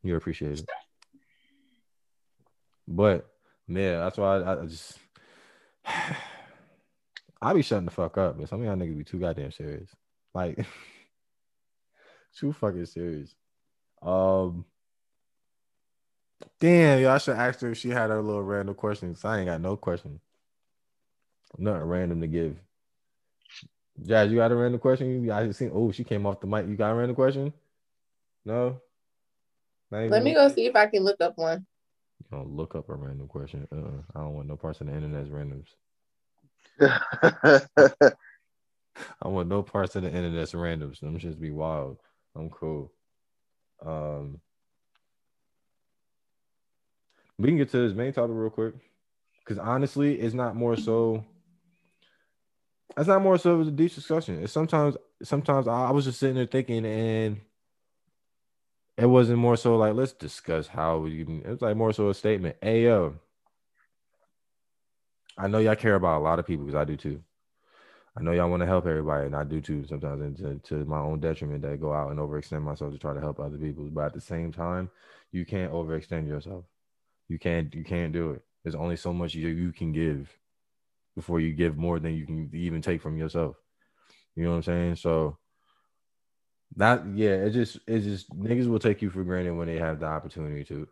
You're 0.04 0.18
appreciated. 0.18 0.68
But 2.90 3.30
Yeah, 3.70 4.00
that's 4.00 4.18
why 4.18 4.38
I, 4.40 4.62
I 4.62 4.66
just 4.66 4.98
I 7.42 7.54
be 7.54 7.62
shutting 7.62 7.86
the 7.86 7.92
fuck 7.92 8.18
up, 8.18 8.38
but 8.38 8.50
some 8.50 8.62
of 8.62 8.66
y'all 8.66 8.76
niggas 8.76 8.98
be 8.98 9.04
too 9.06 9.20
goddamn 9.20 9.52
serious. 9.52 9.90
Like 10.34 10.66
too 12.38 12.52
fucking 12.52 12.88
serious. 12.88 13.36
Um 14.02 14.66
Damn, 16.60 17.02
y'all 17.02 17.20
should 17.20 17.38
ask 17.38 17.62
her 17.62 17.72
if 17.72 17.78
she 17.78 17.90
had 17.90 18.10
her 18.10 18.22
little 18.22 18.44
random 18.44 18.76
questions. 18.76 19.24
I 19.24 19.40
ain't 19.40 19.48
got 19.48 19.62
no 19.62 19.78
question. 19.78 20.20
Nothing 21.58 21.84
random 21.84 22.22
to 22.22 22.28
give. 22.28 22.58
Jazz, 24.06 24.32
you 24.32 24.38
got 24.38 24.52
a 24.52 24.56
random 24.56 24.80
question? 24.80 25.22
You 25.22 25.28
guys 25.28 25.58
seen? 25.58 25.72
Oh, 25.74 25.92
she 25.92 26.04
came 26.04 26.26
off 26.26 26.40
the 26.40 26.48
mic. 26.48 26.68
You 26.68 26.76
got 26.76 26.92
a 26.92 26.96
random 26.96 27.16
question? 27.16 27.54
No. 28.46 28.82
Let 29.92 30.24
me 30.24 30.34
go 30.34 30.48
see 30.50 30.66
if 30.66 30.76
I 30.76 30.88
can 30.88 31.04
look 31.04 31.22
up 31.22 31.38
one. 31.38 31.66
You 32.20 32.38
don't 32.38 32.50
look 32.50 32.76
up 32.76 32.90
a 32.90 32.96
random 32.96 33.28
question. 33.28 33.68
Uh-uh. 33.72 34.02
I 34.16 34.20
don't 34.22 34.34
want 34.34 34.48
no 34.48 34.56
parts 34.58 34.82
of 34.82 34.88
the 34.88 34.94
internet's 34.94 35.30
randoms. 35.30 35.68
I 39.22 39.28
want 39.28 39.50
no 39.50 39.64
parts 39.64 39.96
of 39.96 40.04
the 40.04 40.10
internet's 40.10 40.54
randoms. 40.54 41.00
Them 41.00 41.18
just 41.18 41.40
be 41.40 41.52
wild. 41.52 42.00
I'm 42.36 42.50
cool. 42.50 42.92
Um, 43.86 44.40
we 47.38 47.48
can 47.48 47.58
get 47.58 47.72
to 47.72 47.88
this 47.88 47.96
main 47.96 48.12
topic 48.12 48.32
real 48.34 48.50
quick, 48.50 48.74
because 49.40 49.58
honestly, 49.58 50.20
it's 50.20 50.36
not 50.36 50.56
more 50.56 50.76
so. 50.76 51.24
It's 52.98 53.08
not 53.08 53.22
more 53.22 53.38
so 53.38 53.52
of 53.52 53.68
a 53.68 53.72
deep 53.72 53.96
discussion. 53.96 54.44
It's 54.44 54.52
sometimes, 54.52 54.98
sometimes 55.24 55.68
I, 55.68 55.86
I 55.86 55.92
was 55.92 56.06
just 56.06 56.20
sitting 56.20 56.36
there 56.36 56.46
thinking, 56.46 56.86
and 56.86 57.40
it 59.00 59.06
wasn't 59.06 59.40
more 59.40 59.56
so 59.56 59.78
like 59.78 59.94
let's 59.94 60.12
discuss 60.12 60.68
how 60.68 60.98
we. 60.98 61.22
It 61.22 61.48
was 61.48 61.62
like 61.62 61.78
more 61.78 61.94
so 61.94 62.10
a 62.10 62.14
statement. 62.14 62.58
Hey 62.62 62.84
yo, 62.84 63.16
I 65.38 65.48
know 65.48 65.60
y'all 65.60 65.76
care 65.76 65.96
about 65.96 66.20
a 66.20 66.24
lot 66.24 66.38
of 66.38 66.46
people 66.46 66.66
because 66.66 66.80
I 66.80 66.84
do 66.84 66.98
too. 66.98 67.24
I 68.18 68.22
know 68.22 68.34
y'all 68.34 68.50
want 68.50 68.62
to 68.62 68.68
help 68.68 68.86
everybody, 68.86 69.28
and 69.28 69.36
I 69.36 69.46
do 69.46 69.62
too. 69.62 69.86
Sometimes 69.88 70.40
to, 70.42 70.60
to 70.60 70.86
my 70.86 71.00
own 71.00 71.22
detriment, 71.22 71.62
that 71.62 71.72
I 71.72 71.76
go 71.78 71.94
out 71.94 72.12
and 72.12 72.20
overextend 72.20 72.64
myself 72.64 72.92
to 72.92 73.00
try 73.00 73.14
to 73.14 73.22
help 73.22 73.40
other 73.40 73.58
people. 73.58 73.86
But 73.90 74.08
at 74.08 74.14
the 74.14 74.22
same 74.22 74.52
time, 74.52 74.90
you 75.32 75.46
can't 75.46 75.72
overextend 75.72 76.28
yourself. 76.28 76.66
You 77.30 77.40
can't. 77.40 77.74
You 77.74 77.86
can't 77.86 78.12
do 78.12 78.32
it. 78.32 78.42
There's 78.64 78.76
only 78.76 78.98
so 78.98 79.14
much 79.14 79.34
you 79.34 79.48
you 79.48 79.72
can 79.72 79.94
give 79.94 80.30
before 81.16 81.40
you 81.40 81.54
give 81.54 81.78
more 81.78 82.00
than 82.00 82.16
you 82.16 82.26
can 82.26 82.50
even 82.54 82.82
take 82.82 83.02
from 83.02 83.16
yourself. 83.16 83.56
You 84.36 84.44
know 84.44 84.52
what 84.52 84.58
I'm 84.58 84.64
saying? 84.64 84.96
So 84.98 85.38
that 86.76 87.06
yeah, 87.16 87.32
it 87.32 87.52
just 87.52 87.80
it 87.88 88.02
just 88.02 88.30
niggas 88.32 88.68
will 88.68 88.80
take 88.80 89.02
you 89.02 89.10
for 89.10 89.24
granted 89.24 89.52
when 89.54 89.68
they 89.68 89.78
have 89.78 90.00
the 90.00 90.06
opportunity 90.06 90.64
to, 90.66 90.88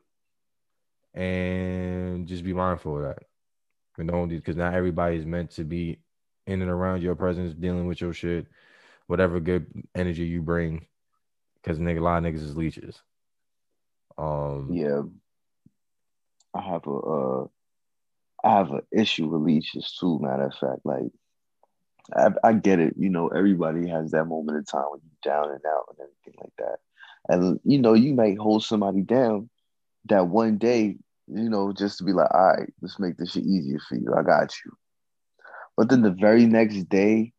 and 1.14 2.28
just 2.28 2.44
be 2.44 2.54
mindful 2.54 2.98
of 2.98 3.04
that. 3.04 3.24
And 3.98 4.08
don't 4.08 4.30
because 4.30 4.56
not 4.56 4.74
everybody's 4.74 5.26
meant 5.26 5.52
to 5.52 5.64
be 5.64 6.00
in 6.46 6.62
and 6.62 6.70
around 6.70 7.02
your 7.02 7.16
presence, 7.16 7.54
dealing 7.54 7.88
with 7.88 8.00
your 8.00 8.14
shit, 8.14 8.48
whatever 9.08 9.40
good 9.40 9.68
energy 9.96 10.26
you 10.26 10.42
bring. 10.42 10.86
Because 11.56 11.80
nigga, 11.80 12.00
a 12.00 12.02
lot 12.02 12.18
of 12.18 12.24
niggas 12.24 12.44
is 12.44 12.56
leeches. 12.56 13.02
Um, 14.18 14.70
yeah, 14.72 15.02
I 16.54 16.62
have 16.62 16.86
a 16.88 16.92
uh, 16.92 17.48
I 18.44 18.52
have 18.58 18.72
an 18.72 18.82
issue 18.92 19.28
with 19.28 19.42
leeches 19.42 19.96
too. 20.00 20.20
Matter 20.20 20.46
of 20.46 20.56
fact, 20.56 20.82
like 20.86 21.12
I, 22.16 22.30
I 22.44 22.54
get 22.54 22.80
it. 22.80 22.96
You 22.98 23.10
know, 23.10 23.28
everybody 23.28 23.88
has 23.90 24.12
that 24.12 24.26
moment 24.26 24.58
in 24.58 24.64
time 24.64 24.86
when 24.90 25.02
you're 25.04 25.17
down 25.28 25.52
and 25.52 25.66
out 25.66 25.86
and 25.90 25.98
everything 26.00 26.40
like 26.42 26.54
that. 26.58 26.78
And 27.30 27.60
you 27.64 27.80
know, 27.80 27.94
you 27.94 28.14
might 28.14 28.38
hold 28.38 28.64
somebody 28.64 29.02
down 29.02 29.50
that 30.06 30.28
one 30.28 30.58
day, 30.58 30.98
you 31.28 31.50
know, 31.50 31.74
just 31.74 31.98
to 31.98 32.04
be 32.06 32.14
like, 32.14 32.34
all 32.34 32.54
right, 32.58 32.74
let's 32.82 33.00
make 33.00 33.18
this 33.18 33.32
shit 33.32 33.44
easier 33.44 33.80
for 33.88 33.96
you. 33.96 34.14
I 34.18 34.24
got 34.24 34.54
you. 34.66 34.72
But 35.76 35.90
then 35.90 36.02
the 36.02 36.12
very 36.12 36.46
next 36.46 36.90
day, 36.90 37.34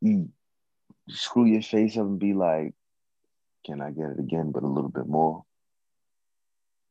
you 0.00 0.28
screw 1.08 1.46
your 1.46 1.62
face 1.62 1.96
up 1.96 2.04
and 2.04 2.18
be 2.18 2.34
like, 2.34 2.74
can 3.64 3.80
I 3.80 3.90
get 3.90 4.10
it 4.10 4.18
again, 4.18 4.52
but 4.52 4.62
a 4.62 4.68
little 4.68 4.90
bit 4.90 5.06
more? 5.06 5.44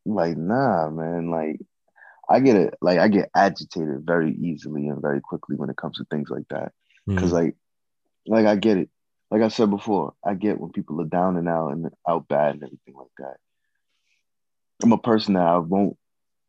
Like, 0.05 0.35
nah, 0.35 0.89
man. 0.89 1.29
Like, 1.29 1.59
I 2.29 2.39
get 2.39 2.55
it. 2.55 2.73
Like, 2.81 2.99
I 2.99 3.07
get 3.07 3.29
agitated 3.35 4.05
very 4.05 4.33
easily 4.35 4.87
and 4.87 5.01
very 5.01 5.21
quickly 5.21 5.55
when 5.55 5.69
it 5.69 5.77
comes 5.77 5.97
to 5.97 6.05
things 6.05 6.29
like 6.29 6.47
that. 6.49 6.73
Because, 7.07 7.31
mm-hmm. 7.31 7.45
like, 7.45 7.55
like 8.25 8.45
I 8.45 8.55
get 8.55 8.77
it. 8.77 8.89
Like 9.33 9.41
I 9.41 9.47
said 9.47 9.71
before, 9.71 10.13
I 10.23 10.35
get 10.35 10.59
when 10.59 10.71
people 10.71 11.01
are 11.01 11.05
down 11.05 11.37
and 11.37 11.49
out 11.49 11.69
and 11.69 11.89
out 12.07 12.27
bad 12.27 12.53
and 12.53 12.63
everything 12.63 12.93
like 12.93 13.07
that. 13.17 13.37
I'm 14.83 14.91
a 14.91 14.97
person 14.99 15.33
that 15.33 15.47
I 15.47 15.57
won't 15.57 15.97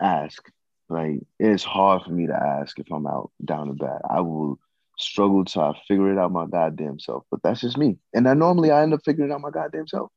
ask. 0.02 0.46
Like, 0.90 1.20
it's 1.38 1.64
hard 1.64 2.02
for 2.02 2.10
me 2.10 2.26
to 2.26 2.34
ask 2.34 2.78
if 2.78 2.92
I'm 2.92 3.06
out 3.06 3.30
down 3.42 3.70
and 3.70 3.78
bad. 3.78 4.02
I 4.10 4.20
will 4.20 4.58
struggle 4.98 5.46
to 5.46 5.72
figure 5.88 6.12
it 6.12 6.18
out 6.18 6.30
my 6.30 6.44
goddamn 6.44 7.00
self. 7.00 7.24
But 7.30 7.40
that's 7.42 7.62
just 7.62 7.78
me. 7.78 7.96
And 8.12 8.28
I 8.28 8.34
normally 8.34 8.70
I 8.70 8.82
end 8.82 8.92
up 8.92 9.00
figuring 9.02 9.32
out 9.32 9.40
my 9.40 9.50
goddamn 9.50 9.88
self. 9.88 10.10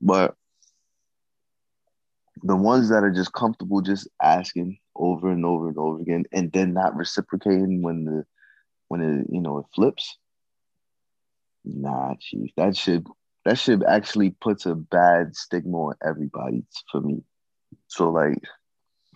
But 0.00 0.36
the 2.44 2.54
ones 2.54 2.90
that 2.90 3.02
are 3.02 3.10
just 3.10 3.32
comfortable 3.32 3.80
just 3.80 4.06
asking 4.22 4.78
over 4.94 5.32
and 5.32 5.44
over 5.44 5.66
and 5.66 5.78
over 5.78 6.00
again 6.00 6.26
and 6.30 6.52
then 6.52 6.74
not 6.74 6.94
reciprocating 6.94 7.82
when 7.82 8.04
the 8.04 8.24
when 8.86 9.00
it 9.00 9.26
you 9.32 9.40
know 9.40 9.58
it 9.58 9.66
flips 9.74 10.16
nah 11.64 12.14
chief 12.20 12.50
that 12.56 12.76
should 12.76 13.06
that 13.44 13.58
should 13.58 13.84
actually 13.84 14.30
puts 14.30 14.66
a 14.66 14.74
bad 14.74 15.34
stigma 15.34 15.76
on 15.76 15.94
everybody 16.06 16.64
for 16.90 17.00
me 17.00 17.22
so 17.88 18.10
like 18.10 18.38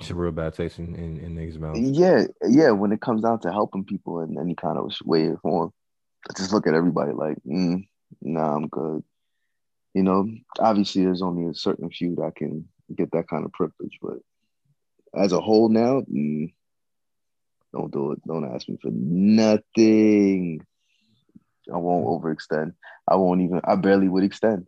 it's 0.01 0.11
a 0.11 0.15
real 0.15 0.31
bad 0.31 0.55
taste 0.55 0.79
in, 0.79 0.95
in, 0.95 1.19
in 1.19 1.35
niggas' 1.35 1.59
mouth. 1.59 1.77
Yeah, 1.77 2.25
yeah. 2.47 2.71
When 2.71 2.93
it 2.93 3.01
comes 3.01 3.23
down 3.23 3.41
to 3.41 3.51
helping 3.51 3.85
people 3.85 4.21
in 4.21 4.39
any 4.39 4.55
kind 4.55 4.79
of 4.79 4.93
way 5.05 5.27
or 5.27 5.39
form, 5.39 5.73
I 6.29 6.35
just 6.35 6.53
look 6.53 6.67
at 6.67 6.75
everybody 6.75 7.13
like, 7.13 7.37
mm, 7.47 7.87
nah, 8.23 8.55
I'm 8.55 8.69
good. 8.69 9.03
You 9.95 10.03
know, 10.05 10.29
obviously 10.61 11.05
there's 11.05 11.23
only 11.23 11.51
a 11.51 11.55
certain 11.55 11.91
few 11.91 12.15
that 12.17 12.37
can 12.37 12.69
get 12.95 13.11
that 13.13 13.29
kind 13.29 13.45
of 13.45 13.53
privilege. 13.53 13.99
But 14.01 14.19
as 15.15 15.33
a 15.33 15.41
whole 15.41 15.69
now, 15.69 16.03
mm, 16.03 16.53
don't 17.73 17.93
do 17.93 18.13
it. 18.13 18.25
Don't 18.25 18.55
ask 18.55 18.69
me 18.69 18.79
for 18.81 18.91
nothing. 18.93 20.65
I 21.73 21.77
won't 21.77 22.07
overextend. 22.07 22.75
I 23.09 23.17
won't 23.17 23.41
even. 23.41 23.61
I 23.65 23.77
barely 23.77 24.09
would 24.09 24.25
extend. 24.25 24.67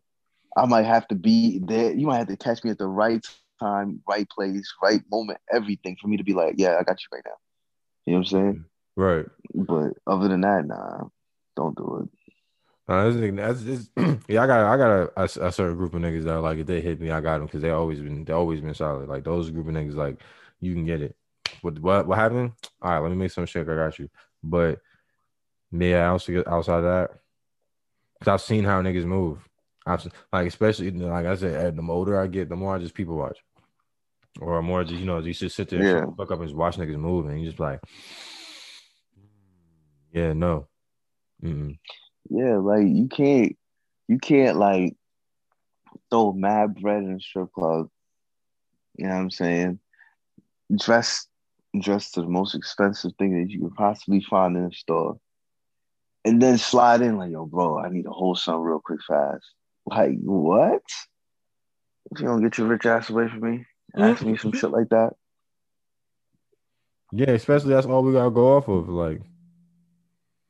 I 0.57 0.66
might 0.66 0.84
have 0.84 1.07
to 1.09 1.14
be 1.14 1.61
there. 1.61 1.92
You 1.92 2.07
might 2.07 2.18
have 2.18 2.28
to 2.28 2.36
catch 2.36 2.64
me 2.64 2.70
at 2.70 2.78
the 2.78 2.86
right 2.86 3.24
time, 3.61 4.03
right 4.09 4.28
place, 4.28 4.72
right 4.82 5.01
moment, 5.11 5.38
everything 5.53 5.96
for 6.01 6.09
me 6.09 6.16
to 6.16 6.24
be 6.24 6.34
like, 6.34 6.55
yeah, 6.57 6.76
I 6.80 6.82
got 6.82 7.01
you 7.01 7.09
right 7.12 7.22
now. 7.24 7.32
You 8.07 8.12
know 8.14 8.18
what 8.20 8.26
I'm 8.26 8.30
saying? 8.30 8.64
Right. 8.96 9.26
But 9.55 9.92
other 10.07 10.28
than 10.28 10.40
that, 10.40 10.66
nah, 10.66 11.09
don't 11.57 11.76
do 11.76 12.03
it. 12.03 12.20
Uh, 12.88 13.09
that's, 13.09 13.62
that's, 13.62 13.90
yeah, 14.28 14.42
I 14.42 14.46
got 14.48 14.61
I 14.66 14.76
got 14.76 14.90
a, 14.90 15.11
a, 15.16 15.46
a, 15.46 15.53
certain 15.53 15.76
group 15.76 15.94
of 15.94 16.03
niggas 16.03 16.24
that 16.24 16.34
are 16.34 16.40
like 16.40 16.59
if 16.59 16.66
they 16.66 16.80
hit 16.80 17.01
me, 17.01 17.12
I 17.12 17.20
got 17.20 17.38
them 17.38 17.46
because 17.46 17.62
they 17.62 17.70
always 17.70 18.01
been 18.01 18.24
they 18.24 18.32
always 18.32 18.61
been 18.61 18.74
solid. 18.74 19.09
Like 19.09 19.22
those 19.22 19.51
group 19.51 19.68
of 19.68 19.74
niggas, 19.74 19.94
like 19.94 20.20
you 20.59 20.74
can 20.74 20.84
get 20.84 21.01
it. 21.01 21.14
What 21.62 21.78
what 21.78 22.09
what 22.09 22.18
happened? 22.18 22.53
All 22.82 22.90
right, 22.90 22.98
let 22.98 23.11
me 23.11 23.16
make 23.16 23.30
some 23.30 23.46
shit. 23.46 23.68
I 23.68 23.76
got 23.76 23.98
you. 24.01 24.11
But 24.42 24.80
yeah, 25.73 26.11
also 26.11 26.43
outside 26.47 26.79
of 26.79 26.85
that, 26.85 27.11
because 28.18 28.33
I've 28.33 28.47
seen 28.47 28.64
how 28.64 28.83
niggas 28.83 29.05
move. 29.05 29.39
I've 29.87 30.07
like 30.33 30.47
especially 30.47 30.91
like 30.91 31.27
I 31.27 31.35
said, 31.37 31.77
the 31.77 31.83
older 31.83 32.21
I 32.21 32.27
get, 32.27 32.49
the 32.49 32.57
more 32.57 32.75
I 32.75 32.79
just 32.79 32.95
people 32.95 33.16
watch, 33.16 33.39
or 34.41 34.62
more 34.62 34.85
just 34.85 35.01
you 35.01 35.07
know 35.07 35.18
you 35.18 35.33
just 35.33 35.57
sit 35.57 35.68
there, 35.71 35.83
yeah. 35.83 36.05
fuck 36.16 36.31
up 36.31 36.41
and 36.41 36.49
just 36.49 36.57
watch 36.57 36.77
niggas 36.77 36.99
move, 36.99 37.27
and 37.27 37.41
you 37.41 37.47
just 37.47 37.61
like, 37.61 37.81
yeah, 40.12 40.33
no. 40.33 40.66
Mm-mm. 41.43 41.79
Yeah, 42.29 42.57
like 42.57 42.87
you 42.87 43.09
can't 43.09 43.57
you 44.09 44.18
can't 44.18 44.59
like 44.59 44.97
throw 46.11 46.33
mad 46.33 46.75
bread 46.81 47.03
in 47.03 47.14
a 47.14 47.21
strip 47.21 47.53
club. 47.53 47.89
You 48.97 49.07
know 49.07 49.14
what 49.14 49.21
I'm 49.21 49.31
saying? 49.31 49.81
Dress 50.77 51.27
dress 51.81 52.11
to 52.12 52.23
the 52.23 52.29
most 52.29 52.55
expensive 52.55 53.12
thing 53.18 53.41
that 53.41 53.51
you 53.51 53.61
could 53.61 53.75
possibly 53.75 54.21
find 54.29 54.57
in 54.57 54.64
a 54.64 54.73
store. 54.73 55.18
And 56.25 56.41
then 56.41 56.59
slide 56.59 57.01
in 57.01 57.16
like, 57.16 57.33
yo, 57.33 57.47
bro, 57.47 57.79
I 57.79 57.89
need 57.89 58.05
to 58.05 58.11
hold 58.11 58.39
something 58.39 58.62
real 58.62 58.81
quick 58.85 59.01
fast. 59.07 59.45
Like, 59.87 60.18
what? 60.23 60.83
If 62.11 62.21
you 62.21 62.26
don't 62.26 62.42
get 62.42 62.59
your 62.59 62.67
rich 62.67 62.87
ass 62.87 63.09
away 63.11 63.29
from 63.29 63.41
me, 63.41 63.64
ask 63.97 64.22
me 64.22 64.37
some 64.37 64.51
mm-hmm. 64.51 64.59
shit 64.59 64.71
like 64.71 64.88
that. 64.91 65.14
Yeah, 67.13 67.30
especially 67.30 67.75
that's 67.75 67.87
all 67.87 68.03
we 68.03 68.13
gotta 68.13 68.30
go 68.30 68.57
off 68.57 68.68
of. 68.68 68.88
Like, 68.88 69.22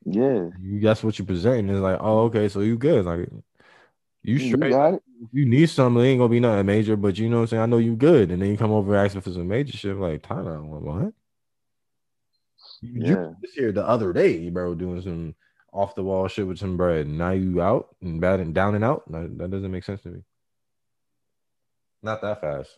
yeah, 0.05 0.49
you 0.61 0.79
that's 0.81 1.03
what 1.03 1.17
you're 1.17 1.25
presenting. 1.25 1.69
It's 1.69 1.79
like, 1.79 1.99
oh, 2.01 2.23
okay, 2.23 2.49
so 2.49 2.59
you 2.61 2.77
good. 2.77 3.05
Like 3.05 3.29
you 4.23 4.37
straight. 4.39 4.71
You, 4.71 4.99
you 5.31 5.45
need 5.45 5.69
something, 5.69 6.03
it 6.03 6.07
ain't 6.07 6.19
gonna 6.19 6.29
be 6.29 6.39
nothing 6.39 6.65
major, 6.65 6.95
but 6.95 7.17
you 7.17 7.29
know 7.29 7.37
what 7.37 7.41
I'm 7.43 7.47
saying? 7.47 7.63
I 7.63 7.67
know 7.67 7.77
you 7.77 7.95
good. 7.95 8.31
And 8.31 8.41
then 8.41 8.49
you 8.49 8.57
come 8.57 8.71
over 8.71 8.95
asking 8.95 9.21
for 9.21 9.31
some 9.31 9.47
major 9.47 9.75
shit, 9.75 9.95
like 9.95 10.23
Tyler, 10.23 10.61
what? 10.61 11.13
You, 12.81 12.93
yeah. 12.95 13.09
you 13.09 13.35
just 13.43 13.55
here 13.55 13.71
the 13.71 13.87
other 13.87 14.13
day, 14.13 14.49
bro, 14.49 14.73
doing 14.75 15.01
some 15.01 15.35
off 15.71 15.95
the 15.95 16.03
wall 16.03 16.27
shit 16.27 16.47
with 16.47 16.59
some 16.59 16.77
bread. 16.77 17.07
Now 17.07 17.31
you 17.31 17.61
out 17.61 17.95
and 18.01 18.19
bad 18.19 18.39
and 18.39 18.53
down 18.53 18.75
and 18.75 18.83
out. 18.83 19.09
That, 19.11 19.37
that 19.37 19.51
doesn't 19.51 19.71
make 19.71 19.83
sense 19.83 20.01
to 20.01 20.09
me. 20.09 20.21
Not 22.03 22.21
that 22.21 22.41
fast. 22.41 22.77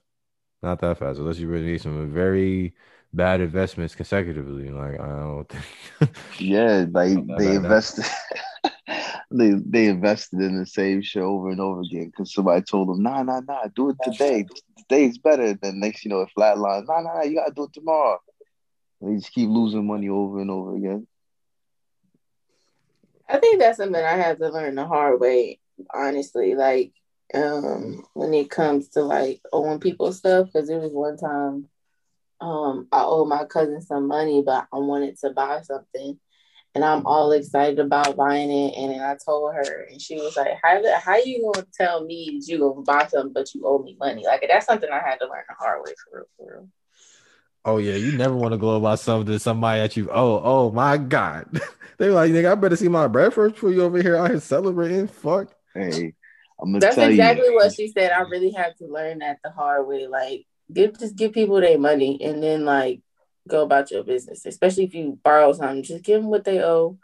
Not 0.62 0.80
that 0.82 0.98
fast. 0.98 1.20
Unless 1.20 1.40
you 1.40 1.48
really 1.48 1.66
need 1.66 1.82
some 1.82 2.12
very, 2.14 2.74
bad 3.14 3.42
investments 3.42 3.96
consecutively. 3.96 4.70
Like 4.70 5.00
I 5.00 5.08
don't 5.08 5.50
think. 5.50 6.16
Yeah, 6.40 6.86
like 6.92 7.18
they 7.38 7.56
invested. 7.56 8.06
they 9.32 9.52
they 9.52 9.86
invested 9.88 10.42
in 10.42 10.58
the 10.58 10.66
same 10.66 11.02
shit 11.02 11.22
over 11.22 11.50
and 11.50 11.62
over 11.62 11.82
again 11.82 12.08
because 12.08 12.34
somebody 12.34 12.62
told 12.64 12.90
them, 12.90 13.04
"Nah, 13.04 13.24
nah, 13.24 13.42
nah, 13.42 13.68
do 13.76 13.92
it 13.92 13.98
today. 14.04 14.46
Today's 14.78 15.18
better." 15.18 15.54
Then 15.54 15.80
next, 15.80 16.04
you 16.04 16.10
know, 16.10 16.22
it 16.22 16.30
flatlines. 16.38 16.88
Nah, 16.88 17.02
nah, 17.02 17.14
nah, 17.16 17.24
you 17.24 17.36
gotta 17.36 17.54
do 17.54 17.66
it 17.66 17.74
tomorrow. 17.74 18.20
They 19.02 19.16
just 19.16 19.32
keep 19.32 19.50
losing 19.50 19.86
money 19.86 20.10
over 20.10 20.42
and 20.42 20.50
over 20.50 20.76
again. 20.76 21.08
I 23.30 23.38
think 23.38 23.60
that's 23.60 23.78
something 23.78 24.04
I 24.04 24.16
had 24.16 24.38
to 24.40 24.50
learn 24.50 24.76
the 24.76 24.86
hard 24.86 25.20
way, 25.20 25.60
honestly. 25.94 26.56
Like, 26.56 26.94
um, 27.34 28.06
when 28.14 28.34
it 28.34 28.50
comes 28.50 28.90
to 28.90 29.04
like 29.04 29.42
owing 29.52 29.80
people 29.80 30.12
stuff, 30.14 30.48
because 30.48 30.68
there 30.68 30.80
was 30.80 30.92
one 30.92 31.18
time, 31.18 31.68
um, 32.42 32.88
I 32.92 33.04
owed 33.04 33.30
my 33.30 33.46
cousin 33.46 33.82
some 33.82 34.08
money, 34.08 34.44
but 34.46 34.68
I 34.74 34.78
wanted 34.78 35.18
to 35.20 35.32
buy 35.32 35.62
something, 35.62 36.20
and 36.76 36.84
I'm 36.84 37.06
all 37.06 37.32
excited 37.32 37.80
about 37.80 38.18
buying 38.18 38.52
it, 38.52 38.76
and 38.78 38.92
then 38.92 39.02
I 39.02 39.16
told 39.24 39.54
her, 39.56 39.88
and 39.90 40.02
she 40.02 40.16
was 40.16 40.36
like, 40.36 40.58
"How 40.62 40.82
how 41.00 41.18
you 41.18 41.52
gonna 41.54 41.66
tell 41.74 42.04
me 42.04 42.40
you 42.46 42.60
gonna 42.60 42.82
buy 42.82 43.08
something, 43.08 43.34
but 43.34 43.54
you 43.54 43.66
owe 43.66 43.80
me 43.80 43.96
money?" 44.00 44.26
Like 44.26 44.46
that's 44.48 44.66
something 44.66 44.90
I 44.92 45.00
had 45.00 45.18
to 45.20 45.28
learn 45.28 45.44
the 45.48 45.56
hard 45.56 45.82
way 45.86 45.94
for 46.04 46.20
real, 46.20 46.28
for 46.38 46.54
real. 46.54 46.70
Oh 47.66 47.78
yeah, 47.78 47.96
you 47.96 48.12
never 48.18 48.36
want 48.36 48.52
to 48.52 48.58
glow 48.58 48.78
about 48.78 49.00
something 49.00 49.32
to 49.32 49.40
somebody 49.40 49.82
that 49.82 49.96
you. 49.96 50.10
Oh, 50.12 50.42
oh 50.44 50.72
my 50.72 50.98
god, 50.98 51.62
they 51.98 52.10
like 52.10 52.32
nigga. 52.32 52.52
I 52.52 52.56
better 52.56 52.76
see 52.76 52.90
my 52.90 53.08
bread 53.08 53.34
first 53.34 53.56
before 53.56 53.72
you 53.72 53.84
over 53.84 54.02
here 54.02 54.18
out 54.18 54.32
here 54.32 54.40
celebrating. 54.42 55.08
Fuck. 55.08 55.54
Hey, 55.74 56.14
I'm 56.62 56.72
gonna 56.72 56.82
That's 56.82 56.96
tell 56.96 57.10
exactly 57.10 57.48
you. 57.48 57.56
what 57.56 57.74
she 57.74 57.88
said. 57.88 58.12
I 58.12 58.22
really 58.22 58.52
had 58.52 58.78
to 58.80 58.88
learn 58.88 59.20
that 59.20 59.40
the 59.44 59.50
hard 59.50 59.88
way. 59.88 60.08
Like, 60.08 60.46
give 60.74 61.00
just 61.00 61.16
give 61.16 61.32
people 61.32 61.62
their 61.62 61.78
money 61.80 62.22
and 62.22 62.44
then 62.44 62.66
like 62.66 63.00
go 63.48 63.64
about 63.64 63.92
your 63.92 64.04
business. 64.04 64.46
Especially 64.46 64.84
if 64.84 64.94
you 64.94 65.18
borrow 65.24 65.54
something, 65.54 65.84
just 65.84 66.04
give 66.04 66.22
them 66.22 66.30
what 66.30 66.44
they 66.44 66.62
owe 66.62 66.98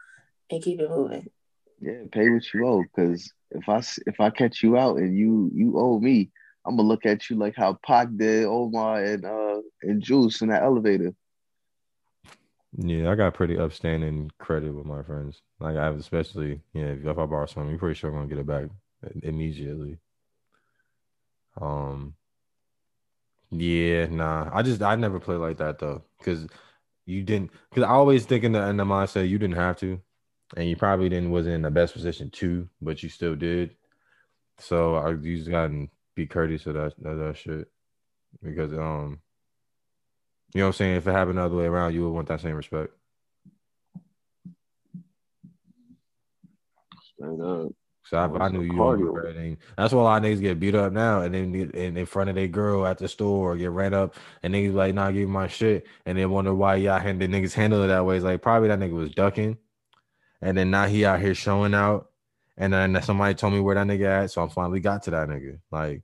and 0.50 0.62
keep 0.62 0.82
it 0.82 0.90
moving. 0.90 1.30
Yeah, 1.80 2.04
pay 2.12 2.30
what 2.30 2.54
you 2.54 2.68
owe. 2.68 2.84
Because 2.84 3.32
if 3.52 3.70
I 3.70 3.82
if 4.06 4.20
I 4.20 4.30
catch 4.30 4.62
you 4.62 4.78
out 4.78 4.98
and 4.98 5.18
you 5.18 5.50
you 5.54 5.80
owe 5.80 6.00
me, 6.02 6.32
I'm 6.66 6.76
gonna 6.76 6.88
look 6.88 7.06
at 7.06 7.30
you 7.30 7.36
like 7.36 7.56
how 7.56 7.80
Pac 7.86 8.10
did 8.16 8.46
Omar 8.46 9.04
and 9.04 9.26
uh 9.26 9.62
and 9.82 10.02
Juice 10.02 10.42
in 10.42 10.50
that 10.50 10.64
elevator. 10.64 11.14
Yeah, 12.78 13.12
I 13.12 13.16
got 13.16 13.34
pretty 13.34 13.58
upstanding 13.58 14.32
credit 14.38 14.74
with 14.74 14.86
my 14.86 15.02
friends. 15.02 15.42
Like 15.60 15.76
I 15.76 15.86
have, 15.86 15.98
especially 15.98 16.62
yeah. 16.74 16.94
If, 17.04 17.08
I 17.08 17.26
borrow 17.26 17.46
something, 17.46 17.70
you're 17.70 17.80
pretty 17.80 17.96
sure 17.96 18.10
I'm 18.10 18.16
gonna 18.18 18.28
get 18.28 18.38
it 18.38 18.46
back 18.46 18.66
immediately. 19.24 19.98
Um. 21.60 22.16
Yeah, 23.52 24.06
nah. 24.06 24.50
I 24.54 24.62
just 24.62 24.84
I 24.84 24.96
never 24.96 25.20
play 25.20 25.36
like 25.36 25.58
that 25.58 25.80
though, 25.80 26.04
because 26.20 26.48
you 27.06 27.24
didn't. 27.24 27.52
Because 27.70 27.84
I 27.84 27.90
always 27.90 28.26
think 28.26 28.44
in 28.44 28.52
the 28.52 28.68
in 28.70 28.78
the 28.78 28.86
mindset 28.86 29.28
you 29.28 29.40
didn't 29.40 29.56
have 29.56 29.78
to, 29.80 30.00
and 30.56 30.70
you 30.70 30.76
probably 30.76 31.10
didn't 31.10 31.32
wasn't 31.32 31.56
in 31.56 31.64
the 31.64 31.72
best 31.72 31.94
position 31.94 32.30
to, 32.32 32.70
but 32.82 33.02
you 33.02 33.10
still 33.10 33.36
did. 33.36 33.76
So 34.60 34.96
I 34.96 35.12
you 35.12 35.38
just 35.38 35.50
gotta 35.50 35.88
be 36.20 36.28
courteous 36.28 36.66
of 36.66 36.74
that 36.76 36.94
of 37.06 37.18
that 37.20 37.38
shit, 37.38 37.68
because 38.44 38.74
um, 38.74 39.20
you 40.54 40.60
know 40.60 40.66
what 40.66 40.68
I'm 40.68 40.74
saying. 40.74 40.96
If 40.98 41.08
it 41.08 41.12
happened 41.12 41.38
the 41.38 41.44
other 41.44 41.56
way 41.56 41.66
around, 41.66 41.94
you 41.94 42.04
would 42.04 42.14
want 42.14 42.28
that 42.28 42.42
same 42.42 42.56
respect. 42.56 42.94
Straight 47.14 47.40
up. 47.40 47.72
So 48.10 48.18
I, 48.18 48.46
I 48.46 48.50
knew 48.50 48.62
you 48.62 49.18
everything. 49.18 49.60
That's 49.78 49.94
why 49.94 50.02
a 50.02 50.04
lot 50.04 50.26
of 50.26 50.30
niggas 50.30 50.42
get 50.42 50.60
beat 50.60 50.74
up 50.74 50.92
now, 50.92 51.22
and 51.22 51.34
then 51.34 51.54
in, 51.54 51.96
in 51.96 52.06
front 52.08 52.30
of 52.30 52.36
their 52.36 52.48
girl 52.48 52.88
at 52.88 52.98
the 52.98 53.08
store 53.08 53.52
or 53.52 53.56
get 53.56 53.70
ran 53.70 53.94
up, 53.94 54.16
and 54.42 54.54
niggas 54.54 54.74
like, 54.74 54.96
"Nah, 54.96 55.12
give 55.12 55.28
me 55.28 55.34
my 55.34 55.48
shit," 55.48 55.86
and 56.08 56.18
then 56.18 56.32
wonder 56.32 56.54
why 56.56 56.76
y'all 56.76 57.00
hand 57.00 57.22
the 57.22 57.28
niggas 57.28 57.54
handle 57.54 57.84
it 57.84 57.88
that 57.88 58.06
way. 58.06 58.16
It's 58.16 58.26
like 58.26 58.42
probably 58.42 58.70
that 58.70 58.80
nigga 58.80 58.94
was 58.94 59.12
ducking, 59.12 59.58
and 60.42 60.58
then 60.58 60.72
now 60.72 60.88
he 60.88 61.06
out 61.06 61.22
here 61.22 61.36
showing 61.36 61.76
out, 61.76 62.10
and 62.58 62.74
then 62.74 63.00
somebody 63.04 63.36
told 63.36 63.54
me 63.54 63.60
where 63.60 63.76
that 63.76 63.86
nigga 63.86 64.24
at, 64.24 64.32
so 64.32 64.44
I 64.44 64.50
finally 64.50 64.80
got 64.80 65.04
to 65.04 65.12
that 65.12 65.30
nigga. 65.30 65.60
Like, 65.72 66.02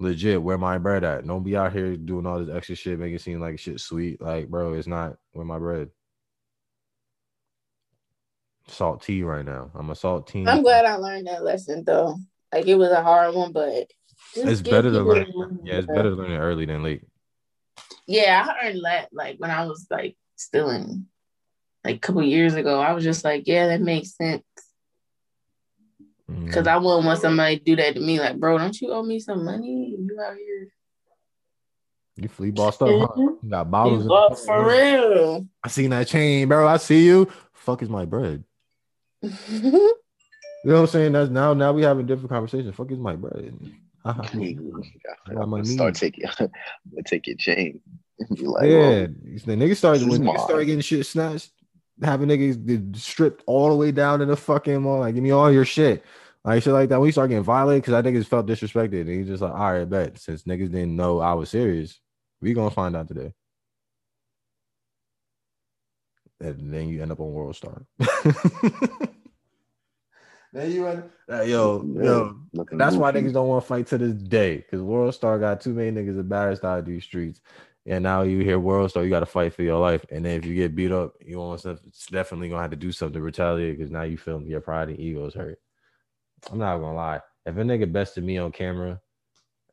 legit, 0.00 0.42
where 0.42 0.58
my 0.58 0.78
bread 0.78 1.04
at? 1.04 1.26
Don't 1.26 1.42
be 1.42 1.56
out 1.56 1.72
here 1.72 1.96
doing 1.96 2.26
all 2.26 2.44
this 2.44 2.54
extra 2.54 2.76
shit, 2.76 2.98
making 2.98 3.16
it 3.16 3.20
seem 3.20 3.40
like 3.40 3.58
shit 3.58 3.80
sweet. 3.80 4.20
Like, 4.20 4.48
bro, 4.48 4.74
it's 4.74 4.86
not 4.86 5.16
where 5.32 5.44
my 5.44 5.58
bread. 5.58 5.88
Salt 8.68 9.02
tea 9.02 9.22
right 9.22 9.44
now. 9.44 9.70
I'm 9.74 9.90
a 9.90 9.94
salt 9.94 10.26
tea. 10.26 10.46
I'm 10.46 10.62
glad 10.62 10.84
I 10.84 10.96
learned 10.96 11.26
that 11.26 11.42
lesson 11.42 11.84
though. 11.84 12.18
Like 12.52 12.66
it 12.66 12.74
was 12.74 12.90
a 12.90 13.02
hard 13.02 13.34
one, 13.34 13.52
but 13.52 13.90
It's 14.34 14.60
better 14.60 14.90
to 14.90 15.00
learn. 15.00 15.60
Yeah, 15.64 15.76
it's 15.76 15.86
better 15.86 16.10
to 16.10 16.16
learn 16.16 16.32
it 16.32 16.38
early 16.38 16.66
than 16.66 16.82
late. 16.82 17.02
Yeah, 18.06 18.46
I 18.46 18.64
learned 18.64 18.84
that 18.84 19.08
like 19.12 19.36
when 19.38 19.50
I 19.50 19.66
was 19.66 19.86
like 19.90 20.16
still 20.36 20.70
in 20.70 21.06
like 21.84 21.96
a 21.96 21.98
couple 21.98 22.22
years 22.22 22.54
ago. 22.54 22.80
I 22.80 22.92
was 22.92 23.04
just 23.04 23.24
like, 23.24 23.44
yeah, 23.46 23.68
that 23.68 23.80
makes 23.80 24.16
sense. 24.16 24.42
Mhm. 26.30 26.52
Cause 26.52 26.66
I 26.66 26.76
wouldn't 26.76 27.06
want 27.06 27.20
somebody 27.20 27.58
to 27.58 27.64
do 27.64 27.76
that 27.76 27.94
to 27.94 28.00
me. 28.00 28.20
Like, 28.20 28.38
bro, 28.38 28.58
don't 28.58 28.78
you 28.80 28.92
owe 28.92 29.02
me 29.02 29.18
some 29.18 29.44
money? 29.44 29.96
You 29.98 30.20
out 30.22 30.36
here. 30.36 30.68
You 32.16 32.28
flea 32.28 32.50
bossed 32.50 32.82
up, 32.82 32.88
huh? 32.88 33.06
You 33.16 33.38
got 33.48 33.70
bottles. 33.70 34.02
in 34.04 34.10
You 34.10 34.14
up 34.14 34.30
the- 34.30 34.36
for 34.36 34.68
real. 34.68 35.46
I 35.64 35.68
seen 35.68 35.90
that 35.90 36.06
chain, 36.08 36.48
bro. 36.48 36.66
I 36.66 36.76
see 36.78 37.06
you. 37.06 37.30
Fuck 37.54 37.82
is 37.82 37.88
my 37.88 38.04
bread. 38.04 38.44
You 40.64 40.70
know 40.70 40.74
what 40.74 40.80
I'm 40.80 40.86
saying? 40.88 41.12
That's 41.12 41.30
now. 41.30 41.54
Now 41.54 41.72
we 41.72 41.82
having 41.82 42.04
different 42.04 42.30
conversations. 42.30 42.74
Fuck 42.74 42.90
is 42.90 42.98
my 42.98 43.14
bread. 43.14 43.56
Haha. 44.04 44.22
I'm 44.32 44.82
I 45.28 45.34
got 45.34 45.48
my 45.48 45.58
gonna 45.58 45.64
start 45.64 45.94
knees. 45.94 46.00
taking 46.00 46.24
I'm 46.40 46.48
gonna 46.90 47.02
take 47.06 47.28
your 47.28 47.36
chain. 47.36 47.80
Be 48.34 48.42
like, 48.44 48.64
yeah, 48.68 49.06
the 49.06 49.54
niggas 49.56 49.76
started 49.76 50.00
this 50.00 50.08
when 50.08 50.22
is 50.26 50.28
niggas 50.28 50.44
started 50.44 50.64
getting 50.66 50.80
shit 50.80 51.06
snatched, 51.06 51.52
having 52.02 52.28
niggas 52.28 52.64
get 52.64 52.96
stripped 53.00 53.42
all 53.46 53.70
the 53.70 53.76
way 53.76 53.92
down 53.92 54.20
to 54.20 54.26
the 54.26 54.36
fucking 54.36 54.82
mall. 54.82 55.00
Like, 55.00 55.14
give 55.14 55.24
me 55.24 55.30
all 55.30 55.52
your 55.52 55.64
shit. 55.64 56.04
Like 56.44 56.62
shit 56.62 56.72
like 56.72 56.88
that. 56.88 57.00
We 57.00 57.12
start 57.12 57.28
getting 57.28 57.44
violated 57.44 57.82
because 57.82 57.94
I 57.94 58.02
think 58.02 58.16
niggas 58.16 58.26
felt 58.26 58.46
disrespected. 58.46 59.02
And 59.02 59.10
he's 59.10 59.26
just 59.26 59.42
like, 59.42 59.52
all 59.52 59.72
right, 59.72 59.88
bet. 59.88 60.18
Since 60.18 60.44
niggas 60.44 60.70
didn't 60.70 60.96
know 60.96 61.18
I 61.18 61.34
was 61.34 61.50
serious, 61.50 62.00
we 62.40 62.54
gonna 62.54 62.70
find 62.70 62.96
out 62.96 63.08
today. 63.08 63.34
And 66.40 66.72
then 66.72 66.88
you 66.88 67.02
end 67.02 67.12
up 67.12 67.20
on 67.20 67.32
World 67.32 67.56
Star. 67.56 67.84
then 70.52 70.70
you 70.70 70.86
end 70.86 71.10
uh, 71.30 71.42
yo, 71.42 71.84
Yeah, 71.84 72.02
yo. 72.02 72.36
That's 72.72 72.94
why 72.96 73.12
niggas 73.12 73.32
don't 73.32 73.48
want 73.48 73.64
to 73.64 73.68
fight 73.68 73.88
to 73.88 73.98
this 73.98 74.14
day. 74.14 74.58
Because 74.58 74.80
World 74.80 75.12
Star 75.14 75.38
got 75.38 75.60
too 75.60 75.74
many 75.74 75.90
niggas 75.90 76.18
embarrassed 76.18 76.64
out 76.64 76.78
of 76.78 76.86
these 76.86 77.02
streets. 77.02 77.40
And 77.88 78.02
now 78.02 78.20
you 78.20 78.40
hear 78.40 78.58
World 78.58 78.90
Star, 78.90 79.02
you 79.02 79.08
got 79.08 79.20
to 79.20 79.26
fight 79.26 79.54
for 79.54 79.62
your 79.62 79.78
life. 79.78 80.04
And 80.10 80.22
then 80.22 80.38
if 80.38 80.44
you 80.44 80.54
get 80.54 80.74
beat 80.74 80.92
up, 80.92 81.14
you 81.24 81.36
to, 81.62 81.78
it's 81.86 82.06
definitely 82.06 82.50
gonna 82.50 82.60
have 82.60 82.70
to 82.70 82.76
do 82.76 82.92
something 82.92 83.14
to 83.14 83.22
retaliate 83.22 83.78
because 83.78 83.90
now 83.90 84.02
you 84.02 84.18
feel 84.18 84.42
your 84.42 84.60
pride 84.60 84.90
and 84.90 85.00
ego 85.00 85.26
is 85.26 85.32
hurt. 85.32 85.58
I'm 86.52 86.58
not 86.58 86.78
gonna 86.78 86.94
lie. 86.94 87.20
If 87.46 87.56
a 87.56 87.60
nigga 87.60 87.90
bested 87.90 88.24
me 88.24 88.36
on 88.36 88.52
camera, 88.52 89.00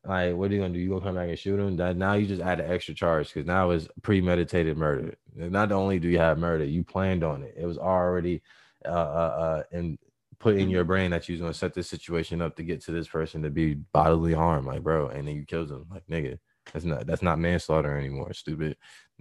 like 0.02 0.34
what 0.34 0.50
are 0.50 0.54
you 0.54 0.60
gonna 0.60 0.72
do? 0.72 0.80
You 0.80 0.88
gonna 0.88 1.02
come 1.02 1.16
back 1.16 1.28
and 1.28 1.38
shoot 1.38 1.60
him? 1.60 1.76
That 1.76 1.98
now 1.98 2.14
you 2.14 2.26
just 2.26 2.40
add 2.40 2.58
an 2.58 2.70
extra 2.70 2.94
charge 2.94 3.28
because 3.28 3.46
now 3.46 3.70
it's 3.70 3.86
premeditated 4.00 4.78
murder. 4.78 5.16
Not 5.34 5.70
only 5.70 5.98
do 5.98 6.08
you 6.08 6.18
have 6.18 6.38
murder, 6.38 6.64
you 6.64 6.84
planned 6.84 7.22
on 7.22 7.42
it. 7.42 7.54
It 7.54 7.66
was 7.66 7.76
already 7.76 8.42
uh 8.86 8.88
uh, 8.88 8.92
uh 8.92 9.62
and 9.72 9.98
put 10.38 10.56
in 10.56 10.70
your 10.70 10.84
brain 10.84 11.10
that 11.10 11.28
you 11.28 11.34
was 11.34 11.40
gonna 11.40 11.54
set 11.54 11.74
this 11.74 11.88
situation 11.88 12.40
up 12.40 12.56
to 12.56 12.62
get 12.62 12.80
to 12.82 12.92
this 12.92 13.08
person 13.08 13.42
to 13.42 13.50
be 13.50 13.74
bodily 13.74 14.32
harm, 14.32 14.64
like 14.64 14.82
bro, 14.82 15.08
and 15.08 15.28
then 15.28 15.36
you 15.36 15.44
killed 15.44 15.70
him. 15.70 15.86
Like 15.90 16.06
nigga, 16.06 16.38
that's 16.72 16.84
not 16.84 17.06
that's 17.06 17.22
not 17.22 17.38
manslaughter 17.38 17.96
anymore. 17.98 18.32
Stupid. 18.34 18.76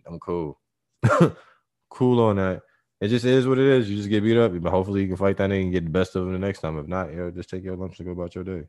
I'm 0.06 0.20
cool. 0.20 0.60
cool 1.90 2.20
on 2.24 2.38
that. 2.38 2.62
It 3.02 3.10
just 3.10 3.26
is 3.26 3.46
what 3.48 3.60
it 3.60 3.66
is. 3.66 3.90
You 3.90 3.98
just 3.98 4.10
get 4.10 4.24
beat 4.24 4.38
up, 4.38 4.52
but 4.62 4.70
hopefully 4.72 5.02
you 5.02 5.08
can 5.08 5.18
fight 5.18 5.38
that 5.38 5.50
nigga 5.50 5.64
and 5.64 5.72
get 5.72 5.84
the 5.84 5.90
best 5.90 6.16
of 6.16 6.24
him 6.26 6.34
the 6.34 6.40
next 6.40 6.60
time. 6.62 6.78
If 6.80 6.88
not, 6.88 7.14
yo, 7.14 7.30
just 7.30 7.50
take 7.50 7.64
your 7.64 7.76
lumps 7.76 8.00
and 8.00 8.06
go 8.08 8.14
about 8.14 8.36
your 8.36 8.44
day. 8.44 8.68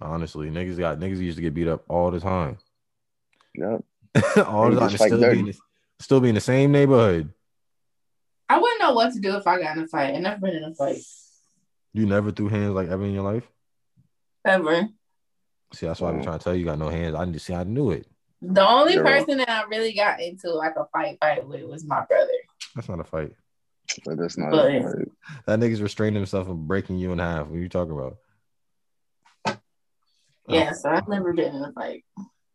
Honestly, 0.00 0.48
niggas 0.50 0.78
got 0.78 0.98
niggas 0.98 1.18
used 1.18 1.36
to 1.36 1.42
get 1.42 1.54
beat 1.54 1.68
up 1.68 1.84
all 1.88 2.10
the 2.10 2.20
time. 2.20 2.58
Yeah. 3.54 3.78
all 4.46 4.70
the 4.70 4.78
time. 4.80 4.88
just 4.90 5.00
and 5.02 5.10
fight 5.10 5.10
Still 5.10 5.30
be, 5.32 5.38
in 5.40 5.44
the, 5.46 5.54
still 6.00 6.20
be 6.20 6.28
in 6.28 6.34
the 6.36 6.40
same 6.40 6.72
neighborhood. 6.72 7.32
I 8.48 8.58
wouldn't 8.58 8.80
know 8.80 8.92
what 8.94 9.12
to 9.12 9.20
do 9.20 9.36
if 9.36 9.46
I 9.46 9.60
got 9.60 9.76
in 9.76 9.82
a 9.84 9.88
fight. 9.88 10.14
I 10.14 10.18
never 10.18 10.40
been 10.40 10.56
in 10.56 10.64
a 10.64 10.74
fight 10.74 10.98
You 11.92 12.06
never 12.06 12.30
threw 12.30 12.48
hands 12.48 12.74
like 12.74 12.88
ever 12.88 13.04
in 13.04 13.12
your 13.12 13.24
life. 13.24 13.46
ever. 14.44 14.88
See, 15.74 15.86
that's 15.86 16.00
why 16.00 16.10
I'm 16.10 16.22
trying 16.22 16.38
to 16.38 16.44
tell 16.44 16.54
you, 16.54 16.60
you 16.60 16.64
got 16.66 16.78
no 16.78 16.88
hands. 16.88 17.14
I 17.14 17.24
need 17.24 17.34
to 17.34 17.38
see. 17.40 17.54
I 17.54 17.64
knew 17.64 17.90
it. 17.90 18.06
The 18.40 18.66
only 18.66 18.94
Zero. 18.94 19.04
person 19.06 19.38
that 19.38 19.48
I 19.50 19.64
really 19.64 19.92
got 19.92 20.20
into 20.20 20.50
like 20.50 20.74
a 20.76 20.86
fight 20.92 21.18
fight 21.20 21.46
with 21.46 21.62
was 21.64 21.84
my 21.84 22.04
brother. 22.06 22.30
That's 22.74 22.88
not 22.88 23.00
a 23.00 23.04
fight. 23.04 23.32
But 24.04 24.16
that's 24.18 24.38
not 24.38 24.50
But- 24.50 24.66
right. 24.66 25.08
That 25.46 25.58
nigga's 25.58 25.82
restraining 25.82 26.14
himself 26.16 26.46
from 26.46 26.66
breaking 26.66 26.98
you 26.98 27.12
in 27.12 27.18
half. 27.18 27.48
What 27.48 27.56
are 27.56 27.60
you 27.60 27.68
talking 27.68 27.92
about? 27.92 28.18
Yeah, 30.48 30.72
so 30.72 30.88
I've 30.88 31.08
never 31.08 31.32
been 31.34 31.54
in 31.54 31.62
a 31.62 31.72
fight. 31.72 32.04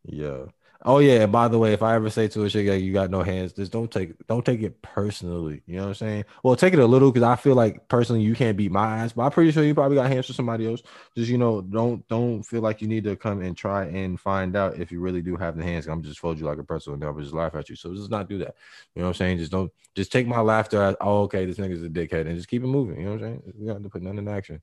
Yeah. 0.04 0.46
Oh 0.86 0.98
yeah, 0.98 1.24
by 1.24 1.48
the 1.48 1.58
way, 1.58 1.72
if 1.72 1.82
I 1.82 1.94
ever 1.94 2.10
say 2.10 2.28
to 2.28 2.44
a 2.44 2.50
chick 2.50 2.68
like 2.68 2.82
you 2.82 2.92
got 2.92 3.08
no 3.10 3.22
hands, 3.22 3.54
just 3.54 3.72
don't 3.72 3.90
take 3.90 4.26
don't 4.26 4.44
take 4.44 4.60
it 4.60 4.82
personally. 4.82 5.62
You 5.64 5.76
know 5.76 5.82
what 5.84 5.88
I'm 5.88 5.94
saying? 5.94 6.24
Well, 6.42 6.56
take 6.56 6.74
it 6.74 6.78
a 6.78 6.84
little 6.86 7.10
because 7.10 7.26
I 7.26 7.36
feel 7.36 7.54
like 7.54 7.88
personally 7.88 8.20
you 8.20 8.34
can't 8.34 8.54
beat 8.54 8.70
my 8.70 8.98
ass, 8.98 9.14
but 9.14 9.22
I'm 9.22 9.30
pretty 9.30 9.50
sure 9.50 9.64
you 9.64 9.72
probably 9.74 9.96
got 9.96 10.10
hands 10.10 10.26
for 10.26 10.34
somebody 10.34 10.66
else. 10.66 10.82
Just 11.16 11.30
you 11.30 11.38
know, 11.38 11.62
don't 11.62 12.06
don't 12.08 12.42
feel 12.42 12.60
like 12.60 12.82
you 12.82 12.88
need 12.88 13.04
to 13.04 13.16
come 13.16 13.40
and 13.40 13.56
try 13.56 13.86
and 13.86 14.20
find 14.20 14.56
out 14.56 14.78
if 14.78 14.92
you 14.92 15.00
really 15.00 15.22
do 15.22 15.36
have 15.36 15.56
the 15.56 15.62
hands. 15.62 15.86
I'm 15.86 16.02
just 16.02 16.18
fold 16.20 16.38
you 16.38 16.44
like 16.44 16.58
a 16.58 16.64
pretzel 16.64 16.92
and 16.92 17.02
I'll 17.02 17.18
just 17.18 17.32
laugh 17.32 17.54
at 17.54 17.70
you. 17.70 17.76
So 17.76 17.94
just 17.94 18.10
not 18.10 18.28
do 18.28 18.36
that. 18.40 18.54
You 18.94 19.00
know 19.00 19.08
what 19.08 19.08
I'm 19.08 19.14
saying? 19.14 19.38
Just 19.38 19.52
don't 19.52 19.72
just 19.94 20.12
take 20.12 20.26
my 20.26 20.40
laughter 20.40 20.82
as 20.82 20.96
oh 21.00 21.22
okay, 21.22 21.46
this 21.46 21.56
nigga's 21.56 21.82
a 21.82 21.88
dickhead 21.88 22.26
and 22.26 22.36
just 22.36 22.48
keep 22.48 22.62
it 22.62 22.66
moving. 22.66 22.98
You 23.00 23.06
know 23.06 23.12
what 23.12 23.22
I'm 23.22 23.40
saying? 23.40 23.52
We 23.58 23.66
got 23.66 23.82
to 23.82 23.88
put 23.88 24.02
none 24.02 24.18
in 24.18 24.28
action. 24.28 24.60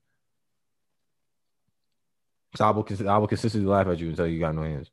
So 2.57 2.65
I 2.65 2.69
will, 2.69 2.85
I 3.09 3.17
will 3.17 3.27
consistently 3.27 3.69
laugh 3.69 3.87
at 3.87 3.99
you 3.99 4.09
until 4.09 4.27
you 4.27 4.39
got 4.39 4.53
no 4.53 4.61
hands 4.63 4.91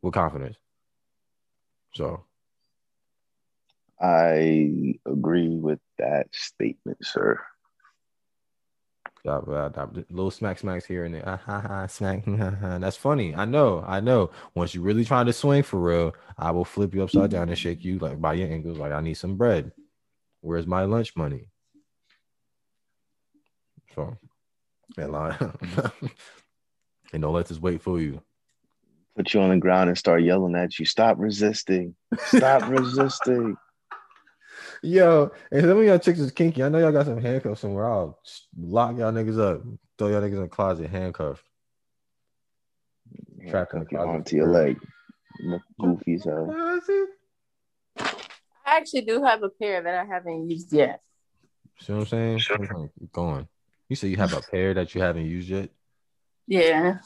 with 0.00 0.14
confidence. 0.14 0.56
So 1.94 2.24
I 4.00 4.94
agree 5.06 5.48
with 5.48 5.80
that 5.98 6.28
statement, 6.32 6.98
sir. 7.02 7.38
Yeah, 9.24 9.40
little 10.10 10.30
smack 10.30 10.58
smacks 10.58 10.86
here 10.86 11.04
and 11.04 11.14
there. 11.14 11.22
Ah, 11.26 11.36
ha, 11.36 11.60
ha, 11.60 11.86
smack. 11.86 12.24
That's 12.26 12.96
funny. 12.96 13.34
I 13.34 13.44
know. 13.44 13.84
I 13.86 14.00
know. 14.00 14.30
Once 14.54 14.74
you're 14.74 14.82
really 14.82 15.04
trying 15.04 15.26
to 15.26 15.32
swing 15.34 15.62
for 15.62 15.78
real, 15.78 16.14
I 16.38 16.50
will 16.52 16.64
flip 16.64 16.94
you 16.94 17.02
upside 17.02 17.30
down 17.30 17.50
and 17.50 17.58
shake 17.58 17.84
you 17.84 17.98
like 17.98 18.18
by 18.18 18.32
your 18.34 18.48
ankles. 18.48 18.78
Like 18.78 18.92
I 18.92 19.00
need 19.02 19.14
some 19.14 19.36
bread. 19.36 19.72
Where's 20.40 20.66
my 20.66 20.84
lunch 20.84 21.14
money? 21.16 21.48
So, 23.94 24.16
and, 24.96 25.14
and 27.12 27.22
don't 27.22 27.34
let 27.34 27.46
this 27.46 27.58
wait 27.58 27.82
for 27.82 28.00
you 28.00 28.22
put 29.20 29.34
you 29.34 29.40
on 29.40 29.50
the 29.50 29.56
ground 29.58 29.90
and 29.90 29.98
start 29.98 30.22
yelling 30.22 30.54
at 30.56 30.78
you. 30.78 30.86
Stop 30.86 31.16
resisting. 31.18 31.94
Stop 32.18 32.62
resisting. 32.70 33.54
Yo, 34.82 35.30
and 35.52 35.60
some 35.60 35.78
of 35.78 35.84
y'all 35.84 35.98
chicks 35.98 36.20
is 36.20 36.32
kinky. 36.32 36.62
I 36.62 36.70
know 36.70 36.78
y'all 36.78 36.90
got 36.90 37.04
some 37.04 37.20
handcuffs 37.20 37.60
somewhere. 37.60 37.86
I'll 37.86 38.18
lock 38.58 38.96
y'all 38.96 39.12
niggas 39.12 39.38
up, 39.38 39.62
throw 39.98 40.08
y'all 40.08 40.22
niggas 40.22 40.36
in 40.36 40.42
the 40.42 40.48
closet, 40.48 40.88
handcuffed. 40.88 41.44
Trapped 43.50 43.74
in 43.74 43.80
the 43.80 43.84
closet. 43.84 44.08
Onto 44.08 44.36
your 44.36 44.48
leg. 44.48 44.78
Goofy 45.78 46.18
so. 46.18 46.80
I 47.98 48.78
actually 48.78 49.02
do 49.02 49.22
have 49.22 49.42
a 49.42 49.50
pair 49.50 49.82
that 49.82 49.94
I 49.94 50.04
haven't 50.06 50.48
used 50.48 50.72
yet. 50.72 51.02
See 51.80 51.92
what 51.92 52.00
I'm 52.00 52.06
saying? 52.06 52.38
Sure. 52.38 52.90
Keep 52.98 53.12
going. 53.12 53.46
You 53.90 53.96
say 53.96 54.08
you 54.08 54.16
have 54.16 54.32
a 54.32 54.40
pair 54.40 54.72
that 54.74 54.94
you 54.94 55.02
haven't 55.02 55.26
used 55.26 55.48
yet? 55.50 55.68
Yeah. 56.46 56.98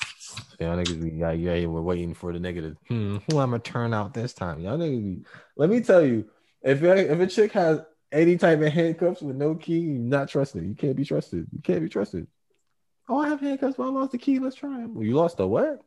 Y'all 0.61 0.77
niggas 0.77 1.03
be 1.03 1.11
like, 1.23 1.41
yeah, 1.41 1.67
we're 1.67 1.83
waiting 1.83 2.15
for 2.15 2.33
the 2.33 2.41
negative. 2.41 2.77
Hmm, 2.89 3.17
who 3.29 3.39
I'm 3.39 3.51
gonna 3.51 3.59
turn 3.59 3.93
out 3.93 4.15
this 4.15 4.35
time? 4.35 4.61
Y'all 4.61 4.79
niggas 4.79 5.03
be. 5.03 5.25
Let 5.57 5.71
me 5.71 5.81
tell 5.81 6.05
you, 6.05 6.29
if 6.63 6.83
if 6.83 7.21
a 7.21 7.27
chick 7.27 7.53
has 7.53 7.81
any 8.13 8.37
type 8.37 8.61
of 8.61 8.73
handcuffs 8.73 9.21
with 9.21 9.37
no 9.37 9.55
key, 9.55 9.79
you're 9.79 9.99
not 9.99 10.29
trusted. 10.29 10.65
You 10.65 10.75
can't 10.75 10.97
be 10.97 11.05
trusted. 11.05 11.47
You 11.53 11.61
can't 11.63 11.83
be 11.83 11.89
trusted. 11.89 12.27
Oh, 13.09 13.19
I 13.19 13.29
have 13.29 13.41
handcuffs, 13.41 13.77
but 13.77 13.85
I 13.85 13.89
lost 13.89 14.13
the 14.13 14.19
key. 14.19 14.39
Let's 14.39 14.57
try 14.57 14.71
them. 14.71 14.95
Well, 14.95 15.05
you 15.05 15.15
lost 15.15 15.37
the 15.37 15.47
what? 15.47 15.83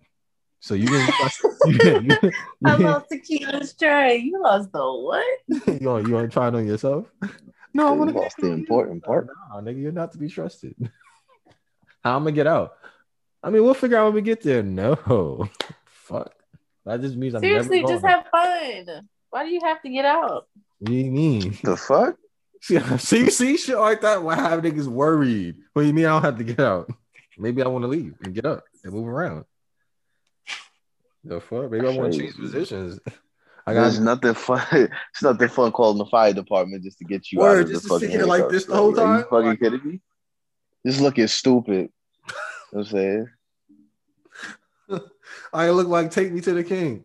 So 0.59 0.73
you 0.73 0.87
didn't. 0.87 1.13
you, 1.65 2.17
you, 2.21 2.31
I 2.65 2.75
lost 2.75 3.09
the 3.09 3.19
key. 3.19 3.45
Let's 3.45 3.73
try. 3.73 4.13
You 4.13 4.41
lost 4.41 4.71
the 4.71 4.79
what? 4.79 5.39
you 5.81 5.87
want 5.87 6.07
you 6.07 6.13
want 6.13 6.29
to 6.29 6.33
try 6.33 6.47
it 6.47 6.55
on 6.55 6.67
yourself? 6.67 7.05
No, 7.73 7.87
I 7.87 7.91
want 7.91 8.11
to 8.11 8.17
lost 8.19 8.37
the 8.37 8.51
important 8.51 9.03
part. 9.03 9.27
No, 9.51 9.57
nigga, 9.57 9.81
you're 9.81 9.91
not 9.91 10.11
to 10.11 10.17
be 10.17 10.29
trusted. 10.29 10.75
How 12.03 12.15
I'm 12.15 12.23
gonna 12.23 12.31
get 12.31 12.47
out? 12.47 12.73
I 13.43 13.49
mean, 13.49 13.63
we'll 13.63 13.73
figure 13.73 13.97
out 13.97 14.05
when 14.05 14.15
we 14.15 14.21
get 14.21 14.41
there. 14.41 14.63
No, 14.63 15.49
fuck. 15.85 16.33
That 16.85 17.01
just 17.01 17.15
means 17.15 17.35
I'm 17.35 17.41
seriously 17.41 17.81
just 17.81 18.05
have 18.05 18.25
fun. 18.31 19.07
Why 19.29 19.43
do 19.43 19.49
you 19.49 19.59
have 19.63 19.81
to 19.81 19.89
get 19.89 20.05
out? 20.05 20.47
What 20.79 20.91
do 20.91 20.93
you 20.93 21.11
mean? 21.11 21.57
The 21.63 21.75
fuck? 21.77 22.15
See, 22.99 23.29
see, 23.29 23.55
shit 23.55 23.77
like 23.77 24.01
that. 24.01 24.23
Why 24.23 24.35
have 24.35 24.61
niggas 24.61 24.87
worried? 24.87 25.57
What 25.73 25.83
do 25.83 25.87
you 25.87 25.93
mean 25.93 26.05
I 26.05 26.09
don't 26.09 26.23
have 26.23 26.37
to 26.39 26.43
get 26.43 26.59
out? 26.59 26.91
Maybe 27.37 27.61
I 27.61 27.67
want 27.67 27.83
to 27.83 27.87
leave 27.87 28.15
and 28.23 28.33
get 28.33 28.45
up 28.45 28.63
and 28.83 28.93
move 28.93 29.07
around. 29.07 29.45
The 31.23 31.39
fuck? 31.39 31.69
Maybe 31.69 31.87
I 31.87 31.95
want 31.95 32.13
to 32.13 32.19
change 32.19 32.35
positions. 32.35 32.99
I 33.67 33.73
got 33.73 33.81
There's 33.81 33.99
nothing 33.99 34.33
fun. 34.33 34.65
It's 34.71 35.21
nothing 35.21 35.49
fun 35.49 35.71
calling 35.71 35.97
the 35.97 36.05
fire 36.05 36.33
department 36.33 36.83
just 36.83 36.97
to 36.99 37.05
get 37.05 37.31
you 37.31 37.39
Word, 37.39 37.59
out 37.59 37.63
of 37.65 37.69
just 37.69 37.83
the 37.83 37.89
fucking. 37.89 38.09
Sit 38.09 38.17
here 38.17 38.25
like 38.25 38.49
this 38.49 38.65
the 38.65 38.75
whole 38.75 38.93
time. 38.93 39.09
Are 39.09 39.17
you 39.19 39.25
fucking 39.29 39.57
kidding 39.57 39.87
me? 39.87 40.01
Just 40.85 41.01
looking 41.01 41.27
stupid. 41.27 41.89
You 42.77 42.83
know 42.83 42.89
what 42.91 43.29
I'm 44.89 44.89
saying? 44.89 45.01
I 45.53 45.69
look 45.71 45.87
like 45.87 46.11
take 46.11 46.31
me 46.31 46.41
to 46.41 46.53
the 46.53 46.63
king. 46.63 47.03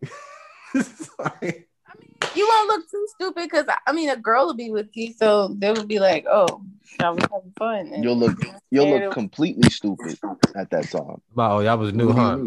I 0.75 1.31
mean, 1.41 1.65
you 2.35 2.47
won't 2.47 2.67
look 2.67 2.89
too 2.89 3.07
stupid 3.15 3.43
because 3.43 3.65
I 3.87 3.91
mean 3.91 4.09
a 4.09 4.17
girl 4.17 4.45
will 4.45 4.53
be 4.53 4.71
with 4.71 4.95
you, 4.95 5.13
so 5.13 5.49
they 5.57 5.71
will 5.71 5.85
be 5.85 5.99
like, 5.99 6.25
"Oh, 6.29 6.63
I 6.99 7.09
was 7.09 7.23
having 7.31 7.53
fun." 7.57 7.91
And 7.93 8.03
you'll 8.03 8.17
look, 8.17 8.37
you'll 8.71 8.89
look 8.89 9.13
completely 9.13 9.69
stupid 9.69 10.19
at 10.55 10.69
that 10.69 10.89
time. 10.89 11.21
Wow, 11.33 11.61
that 11.61 11.77
was 11.77 11.93
new, 11.93 12.11
huh? 12.11 12.37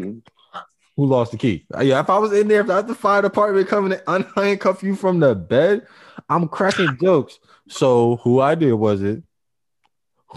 Who 0.96 1.06
lost 1.06 1.32
the 1.32 1.38
key? 1.38 1.66
Uh, 1.74 1.80
yeah, 1.80 2.00
if 2.00 2.08
I 2.08 2.18
was 2.18 2.32
in 2.32 2.48
there, 2.48 2.60
if 2.62 2.70
I 2.70 2.76
had 2.76 2.88
the 2.88 2.94
fire 2.94 3.22
department 3.22 3.68
coming 3.68 3.90
to 3.90 3.98
unhandcuff 4.04 4.82
you 4.82 4.94
from 4.94 5.20
the 5.20 5.34
bed, 5.34 5.86
I'm 6.28 6.48
cracking 6.48 6.96
jokes. 7.02 7.38
So 7.68 8.16
who 8.16 8.40
I 8.40 8.54
did 8.54 8.72
was 8.72 9.02
it? 9.02 9.22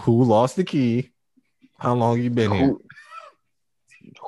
Who 0.02 0.24
lost 0.24 0.56
the 0.56 0.64
key? 0.64 1.10
How 1.80 1.94
long 1.94 2.20
you 2.20 2.28
been 2.28 2.50
who, 2.50 2.56
here? 2.56 2.76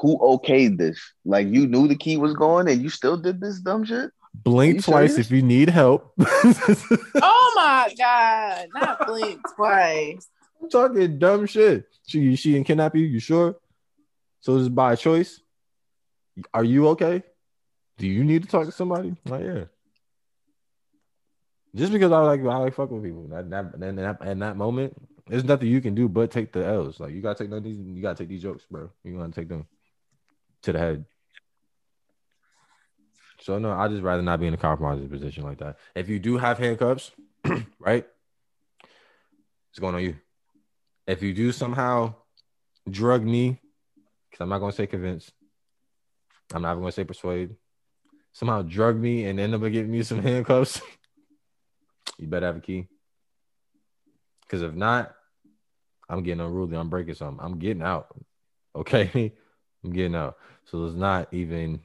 who 0.00 0.18
okayed 0.18 0.78
this? 0.78 0.98
Like 1.24 1.48
you 1.48 1.66
knew 1.66 1.86
the 1.86 1.96
key 1.96 2.16
was 2.16 2.34
going 2.34 2.68
and 2.68 2.80
you 2.82 2.88
still 2.88 3.16
did 3.16 3.40
this 3.40 3.60
dumb 3.60 3.84
shit? 3.84 4.10
Blink 4.34 4.82
twice 4.82 5.10
serious? 5.10 5.26
if 5.26 5.30
you 5.30 5.42
need 5.42 5.68
help. 5.68 6.14
oh 6.18 7.52
my 7.54 7.94
god, 7.98 8.68
not 8.74 9.06
blink 9.06 9.38
twice. 9.54 10.26
I'm 10.60 10.70
talking 10.70 11.18
dumb 11.18 11.46
shit. 11.46 11.84
She 12.06 12.34
she 12.36 12.52
didn't 12.52 12.66
kidnap 12.66 12.96
you, 12.96 13.04
you 13.04 13.20
sure? 13.20 13.56
So 14.40 14.54
this 14.54 14.62
is 14.62 14.68
by 14.70 14.96
choice. 14.96 15.40
Are 16.54 16.64
you 16.64 16.88
okay? 16.88 17.22
Do 17.98 18.06
you 18.06 18.24
need 18.24 18.44
to 18.44 18.48
talk 18.48 18.64
to 18.64 18.72
somebody? 18.72 19.14
Like, 19.26 19.44
yeah. 19.44 19.64
Just 21.74 21.92
because 21.92 22.10
I 22.10 22.18
like 22.18 22.40
I 22.40 22.56
like 22.56 22.74
fucking 22.74 22.96
with 22.96 23.04
people. 23.04 23.28
That, 23.28 23.50
that, 23.50 23.86
in, 23.86 23.96
that, 23.96 24.22
in 24.22 24.38
that 24.38 24.56
moment, 24.56 24.96
there's 25.32 25.44
nothing 25.44 25.68
you 25.68 25.80
can 25.80 25.94
do 25.94 26.10
but 26.10 26.30
take 26.30 26.52
the 26.52 26.62
L's. 26.62 27.00
Like 27.00 27.14
you 27.14 27.22
gotta 27.22 27.42
take 27.42 27.62
these, 27.64 27.78
you 27.78 28.02
gotta 28.02 28.16
take 28.16 28.28
these 28.28 28.42
jokes, 28.42 28.66
bro. 28.70 28.90
You 29.02 29.16
gotta 29.16 29.32
take 29.32 29.48
them 29.48 29.66
to 30.60 30.72
the 30.72 30.78
head. 30.78 31.06
So 33.40 33.58
no, 33.58 33.72
I 33.72 33.88
just 33.88 34.02
rather 34.02 34.20
not 34.20 34.40
be 34.40 34.46
in 34.46 34.52
a 34.52 34.58
compromising 34.58 35.08
position 35.08 35.44
like 35.44 35.56
that. 35.60 35.78
If 35.94 36.10
you 36.10 36.18
do 36.18 36.36
have 36.36 36.58
handcuffs, 36.58 37.12
right? 37.78 38.06
What's 39.70 39.78
going 39.80 39.94
on 39.94 40.02
you? 40.02 40.16
If 41.06 41.22
you 41.22 41.32
do 41.32 41.50
somehow 41.50 42.14
drug 42.90 43.24
me, 43.24 43.58
because 44.30 44.42
I'm 44.42 44.50
not 44.50 44.58
gonna 44.58 44.72
say 44.72 44.86
convince, 44.86 45.32
I'm 46.52 46.60
not 46.60 46.72
even 46.72 46.82
gonna 46.82 46.92
say 46.92 47.04
persuade. 47.04 47.56
Somehow 48.32 48.60
drug 48.60 48.98
me 48.98 49.24
and 49.24 49.40
end 49.40 49.54
up 49.54 49.62
giving 49.62 49.90
me 49.90 50.02
some 50.02 50.18
handcuffs. 50.22 50.82
you 52.18 52.26
better 52.26 52.44
have 52.44 52.58
a 52.58 52.60
key. 52.60 52.86
Because 54.42 54.60
if 54.60 54.74
not, 54.74 55.14
I'm 56.12 56.22
getting 56.22 56.40
unruly. 56.40 56.76
I'm 56.76 56.90
breaking 56.90 57.14
something. 57.14 57.42
I'm 57.42 57.58
getting 57.58 57.82
out. 57.82 58.14
Okay. 58.76 59.32
I'm 59.84 59.92
getting 59.92 60.14
out. 60.14 60.36
So 60.66 60.84
it's 60.84 60.94
not 60.94 61.32
even. 61.32 61.80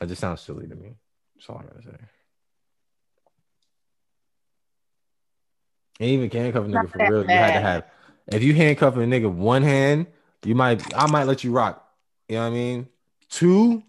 It 0.00 0.06
just 0.06 0.20
sounds 0.20 0.40
silly 0.40 0.66
to 0.66 0.74
me. 0.74 0.94
That's 1.36 1.48
all 1.48 1.58
I 1.58 1.62
gotta 1.62 1.82
say. 1.82 2.04
And 6.00 6.10
even 6.10 6.30
handcuff 6.30 6.64
a 6.64 6.68
nigga 6.68 6.90
for 6.90 6.98
real, 6.98 7.22
you 7.22 7.28
had 7.28 7.54
to 7.54 7.60
have. 7.60 7.84
If 8.26 8.42
you 8.42 8.54
handcuff 8.54 8.96
a 8.96 9.00
nigga 9.00 9.30
one 9.30 9.62
hand, 9.62 10.06
you 10.44 10.56
might. 10.56 10.82
I 10.96 11.06
might 11.06 11.24
let 11.24 11.44
you 11.44 11.52
rock. 11.52 11.86
You 12.28 12.36
know 12.36 12.42
what 12.42 12.48
I 12.48 12.50
mean? 12.50 12.88
Two, 13.28 13.84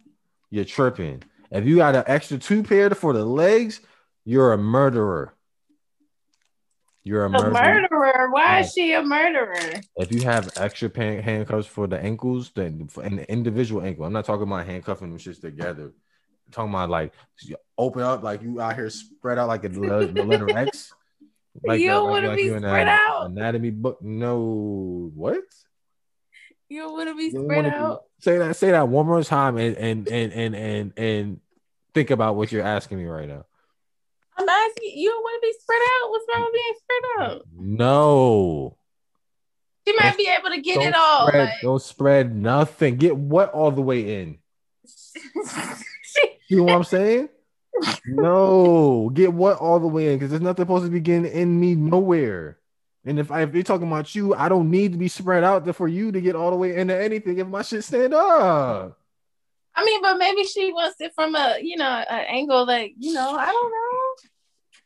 you're 0.52 0.66
tripping. 0.66 1.24
If 1.50 1.66
you 1.66 1.78
got 1.78 1.96
an 1.96 2.04
extra 2.06 2.38
two 2.38 2.62
pair 2.62 2.92
for 2.92 3.14
the 3.14 3.26
legs, 3.26 3.82
you're 4.26 4.54
a 4.54 4.58
murderer. 4.58 5.34
You're 7.04 7.24
a, 7.24 7.28
a 7.28 7.30
murderer. 7.30 7.52
murderer. 7.52 8.32
Why 8.32 8.60
is 8.60 8.74
she 8.74 8.94
a 8.94 9.02
murderer? 9.02 9.82
If 9.98 10.12
you 10.12 10.22
have 10.22 10.52
extra 10.58 10.90
pan- 10.90 11.24
handcuffs 11.24 11.68
for 11.68 11.88
the 11.88 12.00
ankles, 12.00 12.52
then 12.54 12.90
an 13.02 13.20
individual 13.28 13.82
ankle. 13.82 14.06
I'm 14.06 14.14
not 14.14 14.26
talking 14.26 14.44
about 14.44 14.66
handcuffing 14.68 15.10
them 15.10 15.18
shits 15.18 15.42
together. 15.42 15.86
I'm 15.86 16.52
talking 16.52 16.70
about 16.70 16.90
like 16.90 17.14
open 17.78 18.04
up, 18.04 18.22
like 18.22 18.44
you 18.44 18.62
out 18.62 18.76
here 18.76 18.90
spread 18.90 19.40
out 19.40 19.48
like 19.48 19.64
a, 19.64 19.70
the 19.70 19.80
letter 19.80 20.50
X. 20.58 20.94
Like 21.64 21.82
you 21.82 21.90
don't 21.90 22.10
want 22.10 22.24
to 22.24 22.30
like 22.30 22.38
be 22.38 22.50
spread 22.50 22.88
out. 22.88 23.26
Anatomy 23.26 23.72
book. 23.72 24.02
No, 24.02 25.12
what? 25.16 25.42
You 26.70 26.84
don't 26.84 26.94
want 26.94 27.10
to 27.10 27.16
be 27.16 27.32
spread 27.32 27.66
out. 27.66 28.04
Be, 28.20 28.24
say 28.24 28.38
that. 28.38 28.56
Say 28.56 28.72
that 28.72 28.88
one 28.88 29.08
more 29.08 29.24
time, 29.24 29.58
and 29.58 29.76
and 29.76 30.08
and 30.08 30.32
and 30.32 30.56
and 30.56 30.94
and 30.98 31.40
think 31.94 32.12
about 32.12 32.36
what 32.36 32.52
you're 32.52 32.64
asking 32.64 33.00
me 33.00 33.06
right 33.06 33.28
now. 33.28 33.46
I'm 34.42 34.50
asking 34.50 34.92
you 34.96 35.10
don't 35.10 35.22
want 35.22 35.42
to 35.42 35.48
be 35.48 35.54
spread 35.60 35.82
out. 35.82 36.10
What's 36.10 36.26
wrong 36.34 36.44
with 36.44 36.54
being 36.54 36.74
spread 36.78 37.28
out? 37.28 37.42
No. 37.58 38.78
She 39.88 39.96
might 39.96 40.10
don't, 40.10 40.18
be 40.18 40.28
able 40.28 40.50
to 40.50 40.62
get 40.62 40.82
it 40.82 40.96
all. 40.96 41.28
Spread, 41.28 41.46
like... 41.46 41.62
Don't 41.62 41.82
spread 41.82 42.36
nothing. 42.36 42.98
Get 42.98 43.16
what 43.16 43.52
all 43.52 43.72
the 43.72 43.82
way 43.82 44.22
in. 44.22 44.38
you 46.50 46.58
know 46.58 46.64
what 46.64 46.76
I'm 46.76 46.84
saying? 46.84 47.30
No, 48.06 49.10
get 49.14 49.34
what 49.34 49.58
all 49.58 49.80
the 49.80 49.88
way 49.88 50.12
in 50.12 50.20
because 50.20 50.30
there's 50.30 50.42
nothing 50.42 50.64
supposed 50.64 50.86
to 50.86 50.92
be 50.92 51.00
getting 51.00 51.26
in 51.26 51.60
me 51.60 51.76
nowhere. 51.76 52.58
And 53.06 53.20
if 53.20 53.32
I 53.32 53.42
if 53.42 53.54
you're 53.54 53.64
talking 53.64 53.88
about 53.88 54.14
you, 54.14 54.36
I 54.36 54.50
don't 54.50 54.70
need 54.70 54.92
to 54.92 54.98
be 54.98 55.08
spread 55.08 55.44
out 55.44 55.74
for 55.76 55.88
you 55.88 56.12
to 56.12 56.22
get 56.22 56.36
all 56.36 56.52
the 56.52 56.58
way 56.58 56.76
into 56.76 56.96
anything 56.96 57.40
if 57.40 57.48
my 57.48 57.62
shit 57.64 57.84
stand 57.84 58.14
up. 58.14 58.98
I 59.74 59.86
mean, 59.86 60.02
but 60.02 60.18
maybe 60.18 60.44
she 60.44 60.72
wants 60.72 61.00
it 61.00 61.14
from 61.16 61.36
a 61.36 61.58
you 61.62 61.78
know 61.78 61.86
an 61.86 62.26
angle 62.28 62.66
like 62.66 62.94
you 63.00 63.14
know 63.14 63.36
I 63.36 63.46
don't 63.46 63.72
know. 63.72 63.91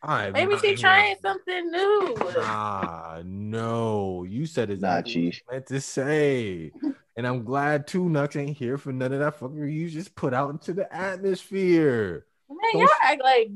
I'm 0.07 0.33
Maybe 0.33 0.51
not 0.53 0.61
she 0.61 0.67
here. 0.67 0.77
trying 0.77 1.15
something 1.21 1.71
new. 1.71 2.15
Ah, 2.37 3.21
no. 3.25 4.23
You 4.23 4.45
said 4.45 4.69
it's 4.69 4.81
not 4.81 5.05
Chief. 5.05 5.41
meant 5.51 5.65
to 5.67 5.81
say. 5.81 6.71
And 7.17 7.25
I'm 7.25 7.43
glad 7.43 7.87
two 7.87 8.07
Nux 8.09 8.27
ain't 8.35 8.55
here 8.57 8.77
for 8.77 8.91
none 8.93 9.13
of 9.13 9.19
that 9.19 9.39
fuckery 9.39 9.73
you 9.73 9.89
just 9.89 10.13
put 10.15 10.33
out 10.33 10.51
into 10.51 10.73
the 10.73 10.93
atmosphere. 10.95 12.25
Man, 12.49 12.57
Don't- 12.73 12.81
y'all 12.81 12.89
act 13.01 13.21
like 13.23 13.49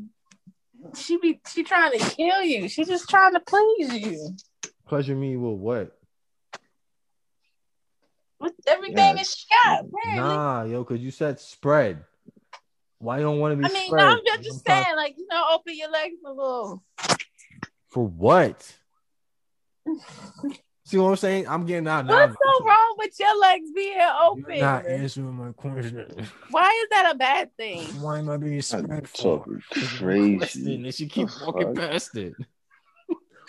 she 0.96 1.18
be 1.18 1.40
she 1.48 1.64
trying 1.64 1.92
to 1.92 2.00
kill 2.00 2.42
you. 2.42 2.68
She 2.70 2.84
just 2.86 3.10
trying 3.10 3.34
to 3.34 3.40
please 3.42 3.94
you. 3.94 4.36
Pleasure 4.88 5.16
me 5.16 5.36
with 5.38 5.60
what? 5.60 5.96
With 8.40 8.54
everything 8.68 8.98
Yeah. 8.98 9.14
that 9.14 9.26
she 9.28 9.46
got, 9.64 9.86
apparently. 9.86 10.16
Nah, 10.16 10.64
yo, 10.64 10.84
because 10.84 11.02
you 11.04 11.12
said 11.12 11.40
spread. 11.40 12.06
Why 13.00 13.18
you 13.18 13.24
don't 13.24 13.40
want 13.40 13.54
to 13.54 13.58
be 13.58 13.66
I 13.66 13.74
mean, 13.74 13.92
no, 13.92 13.98
I'm 13.98 14.20
just, 14.26 14.44
just 14.44 14.68
saying, 14.68 14.96
like, 14.96 15.16
you 15.18 15.26
know, 15.32 15.46
open 15.54 15.74
your 15.76 15.90
legs 15.90 16.16
a 16.26 16.30
little. 16.30 16.84
For 17.88 18.06
what? 18.06 18.76
See 20.84 20.98
what 20.98 21.10
I'm 21.10 21.16
saying? 21.16 21.48
I'm 21.48 21.66
getting 21.66 21.88
out 21.88 22.06
now. 22.06 22.28
What's 22.28 22.34
so 22.34 22.66
wrong 22.66 22.96
with 22.98 23.14
your 23.20 23.40
legs 23.40 23.72
being 23.74 23.98
You're 23.98 24.22
open? 24.22 24.60
not 24.60 24.86
answering 24.86 25.34
my 25.34 25.52
question. 25.54 26.28
Why 26.50 26.68
is 26.84 26.90
that 26.92 27.12
a 27.14 27.18
bad 27.18 27.56
thing? 27.56 27.86
Why 28.02 28.20
am 28.20 28.30
I 28.30 28.38
being 28.38 28.56
I'm 28.56 28.62
spread 28.62 29.08
for? 29.08 29.40
talking 29.40 29.62
crazy. 29.98 30.76
And 30.76 30.94
she 30.94 31.08
keep 31.08 31.30
walking 31.42 31.76
past 31.76 32.18
it. 32.18 32.36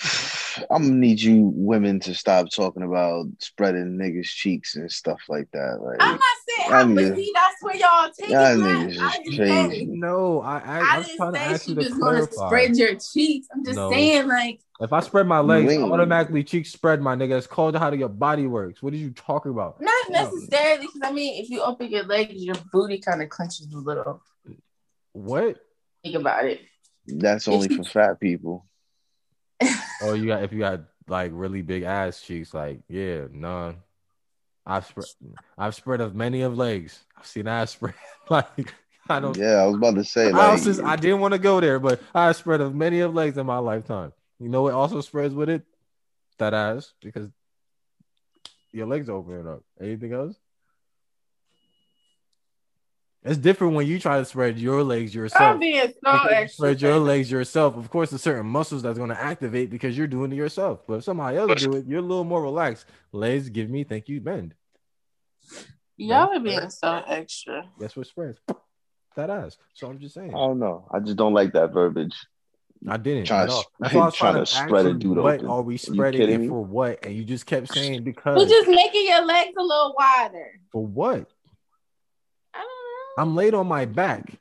I'm 0.70 0.82
gonna 0.82 0.94
need 0.94 1.20
you 1.20 1.50
women 1.54 1.98
to 2.00 2.14
stop 2.14 2.50
talking 2.50 2.82
about 2.82 3.26
spreading 3.38 3.96
niggas' 3.96 4.26
cheeks 4.26 4.76
and 4.76 4.90
stuff 4.90 5.20
like 5.28 5.50
that. 5.52 5.80
Like, 5.80 5.96
I'm 6.00 6.12
not 6.12 6.20
saying 6.70 6.96
Y'all 6.96 7.04
how, 7.04 7.10
but 7.10 7.16
see, 7.16 7.32
that's 7.34 7.62
where 7.62 7.76
y'all 7.76 8.10
take 8.18 8.30
y'all 8.30 8.44
it. 8.44 8.58
niggas 8.58 8.98
back. 8.98 9.02
I 9.02 9.22
is 9.22 9.36
didn't 9.36 9.68
crazy. 9.68 9.84
say- 9.86 9.90
No, 9.90 10.40
I, 10.40 10.58
I, 10.58 10.60
I 10.78 10.94
I 10.94 10.98
was 10.98 11.06
didn't 11.06 11.16
trying 11.18 11.32
to 11.34 11.38
say 11.38 11.44
ask 11.46 11.64
she 11.64 11.70
you 11.70 11.74
to 11.76 11.80
was 11.82 11.94
going 11.98 12.26
to 12.26 12.32
spread 12.32 12.76
your 12.76 12.94
cheeks. 12.96 13.48
I'm 13.52 13.64
just 13.64 13.76
No. 13.76 13.90
saying, 13.90 14.28
like, 14.28 14.60
If 14.80 14.92
I 14.92 15.00
spread 15.00 15.26
my 15.26 15.40
legs, 15.40 15.68
Wait. 15.68 15.80
automatically 15.82 16.42
cheeks 16.44 16.70
spread, 16.72 17.00
my 17.02 17.14
nigga. 17.16 17.36
It's 17.38 17.46
called 17.46 17.76
how 17.76 17.92
your 17.92 18.08
body 18.08 18.46
works. 18.46 18.82
What 18.82 18.92
are 18.92 18.96
you 18.96 19.10
talking 19.10 19.52
about? 19.52 19.80
not 19.80 19.92
necessarily, 20.10 20.86
because 20.86 21.00
I 21.04 21.12
mean, 21.12 21.42
if 21.42 21.50
you 21.50 21.60
open 21.62 21.90
your 21.90 22.04
legs, 22.04 22.34
your 22.42 22.56
booty 22.72 22.98
kind 22.98 23.22
of 23.22 23.28
clenches 23.28 23.68
a 23.72 23.76
little. 23.78 24.22
What? 25.12 25.58
Think 26.02 26.14
about 26.16 26.44
it. 26.46 26.60
that's 27.06 27.46
only 27.48 27.68
for 27.68 27.84
fat 27.84 28.20
people. 28.20 28.66
Oh, 30.02 30.14
you 30.14 30.28
got 30.28 30.42
if 30.44 30.50
you 30.52 30.60
got 30.60 30.80
like 31.08 31.30
really 31.34 31.60
big 31.60 31.82
ass 31.82 32.22
cheeks, 32.22 32.54
like 32.54 32.80
yeah, 32.88 33.26
none. 33.30 33.76
I've 34.70 34.86
spread, 34.86 35.06
I've 35.58 35.74
spread 35.74 36.00
of 36.00 36.14
many 36.14 36.42
of 36.42 36.56
legs. 36.56 37.00
I've 37.18 37.26
seen 37.26 37.48
ass 37.48 37.72
spread. 37.72 37.94
like 38.30 38.72
I 39.08 39.18
don't. 39.20 39.36
Yeah, 39.36 39.62
I 39.62 39.66
was 39.66 39.76
about 39.76 39.96
to 39.96 40.04
say 40.04 40.26
I, 40.28 40.30
like 40.30 40.52
was 40.52 40.64
just- 40.64 40.80
I 40.82 40.96
didn't 40.96 41.20
want 41.20 41.32
to 41.34 41.38
go 41.40 41.60
there, 41.60 41.78
but 41.80 42.00
I've 42.14 42.36
spread 42.36 42.60
of 42.60 42.74
many 42.74 43.00
of 43.00 43.14
legs 43.14 43.36
in 43.36 43.46
my 43.46 43.58
lifetime. 43.58 44.12
You 44.38 44.48
know 44.48 44.62
what 44.62 44.74
also 44.74 45.00
spreads 45.00 45.34
with 45.34 45.48
it? 45.50 45.62
That 46.38 46.54
ass 46.54 46.92
because 47.02 47.28
your 48.72 48.86
legs 48.86 49.10
opening 49.10 49.46
up. 49.48 49.62
Anything 49.80 50.12
else? 50.12 50.36
It's 53.22 53.36
different 53.36 53.74
when 53.74 53.86
you 53.86 53.98
try 53.98 54.18
to 54.18 54.24
spread 54.24 54.58
your 54.58 54.82
legs 54.82 55.14
yourself. 55.14 55.42
I'm 55.42 55.58
being 55.60 55.78
so 55.78 55.88
Because 56.00 56.24
you 56.30 56.36
extra. 56.36 56.48
spread 56.56 56.80
your 56.80 56.98
legs 56.98 57.30
yourself. 57.30 57.76
Of 57.76 57.90
course, 57.90 58.08
there's 58.08 58.22
certain 58.22 58.46
muscles 58.46 58.82
that's 58.82 58.96
going 58.96 59.10
to 59.10 59.20
activate 59.20 59.68
because 59.68 59.98
you're 59.98 60.06
doing 60.06 60.32
it 60.32 60.36
yourself. 60.36 60.86
But 60.86 60.94
if 60.94 61.04
somebody 61.04 61.36
else 61.36 61.62
do 61.62 61.74
it, 61.74 61.84
you're 61.86 61.98
a 61.98 62.02
little 62.02 62.24
more 62.24 62.40
relaxed. 62.42 62.86
Legs, 63.12 63.50
give 63.50 63.68
me, 63.68 63.84
thank 63.84 64.08
you, 64.08 64.22
bend. 64.22 64.54
Y'all 66.08 66.34
are 66.36 66.40
being 66.40 66.70
so 66.70 67.02
extra. 67.06 67.64
Guess 67.78 67.96
what 67.96 68.06
spreads? 68.06 68.38
That 69.16 69.28
ass. 69.30 69.56
So 69.74 69.88
I'm 69.88 69.98
just 69.98 70.14
saying. 70.14 70.30
I 70.34 70.38
don't 70.38 70.58
know. 70.58 70.88
I 70.92 71.00
just 71.00 71.16
don't 71.16 71.34
like 71.34 71.52
that 71.52 71.72
verbiage. 71.72 72.14
I 72.88 72.96
didn't. 72.96 73.26
Trying 73.26 73.48
at 73.48 73.50
to 73.50 73.64
That's 73.80 73.94
I 73.94 73.98
was 73.98 74.14
trying 74.16 74.32
trying 74.32 74.44
to 74.46 74.50
to 74.50 74.56
spread 74.56 74.86
a 74.86 74.88
you, 74.90 74.94
dude 74.94 75.16
What 75.18 75.34
open. 75.34 75.46
are 75.48 75.62
we 75.62 75.76
spreading 75.76 76.20
kidding 76.20 76.44
it 76.44 76.48
for? 76.48 76.64
What? 76.64 77.04
And 77.04 77.14
you 77.14 77.24
just 77.24 77.44
kept 77.44 77.72
saying 77.74 78.04
because. 78.04 78.36
We're 78.38 78.48
just 78.48 78.68
making 78.68 79.06
your 79.06 79.26
legs 79.26 79.52
a 79.58 79.62
little 79.62 79.94
wider. 79.98 80.60
for 80.72 80.86
what? 80.86 81.26
I 82.54 82.58
don't 82.58 82.64
know. 82.64 83.22
I'm 83.22 83.36
laid 83.36 83.52
on 83.54 83.66
my 83.66 83.84
back 83.84 84.38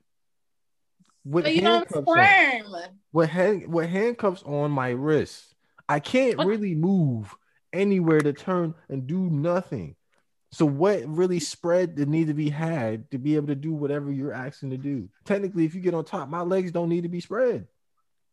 with 1.26 1.46
So 1.46 1.52
you 1.52 1.62
don't 1.62 1.90
handcuffs 1.92 1.96
on. 1.98 2.04
squirm. 2.04 2.84
with 3.12 3.30
hand 3.30 3.74
with 3.74 3.90
handcuffs 3.90 4.44
on 4.44 4.72
my 4.72 4.90
wrists. 4.90 5.54
I 5.90 6.00
can't 6.00 6.38
What? 6.38 6.48
really 6.48 6.76
move 6.76 7.36
anywhere 7.74 8.20
to 8.22 8.32
turn 8.32 8.76
and 8.88 9.06
do 9.08 9.30
nothing. 9.30 9.96
So 10.52 10.66
what 10.66 11.08
really 11.08 11.40
spread 11.40 11.96
the 11.96 12.06
need 12.06 12.28
to 12.28 12.34
be 12.34 12.50
had 12.50 13.10
to 13.12 13.18
be 13.18 13.36
able 13.36 13.48
to 13.48 13.56
do 13.56 13.74
whatever 13.74 14.12
you're 14.12 14.34
asking 14.34 14.72
to 14.72 14.78
do? 14.78 15.10
Technically, 15.26 15.66
if 15.66 15.76
you 15.76 15.82
get 15.82 15.94
on 15.94 16.06
top, 16.06 16.28
my 16.28 16.42
legs 16.42 16.72
don't 16.72 16.90
need 16.90 17.04
to 17.04 17.10
be 17.10 17.20
spread. 17.20 17.68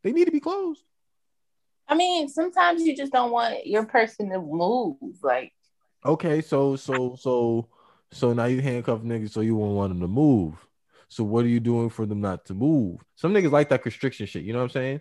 They 0.02 0.12
need 0.12 0.24
to 0.24 0.30
be 0.30 0.40
closed. 0.40 0.82
I 1.88 1.94
mean, 1.94 2.28
sometimes 2.28 2.82
you 2.82 2.96
just 2.96 3.12
don't 3.12 3.30
want 3.30 3.66
your 3.66 3.84
person 3.84 4.30
to 4.30 4.40
move. 4.40 4.96
Like, 5.22 5.52
Okay, 6.04 6.40
so 6.40 6.76
so 6.76 7.16
so 7.18 7.68
so 8.12 8.32
now 8.32 8.44
you 8.44 8.60
handcuff 8.60 9.00
niggas 9.00 9.30
so 9.30 9.40
you 9.40 9.56
won't 9.56 9.74
want 9.74 9.90
them 9.90 10.00
to 10.00 10.08
move. 10.08 10.54
So 11.08 11.24
what 11.24 11.44
are 11.44 11.48
you 11.48 11.60
doing 11.60 11.88
for 11.88 12.06
them 12.06 12.20
not 12.20 12.44
to 12.46 12.54
move? 12.54 13.00
Some 13.16 13.32
niggas 13.32 13.50
like 13.50 13.68
that 13.70 13.82
constriction 13.82 14.26
shit. 14.26 14.44
You 14.44 14.52
know 14.52 14.60
what 14.60 14.64
I'm 14.66 14.70
saying? 14.70 15.00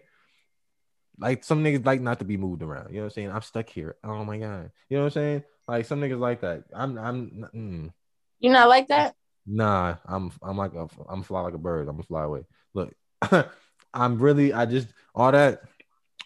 Like 1.17 1.43
some 1.43 1.63
niggas 1.63 1.85
like 1.85 2.01
not 2.01 2.19
to 2.19 2.25
be 2.25 2.37
moved 2.37 2.61
around. 2.61 2.89
You 2.89 2.97
know 2.97 3.01
what 3.01 3.05
I'm 3.05 3.11
saying? 3.11 3.31
I'm 3.31 3.41
stuck 3.41 3.69
here. 3.69 3.95
Oh 4.03 4.23
my 4.25 4.37
god. 4.37 4.71
You 4.89 4.97
know 4.97 5.03
what 5.03 5.07
I'm 5.07 5.21
saying? 5.21 5.43
Like 5.67 5.85
some 5.85 6.01
niggas 6.01 6.19
like 6.19 6.41
that. 6.41 6.63
I'm 6.73 6.97
I'm 6.97 7.45
mm, 7.53 7.93
you 8.39 8.49
not 8.49 8.69
like 8.69 8.87
that? 8.89 9.15
nah. 9.45 9.95
I'm 10.05 10.31
I'm 10.41 10.57
like 10.57 10.73
a 10.73 10.87
I'm 11.09 11.23
fly 11.23 11.41
like 11.41 11.53
a 11.53 11.59
bird. 11.59 11.87
I'm 11.87 11.95
gonna 11.95 12.03
fly 12.03 12.23
away. 12.23 12.41
Look, 12.73 12.93
I'm 13.93 14.19
really 14.19 14.53
I 14.53 14.65
just 14.65 14.87
all 15.13 15.31
that. 15.31 15.61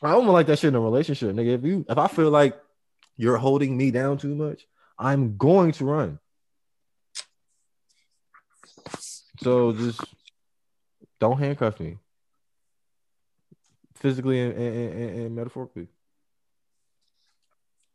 I 0.01 0.11
don't 0.11 0.27
like 0.27 0.47
that 0.47 0.59
shit 0.59 0.69
in 0.69 0.75
a 0.75 0.79
relationship, 0.79 1.35
nigga. 1.35 1.55
If 1.55 1.63
you 1.63 1.85
if 1.87 1.97
I 1.97 2.07
feel 2.07 2.31
like 2.31 2.59
you're 3.17 3.37
holding 3.37 3.75
me 3.75 3.91
down 3.91 4.17
too 4.17 4.33
much, 4.33 4.65
I'm 4.97 5.37
going 5.37 5.73
to 5.73 5.85
run. 5.85 6.19
So 9.41 9.73
just 9.73 10.01
don't 11.19 11.37
handcuff 11.39 11.79
me, 11.79 11.97
physically 13.99 14.39
and, 14.39 14.53
and, 14.53 15.19
and, 15.19 15.35
metaphorically. 15.35 15.87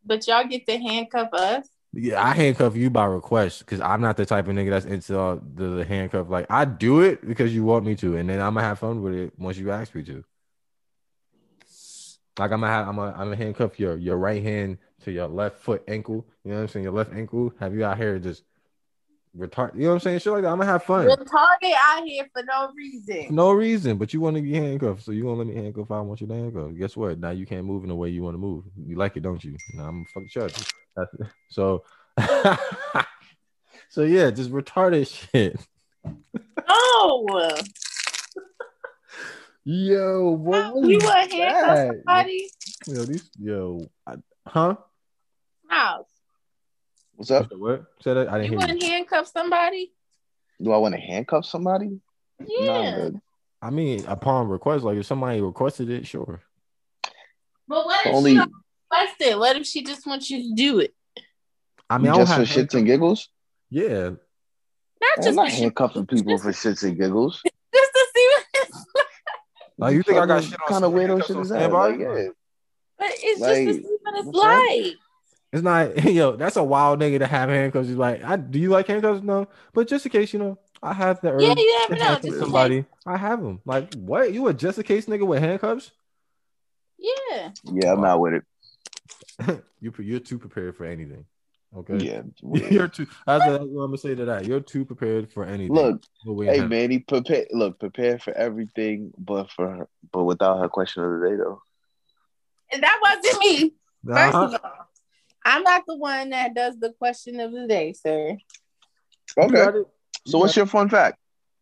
But 0.05 0.27
y'all 0.27 0.45
get 0.45 0.65
to 0.67 0.77
handcuff 0.77 1.33
us. 1.33 1.67
Yeah, 1.93 2.21
I 2.21 2.33
handcuff 2.33 2.75
you 2.75 2.89
by 2.89 3.05
request 3.05 3.59
because 3.59 3.79
I'm 3.79 4.01
not 4.01 4.17
the 4.17 4.25
type 4.25 4.47
of 4.47 4.55
nigga 4.55 4.69
that's 4.69 4.85
into 4.85 5.19
uh, 5.19 5.39
the, 5.55 5.67
the 5.69 5.85
handcuff. 5.85 6.29
Like 6.29 6.45
I 6.49 6.65
do 6.65 7.01
it 7.01 7.25
because 7.25 7.55
you 7.55 7.63
want 7.63 7.85
me 7.85 7.95
to, 7.95 8.17
and 8.17 8.29
then 8.29 8.41
I'm 8.41 8.53
gonna 8.53 8.67
have 8.67 8.79
fun 8.79 9.01
with 9.01 9.13
it 9.13 9.33
once 9.37 9.57
you 9.57 9.71
ask 9.71 9.95
me 9.95 10.03
to. 10.03 10.23
Like 12.37 12.51
I'm 12.51 12.59
gonna 12.59 12.67
have, 12.67 12.87
I'm 12.89 12.97
gonna, 12.97 13.11
I'm 13.11 13.27
gonna 13.27 13.37
handcuff 13.37 13.79
your 13.79 13.97
your 13.97 14.17
right 14.17 14.43
hand 14.43 14.77
to 15.05 15.11
your 15.11 15.27
left 15.27 15.59
foot 15.59 15.83
ankle. 15.87 16.27
You 16.43 16.51
know 16.51 16.57
what 16.57 16.63
I'm 16.63 16.67
saying? 16.67 16.83
Your 16.83 16.93
left 16.93 17.13
ankle. 17.13 17.53
Have 17.59 17.73
you 17.73 17.85
out 17.85 17.97
here 17.97 18.19
just 18.19 18.43
retard? 19.37 19.75
You 19.75 19.81
know 19.81 19.87
what 19.89 19.93
I'm 19.95 19.99
saying? 20.01 20.19
Shit 20.19 20.33
like 20.33 20.43
that. 20.43 20.49
I'm 20.49 20.57
gonna 20.57 20.71
have 20.71 20.83
fun. 20.83 21.07
Retarded 21.07 21.73
out 21.81 22.03
here 22.05 22.25
for 22.33 22.43
no 22.43 22.71
reason. 22.75 23.33
No 23.33 23.51
reason, 23.51 23.97
but 23.97 24.13
you 24.13 24.21
want 24.21 24.35
to 24.35 24.41
be 24.41 24.53
handcuffed, 24.53 25.03
so 25.03 25.11
you 25.11 25.23
gonna 25.23 25.35
let 25.35 25.47
me 25.47 25.55
handcuff? 25.55 25.91
I 25.91 26.01
want 26.01 26.21
you 26.21 26.27
to 26.27 26.33
handcuff. 26.33 26.71
Guess 26.77 26.97
what? 26.97 27.19
Now 27.19 27.31
you 27.31 27.45
can't 27.45 27.65
move 27.65 27.83
in 27.83 27.89
the 27.89 27.95
way 27.95 28.09
you 28.09 28.23
want 28.23 28.35
to 28.35 28.39
move. 28.39 28.63
You 28.87 28.95
like 28.95 29.17
it, 29.17 29.21
don't 29.21 29.43
you? 29.43 29.57
Now 29.73 29.87
I'm 29.87 30.05
fucking 30.05 30.29
you. 30.33 30.47
So, 31.49 31.83
so 33.89 34.03
yeah, 34.03 34.31
just 34.31 34.51
retarded 34.51 35.07
shit. 35.07 35.59
No. 36.67 37.49
Yo, 39.67 40.29
what 40.29 40.75
was 40.75 40.87
You 40.87 40.99
want 40.99 41.31
to 41.31 41.37
handcuff 41.37 41.77
somebody? 41.87 42.49
Yo, 42.85 43.03
these, 43.05 43.31
yo, 43.39 43.81
I, 44.05 44.15
huh? 44.45 44.75
House. 45.67 46.14
What's 47.15 47.31
up? 47.31 47.51
What? 47.51 47.85
Say 48.01 48.13
that. 48.13 48.29
I 48.29 48.39
didn't 48.39 48.49
hear 48.49 48.57
want 48.67 48.79
to 48.79 48.87
handcuff 48.87 49.27
somebody? 49.27 49.91
Do 50.61 50.71
I 50.71 50.77
want 50.77 50.95
to 50.95 51.01
handcuff 51.01 51.45
somebody? 51.45 51.99
Yeah. 52.45 53.09
Nah, 53.09 53.19
I 53.61 53.69
mean, 53.69 54.05
upon 54.05 54.49
request, 54.49 54.83
like 54.83 54.97
if 54.97 55.05
somebody 55.05 55.41
requested 55.41 55.89
it, 55.89 56.05
sure. 56.05 56.41
But 57.67 57.85
what 57.85 58.05
if 58.05 58.13
Only 58.13 58.31
she 58.31 58.37
don't 58.37 58.51
request 58.91 59.15
it? 59.21 59.39
What 59.39 59.55
if 59.55 59.65
she 59.65 59.83
just 59.83 60.05
wants 60.05 60.29
you 60.29 60.49
to 60.49 60.55
do 60.55 60.79
it? 60.79 60.93
I 61.89 61.97
mean, 61.97 62.07
I 62.07 62.15
don't 62.15 62.25
just 62.25 62.33
for 62.33 62.39
have 62.39 62.47
shits 62.67 62.73
and 62.75 62.85
giggles. 62.85 63.29
Yeah, 63.69 64.09
Not 64.09 65.17
I'm 65.17 65.23
just 65.23 65.35
not 65.35 65.49
handcuffing 65.49 66.05
people 66.05 66.37
for 66.37 66.51
shits 66.51 66.83
and 66.83 66.97
giggles. 66.97 67.41
just 67.73 67.91
to 67.93 68.07
see 68.13 68.27
what 68.31 68.45
it's 68.53 68.85
like. 68.95 69.05
like 69.77 69.93
you 69.95 70.03
think 70.03 70.17
I 70.19 70.25
got 70.25 70.43
shit 70.43 70.53
on 70.53 70.67
kind 70.67 70.85
of 70.85 70.91
weirdo 70.91 71.07
handcuffs 71.07 71.27
shit 71.27 71.35
on 71.37 71.41
is 71.43 71.49
that? 71.49 71.59
standby? 71.59 71.87
Like, 71.89 71.99
yeah. 71.99 72.27
But 72.97 73.07
it's 73.11 73.41
Like, 73.41 73.67
just 73.67 73.81
to 73.81 73.87
see 73.87 73.97
what 74.03 74.15
it's 74.15 74.25
what's 74.25 74.37
like. 74.37 74.95
It's 75.55 75.63
not, 75.63 76.03
yo, 76.11 76.35
that's 76.35 76.57
a 76.57 76.63
wild 76.63 76.99
nigga 76.99 77.19
to 77.19 77.27
have 77.27 77.47
handcuffs. 77.47 77.87
He's 77.87 77.95
like, 77.95 78.21
I 78.25 78.35
do 78.35 78.59
you 78.59 78.69
like 78.69 78.87
handcuffs? 78.87 79.23
No, 79.23 79.47
but 79.73 79.87
just 79.87 80.05
in 80.05 80.11
case, 80.11 80.33
you 80.33 80.39
know, 80.39 80.59
I 80.83 80.91
have 80.93 81.21
the 81.21 81.31
urge 81.31 81.43
Yeah, 81.43 81.53
you 81.57 81.79
never 81.79 81.93
to 81.93 81.99
know. 81.99 82.05
handcuff 82.07 82.21
Just 82.23 82.33
in 82.33 82.39
somebody. 82.41 82.85
I 83.05 83.15
have 83.15 83.41
them. 83.41 83.61
Like, 83.63 83.89
what? 83.91 84.33
You 84.33 84.49
a 84.49 84.53
just 84.53 84.77
a 84.79 84.83
case 84.83 85.05
nigga 85.05 85.25
with 85.25 85.39
handcuffs? 85.39 85.91
Yeah. 86.97 87.51
Yeah, 87.63 87.93
I'm 87.93 88.01
not 88.01 88.19
with 88.19 88.33
it. 88.33 88.43
you 89.79 89.93
you're 89.99 90.19
too 90.19 90.37
prepared 90.39 90.75
for 90.75 90.85
anything. 90.85 91.23
Okay. 91.77 92.05
Yeah. 92.05 92.21
You're 92.69 92.87
too. 92.87 93.05
That's, 93.25 93.45
that's 93.45 93.63
what 93.63 93.83
I'm 93.83 93.89
gonna 93.89 93.97
say 93.97 94.15
to 94.15 94.25
that. 94.25 94.45
You're 94.45 94.61
too 94.61 94.85
prepared 94.85 95.31
for 95.31 95.45
anything. 95.45 95.75
Look, 95.75 96.03
hey 96.25 96.47
in 96.47 96.59
hell. 96.59 96.67
Manny, 96.67 96.99
prepare. 96.99 97.45
Look, 97.51 97.79
prepare 97.79 98.17
for 98.19 98.33
everything, 98.33 99.11
but 99.17 99.51
for 99.51 99.69
her, 99.69 99.89
but 100.11 100.23
without 100.23 100.59
her 100.59 100.69
question 100.69 101.03
of 101.03 101.19
the 101.19 101.29
day 101.29 101.35
though. 101.35 101.61
And 102.71 102.83
that 102.83 102.99
wasn't 103.01 103.39
me. 103.39 103.73
First 104.05 104.35
Uh-huh. 104.35 104.45
of 104.45 104.61
all, 104.63 104.87
I'm 105.45 105.63
not 105.63 105.83
the 105.87 105.95
one 105.95 106.31
that 106.31 106.55
does 106.55 106.77
the 106.79 106.91
question 106.93 107.39
of 107.39 107.51
the 107.51 107.67
day, 107.67 107.93
sir. 107.93 108.37
Okay. 109.37 109.53
got 109.53 109.75
it. 109.75 109.87
So 110.25 110.39
what's 110.39 110.55
your 110.55 110.65
fun 110.65 110.89
fact? 110.89 111.19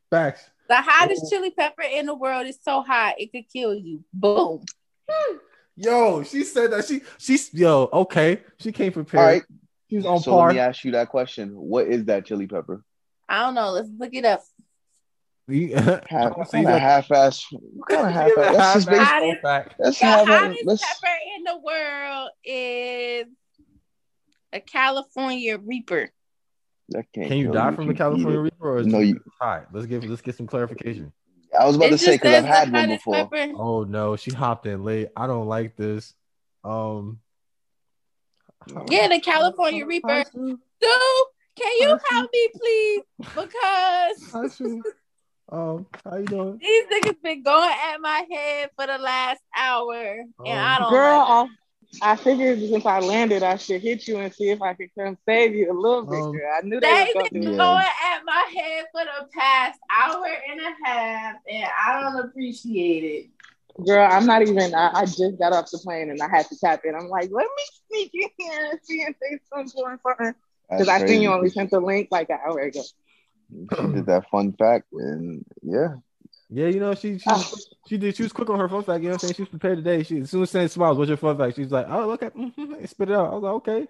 Facts. 0.09 0.49
The 0.69 0.75
hottest 0.77 1.23
oh. 1.25 1.29
chili 1.29 1.51
pepper 1.51 1.81
in 1.81 2.05
the 2.05 2.15
world 2.15 2.47
is 2.47 2.57
so 2.63 2.81
hot 2.81 3.15
it 3.17 3.31
could 3.31 3.45
kill 3.51 3.75
you. 3.75 4.03
Boom. 4.13 4.63
Hmm. 5.09 5.37
Yo, 5.75 6.23
she 6.23 6.43
said 6.43 6.71
that 6.71 6.85
she 6.85 7.01
she's 7.17 7.53
yo 7.53 7.89
okay. 7.91 8.41
She 8.59 8.71
came 8.71 8.93
prepared. 8.93 9.19
All 9.19 9.27
right. 9.27 9.43
She 9.89 9.97
was 9.97 10.05
on 10.05 10.19
So 10.21 10.31
par. 10.31 10.47
let 10.47 10.53
me 10.53 10.59
ask 10.59 10.83
you 10.85 10.91
that 10.91 11.09
question. 11.09 11.49
What 11.55 11.87
is 11.87 12.05
that 12.05 12.25
chili 12.25 12.47
pepper? 12.47 12.83
I 13.27 13.39
don't 13.39 13.55
know. 13.55 13.71
Let's 13.71 13.89
look 13.97 14.13
it 14.13 14.23
up. 14.23 14.43
Half, 15.49 16.35
So 16.35 16.51
kind 16.51 16.67
you 16.67 16.69
of 16.69 16.79
half-ass. 16.79 17.45
What 17.51 17.89
kind 17.89 18.07
of 18.07 18.13
half-ass? 18.13 18.55
That's 18.55 18.73
just 18.85 18.85
Half-ass 18.85 18.85
based. 18.85 19.11
Hottest- 19.11 19.41
fact. 19.41 19.75
That's 19.77 19.99
The 19.99 20.05
hottest 20.05 20.83
pepper 20.83 21.15
in 21.35 21.43
the 21.43 21.57
world 21.57 22.29
is 22.45 23.25
a 24.53 24.59
California 24.61 25.57
Reaper. 25.57 26.09
Can't 27.13 27.31
you 27.31 27.51
die 27.51 27.73
from 27.73 27.87
the 27.87 27.93
California 27.93 28.39
it. 28.39 28.43
Reaper 28.43 28.71
or 28.73 28.79
is 28.79 28.87
No, 28.87 28.99
you- 28.99 29.19
hot? 29.41 29.67
Let's 29.73 29.87
get 29.87 30.03
let's 30.03 30.21
get 30.21 30.35
some 30.35 30.47
clarification. 30.47 31.11
I 31.59 31.65
was 31.65 31.75
about 31.75 31.87
It 31.87 31.91
to 31.91 31.97
say 31.97 32.11
because 32.15 32.33
I've 32.35 32.45
had 32.45 32.71
one 32.73 32.89
before. 32.89 33.13
pepper. 33.13 33.53
Oh 33.55 33.83
no, 33.83 34.15
she 34.15 34.31
hopped 34.31 34.65
in 34.65 34.83
late. 34.83 35.09
I 35.15 35.27
don't 35.27 35.47
like 35.47 35.75
this. 35.75 36.13
Um 36.63 37.19
Yeah, 38.89 39.07
the 39.07 39.19
California 39.19 39.85
Reaper. 39.85 40.23
Stu, 40.25 40.55
can 41.59 41.71
you 41.79 41.97
help 42.09 42.29
me, 42.33 42.49
please? 42.55 43.01
Because 43.35 44.81
Um, 45.51 45.85
how 46.03 46.15
you 46.17 46.25
doing? 46.25 46.57
these 46.59 46.85
niggas 46.87 47.21
been 47.21 47.43
going 47.43 47.69
at 47.69 47.97
my 47.99 48.25
head 48.31 48.69
for 48.75 48.87
the 48.87 48.97
last 48.97 49.41
hour, 49.55 49.93
and 50.03 50.33
Oh. 50.39 50.49
I 50.49 50.77
don't. 50.79 50.89
Girl, 50.89 51.17
like 51.19 51.49
I, 52.01 52.11
I 52.11 52.15
figured 52.15 52.59
since 52.59 52.85
I 52.85 52.99
landed, 52.99 53.43
I 53.43 53.57
should 53.57 53.81
hit 53.81 54.07
you 54.07 54.17
and 54.17 54.33
see 54.33 54.49
if 54.49 54.61
I 54.61 54.73
could 54.73 54.89
come 54.97 55.17
save 55.25 55.53
you 55.53 55.71
a 55.71 55.77
little 55.77 56.05
bit. 56.05 56.19
Um. 56.21 56.39
I 56.57 56.61
knew 56.63 56.77
it. 56.77 56.81
they 56.81 56.87
They 56.87 57.13
was 57.15 57.29
been 57.31 57.43
gonna 57.43 57.57
do 57.57 57.61
Yeah. 57.61 57.83
at 58.15 58.25
my 58.25 58.51
head 58.55 58.85
for 58.91 59.03
the 59.03 59.27
past 59.37 59.79
hour 59.89 60.27
and 60.49 60.59
a 60.61 60.87
half, 60.89 61.35
and 61.49 61.67
I 61.85 62.01
don't 62.01 62.25
appreciate 62.25 63.03
it. 63.03 63.29
it. 63.79 63.85
Girl, 63.85 64.07
I'm 64.09 64.25
not 64.25 64.41
even. 64.41 64.73
I, 64.73 64.91
I 64.93 65.05
just 65.05 65.37
got 65.39 65.53
off 65.53 65.71
the 65.71 65.79
plane 65.79 66.09
and 66.09 66.21
I 66.21 66.29
had 66.29 66.47
to 66.47 66.59
tap 66.59 66.81
in. 66.85 66.95
I'm 66.95 67.09
like, 67.09 67.29
let 67.31 67.45
me 67.45 67.63
sneak 67.87 68.11
in 68.13 68.29
here 68.37 68.69
and 68.71 68.79
see 68.83 69.01
if 69.01 69.15
they 69.19 69.39
some 69.49 69.65
doing 69.65 69.97
something. 70.03 70.33
Because 70.69 70.87
I 70.87 71.05
seen 71.05 71.21
you 71.21 71.31
only 71.33 71.49
sent 71.49 71.71
the 71.71 71.79
link 71.79 72.09
like 72.11 72.29
an 72.29 72.39
hour 72.45 72.59
ago. 72.59 72.81
She 73.51 73.87
did 73.87 74.05
that 74.07 74.29
fun 74.31 74.53
fact, 74.53 74.85
and 74.93 75.45
yeah, 75.61 75.95
Yeah, 76.53 76.67
you 76.67 76.79
know, 76.79 76.93
she 76.93 77.17
she, 77.17 77.31
Ah. 77.31 77.49
she 77.87 77.97
did 77.97 78.15
she 78.15 78.23
was 78.23 78.31
quick 78.31 78.49
on 78.49 78.59
her 78.59 78.69
fun 78.69 78.83
fact, 78.83 79.01
you 79.01 79.09
know 79.09 79.13
what 79.15 79.15
I'm 79.15 79.19
saying? 79.19 79.33
She 79.35 79.41
was 79.41 79.49
prepared 79.49 79.77
today. 79.79 80.03
She 80.03 80.19
as 80.19 80.29
soon 80.29 80.43
as 80.43 80.51
saying 80.51 80.67
smiles, 80.67 80.97
what's 80.97 81.07
your 81.07 81.17
fun 81.17 81.37
fact? 81.37 81.55
She's 81.55 81.71
like, 81.71 81.87
Oh, 81.89 82.05
look 82.07 82.21
at 82.21 82.35
mm-hmm, 82.35 82.85
spit 82.85 83.09
it 83.09 83.15
out. 83.15 83.31
I 83.31 83.35
was 83.35 83.43
like, 83.43 83.53
okay. 83.53 83.87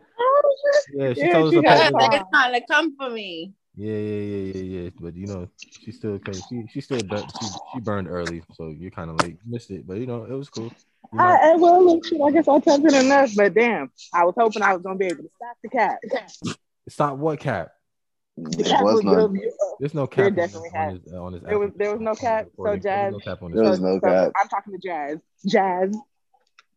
Yeah, 0.93 1.13
she 1.13 1.21
Yeah, 1.21 1.33
told 1.33 1.47
us 1.47 1.53
she 1.53 1.57
her 1.57 1.63
got 1.63 1.77
it. 1.87 1.93
Because 1.93 2.25
trying 2.31 2.53
to 2.53 2.61
come 2.67 2.95
for 2.95 3.09
me. 3.09 3.51
Yeah, 3.75 3.97
yeah, 3.97 4.21
yeah, 4.21 4.53
yeah, 4.53 4.81
yeah. 4.81 4.89
But 4.99 5.15
you 5.15 5.27
know, 5.27 5.49
she 5.83 5.91
still 5.91 6.19
came. 6.19 6.41
She 6.47 6.67
she 6.71 6.79
still 6.81 7.03
done, 7.03 7.27
she 7.37 7.47
she 7.73 7.79
burned 7.79 8.07
early, 8.07 8.43
so 8.53 8.69
you're 8.69 8.91
kind 8.91 9.09
of 9.09 9.17
late. 9.17 9.37
Missed 9.45 9.71
it, 9.71 9.85
but 9.87 9.97
you 9.97 10.05
know, 10.05 10.23
it 10.23 10.31
was 10.31 10.49
cool. 10.49 10.71
You 11.11 11.19
know, 11.19 11.25
I, 11.25 11.51
I- 11.51 11.55
well, 11.55 11.99
I 12.25 12.31
guess 12.31 12.47
I 12.47 12.59
tapped 12.59 12.85
in 12.85 12.93
enough, 12.93 13.31
but 13.35 13.53
damn, 13.53 13.91
I 14.13 14.23
was 14.23 14.35
hoping 14.37 14.61
I 14.61 14.73
was 14.73 14.83
gonna 14.83 14.97
be 14.97 15.07
able 15.07 15.23
to 15.23 15.29
stop 15.35 15.57
the 15.63 15.69
cat. 15.69 15.97
stop 16.87 17.17
what 17.17 17.39
cap? 17.39 17.71
The 18.35 18.63
there 18.63 18.65
cat 18.65 18.83
was 18.83 18.95
was 18.95 19.03
none. 19.03 19.39
There's 19.79 19.93
no 19.93 20.07
There 20.07 20.07
cap 20.07 20.25
on, 20.25 20.33
definitely 20.35 20.69
on 20.69 20.75
had- 20.75 21.01
his 21.03 21.13
on 21.13 21.33
his. 21.33 21.41
There 21.43 21.59
was- 21.59 21.71
there 21.75 21.91
was 21.91 22.01
no 22.01 22.15
cap, 22.15 22.45
so 22.45 22.49
recording. 22.63 22.63
There 22.63 22.73
was 22.73 22.83
Jazz- 22.83 23.11
no 23.13 23.19
cap 23.19 23.43
on 23.43 23.51
There 23.51 23.63
was 23.63 23.79
no 23.79 23.93
So, 23.99 24.07
cap. 24.07 24.31
I'm 24.41 24.47
talking 24.47 24.73
to 24.73 24.79
Jazz. 24.79 25.19
Jazz, 25.45 25.97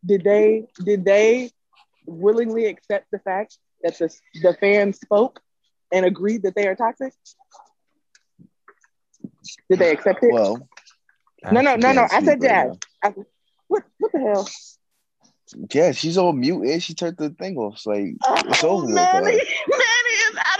did 0.05 0.23
they 0.25 0.67
did 0.85 1.05
they 1.05 1.51
willingly 2.07 2.67
accept 2.67 3.07
the 3.11 3.19
fact 3.21 3.57
that 3.83 3.97
the 3.99 4.15
the 4.43 4.55
fans 4.61 5.01
spoke 5.01 5.41
and 5.93 6.05
agreed 6.05 6.43
that 6.43 6.55
they 6.55 6.67
are 6.69 6.77
toxic? 6.77 7.15
Did 9.71 9.79
they 9.79 9.93
accept 9.93 10.23
it? 10.23 10.33
Well, 10.33 10.69
no, 11.53 11.61
no, 11.61 11.77
no, 11.77 11.93
no. 11.93 12.07
I 12.11 12.23
said 12.23 12.41
Jazz. 12.43 12.77
I, 13.03 13.15
what 13.69 13.83
what 13.99 14.13
the 14.13 14.19
hell? 14.19 14.49
yeah, 15.73 15.93
she's 15.93 16.19
all 16.19 16.33
mute 16.33 16.63
and 16.69 16.83
she 16.83 16.93
turned 16.95 17.17
the 17.19 17.31
thing 17.31 17.57
off. 17.57 17.75
It's 17.77 17.87
like 17.87 18.15
oh, 18.27 18.43
it's 18.47 18.65
Oh, 18.65 18.69
over 18.71 18.87
with. 18.87 18.95
Manny, 18.95 19.39
her. 19.39 19.45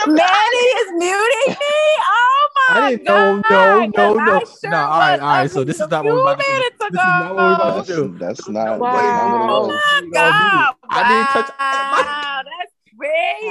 Manny 0.09 0.23
is 0.23 0.89
out 0.89 0.93
of 0.93 0.99
Manny 0.99 1.17
is 1.17 1.27
muting 1.47 1.51
me. 1.61 1.77
Oh 2.09 2.49
my 2.57 2.75
I 2.77 2.91
didn't 2.91 3.05
know. 3.05 3.43
god! 3.43 3.51
No, 3.51 4.13
no, 4.13 4.15
'cause 4.15 4.17
no. 4.27 4.33
I 4.33 4.45
sure 4.45 4.71
No, 4.71 4.77
all 4.77 4.99
right, 4.99 5.21
all 5.21 5.27
right. 5.29 5.51
So 5.51 5.65
this 5.65 5.81
is 5.81 5.89
not 5.89 6.05
what 6.05 6.15
we're 6.15 6.21
about 6.21 6.39
to 6.39 6.45
do. 6.45 6.53
This 6.91 7.01
is 7.01 7.07
not 7.07 7.35
what 7.35 7.45
we're 7.45 7.53
about 7.55 7.87
to 7.87 7.95
do. 7.95 8.19
that's 8.19 8.49
not. 8.49 8.81
Wow. 8.81 8.93
That's 8.93 9.15
not 9.17 9.31
what 9.31 9.41
it 9.41 9.51
Oh 9.51 9.69
my 9.69 10.01
No, 10.13 10.21
god! 10.21 10.75
I 10.91 11.09
didn't 11.09 11.29
touch- 11.31 11.51
Wow, 11.59 12.43
that's 12.59 12.73
crazy. 12.99 13.47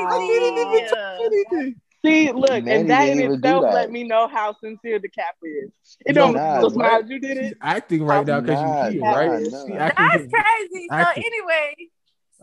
Anything. 1.26 1.76
See, 2.06 2.32
look, 2.32 2.64
Manny 2.64 2.82
and 2.82 2.90
that 2.92 3.08
in 3.10 3.20
itself 3.20 3.64
let 3.74 3.92
me 3.92 4.04
know 4.04 4.28
how 4.28 4.54
sincere 4.62 5.00
the 5.00 5.10
cap 5.10 5.36
is. 5.44 5.72
It 6.06 6.14
No, 6.14 6.26
don't 6.26 6.36
nah, 6.36 6.62
so 6.62 6.70
what? 6.70 7.10
you 7.10 7.20
did 7.20 7.38
She's 7.38 7.52
it. 7.54 7.58
acting 7.62 8.04
right 8.04 8.26
now 8.28 8.42
because 8.42 8.62
Nah, 8.62 8.86
you 8.88 8.92
here, 8.92 9.02
nah, 9.02 9.16
right? 9.16 9.42
nah. 9.42 9.66
She 9.66 9.74
That's 9.74 10.00
acting. 10.00 10.32
crazy. 10.32 10.88
So 10.92 10.96
anyway, 10.98 11.76
I 11.78 11.88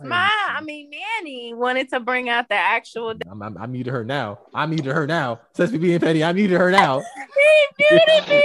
my 0.03 0.31
I 0.57 0.61
mean 0.63 0.91
Manny 0.91 1.55
wanted 1.55 1.89
to 1.91 2.01
bring 2.01 2.29
out 2.29 2.49
the 2.49 2.55
actual. 2.55 3.11
I'm, 3.31 3.43
I'm, 3.43 3.57
I 3.59 3.67
muted 3.67 3.93
her 3.93 4.05
now. 4.05 4.39
I 4.55 4.67
muted 4.67 4.93
her 4.93 5.07
now. 5.07 5.41
Says 5.55 5.73
me 5.73 5.79
being 5.79 6.01
petty. 6.01 6.23
I 6.25 6.33
muted 6.33 6.59
her 6.59 6.71
now. 6.83 7.01
He 7.01 7.85
muted 7.91 8.29
me 8.29 8.37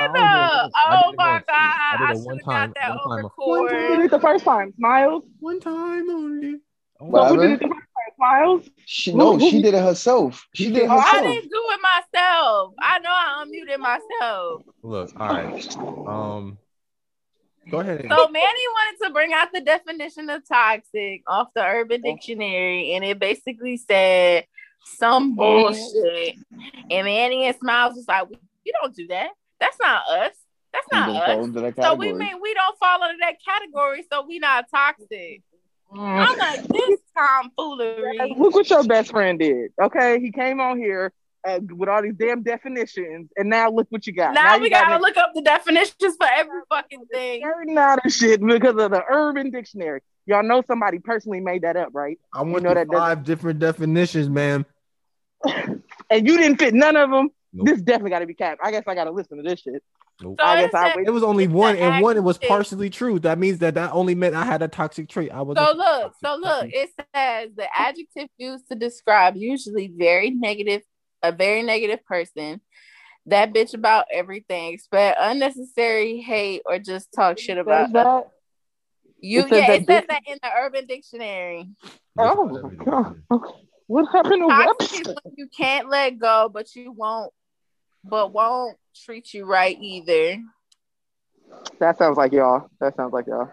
I 0.00 0.06
again. 0.06 0.08
only 0.08 0.20
did 0.20 0.26
it 0.26 0.62
once. 0.62 0.72
I 0.76 1.02
Oh 1.06 1.12
my 1.16 1.42
god! 1.46 1.46
I 1.48 1.96
did 1.98 2.08
I 2.08 2.12
it 2.12 2.16
should 2.16 2.24
one 2.26 2.36
have 2.36 2.44
time- 2.44 2.68
got 2.68 2.74
that 2.74 2.90
one 3.06 3.24
on 3.24 3.30
time. 3.70 3.90
You 3.90 3.96
did 3.96 4.04
it 4.06 4.10
the 4.10 4.20
first 4.20 4.44
time, 4.44 4.72
smiles. 4.76 5.24
One 5.40 5.60
time 5.60 6.10
only. 6.10 6.56
Oh, 7.00 7.06
What 7.06 7.28
who 7.28 7.36
did 7.42 7.50
it 7.52 7.60
the 7.60 7.66
first 7.68 7.80
time, 7.80 8.12
smiles? 8.16 8.68
She 8.86 9.14
no, 9.14 9.38
she 9.38 9.62
did 9.62 9.74
it 9.74 9.82
herself. 9.82 10.46
She 10.54 10.70
did 10.70 10.84
it 10.84 10.90
Oh, 10.90 10.96
I 10.98 11.20
didn't 11.22 11.50
do 11.50 11.62
it 11.70 11.80
myself. 11.82 12.74
I 12.80 12.98
know 13.00 13.10
I 13.10 13.44
unmuted 13.44 13.78
myself. 13.78 14.62
Look, 14.82 15.12
all 15.20 15.28
right. 15.28 15.76
Um, 16.06 16.58
go 17.70 17.80
ahead. 17.80 18.00
So 18.02 18.28
Manny 18.28 18.60
wanted 18.72 19.06
to 19.06 19.12
bring 19.12 19.32
out 19.32 19.48
the 19.52 19.60
definition 19.60 20.30
of 20.30 20.46
toxic 20.46 21.22
off 21.26 21.48
the 21.54 21.64
Urban 21.64 22.02
Dictionary, 22.02 22.92
and 22.92 23.04
it 23.04 23.18
basically 23.18 23.76
said 23.76 24.46
some 24.84 25.34
bullshit. 25.34 26.36
And 26.90 27.04
Manny 27.04 27.44
and 27.44 27.56
Smiles 27.56 27.96
was 27.96 28.08
like, 28.08 28.28
"You 28.64 28.72
don't 28.80 28.94
do 28.94 29.06
that. 29.08 29.30
That's 29.60 29.78
not 29.80 30.02
us. 30.08 30.34
That's 30.72 30.86
not 30.92 31.08
us." 31.10 31.46
fall 31.46 31.60
that 31.60 31.76
So 31.82 31.94
we 31.94 32.12
mean 32.12 32.40
we 32.40 32.54
don't 32.54 32.78
fall 32.78 33.02
into 33.04 33.18
that 33.20 33.36
category, 33.44 34.04
so 34.10 34.26
we 34.26 34.38
not 34.38 34.66
toxic. 34.70 35.42
Mm. 35.92 36.28
I'm 36.28 36.38
like 36.38 36.62
this 36.68 37.00
tomfoolery. 37.16 38.34
Look 38.36 38.54
what 38.54 38.68
your 38.68 38.84
best 38.84 39.10
friend 39.10 39.38
did. 39.38 39.72
Okay, 39.80 40.20
he 40.20 40.32
came 40.32 40.60
on 40.60 40.78
here 40.78 41.12
uh, 41.46 41.60
with 41.70 41.88
all 41.88 42.02
these 42.02 42.14
damn 42.14 42.42
definitions, 42.42 43.30
and 43.36 43.48
now 43.48 43.70
look 43.70 43.86
what 43.90 44.06
you 44.06 44.12
got. 44.12 44.34
Now, 44.34 44.56
you 44.56 44.62
we 44.62 44.70
got 44.70 44.88
gotta 44.88 44.96
me 44.98 45.02
look 45.02 45.16
up 45.16 45.30
the 45.34 45.42
definitions 45.42 46.16
for 46.18 46.26
every 46.26 46.60
fucking 46.68 47.06
thing. 47.12 47.40
Starting 47.40 47.78
out 47.78 48.04
of 48.04 48.12
shit 48.12 48.40
because 48.44 48.76
of 48.76 48.90
the 48.90 49.02
Urban 49.08 49.50
Dictionary. 49.50 50.00
Y'all 50.26 50.42
know 50.42 50.62
somebody 50.66 50.98
personally 50.98 51.40
made 51.40 51.62
that 51.62 51.76
up, 51.76 51.90
right? 51.92 52.18
I 52.34 52.42
want 52.42 52.64
know 52.64 52.70
the 52.70 52.74
that 52.76 52.88
doesn't- 52.88 53.00
five 53.00 53.24
different 53.24 53.58
definitions, 53.60 54.28
man. 54.28 54.66
And 56.08 56.24
you 56.24 56.36
didn't 56.38 56.58
fit 56.58 56.72
none 56.72 56.94
of 56.94 57.10
them. 57.10 57.30
Nope. 57.52 57.66
This 57.66 57.82
definitely 57.82 58.10
got 58.10 58.20
to 58.20 58.26
be 58.26 58.34
capped. 58.34 58.60
I 58.62 58.70
guess 58.70 58.84
I 58.86 58.94
got 58.94 59.04
to 59.04 59.10
listen 59.10 59.38
to 59.38 59.42
this 59.42 59.60
shit. 59.60 59.82
Nope. 60.22 60.36
So 60.38 60.46
I 60.46 60.58
it 60.58 60.70
guess 60.70 60.74
I'll 60.74 60.96
wait. 60.96 61.06
It 61.06 61.10
was 61.10 61.22
only 61.22 61.48
one, 61.48 61.76
and 61.76 62.02
one 62.02 62.16
it 62.16 62.22
was 62.22 62.38
partially 62.38 62.90
true. 62.90 63.18
That 63.18 63.38
means 63.38 63.58
that 63.58 63.74
that 63.74 63.92
only 63.92 64.14
meant 64.14 64.34
I 64.34 64.44
had 64.44 64.62
a 64.62 64.68
toxic 64.68 65.08
trait. 65.08 65.30
I 65.32 65.42
was 65.42 65.56
So 65.58 65.72
look, 65.76 66.14
so 66.24 66.36
look, 66.36 66.66
it 66.72 66.90
says 67.14 67.50
the 67.56 67.66
adjective 67.74 68.28
used 68.38 68.68
to 68.68 68.76
describe 68.76 69.36
usually 69.36 69.92
very 69.94 70.30
negative, 70.30 70.82
a 71.22 71.32
very 71.32 71.62
negative 71.62 72.04
person. 72.04 72.60
That 73.26 73.52
bitch 73.52 73.74
about 73.74 74.06
everything, 74.12 74.72
expect 74.72 75.18
unnecessary 75.20 76.20
hate 76.20 76.62
or 76.64 76.78
just 76.78 77.12
talk 77.12 77.38
shit 77.38 77.58
about 77.58 77.92
that? 77.92 78.28
you. 79.20 79.40
it 79.40 79.50
yeah, 79.50 79.66
that 79.66 79.80
it 79.80 79.86
says 79.86 80.04
that 80.08 80.22
in 80.26 80.38
the 80.42 80.48
Urban 80.56 80.86
Dictionary. 80.86 81.68
Oh, 82.18 82.46
my 82.46 82.84
God. 82.84 83.16
What 83.88 84.06
happened 84.12 84.42
to 84.42 84.48
Toxic 84.48 85.00
is 85.00 85.06
when 85.06 85.34
you 85.36 85.48
can't 85.56 85.88
let 85.88 86.18
go, 86.18 86.48
but 86.52 86.74
you 86.74 86.92
won't, 86.92 87.32
but 88.04 88.32
won't 88.32 88.76
treat 89.04 89.32
you 89.34 89.44
right 89.44 89.76
either. 89.80 90.40
That 91.78 91.98
sounds 91.98 92.16
like 92.16 92.32
y'all. 92.32 92.68
That 92.80 92.96
sounds 92.96 93.12
like 93.12 93.26
y'all. 93.26 93.50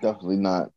Definitely 0.00 0.36
not. 0.36 0.70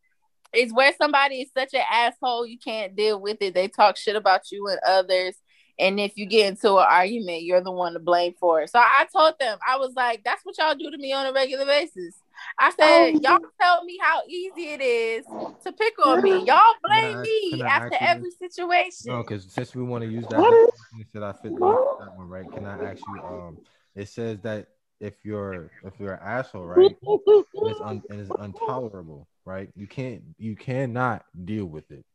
It's 0.53 0.73
where 0.73 0.93
somebody 0.97 1.41
is 1.41 1.49
such 1.57 1.73
an 1.73 1.83
asshole 1.89 2.45
you 2.45 2.59
can't 2.59 2.95
deal 2.95 3.19
with 3.19 3.37
it. 3.41 3.53
They 3.53 3.67
talk 3.69 3.97
shit 3.97 4.15
about 4.15 4.51
you 4.51 4.67
and 4.67 4.79
others, 4.85 5.35
And 5.81 5.99
if 5.99 6.15
you 6.15 6.27
get 6.27 6.47
into 6.47 6.77
an 6.77 6.85
argument, 6.87 7.41
you're 7.41 7.63
the 7.63 7.71
one 7.71 7.93
to 7.93 7.99
blame 7.99 8.35
for 8.39 8.61
it. 8.61 8.69
So 8.69 8.77
I 8.77 9.07
told 9.11 9.33
them, 9.39 9.57
I 9.67 9.77
was 9.77 9.93
like, 9.95 10.23
that's 10.23 10.45
what 10.45 10.55
y'all 10.59 10.75
do 10.75 10.91
to 10.91 10.97
me 10.97 11.11
on 11.11 11.25
a 11.25 11.33
regular 11.33 11.65
basis. 11.65 12.15
I 12.59 12.69
said, 12.69 12.77
Oh, 12.79 13.05
y'all 13.07 13.39
tell 13.59 13.83
me 13.83 13.97
how 13.99 14.21
easy 14.27 14.73
it 14.73 14.81
is 14.81 15.25
to 15.65 15.71
pick 15.71 15.93
on 16.05 16.21
me. 16.21 16.43
Y'all 16.45 16.61
blame 16.83 17.17
I- 17.17 17.23
me 17.23 17.63
after 17.63 17.95
ask 17.95 18.01
you 18.01 18.07
every 18.07 18.31
situation. 18.31 19.05
No, 19.07 19.23
because 19.23 19.51
since 19.51 19.75
we 19.75 19.81
want 19.81 20.03
to 20.03 20.09
use 20.09 20.27
that, 20.27 20.39
What 20.39 20.53
is- 20.53 20.69
should 21.11 21.23
I 21.23 21.33
fit 21.33 21.53
What? 21.59 21.99
that 21.99 22.15
one 22.15 22.29
right? 22.29 22.49
Can 22.51 22.65
I 22.65 22.91
ask 22.91 23.01
you? 23.07 23.21
Um, 23.23 23.57
it 23.95 24.07
says 24.07 24.39
that 24.41 24.67
if 24.99 25.15
you're 25.23 25.71
if 25.83 25.99
you're 25.99 26.13
an 26.13 26.19
asshole, 26.23 26.65
right, 26.67 26.95
and 27.01 27.69
it's 27.69 27.81
un, 27.81 28.03
and 28.09 28.21
it's 28.21 28.29
intolerable, 28.39 29.27
right? 29.45 29.69
You 29.75 29.87
can't 29.87 30.21
you 30.37 30.55
cannot 30.55 31.25
deal 31.43 31.65
with 31.65 31.89
it. 31.91 32.05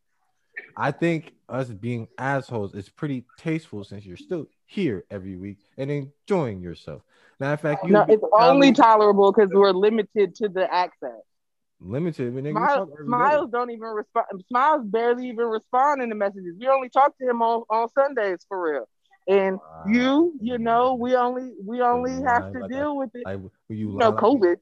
I 0.77 0.91
think 0.91 1.33
us 1.49 1.69
being 1.69 2.09
assholes 2.19 2.74
is 2.74 2.89
pretty 2.89 3.24
tasteful 3.39 3.85
since 3.85 4.05
you're 4.05 4.16
still 4.16 4.47
here 4.66 5.05
every 5.11 5.37
week 5.37 5.59
and 5.78 5.91
enjoying 5.91 6.61
yourself. 6.61 7.03
Matter 7.41 7.55
of 7.55 7.61
fact, 7.61 7.85
you 7.85 7.93
no, 7.93 8.05
it's 8.09 8.24
only 8.33 8.73
tolerable 8.73 9.33
because 9.33 9.51
we're 9.53 9.70
limited 9.73 10.35
to 10.37 10.49
the 10.49 10.73
access. 10.73 11.20
limited. 11.81 12.35
I 12.35 12.41
nigga, 12.41 12.47
you 12.47 12.53
Miles, 12.55 12.69
talk 12.74 12.89
every 12.93 13.05
day. 13.05 13.09
Smiles 13.09 13.51
don't 13.51 13.70
even 13.70 13.89
respond. 13.89 14.27
Smiles 14.49 14.83
barely 14.87 15.28
even 15.28 15.47
respond 15.47 16.03
in 16.03 16.09
the 16.09 16.15
messages. 16.15 16.57
We 16.59 16.66
only 16.69 16.89
talk 16.89 17.16
to 17.19 17.28
him 17.28 17.43
on, 17.43 17.65
on 17.70 17.89
Sundays 17.91 18.39
for 18.49 18.62
real. 18.73 18.89
And 19.28 19.57
Wow. 19.57 19.85
you, 19.89 20.35
you 20.41 20.59
know, 20.59 20.95
we 20.95 21.15
only 21.16 21.53
we 21.65 21.81
only 21.83 22.12
have 22.23 22.53
to 22.53 22.61
like 22.61 22.70
deal 22.70 22.97
with 22.97 23.11
it. 23.15 23.24
When 23.27 23.51
you 23.69 23.93
You 23.93 23.99
know, 23.99 24.11
like- 24.11 24.19
COVID. 24.23 24.57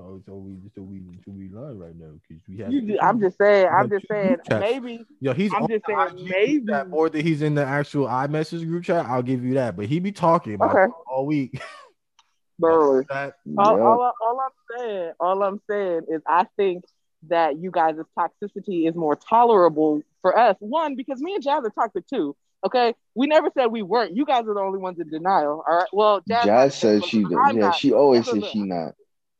So, 0.00 0.22
so 0.26 0.34
we 0.34 0.56
so 0.74 0.80
we 0.80 1.02
so 1.26 1.30
we 1.30 1.48
lie 1.50 1.72
right 1.72 1.94
now 1.94 2.12
because 2.26 2.42
we 2.48 2.56
have. 2.58 2.72
You, 2.72 2.80
ju- 2.86 2.98
I'm 3.02 3.20
just 3.20 3.36
saying. 3.36 3.68
I'm 3.70 3.90
just 3.90 4.06
saying. 4.10 4.38
group. 4.48 4.60
Maybe 4.60 5.04
Yo, 5.20 5.34
he's 5.34 5.52
I'm 5.52 5.68
just 5.68 5.84
saying, 5.86 6.26
maybe- 6.26 6.64
chat 6.66 6.88
more 6.88 7.10
than 7.10 7.20
he's 7.20 7.42
in 7.42 7.54
the 7.54 7.64
actual 7.64 8.06
iMessage 8.06 8.66
group 8.66 8.84
chat. 8.84 9.04
I'll 9.04 9.22
give 9.22 9.44
you 9.44 9.54
that, 9.54 9.76
but 9.76 9.86
he 9.86 10.00
be 10.00 10.10
talking 10.10 10.54
about 10.54 10.74
Okay. 10.74 10.92
all 11.06 11.26
week. 11.26 11.60
bro. 12.58 13.02
That- 13.10 13.36
All, 13.58 13.76
Yeah. 13.76 13.82
all, 13.82 14.12
all 14.22 14.40
I'm 14.40 14.78
saying, 14.78 15.12
all 15.20 15.42
I'm 15.42 15.60
saying 15.68 16.02
is, 16.08 16.22
I 16.26 16.46
think 16.56 16.84
that 17.28 17.58
you 17.58 17.70
guys' 17.70 17.96
toxicity 18.18 18.88
is 18.88 18.94
more 18.94 19.16
tolerable 19.16 20.00
for 20.22 20.38
us. 20.38 20.56
One, 20.60 20.96
because 20.96 21.20
me 21.20 21.34
and 21.34 21.42
Jazz 21.42 21.62
are 21.62 21.70
toxic 21.70 22.06
too. 22.06 22.34
Okay, 22.64 22.94
we 23.14 23.26
never 23.26 23.50
said 23.54 23.66
we 23.66 23.82
weren't. 23.82 24.16
You 24.16 24.24
guys 24.24 24.44
are 24.46 24.54
the 24.54 24.60
only 24.60 24.78
ones 24.78 24.98
in 24.98 25.10
denial. 25.10 25.62
All 25.68 25.76
right. 25.76 25.88
Well, 25.92 26.22
Jazz, 26.26 26.44
Jazz 26.46 26.74
says 26.76 27.04
she, 27.04 27.24
I'm 27.38 27.56
yeah, 27.56 27.66
not. 27.68 27.74
she 27.76 27.92
always 27.92 28.24
says 28.26 28.44
she 28.46 28.62
not. 28.62 28.94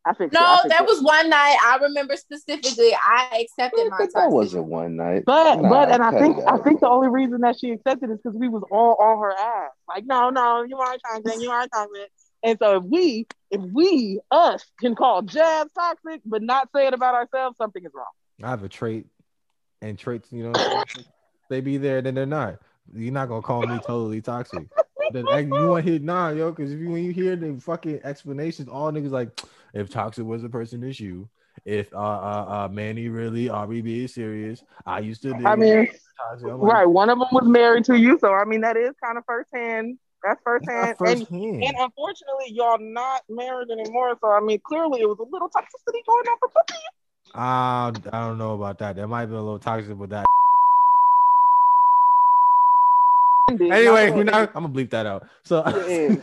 I 0.05 0.15
fixed 0.15 0.35
it. 0.35 0.41
I 0.41 0.45
No, 0.45 0.63
fixed 0.63 0.69
that 0.71 0.83
it. 0.83 0.87
was 0.87 1.03
one 1.03 1.29
night. 1.29 1.57
I 1.63 1.79
remember 1.83 2.17
specifically. 2.17 2.95
I 2.95 3.45
accepted 3.45 3.91
my 3.91 3.99
But 3.99 4.13
that 4.15 4.31
wasn't 4.31 4.65
one 4.65 4.97
night. 4.97 5.25
But 5.27 5.61
Nah, 5.61 5.69
but 5.69 5.91
and 5.91 6.03
I 6.03 6.19
think 6.19 6.39
I 6.47 6.57
think 6.59 6.81
the 6.81 6.89
only 6.89 7.09
reason 7.09 7.41
that 7.43 7.59
she 7.59 7.71
accepted 7.71 8.11
is 8.11 8.19
because 8.23 8.39
we 8.39 8.49
was 8.49 8.63
all 8.71 8.97
on 9.01 9.19
her 9.19 9.33
ass. 9.33 9.71
Like, 9.89 10.07
no, 10.07 10.31
no, 10.31 10.63
you 10.63 10.79
aren't 10.79 11.03
toxic, 11.03 11.41
you 11.41 11.51
aren't 11.51 11.71
toxic. 11.73 12.11
And 12.43 12.59
so 12.59 12.79
if 12.79 12.85
we, 12.85 13.27
if 13.51 13.61
we, 13.61 14.21
us, 14.31 14.65
can 14.81 14.95
call 14.95 15.21
Jazz 15.23 15.69
toxic, 15.75 16.23
but 16.25 16.43
not 16.43 16.71
say 16.75 16.87
it 16.87 16.95
about 16.95 17.15
ourselves, 17.15 17.59
something 17.59 17.85
is 17.85 17.93
wrong. 17.95 18.07
I 18.43 18.49
have 18.49 18.65
a 18.65 18.69
trait, 18.69 19.07
and 19.83 19.99
traits, 19.99 20.33
you 20.33 20.45
know, 20.45 20.53
what 20.53 20.61
I'm 20.61 20.85
saying? 20.95 21.07
they 21.51 21.61
be 21.61 21.77
there, 21.77 22.01
then 22.01 22.15
they're 22.15 22.25
not. 22.25 22.59
You're 22.95 23.13
not 23.13 23.29
gonna 23.29 23.43
call 23.43 23.67
me 23.67 23.79
totally 23.79 24.21
toxic. 24.21 24.67
Then 25.13 25.53
you 25.53 25.67
want 25.67 25.85
to 25.85 25.93
hit 25.93 26.03
nah, 26.05 26.29
yo, 26.31 26.53
because 26.53 26.71
if 26.71 26.79
you 26.79 26.89
when 26.89 27.03
you 27.03 27.11
hear 27.11 27.35
the 27.35 27.61
fucking 27.61 27.99
explanations, 28.05 28.69
all 28.69 28.93
niggas 28.93 29.11
like, 29.11 29.43
if 29.75 29.91
toxic 29.91 30.25
was 30.25 30.45
a 30.45 30.49
person, 30.49 30.83
you. 30.97 31.29
If 31.65 31.93
uh 31.93 31.99
uh, 31.99 32.47
uh 32.49 32.69
Manny 32.71 33.09
really 33.09 33.49
are 33.51 33.67
we 33.67 33.83
being 33.83 34.09
serious? 34.09 34.63
I 34.87 35.01
used 35.01 35.23
to. 35.23 35.35
I 35.35 35.57
mean, 35.57 35.89
toxic. 36.29 36.49
Like, 36.49 36.73
right? 36.73 36.87
One 36.87 37.11
of 37.11 37.19
them 37.19 37.29
was 37.33 37.47
married 37.47 37.85
to 37.85 37.99
you, 37.99 38.19
so 38.21 38.33
I 38.33 38.45
mean 38.45 38.61
that 38.63 38.77
is 38.77 38.95
kind 39.03 39.19
of 39.19 39.25
firsthand. 39.27 39.99
That's 40.23 40.41
firsthand. 40.45 40.97
not 40.99 41.09
And 41.09 41.21
firsthand. 41.21 41.65
and 41.65 41.75
unfortunately, 41.79 42.53
y'all 42.53 42.79
not 42.81 43.23
married 43.29 43.71
anymore. 43.71 44.17
So 44.21 44.31
I 44.31 44.41
mean, 44.41 44.61
clearly 44.65 45.01
it 45.01 45.09
was 45.09 45.19
a 45.19 45.25
little 45.31 45.49
toxicity 45.49 46.01
going 46.07 46.27
on 46.27 46.39
for 46.39 46.49
both 46.49 46.65
of 46.71 46.77
Uh, 47.35 48.17
I 48.17 48.27
don't 48.27 48.39
know 48.39 48.55
about 48.55 48.79
that. 48.79 48.97
That 48.97 49.09
might 49.09 49.27
be 49.27 49.35
a 49.35 49.41
little 49.41 49.59
toxic 49.59 49.99
with 49.99 50.11
that. 50.11 50.27
You. 53.59 53.73
Anyway, 53.73 54.09
Not 54.09 54.17
we're 54.17 54.25
not. 54.25 54.51
I'm 54.55 54.63
gonna 54.63 54.69
bleep 54.69 54.91
that 54.91 55.07
out. 55.07 55.27
So, 55.45 55.65
Yeah, 55.89 56.17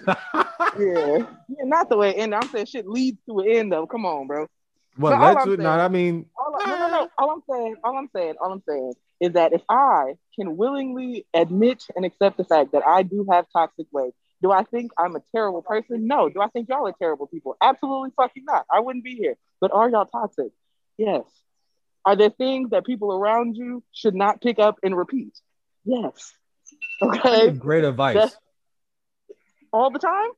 yeah, 0.80 1.64
not 1.64 1.90
the 1.90 1.98
way 1.98 2.10
it 2.10 2.20
ended. 2.20 2.40
I'm 2.42 2.50
saying 2.50 2.68
shit 2.68 2.88
leads 2.88 3.18
to 3.26 3.40
an 3.40 3.50
end 3.50 3.72
though. 3.72 3.88
Come 3.88 4.06
on, 4.06 4.28
bro. 4.28 4.48
what 4.96 5.20
led 5.20 5.44
to 5.46 5.54
it? 5.54 5.60
No, 5.60 5.70
I 5.72 5.88
mean, 5.88 6.28
All 6.38 6.58
no, 6.66 6.78
no, 6.78 6.90
no. 6.90 7.04
Eh. 7.04 7.08
All 7.18 7.32
I'm 7.32 7.42
saying, 7.50 7.76
all 7.84 7.98
I'm 7.98 8.10
saying, 8.16 8.36
all 8.42 8.52
I'm 8.52 8.64
saying 8.68 8.94
is 9.20 9.34
that 9.34 9.54
if 9.54 9.62
I 9.70 10.14
can 10.36 10.58
willingly 10.58 11.26
admit 11.34 11.84
and 11.96 12.06
accept 12.06 12.38
the 12.38 12.44
fact 12.46 12.74
that 12.74 12.86
I 12.86 13.04
do 13.04 13.26
have 13.32 13.46
toxic 13.52 13.88
ways, 13.92 14.14
do 14.42 14.52
I 14.52 14.64
think 14.64 14.92
I'm 14.98 15.16
a 15.16 15.22
terrible 15.34 15.64
person? 15.64 16.08
No. 16.08 16.30
Do 16.30 16.42
I 16.42 16.48
think 16.48 16.70
y'all 16.70 16.88
are 16.88 16.94
terrible 17.00 17.28
people? 17.28 17.58
Absolutely 17.62 18.12
fucking 18.16 18.46
not. 18.46 18.66
I 18.72 18.80
wouldn't 18.80 19.04
be 19.04 19.16
here. 19.16 19.36
But 19.60 19.72
are 19.72 19.90
y'all 19.90 20.06
toxic? 20.06 20.52
Yes. 20.98 21.24
Are 22.06 22.16
there 22.16 22.30
things 22.30 22.70
that 22.70 22.86
people 22.86 23.12
around 23.12 23.56
you 23.58 23.84
should 23.92 24.16
not 24.16 24.42
pick 24.42 24.60
up 24.60 24.78
and 24.84 24.96
repeat? 24.96 25.34
Yes. 25.84 26.34
Okay. 27.02 27.52
great 27.52 27.84
advice. 27.84 28.16
That's- 28.16 28.38
All 29.74 29.92
the 29.92 30.00
time? 30.00 30.30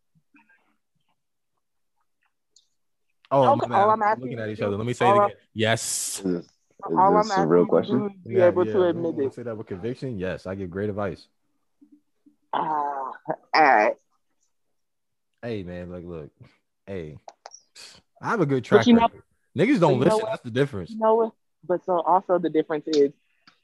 Oh, 3.31 3.43
Okay, 3.51 3.59
my 3.61 3.67
bad. 3.67 3.75
all 3.83 3.89
I'm 3.91 4.01
I'm 4.01 4.09
asking 4.09 4.23
looking 4.23 4.39
at 4.39 4.49
each 4.49 4.59
other. 4.61 4.75
Let 4.75 4.85
me 4.87 4.93
say 4.93 5.05
it 5.05 5.09
all 5.11 5.25
again. 5.25 5.37
Yes. 5.53 6.19
Is 6.19 6.25
is 6.25 6.49
All 6.83 6.99
I'm 7.15 7.17
this 7.17 7.29
a 7.29 7.33
asking 7.33 7.49
real 7.49 7.65
question? 7.67 7.99
do 7.99 8.05
is 8.07 8.11
be 8.25 8.33
Yeah, 8.35 8.47
able 8.47 8.65
yeah. 8.65 8.73
to 8.73 8.83
admit 8.87 9.19
it. 9.19 9.33
Say 9.35 9.43
that 9.43 9.55
with 9.55 9.67
conviction. 9.67 10.17
Yes, 10.17 10.47
I 10.47 10.55
give 10.55 10.69
great 10.71 10.89
advice. 10.89 11.27
Ah, 12.53 12.59
all 12.61 13.13
right. 13.53 13.93
Hey, 15.43 15.61
man, 15.63 15.91
look, 15.91 16.03
look. 16.03 16.31
Hey, 16.87 17.17
I 18.21 18.29
have 18.29 18.41
a 18.41 18.45
good 18.47 18.63
track 18.65 18.87
you 18.87 18.93
know- 18.93 19.09
Niggas 19.57 19.79
don't 19.79 19.93
you 19.95 19.99
listen. 19.99 20.21
That's 20.25 20.41
the 20.41 20.51
difference. 20.51 20.89
You 20.89 20.97
know 20.99 21.15
what? 21.15 21.31
But 21.67 21.85
so 21.85 21.99
also 22.01 22.39
the 22.39 22.49
difference 22.49 22.85
is 22.87 23.11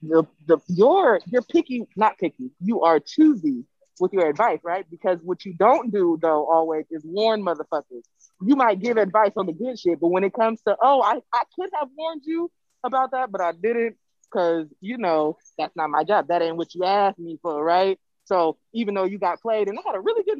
the 0.09 0.25
the 0.47 0.57
you're 0.67 1.19
you're 1.27 1.41
picky, 1.41 1.87
not 1.95 2.17
picky. 2.17 2.51
You 2.61 2.81
are 2.81 2.99
choosy 2.99 3.63
with 3.99 4.11
your 4.13 4.27
advice, 4.27 4.59
right? 4.63 4.85
Because 4.89 5.19
what 5.23 5.45
you 5.45 5.53
don't 5.53 5.91
do 5.91 6.17
though 6.21 6.45
always 6.45 6.85
is 6.91 7.03
warn 7.05 7.43
motherfuckers. 7.43 8.03
You 8.41 8.55
might 8.55 8.79
give 8.81 8.97
advice 8.97 9.31
on 9.37 9.45
the 9.45 9.53
good 9.53 9.79
shit, 9.79 9.99
but 9.99 10.09
when 10.09 10.23
it 10.23 10.33
comes 10.33 10.61
to 10.63 10.75
oh, 10.81 11.01
I 11.01 11.19
I 11.33 11.43
could 11.55 11.69
have 11.79 11.89
warned 11.97 12.23
you 12.25 12.51
about 12.83 13.11
that, 13.11 13.31
but 13.31 13.41
I 13.41 13.51
didn't 13.53 13.95
because 14.31 14.67
you 14.81 14.97
know 14.97 15.37
that's 15.57 15.75
not 15.75 15.89
my 15.89 16.03
job. 16.03 16.27
That 16.27 16.41
ain't 16.41 16.57
what 16.57 16.73
you 16.75 16.83
asked 16.83 17.19
me 17.19 17.39
for, 17.41 17.63
right? 17.63 17.99
So 18.25 18.57
even 18.73 18.95
though 18.95 19.03
you 19.05 19.19
got 19.19 19.41
played, 19.41 19.67
and 19.69 19.77
I 19.77 19.81
had 19.85 19.95
a 19.95 19.99
really 20.01 20.23
good 20.23 20.39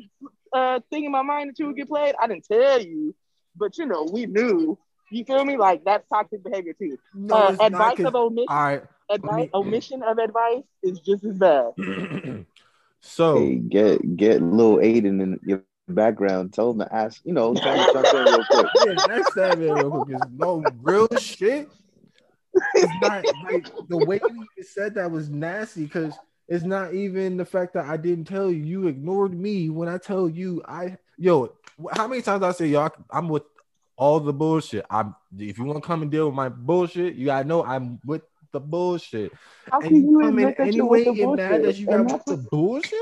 uh, 0.54 0.80
thing 0.90 1.06
in 1.06 1.12
my 1.12 1.22
mind 1.22 1.50
that 1.52 1.60
you 1.60 1.68
would 1.68 1.76
get 1.76 1.88
played, 1.88 2.16
I 2.20 2.28
didn't 2.28 2.46
tell 2.46 2.82
you, 2.82 3.16
but 3.56 3.78
you 3.78 3.86
know 3.86 4.08
we 4.12 4.26
knew. 4.26 4.78
You 5.12 5.24
feel 5.24 5.46
me? 5.46 5.56
Like 5.56 5.84
that's 5.86 6.04
toxic 6.10 6.44
behavior 6.44 6.74
too. 6.74 6.98
No, 7.14 7.36
uh, 7.36 7.52
not, 7.52 7.62
advice 7.62 7.98
'cause- 7.98 8.06
of 8.08 8.16
omission, 8.16 8.48
all 8.50 8.58
right. 8.64 8.84
Advice, 9.10 9.50
omission 9.54 10.04
of 10.04 10.18
advice 10.18 10.64
is 10.84 11.00
just 11.00 11.24
as 11.24 11.38
bad. 11.38 11.72
so 13.02 13.40
Hey, 13.40 13.56
get 13.56 14.18
get 14.18 14.42
little 14.42 14.78
Aiden 14.78 15.22
in 15.22 15.40
your 15.46 15.64
background. 15.88 16.54
Tell 16.54 16.72
him 16.72 16.80
to 16.80 16.94
ask. 16.94 17.22
You 17.24 17.34
know, 17.34 17.54
tell 17.56 17.74
him 17.74 17.86
to 17.86 17.92
jump 17.94 18.14
in 18.14 18.32
real 18.32 18.46
quick. 18.46 18.70
yeah, 18.84 18.94
next 19.08 19.34
time, 19.34 19.60
man, 19.60 19.76
real 19.76 19.92
quick. 19.92 20.08
'cause 20.08 20.28
No 20.38 20.58
real 20.82 21.08
shit. 21.18 21.70
It's 22.74 22.92
not 23.02 23.26
like 23.44 23.66
the 23.90 23.98
way 23.98 24.22
you 24.26 24.64
said 24.64 24.96
that 24.96 25.12
was 25.12 25.30
nasty 25.30 25.84
because 25.84 26.18
it's 26.48 26.64
not 26.64 26.94
even 26.94 27.38
the 27.38 27.46
fact 27.46 27.74
that 27.74 27.86
I 27.86 27.98
didn't 27.98 28.26
tell 28.26 28.50
you. 28.52 28.64
You 28.64 28.88
ignored 28.88 29.34
me 29.34 29.70
when 29.70 29.90
I 29.90 29.98
tell 29.98 30.30
you 30.30 30.62
I 30.68 30.98
yo. 31.18 31.54
How 31.92 32.08
many 32.08 32.22
times 32.22 32.44
I 32.44 32.52
say 32.54 32.68
y'all? 32.68 32.92
I'm 33.12 33.28
with 33.28 33.44
all 33.98 34.20
the 34.22 34.32
bullshit. 34.34 34.86
I'm 34.90 35.16
if 35.38 35.58
you 35.58 35.66
want 35.66 35.82
to 35.82 35.86
come 35.86 36.02
and 36.02 36.12
deal 36.12 36.28
with 36.28 36.36
my 36.36 36.48
bullshit, 36.50 37.16
you 37.16 37.26
gotta 37.26 37.48
know 37.48 37.64
I'm 37.64 38.00
with 38.06 38.22
the 38.56 38.60
bullshit. 38.62 39.34
How 39.70 39.82
And 39.82 39.92
you 39.92 40.12
you 40.12 40.20
come 40.20 40.40
in 40.40 40.48
admit 40.48 40.58
that 40.58 40.74
you're 40.74 40.96
anyway 40.96 41.22
and 41.22 41.36
mad 41.36 41.64
that 41.64 41.78
you 41.78 41.86
got 41.88 42.12
with 42.12 42.26
the 42.26 42.38
bullshit. 42.50 43.00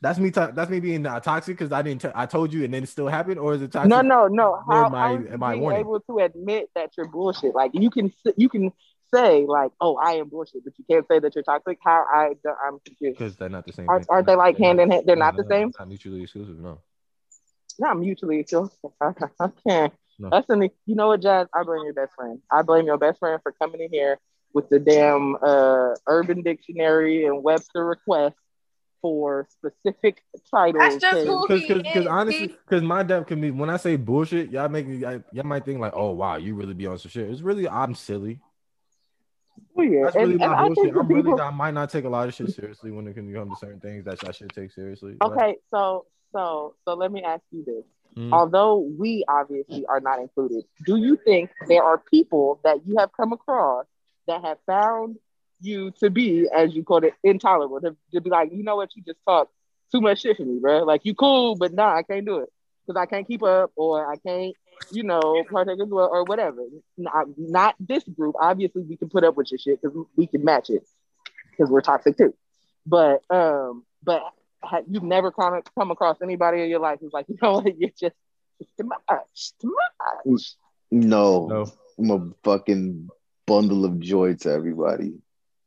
That's 0.00 0.18
me. 0.18 0.30
To- 0.32 0.52
that's 0.54 0.70
me 0.70 0.80
being 0.80 1.04
uh, 1.06 1.20
toxic 1.20 1.56
because 1.58 1.72
I 1.72 1.82
didn't. 1.82 2.02
T- 2.02 2.08
I 2.14 2.26
told 2.26 2.52
you, 2.52 2.64
and 2.64 2.72
then 2.72 2.82
it 2.82 2.88
still 2.88 3.08
happened, 3.08 3.38
or 3.38 3.54
is 3.54 3.62
it 3.62 3.72
toxic? 3.72 3.90
no, 3.90 4.00
no, 4.00 4.28
no. 4.28 4.60
How, 4.68 4.86
am 4.86 4.94
I- 4.94 4.98
how 4.98 5.14
are 5.14 5.32
am 5.34 5.42
I 5.42 5.50
being 5.52 5.62
warning? 5.62 5.80
able 5.80 6.00
to 6.00 6.18
admit 6.20 6.68
that 6.74 6.90
you're 6.96 7.08
bullshit? 7.08 7.54
Like 7.54 7.72
you 7.74 7.90
can, 7.90 8.12
you 8.36 8.48
can 8.48 8.72
say 9.14 9.44
like, 9.46 9.72
"Oh, 9.80 9.96
I 9.96 10.12
am 10.12 10.28
bullshit," 10.28 10.64
but 10.64 10.74
you 10.78 10.84
can't 10.90 11.06
say 11.10 11.18
that 11.20 11.34
you're 11.34 11.44
toxic. 11.44 11.78
How 11.82 12.04
I, 12.14 12.34
I'm 12.66 12.78
confused. 12.84 13.18
because 13.18 13.36
they're 13.36 13.48
not 13.48 13.66
the 13.66 13.72
same. 13.72 13.88
Aren't, 13.88 14.06
aren't 14.10 14.26
they 14.26 14.36
like 14.36 14.58
hand 14.58 14.80
in 14.80 14.90
hand? 14.90 15.04
They're 15.06 15.16
no, 15.16 15.26
not 15.26 15.36
the 15.36 15.44
no, 15.44 15.48
same. 15.48 15.72
Not 15.78 15.88
mutually 15.88 16.22
exclusive. 16.22 16.58
No. 16.58 16.80
Not 17.78 17.98
mutually 17.98 18.40
exclusive. 18.40 18.78
Can't. 19.68 19.92
No. 20.18 20.30
That's 20.30 20.48
in 20.48 20.60
the, 20.60 20.70
you 20.86 20.94
know 20.94 21.08
what, 21.08 21.22
Jazz? 21.22 21.48
I 21.54 21.62
blame 21.64 21.84
your 21.84 21.92
best 21.94 22.14
friend. 22.14 22.40
I 22.50 22.62
blame 22.62 22.86
your 22.86 22.98
best 22.98 23.18
friend 23.18 23.40
for 23.42 23.52
coming 23.52 23.80
in 23.80 23.90
here 23.90 24.18
with 24.52 24.68
the 24.68 24.78
damn 24.78 25.36
uh, 25.42 25.94
Urban 26.06 26.42
Dictionary 26.42 27.24
and 27.26 27.42
Webster 27.42 27.84
request 27.84 28.36
for 29.02 29.46
specific 29.50 30.22
titles. 30.50 30.82
That's 30.82 30.96
just 31.00 31.26
'cause- 31.26 31.46
Because, 31.48 31.60
he 31.62 31.76
because, 31.82 31.96
is, 32.02 32.06
honestly, 32.06 32.46
because 32.46 32.82
my 32.82 33.02
depth 33.02 33.26
can 33.26 33.40
be 33.40 33.50
when 33.50 33.68
I 33.68 33.76
say 33.76 33.96
bullshit, 33.96 34.50
y'all 34.50 34.68
make 34.68 34.86
me, 34.86 34.96
y'all 34.98 35.22
y'all 35.32 35.44
might 35.44 35.64
think 35.64 35.80
like, 35.80 35.92
oh 35.96 36.12
wow, 36.12 36.36
you 36.36 36.54
really 36.54 36.74
be 36.74 36.86
on 36.86 36.96
some 36.98 37.10
shit. 37.10 37.28
It's 37.30 37.42
really 37.42 37.68
I'm 37.68 37.94
silly. 37.94 38.40
Well, 39.74 39.86
yeah, 39.86 40.04
That's 40.04 40.16
really 40.16 40.34
and, 40.34 40.42
and 40.42 40.52
my 40.52 40.58
I 40.58 40.66
bullshit. 40.66 40.84
think 40.84 40.96
I'm 40.96 41.08
really, 41.08 41.22
people. 41.22 41.40
I 41.40 41.50
might 41.50 41.74
not 41.74 41.90
take 41.90 42.04
a 42.04 42.08
lot 42.08 42.28
of 42.28 42.34
shit 42.34 42.50
seriously 42.52 42.90
when 42.92 43.06
it 43.08 43.14
comes 43.14 43.32
to 43.34 43.56
certain 43.56 43.80
things 43.80 44.04
that 44.04 44.22
I 44.26 44.30
should 44.30 44.50
take 44.52 44.70
seriously. 44.72 45.16
but- 45.18 45.32
Okay, 45.32 45.56
so 45.70 46.06
so 46.32 46.74
so 46.84 46.94
let 46.94 47.10
me 47.12 47.22
ask 47.24 47.42
you 47.50 47.64
this. 47.64 47.84
Mm. 48.16 48.32
Although 48.32 48.78
we 48.78 49.24
obviously 49.28 49.84
are 49.86 50.00
not 50.00 50.20
included, 50.20 50.64
do 50.86 50.96
you 50.96 51.18
think 51.24 51.50
there 51.68 51.82
are 51.82 51.98
people 51.98 52.60
that 52.64 52.86
you 52.86 52.96
have 52.98 53.10
come 53.12 53.32
across 53.32 53.86
that 54.26 54.42
have 54.42 54.58
found 54.66 55.16
you 55.60 55.92
to 56.00 56.10
be, 56.10 56.48
as 56.54 56.74
you 56.74 56.84
call 56.84 57.02
it, 57.04 57.14
intolerable? 57.22 57.80
To, 57.80 57.96
to 58.12 58.20
be 58.20 58.30
like, 58.30 58.50
you 58.52 58.62
know 58.62 58.76
what, 58.76 58.94
you 58.94 59.02
just 59.02 59.18
talk 59.26 59.50
too 59.90 60.00
much 60.00 60.22
shit 60.22 60.36
for 60.36 60.44
me, 60.44 60.58
bro. 60.60 60.84
Like 60.84 61.04
you 61.04 61.14
cool, 61.14 61.56
but 61.56 61.72
nah, 61.72 61.96
I 61.96 62.02
can't 62.02 62.24
do 62.24 62.38
it 62.38 62.48
because 62.86 63.00
I 63.00 63.06
can't 63.06 63.26
keep 63.26 63.42
up, 63.42 63.72
or 63.76 64.10
I 64.10 64.16
can't, 64.16 64.54
you 64.92 65.02
know, 65.02 65.44
partake 65.50 65.80
as 65.80 65.88
well, 65.88 66.08
or 66.12 66.24
whatever. 66.24 66.62
Not, 66.96 67.26
not 67.36 67.74
this 67.80 68.04
group. 68.04 68.36
Obviously, 68.40 68.82
we 68.82 68.96
can 68.96 69.08
put 69.08 69.24
up 69.24 69.36
with 69.36 69.50
your 69.50 69.58
shit 69.58 69.80
because 69.80 69.96
we 70.16 70.26
can 70.26 70.44
match 70.44 70.70
it 70.70 70.86
because 71.50 71.70
we're 71.70 71.80
toxic 71.80 72.16
too. 72.16 72.34
But 72.86 73.22
um, 73.30 73.84
but 74.02 74.22
you've 74.88 75.02
never 75.02 75.30
come 75.30 75.60
come 75.78 75.90
across 75.90 76.18
anybody 76.22 76.62
in 76.62 76.70
your 76.70 76.80
life 76.80 76.98
who's 77.00 77.12
like, 77.12 77.26
you 77.28 77.36
know 77.40 77.54
what, 77.54 77.66
you're 77.78 77.90
just 77.98 78.16
too 78.78 78.86
much, 78.86 79.52
too 79.60 79.74
much. 80.24 80.42
No, 80.90 81.46
No. 81.46 81.72
I'm 81.98 82.10
a 82.10 82.30
fucking 82.42 83.08
bundle 83.46 83.84
of 83.84 84.00
joy 84.00 84.34
to 84.34 84.50
everybody. 84.50 85.14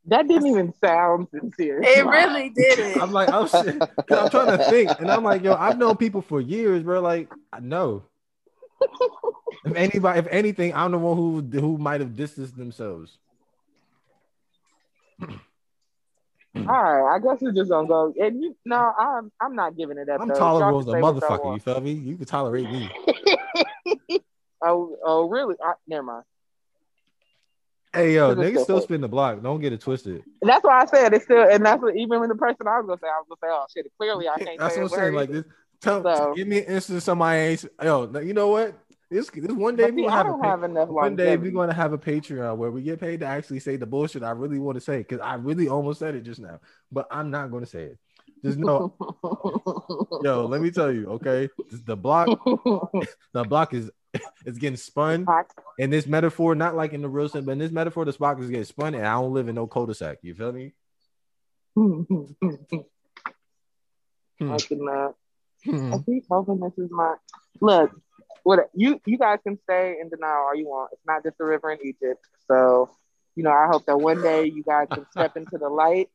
That 0.06 0.26
didn't 0.26 0.46
even 0.46 0.72
sound 0.82 1.28
sincere. 1.30 1.82
It 1.82 2.06
really 2.06 2.50
didn't. 2.50 3.00
I'm 3.00 3.12
like, 3.12 3.28
oh, 3.30 3.48
I'm, 3.52 3.82
I'm 4.10 4.30
trying 4.30 4.58
to 4.58 4.64
think, 4.64 4.90
and 5.00 5.10
I'm 5.10 5.22
like, 5.22 5.42
yo, 5.42 5.54
I've 5.54 5.76
known 5.76 5.96
people 5.96 6.22
for 6.22 6.40
years, 6.40 6.82
bro. 6.82 7.00
Like, 7.00 7.30
no. 7.60 8.04
if 9.64 9.74
anybody, 9.74 10.18
if 10.18 10.26
anything, 10.28 10.74
I'm 10.74 10.92
the 10.92 10.98
one 10.98 11.16
who 11.16 11.40
who 11.60 11.76
might 11.76 12.00
have 12.00 12.16
distanced 12.16 12.56
themselves. 12.56 13.18
Mm. 16.56 16.68
All 16.68 16.82
right, 16.82 17.16
I 17.16 17.18
guess 17.18 17.42
we're 17.42 17.52
just 17.52 17.70
gonna 17.70 17.86
go. 17.86 18.12
And 18.18 18.42
you, 18.42 18.56
no, 18.64 18.92
I'm 18.98 19.30
I'm 19.40 19.54
not 19.54 19.76
giving 19.76 19.98
it 19.98 20.08
up. 20.08 20.20
I'm 20.20 20.28
though. 20.28 20.34
tolerable 20.34 20.80
as 20.80 20.86
a 20.86 20.90
can 20.92 20.94
say 20.94 21.02
what 21.02 21.14
y'all 21.14 21.38
motherfucker. 21.38 21.54
You 21.54 21.60
feel 21.60 21.80
me? 21.80 21.92
You 21.92 22.16
can 22.16 22.26
tolerate 22.26 22.70
me. 22.70 22.90
Oh, 24.62 24.96
oh, 25.04 25.28
really? 25.28 25.54
I, 25.62 25.74
never 25.86 26.02
mind. 26.02 26.24
Hey, 27.92 28.14
yo, 28.14 28.32
it's 28.32 28.40
niggas 28.40 28.64
still 28.64 28.80
spin 28.80 29.00
the 29.00 29.08
block. 29.08 29.42
Don't 29.42 29.60
get 29.60 29.72
it 29.72 29.80
twisted. 29.80 30.22
That's 30.42 30.62
why 30.62 30.82
I 30.82 30.84
said 30.86 31.14
it's 31.14 31.24
still, 31.24 31.48
and 31.48 31.64
that's 31.64 31.80
what 31.82 31.96
even 31.96 32.20
when 32.20 32.28
the 32.28 32.34
person 32.34 32.66
I 32.66 32.78
was 32.78 32.86
gonna 32.86 32.98
say, 33.00 33.06
I 33.06 33.20
was 33.20 33.26
gonna 33.28 33.38
say, 33.40 33.56
oh 33.56 33.64
shit, 33.72 33.92
clearly 33.98 34.28
I 34.28 34.36
can't. 34.38 34.58
That's 34.58 34.74
say 34.74 34.82
what 34.82 34.92
I'm 34.92 34.98
saying. 34.98 35.14
Like 35.14 35.30
this, 35.30 35.44
tell, 35.80 36.02
So- 36.02 36.34
give 36.36 36.46
me 36.48 36.58
an 36.58 36.64
instance 36.64 36.98
of 36.98 37.02
somebody 37.02 37.38
ain't. 37.38 37.64
Yo, 37.82 38.20
you 38.20 38.34
know 38.34 38.48
what? 38.48 38.74
This 39.10 39.30
this 39.30 39.52
one 39.52 39.74
day 39.74 39.90
we 39.90 40.02
see, 40.02 40.08
gonna 40.08 40.14
I 40.14 40.16
have 40.18 40.26
a 40.26 40.28
don't 40.30 40.40
pa- 40.42 40.50
have 40.50 40.62
enough 40.64 40.88
one 40.88 41.16
day 41.16 41.36
we're 41.36 41.50
gonna 41.50 41.72
have 41.72 41.94
a 41.94 41.98
Patreon 41.98 42.56
where 42.58 42.70
we 42.70 42.82
get 42.82 43.00
paid 43.00 43.20
to 43.20 43.26
actually 43.26 43.60
say 43.60 43.76
the 43.76 43.86
bullshit 43.86 44.22
I 44.22 44.32
really 44.32 44.58
want 44.58 44.76
to 44.76 44.82
say 44.82 44.98
because 44.98 45.20
I 45.20 45.34
really 45.34 45.68
almost 45.68 46.00
said 46.00 46.14
it 46.14 46.24
just 46.24 46.40
now, 46.40 46.60
but 46.92 47.06
I'm 47.10 47.30
not 47.30 47.50
gonna 47.50 47.66
say 47.66 47.84
it. 47.84 47.98
Just 48.44 48.58
know, 48.58 48.94
yo, 50.22 50.46
let 50.46 50.60
me 50.60 50.70
tell 50.70 50.92
you, 50.92 51.08
okay, 51.08 51.48
the 51.70 51.96
block, 51.96 52.28
the 53.32 53.44
block 53.44 53.74
is 53.74 53.90
it's 54.46 54.58
getting 54.58 54.76
spun 54.76 55.26
in 55.78 55.90
this 55.90 56.06
metaphor, 56.06 56.54
not 56.54 56.76
like 56.76 56.92
in 56.92 57.02
the 57.02 57.08
real 57.08 57.28
sense, 57.28 57.44
but 57.44 57.52
in 57.52 57.58
this 57.58 57.72
metaphor, 57.72 58.04
the 58.04 58.12
block 58.12 58.38
is 58.40 58.50
getting 58.50 58.64
spun, 58.64 58.94
and 58.94 59.06
I 59.06 59.14
don't 59.14 59.32
live 59.32 59.48
in 59.48 59.54
no 59.54 59.66
cul-de-sac. 59.66 60.18
You 60.22 60.34
feel 60.34 60.52
me? 60.52 60.74
Hmm. 61.74 62.02
I 64.40 64.58
cannot. 64.58 65.14
Hmm. 65.64 65.94
I 65.94 65.98
keep 65.98 66.24
hoping 66.30 66.60
this 66.60 66.72
is 66.78 66.90
my 66.90 67.14
look. 67.60 67.90
What 68.42 68.70
you 68.74 69.00
you 69.04 69.18
guys 69.18 69.38
can 69.42 69.58
stay 69.64 69.96
in 70.00 70.08
denial 70.08 70.46
all 70.46 70.54
you 70.54 70.66
want. 70.66 70.90
It's 70.92 71.06
not 71.06 71.22
just 71.22 71.36
a 71.40 71.44
river 71.44 71.70
in 71.72 71.78
Egypt. 71.84 72.24
So, 72.46 72.90
you 73.34 73.42
know, 73.42 73.52
I 73.52 73.66
hope 73.70 73.86
that 73.86 73.98
one 73.98 74.22
day 74.22 74.44
you 74.46 74.62
guys 74.62 74.88
can 74.92 75.06
step 75.10 75.36
into 75.36 75.58
the 75.58 75.68
light 75.68 76.08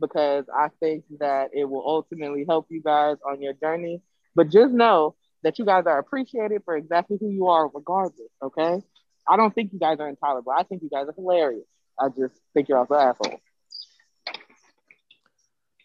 because 0.00 0.44
I 0.54 0.68
think 0.80 1.04
that 1.18 1.50
it 1.52 1.64
will 1.64 1.84
ultimately 1.86 2.44
help 2.48 2.66
you 2.68 2.82
guys 2.82 3.16
on 3.26 3.40
your 3.42 3.52
journey. 3.54 4.02
But 4.34 4.50
just 4.50 4.72
know 4.72 5.16
that 5.42 5.58
you 5.58 5.64
guys 5.64 5.84
are 5.86 5.98
appreciated 5.98 6.62
for 6.64 6.76
exactly 6.76 7.18
who 7.20 7.28
you 7.28 7.48
are, 7.48 7.68
regardless. 7.68 8.30
Okay. 8.42 8.82
I 9.28 9.36
don't 9.36 9.54
think 9.54 9.72
you 9.72 9.78
guys 9.78 9.98
are 10.00 10.08
intolerable. 10.08 10.52
I 10.52 10.62
think 10.64 10.82
you 10.82 10.90
guys 10.90 11.06
are 11.08 11.14
hilarious. 11.14 11.66
I 11.98 12.08
just 12.08 12.34
think 12.54 12.68
you're 12.68 12.78
also 12.78 12.94
assholes. 12.94 13.40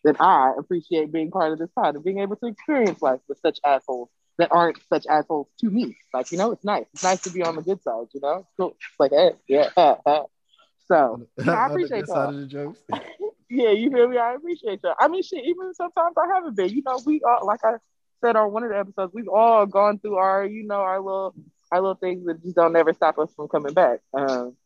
Then 0.03 0.15
I 0.19 0.53
appreciate 0.57 1.11
being 1.11 1.31
part 1.31 1.51
of 1.51 1.59
this 1.59 1.69
pod 1.75 1.95
and 1.95 2.03
being 2.03 2.19
able 2.19 2.35
to 2.37 2.47
experience 2.47 3.01
life 3.01 3.19
with 3.27 3.39
such 3.39 3.59
assholes 3.65 4.09
that 4.37 4.51
aren't 4.51 4.77
such 4.89 5.05
assholes 5.07 5.47
to 5.59 5.69
me. 5.69 5.97
Like, 6.13 6.31
you 6.31 6.37
know, 6.37 6.51
it's 6.51 6.63
nice. 6.63 6.85
It's 6.93 7.03
nice 7.03 7.21
to 7.21 7.31
be 7.31 7.43
on 7.43 7.55
the 7.55 7.61
good 7.61 7.81
side, 7.81 8.07
you 8.13 8.21
know? 8.21 8.39
It's 8.39 8.53
cool. 8.57 8.69
It's 8.69 8.99
like, 8.99 9.11
hey, 9.11 9.31
yeah. 9.47 9.69
so, 10.87 11.27
you 11.37 11.45
know, 11.45 11.53
I 11.53 11.67
appreciate 11.67 12.01
good 12.01 12.07
side 12.07 12.15
y'all. 12.15 12.29
of 12.29 12.35
the 12.35 12.45
jokes. 12.45 12.79
Yeah, 13.49 13.71
you 13.71 13.89
feel 13.89 14.09
me? 14.09 14.17
I 14.17 14.33
appreciate 14.33 14.81
y'all. 14.83 14.95
I 14.99 15.07
mean, 15.07 15.23
shit, 15.23 15.45
even 15.45 15.73
sometimes 15.73 16.15
I 16.17 16.27
haven't 16.35 16.57
been. 16.57 16.69
You 16.69 16.83
know, 16.85 16.99
we 17.05 17.21
all, 17.21 17.45
like 17.47 17.61
I 17.63 17.75
said 18.21 18.35
on 18.35 18.51
one 18.51 18.63
of 18.63 18.69
the 18.71 18.77
episodes, 18.77 19.13
we've 19.13 19.29
all 19.29 19.65
gone 19.65 19.99
through 19.99 20.17
our, 20.17 20.45
you 20.45 20.67
know, 20.67 20.81
our 20.81 20.99
little, 20.99 21.33
our 21.71 21.79
little 21.79 21.95
things 21.95 22.25
that 22.25 22.43
just 22.43 22.57
don't 22.57 22.73
never 22.73 22.91
stop 22.91 23.17
us 23.17 23.33
from 23.33 23.47
coming 23.47 23.73
back. 23.73 24.01
Um, 24.13 24.57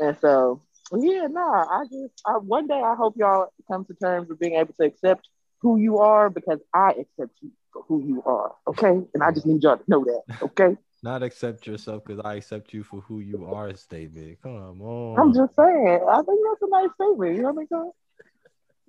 and 0.00 0.18
so, 0.18 0.60
yeah, 0.92 1.28
nah, 1.30 1.64
I 1.64 1.84
just, 1.84 2.20
I, 2.26 2.38
one 2.38 2.66
day 2.66 2.80
I 2.80 2.96
hope 2.96 3.14
y'all 3.16 3.52
come 3.70 3.84
to 3.84 3.94
terms 3.94 4.28
with 4.28 4.40
being 4.40 4.54
able 4.54 4.74
to 4.74 4.84
accept 4.84 5.28
who 5.64 5.78
you 5.78 5.96
are 5.98 6.28
because 6.28 6.60
I 6.74 6.90
accept 6.90 7.38
you 7.40 7.50
for 7.72 7.82
who 7.88 8.04
you 8.04 8.22
are. 8.24 8.54
Okay. 8.68 9.00
And 9.14 9.22
I 9.22 9.32
just 9.32 9.46
need 9.46 9.62
y'all 9.62 9.78
to 9.78 9.84
know 9.88 10.04
that. 10.04 10.42
Okay. 10.42 10.76
Not 11.02 11.22
accept 11.22 11.66
yourself 11.66 12.04
because 12.04 12.20
I 12.22 12.34
accept 12.34 12.74
you 12.74 12.82
for 12.82 13.00
who 13.00 13.20
you 13.20 13.46
are, 13.46 13.74
statement. 13.74 14.42
Come 14.42 14.82
on. 14.82 15.18
I'm 15.18 15.34
just 15.34 15.56
saying, 15.56 16.00
I 16.06 16.16
think 16.22 16.40
that's 16.46 16.62
a 16.62 16.68
nice 16.68 16.90
statement. 16.94 17.36
You 17.36 17.42
know 17.42 17.52
what 17.52 17.66
I 17.72 17.76
mean? 17.76 17.92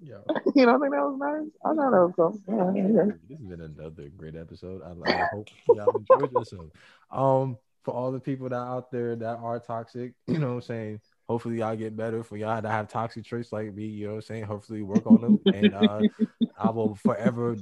Yo, 0.02 0.23
You 0.56 0.65
know, 0.65 0.76
I 0.76 0.80
think 0.80 0.91
that 0.91 1.02
was 1.02 1.18
nice. 1.18 1.52
I 1.65 1.73
know 1.73 1.91
that 1.91 2.06
was 2.06 2.14
cool. 2.15 2.39
Yeah, 2.47 2.81
yeah, 2.81 2.89
yeah. 2.93 3.11
this 3.30 3.39
has 3.39 3.47
been 3.47 3.61
another 3.61 4.10
great 4.18 4.35
episode. 4.35 4.81
I, 4.84 5.11
I 5.11 5.27
hope 5.31 5.47
y'all 5.69 5.95
enjoyed 5.95 6.31
yourself. 6.34 6.65
Um, 7.10 7.57
for 7.84 7.93
all 7.93 8.11
the 8.11 8.19
people 8.19 8.49
that 8.49 8.56
out 8.56 8.91
there 8.91 9.15
that 9.15 9.38
are 9.38 9.60
toxic, 9.60 10.14
you 10.27 10.39
know 10.39 10.47
what 10.47 10.56
I'm 10.56 10.61
saying? 10.61 11.02
Hopefully 11.27 11.60
y'all 11.60 11.76
get 11.76 11.97
better. 11.97 12.23
For 12.23 12.38
y'all 12.38 12.61
that 12.61 12.69
have 12.69 12.88
toxic 12.88 13.26
traits 13.26 13.52
like 13.52 13.73
me, 13.73 13.85
you 13.85 14.06
know 14.06 14.14
what 14.14 14.18
I'm 14.18 14.22
saying? 14.23 14.43
Hopefully 14.43 14.81
work 14.81 15.07
on 15.07 15.22
them. 15.22 15.39
And 15.52 15.73
uh, 15.73 16.02
I 16.57 16.69
will 16.69 16.95
forever 16.95 17.57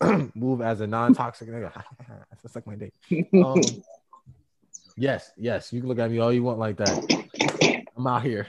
move 0.34 0.60
as 0.60 0.80
a 0.80 0.86
non-toxic 0.86 1.48
nigga. 1.48 1.72
That's 2.42 2.54
like 2.54 2.66
my 2.66 2.76
day. 2.76 2.92
Um, 3.42 3.62
yes, 4.96 5.30
yes, 5.36 5.72
you 5.72 5.80
can 5.80 5.88
look 5.88 5.98
at 5.98 6.10
me 6.10 6.18
all 6.18 6.32
you 6.32 6.42
want 6.42 6.58
like 6.58 6.76
that. 6.76 7.02
I'm 7.96 8.06
out 8.06 8.22
here. 8.22 8.46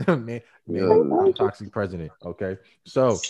man, 0.08 0.40
man, 0.66 1.12
I'm 1.20 1.32
toxic 1.34 1.72
president. 1.72 2.10
Okay. 2.24 2.56
So 2.84 3.20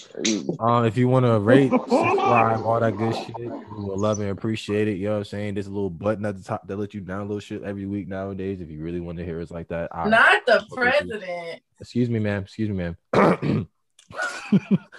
um, 0.60 0.84
if 0.84 0.96
you 0.96 1.08
want 1.08 1.26
to 1.26 1.38
rate, 1.40 1.70
subscribe, 1.88 2.64
all 2.64 2.78
that 2.80 2.96
good 2.96 3.14
shit, 3.14 3.36
we 3.36 3.84
would 3.84 3.98
love 3.98 4.20
and 4.20 4.30
appreciate 4.30 4.88
it. 4.88 4.96
You 4.98 5.06
know 5.06 5.12
what 5.12 5.18
I'm 5.18 5.24
saying? 5.24 5.54
There's 5.54 5.66
a 5.66 5.70
little 5.72 5.90
button 5.90 6.24
at 6.26 6.36
the 6.36 6.44
top 6.44 6.66
that 6.68 6.76
lets 6.76 6.94
you 6.94 7.00
download 7.00 7.42
shit 7.42 7.62
every 7.62 7.86
week 7.86 8.08
nowadays. 8.08 8.60
If 8.60 8.70
you 8.70 8.82
really 8.82 9.00
want 9.00 9.18
to 9.18 9.24
hear 9.24 9.40
us 9.40 9.50
like 9.50 9.68
that, 9.68 9.88
I- 9.94 10.08
Not 10.08 10.46
the 10.46 10.64
president. 10.72 11.62
excuse 11.80 12.08
me, 12.10 12.18
ma'am. 12.18 12.42
Excuse 12.42 12.68
me, 12.68 12.76
ma'am. 12.76 12.96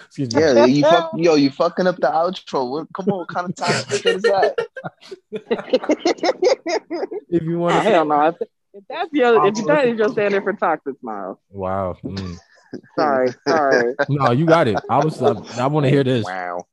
excuse 0.06 0.34
me. 0.34 0.40
Yeah, 0.40 0.64
you 0.64 0.82
fuck, 0.84 1.10
yo, 1.14 1.34
you 1.34 1.50
fucking 1.50 1.86
up 1.86 1.96
the 1.96 2.08
outro. 2.08 2.68
What, 2.70 2.88
come 2.94 3.08
on, 3.08 3.18
what 3.18 3.28
kind 3.28 3.48
of 3.48 3.54
topic 3.56 4.04
is 4.06 4.22
that? 4.22 4.56
If 7.28 7.42
you 7.44 7.58
want 7.58 7.76
to, 7.76 7.80
hell 7.80 8.04
no. 8.04 8.34
If, 8.74 8.82
if 8.82 8.88
that's 8.88 9.12
your, 9.12 9.46
if 9.46 9.54
that 9.66 9.86
is 9.86 9.98
your 9.98 10.08
standard 10.10 10.44
for 10.44 10.52
toxic 10.52 10.98
smile, 11.00 11.40
wow. 11.50 11.96
Mm. 12.04 12.38
sorry, 12.96 13.28
sorry. 13.46 13.94
No, 14.08 14.30
you 14.30 14.46
got 14.46 14.68
it. 14.68 14.78
I 14.88 14.98
was. 14.98 15.22
I, 15.22 15.62
I 15.62 15.66
want 15.66 15.84
to 15.84 15.90
hear 15.90 16.04
this. 16.04 16.24
Wow. 16.24 16.66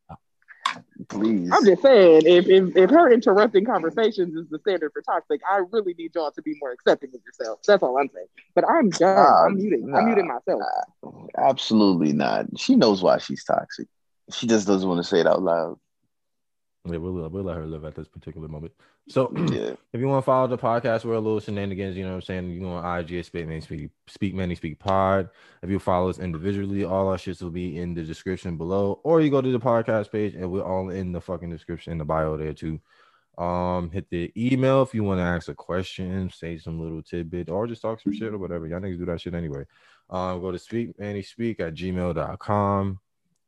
Please. 1.08 1.50
I'm 1.52 1.66
just 1.66 1.82
saying, 1.82 2.24
if, 2.26 2.48
if 2.48 2.76
if 2.76 2.90
her 2.90 3.12
interrupting 3.12 3.66
conversations 3.66 4.36
is 4.36 4.48
the 4.50 4.60
standard 4.60 4.92
for 4.94 5.02
toxic, 5.02 5.42
I 5.50 5.64
really 5.72 5.94
need 5.98 6.14
y'all 6.14 6.32
to 6.32 6.42
be 6.42 6.56
more 6.60 6.72
accepting 6.72 7.10
of 7.14 7.22
yourself. 7.26 7.60
That's 7.66 7.82
all 7.82 7.98
I'm 7.98 8.10
saying. 8.14 8.28
But 8.54 8.66
I'm 8.70 8.90
done. 8.90 9.16
Nah, 9.16 9.46
I'm 9.46 9.56
muting. 9.56 9.90
nah. 9.90 9.98
I'm 9.98 10.06
muting 10.06 10.28
myself. 10.28 10.62
Absolutely 11.38 12.14
not. 12.14 12.46
She 12.58 12.76
knows 12.76 13.02
why 13.02 13.18
she's 13.18 13.44
toxic. 13.44 13.88
She 14.32 14.46
just 14.46 14.68
doesn't 14.68 14.88
want 14.88 15.00
to 15.00 15.04
say 15.04 15.22
it 15.22 15.28
out 15.28 15.42
loud. 15.42 15.80
Yeah, 16.86 16.98
we'll, 16.98 17.28
we'll 17.30 17.44
let 17.44 17.58
her 17.58 17.66
live 17.66 17.84
at 17.84 17.94
this 17.94 18.08
particular 18.08 18.48
moment. 18.48 18.72
So, 19.10 19.32
Yeah. 19.52 19.74
if 19.92 20.00
you 20.00 20.08
want 20.08 20.24
to 20.24 20.26
follow 20.26 20.48
the 20.48 20.58
podcast, 20.58 21.04
we're 21.04 21.14
a 21.16 21.20
little 21.20 21.40
shenanigans. 21.42 21.98
You 21.98 22.04
know 22.04 22.12
what 22.12 22.16
I'm 22.16 22.22
saying? 22.22 22.50
You 22.52 22.62
go 22.62 22.70
on 22.70 23.00
IG, 23.00 23.26
Speak 23.26 23.48
Manny 23.48 23.62
Speak, 23.62 23.90
Speak 24.08 24.34
Manny 24.34 24.56
Speak 24.56 24.80
Pod. 24.80 25.30
If 25.62 25.70
you 25.70 25.78
follow 25.78 26.10
us 26.10 26.20
individually, 26.20 26.86
all 26.86 27.10
our 27.10 27.18
shits 27.18 27.42
will 27.42 27.50
be 27.50 27.78
in 27.78 27.94
the 27.94 28.04
description 28.04 28.56
below, 28.56 29.02
or 29.04 29.20
you 29.20 29.30
go 29.30 29.42
to 29.42 29.52
the 29.52 29.60
podcast 29.60 30.12
page 30.12 30.36
and 30.36 30.50
we're 30.50 30.64
all 30.64 30.90
in 30.90 31.12
the 31.12 31.20
fucking 31.22 31.50
description 31.50 31.92
in 31.92 31.98
the 31.98 32.06
bio 32.06 32.38
there 32.38 32.54
too. 32.54 32.80
Um, 33.38 33.90
hit 33.92 34.10
the 34.10 34.32
email 34.36 34.82
if 34.82 34.94
you 34.94 35.04
want 35.04 35.20
to 35.20 35.24
ask 35.24 35.48
a 35.48 35.56
question, 35.56 36.30
say 36.30 36.58
some 36.58 36.80
little 36.82 37.02
tidbit, 37.02 37.50
or 37.50 37.68
just 37.68 37.82
talk 37.82 38.02
some 38.02 38.14
shit 38.14 38.34
or 38.34 38.38
whatever. 38.38 38.68
Y'all 38.68 38.80
niggas 38.80 38.98
do 39.00 39.06
that 39.06 39.22
shit 39.22 39.34
anyway. 39.34 39.66
Um, 40.10 40.42
go 40.42 40.52
to 40.52 40.60
speak 40.60 40.98
Manny 41.00 41.22
speak 41.22 41.60
at 41.60 41.74
gmail.com 41.76 43.00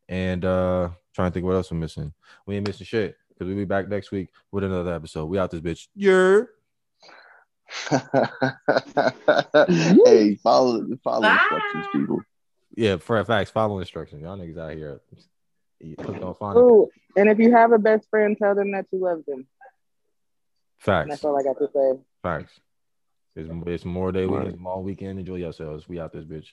and 0.09 0.45
uh 0.45 0.89
trying 1.13 1.29
to 1.29 1.33
think 1.33 1.45
what 1.45 1.55
else 1.55 1.71
we're 1.71 1.77
missing. 1.77 2.13
We 2.45 2.55
ain't 2.55 2.67
missing 2.67 2.85
shit 2.85 3.17
because 3.41 3.55
we'll 3.55 3.61
be 3.63 3.65
back 3.65 3.89
next 3.89 4.11
week 4.11 4.29
with 4.51 4.63
another 4.63 4.93
episode. 4.93 5.25
We 5.25 5.39
out 5.39 5.49
this 5.49 5.61
bitch. 5.61 5.87
Yeah. 5.95 6.41
hey, 10.05 10.35
follow 10.35 10.85
follow 11.03 11.21
Bye. 11.21 11.39
instructions, 11.41 11.85
people. 11.91 12.21
Yeah, 12.75 12.97
for 12.97 13.23
facts, 13.25 13.49
follow 13.49 13.79
instructions. 13.79 14.21
Y'all 14.21 14.37
niggas 14.37 14.59
out 14.59 14.73
here. 14.73 15.01
You 15.79 15.95
hooked 15.99 16.21
on 16.21 16.35
phonic. 16.35 16.61
Ooh, 16.61 16.87
and 17.15 17.29
if 17.29 17.39
you 17.39 17.51
have 17.51 17.71
a 17.71 17.79
best 17.79 18.07
friend, 18.11 18.37
tell 18.37 18.53
them 18.53 18.73
that 18.73 18.85
you 18.91 18.99
love 18.99 19.23
them. 19.27 19.37
And 19.37 19.45
Facts, 20.77 21.09
that's 21.09 21.25
all 21.25 21.39
I 21.39 21.43
got 21.43 21.57
to 21.57 21.67
say. 21.73 21.99
facts. 22.21 22.51
It's, 23.35 23.49
it's 23.65 23.85
more 23.85 24.11
day 24.11 24.25
Right. 24.25 24.45
weekend, 24.45 24.63
long 24.63 24.83
weekend. 24.83 25.17
Enjoy 25.17 25.37
yourselves. 25.37 25.89
We 25.89 25.99
out 25.99 26.13
this 26.13 26.25
bitch. 26.25 26.49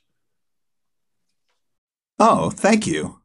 Oh, 2.18 2.48
thank 2.48 2.86
you. 2.86 3.20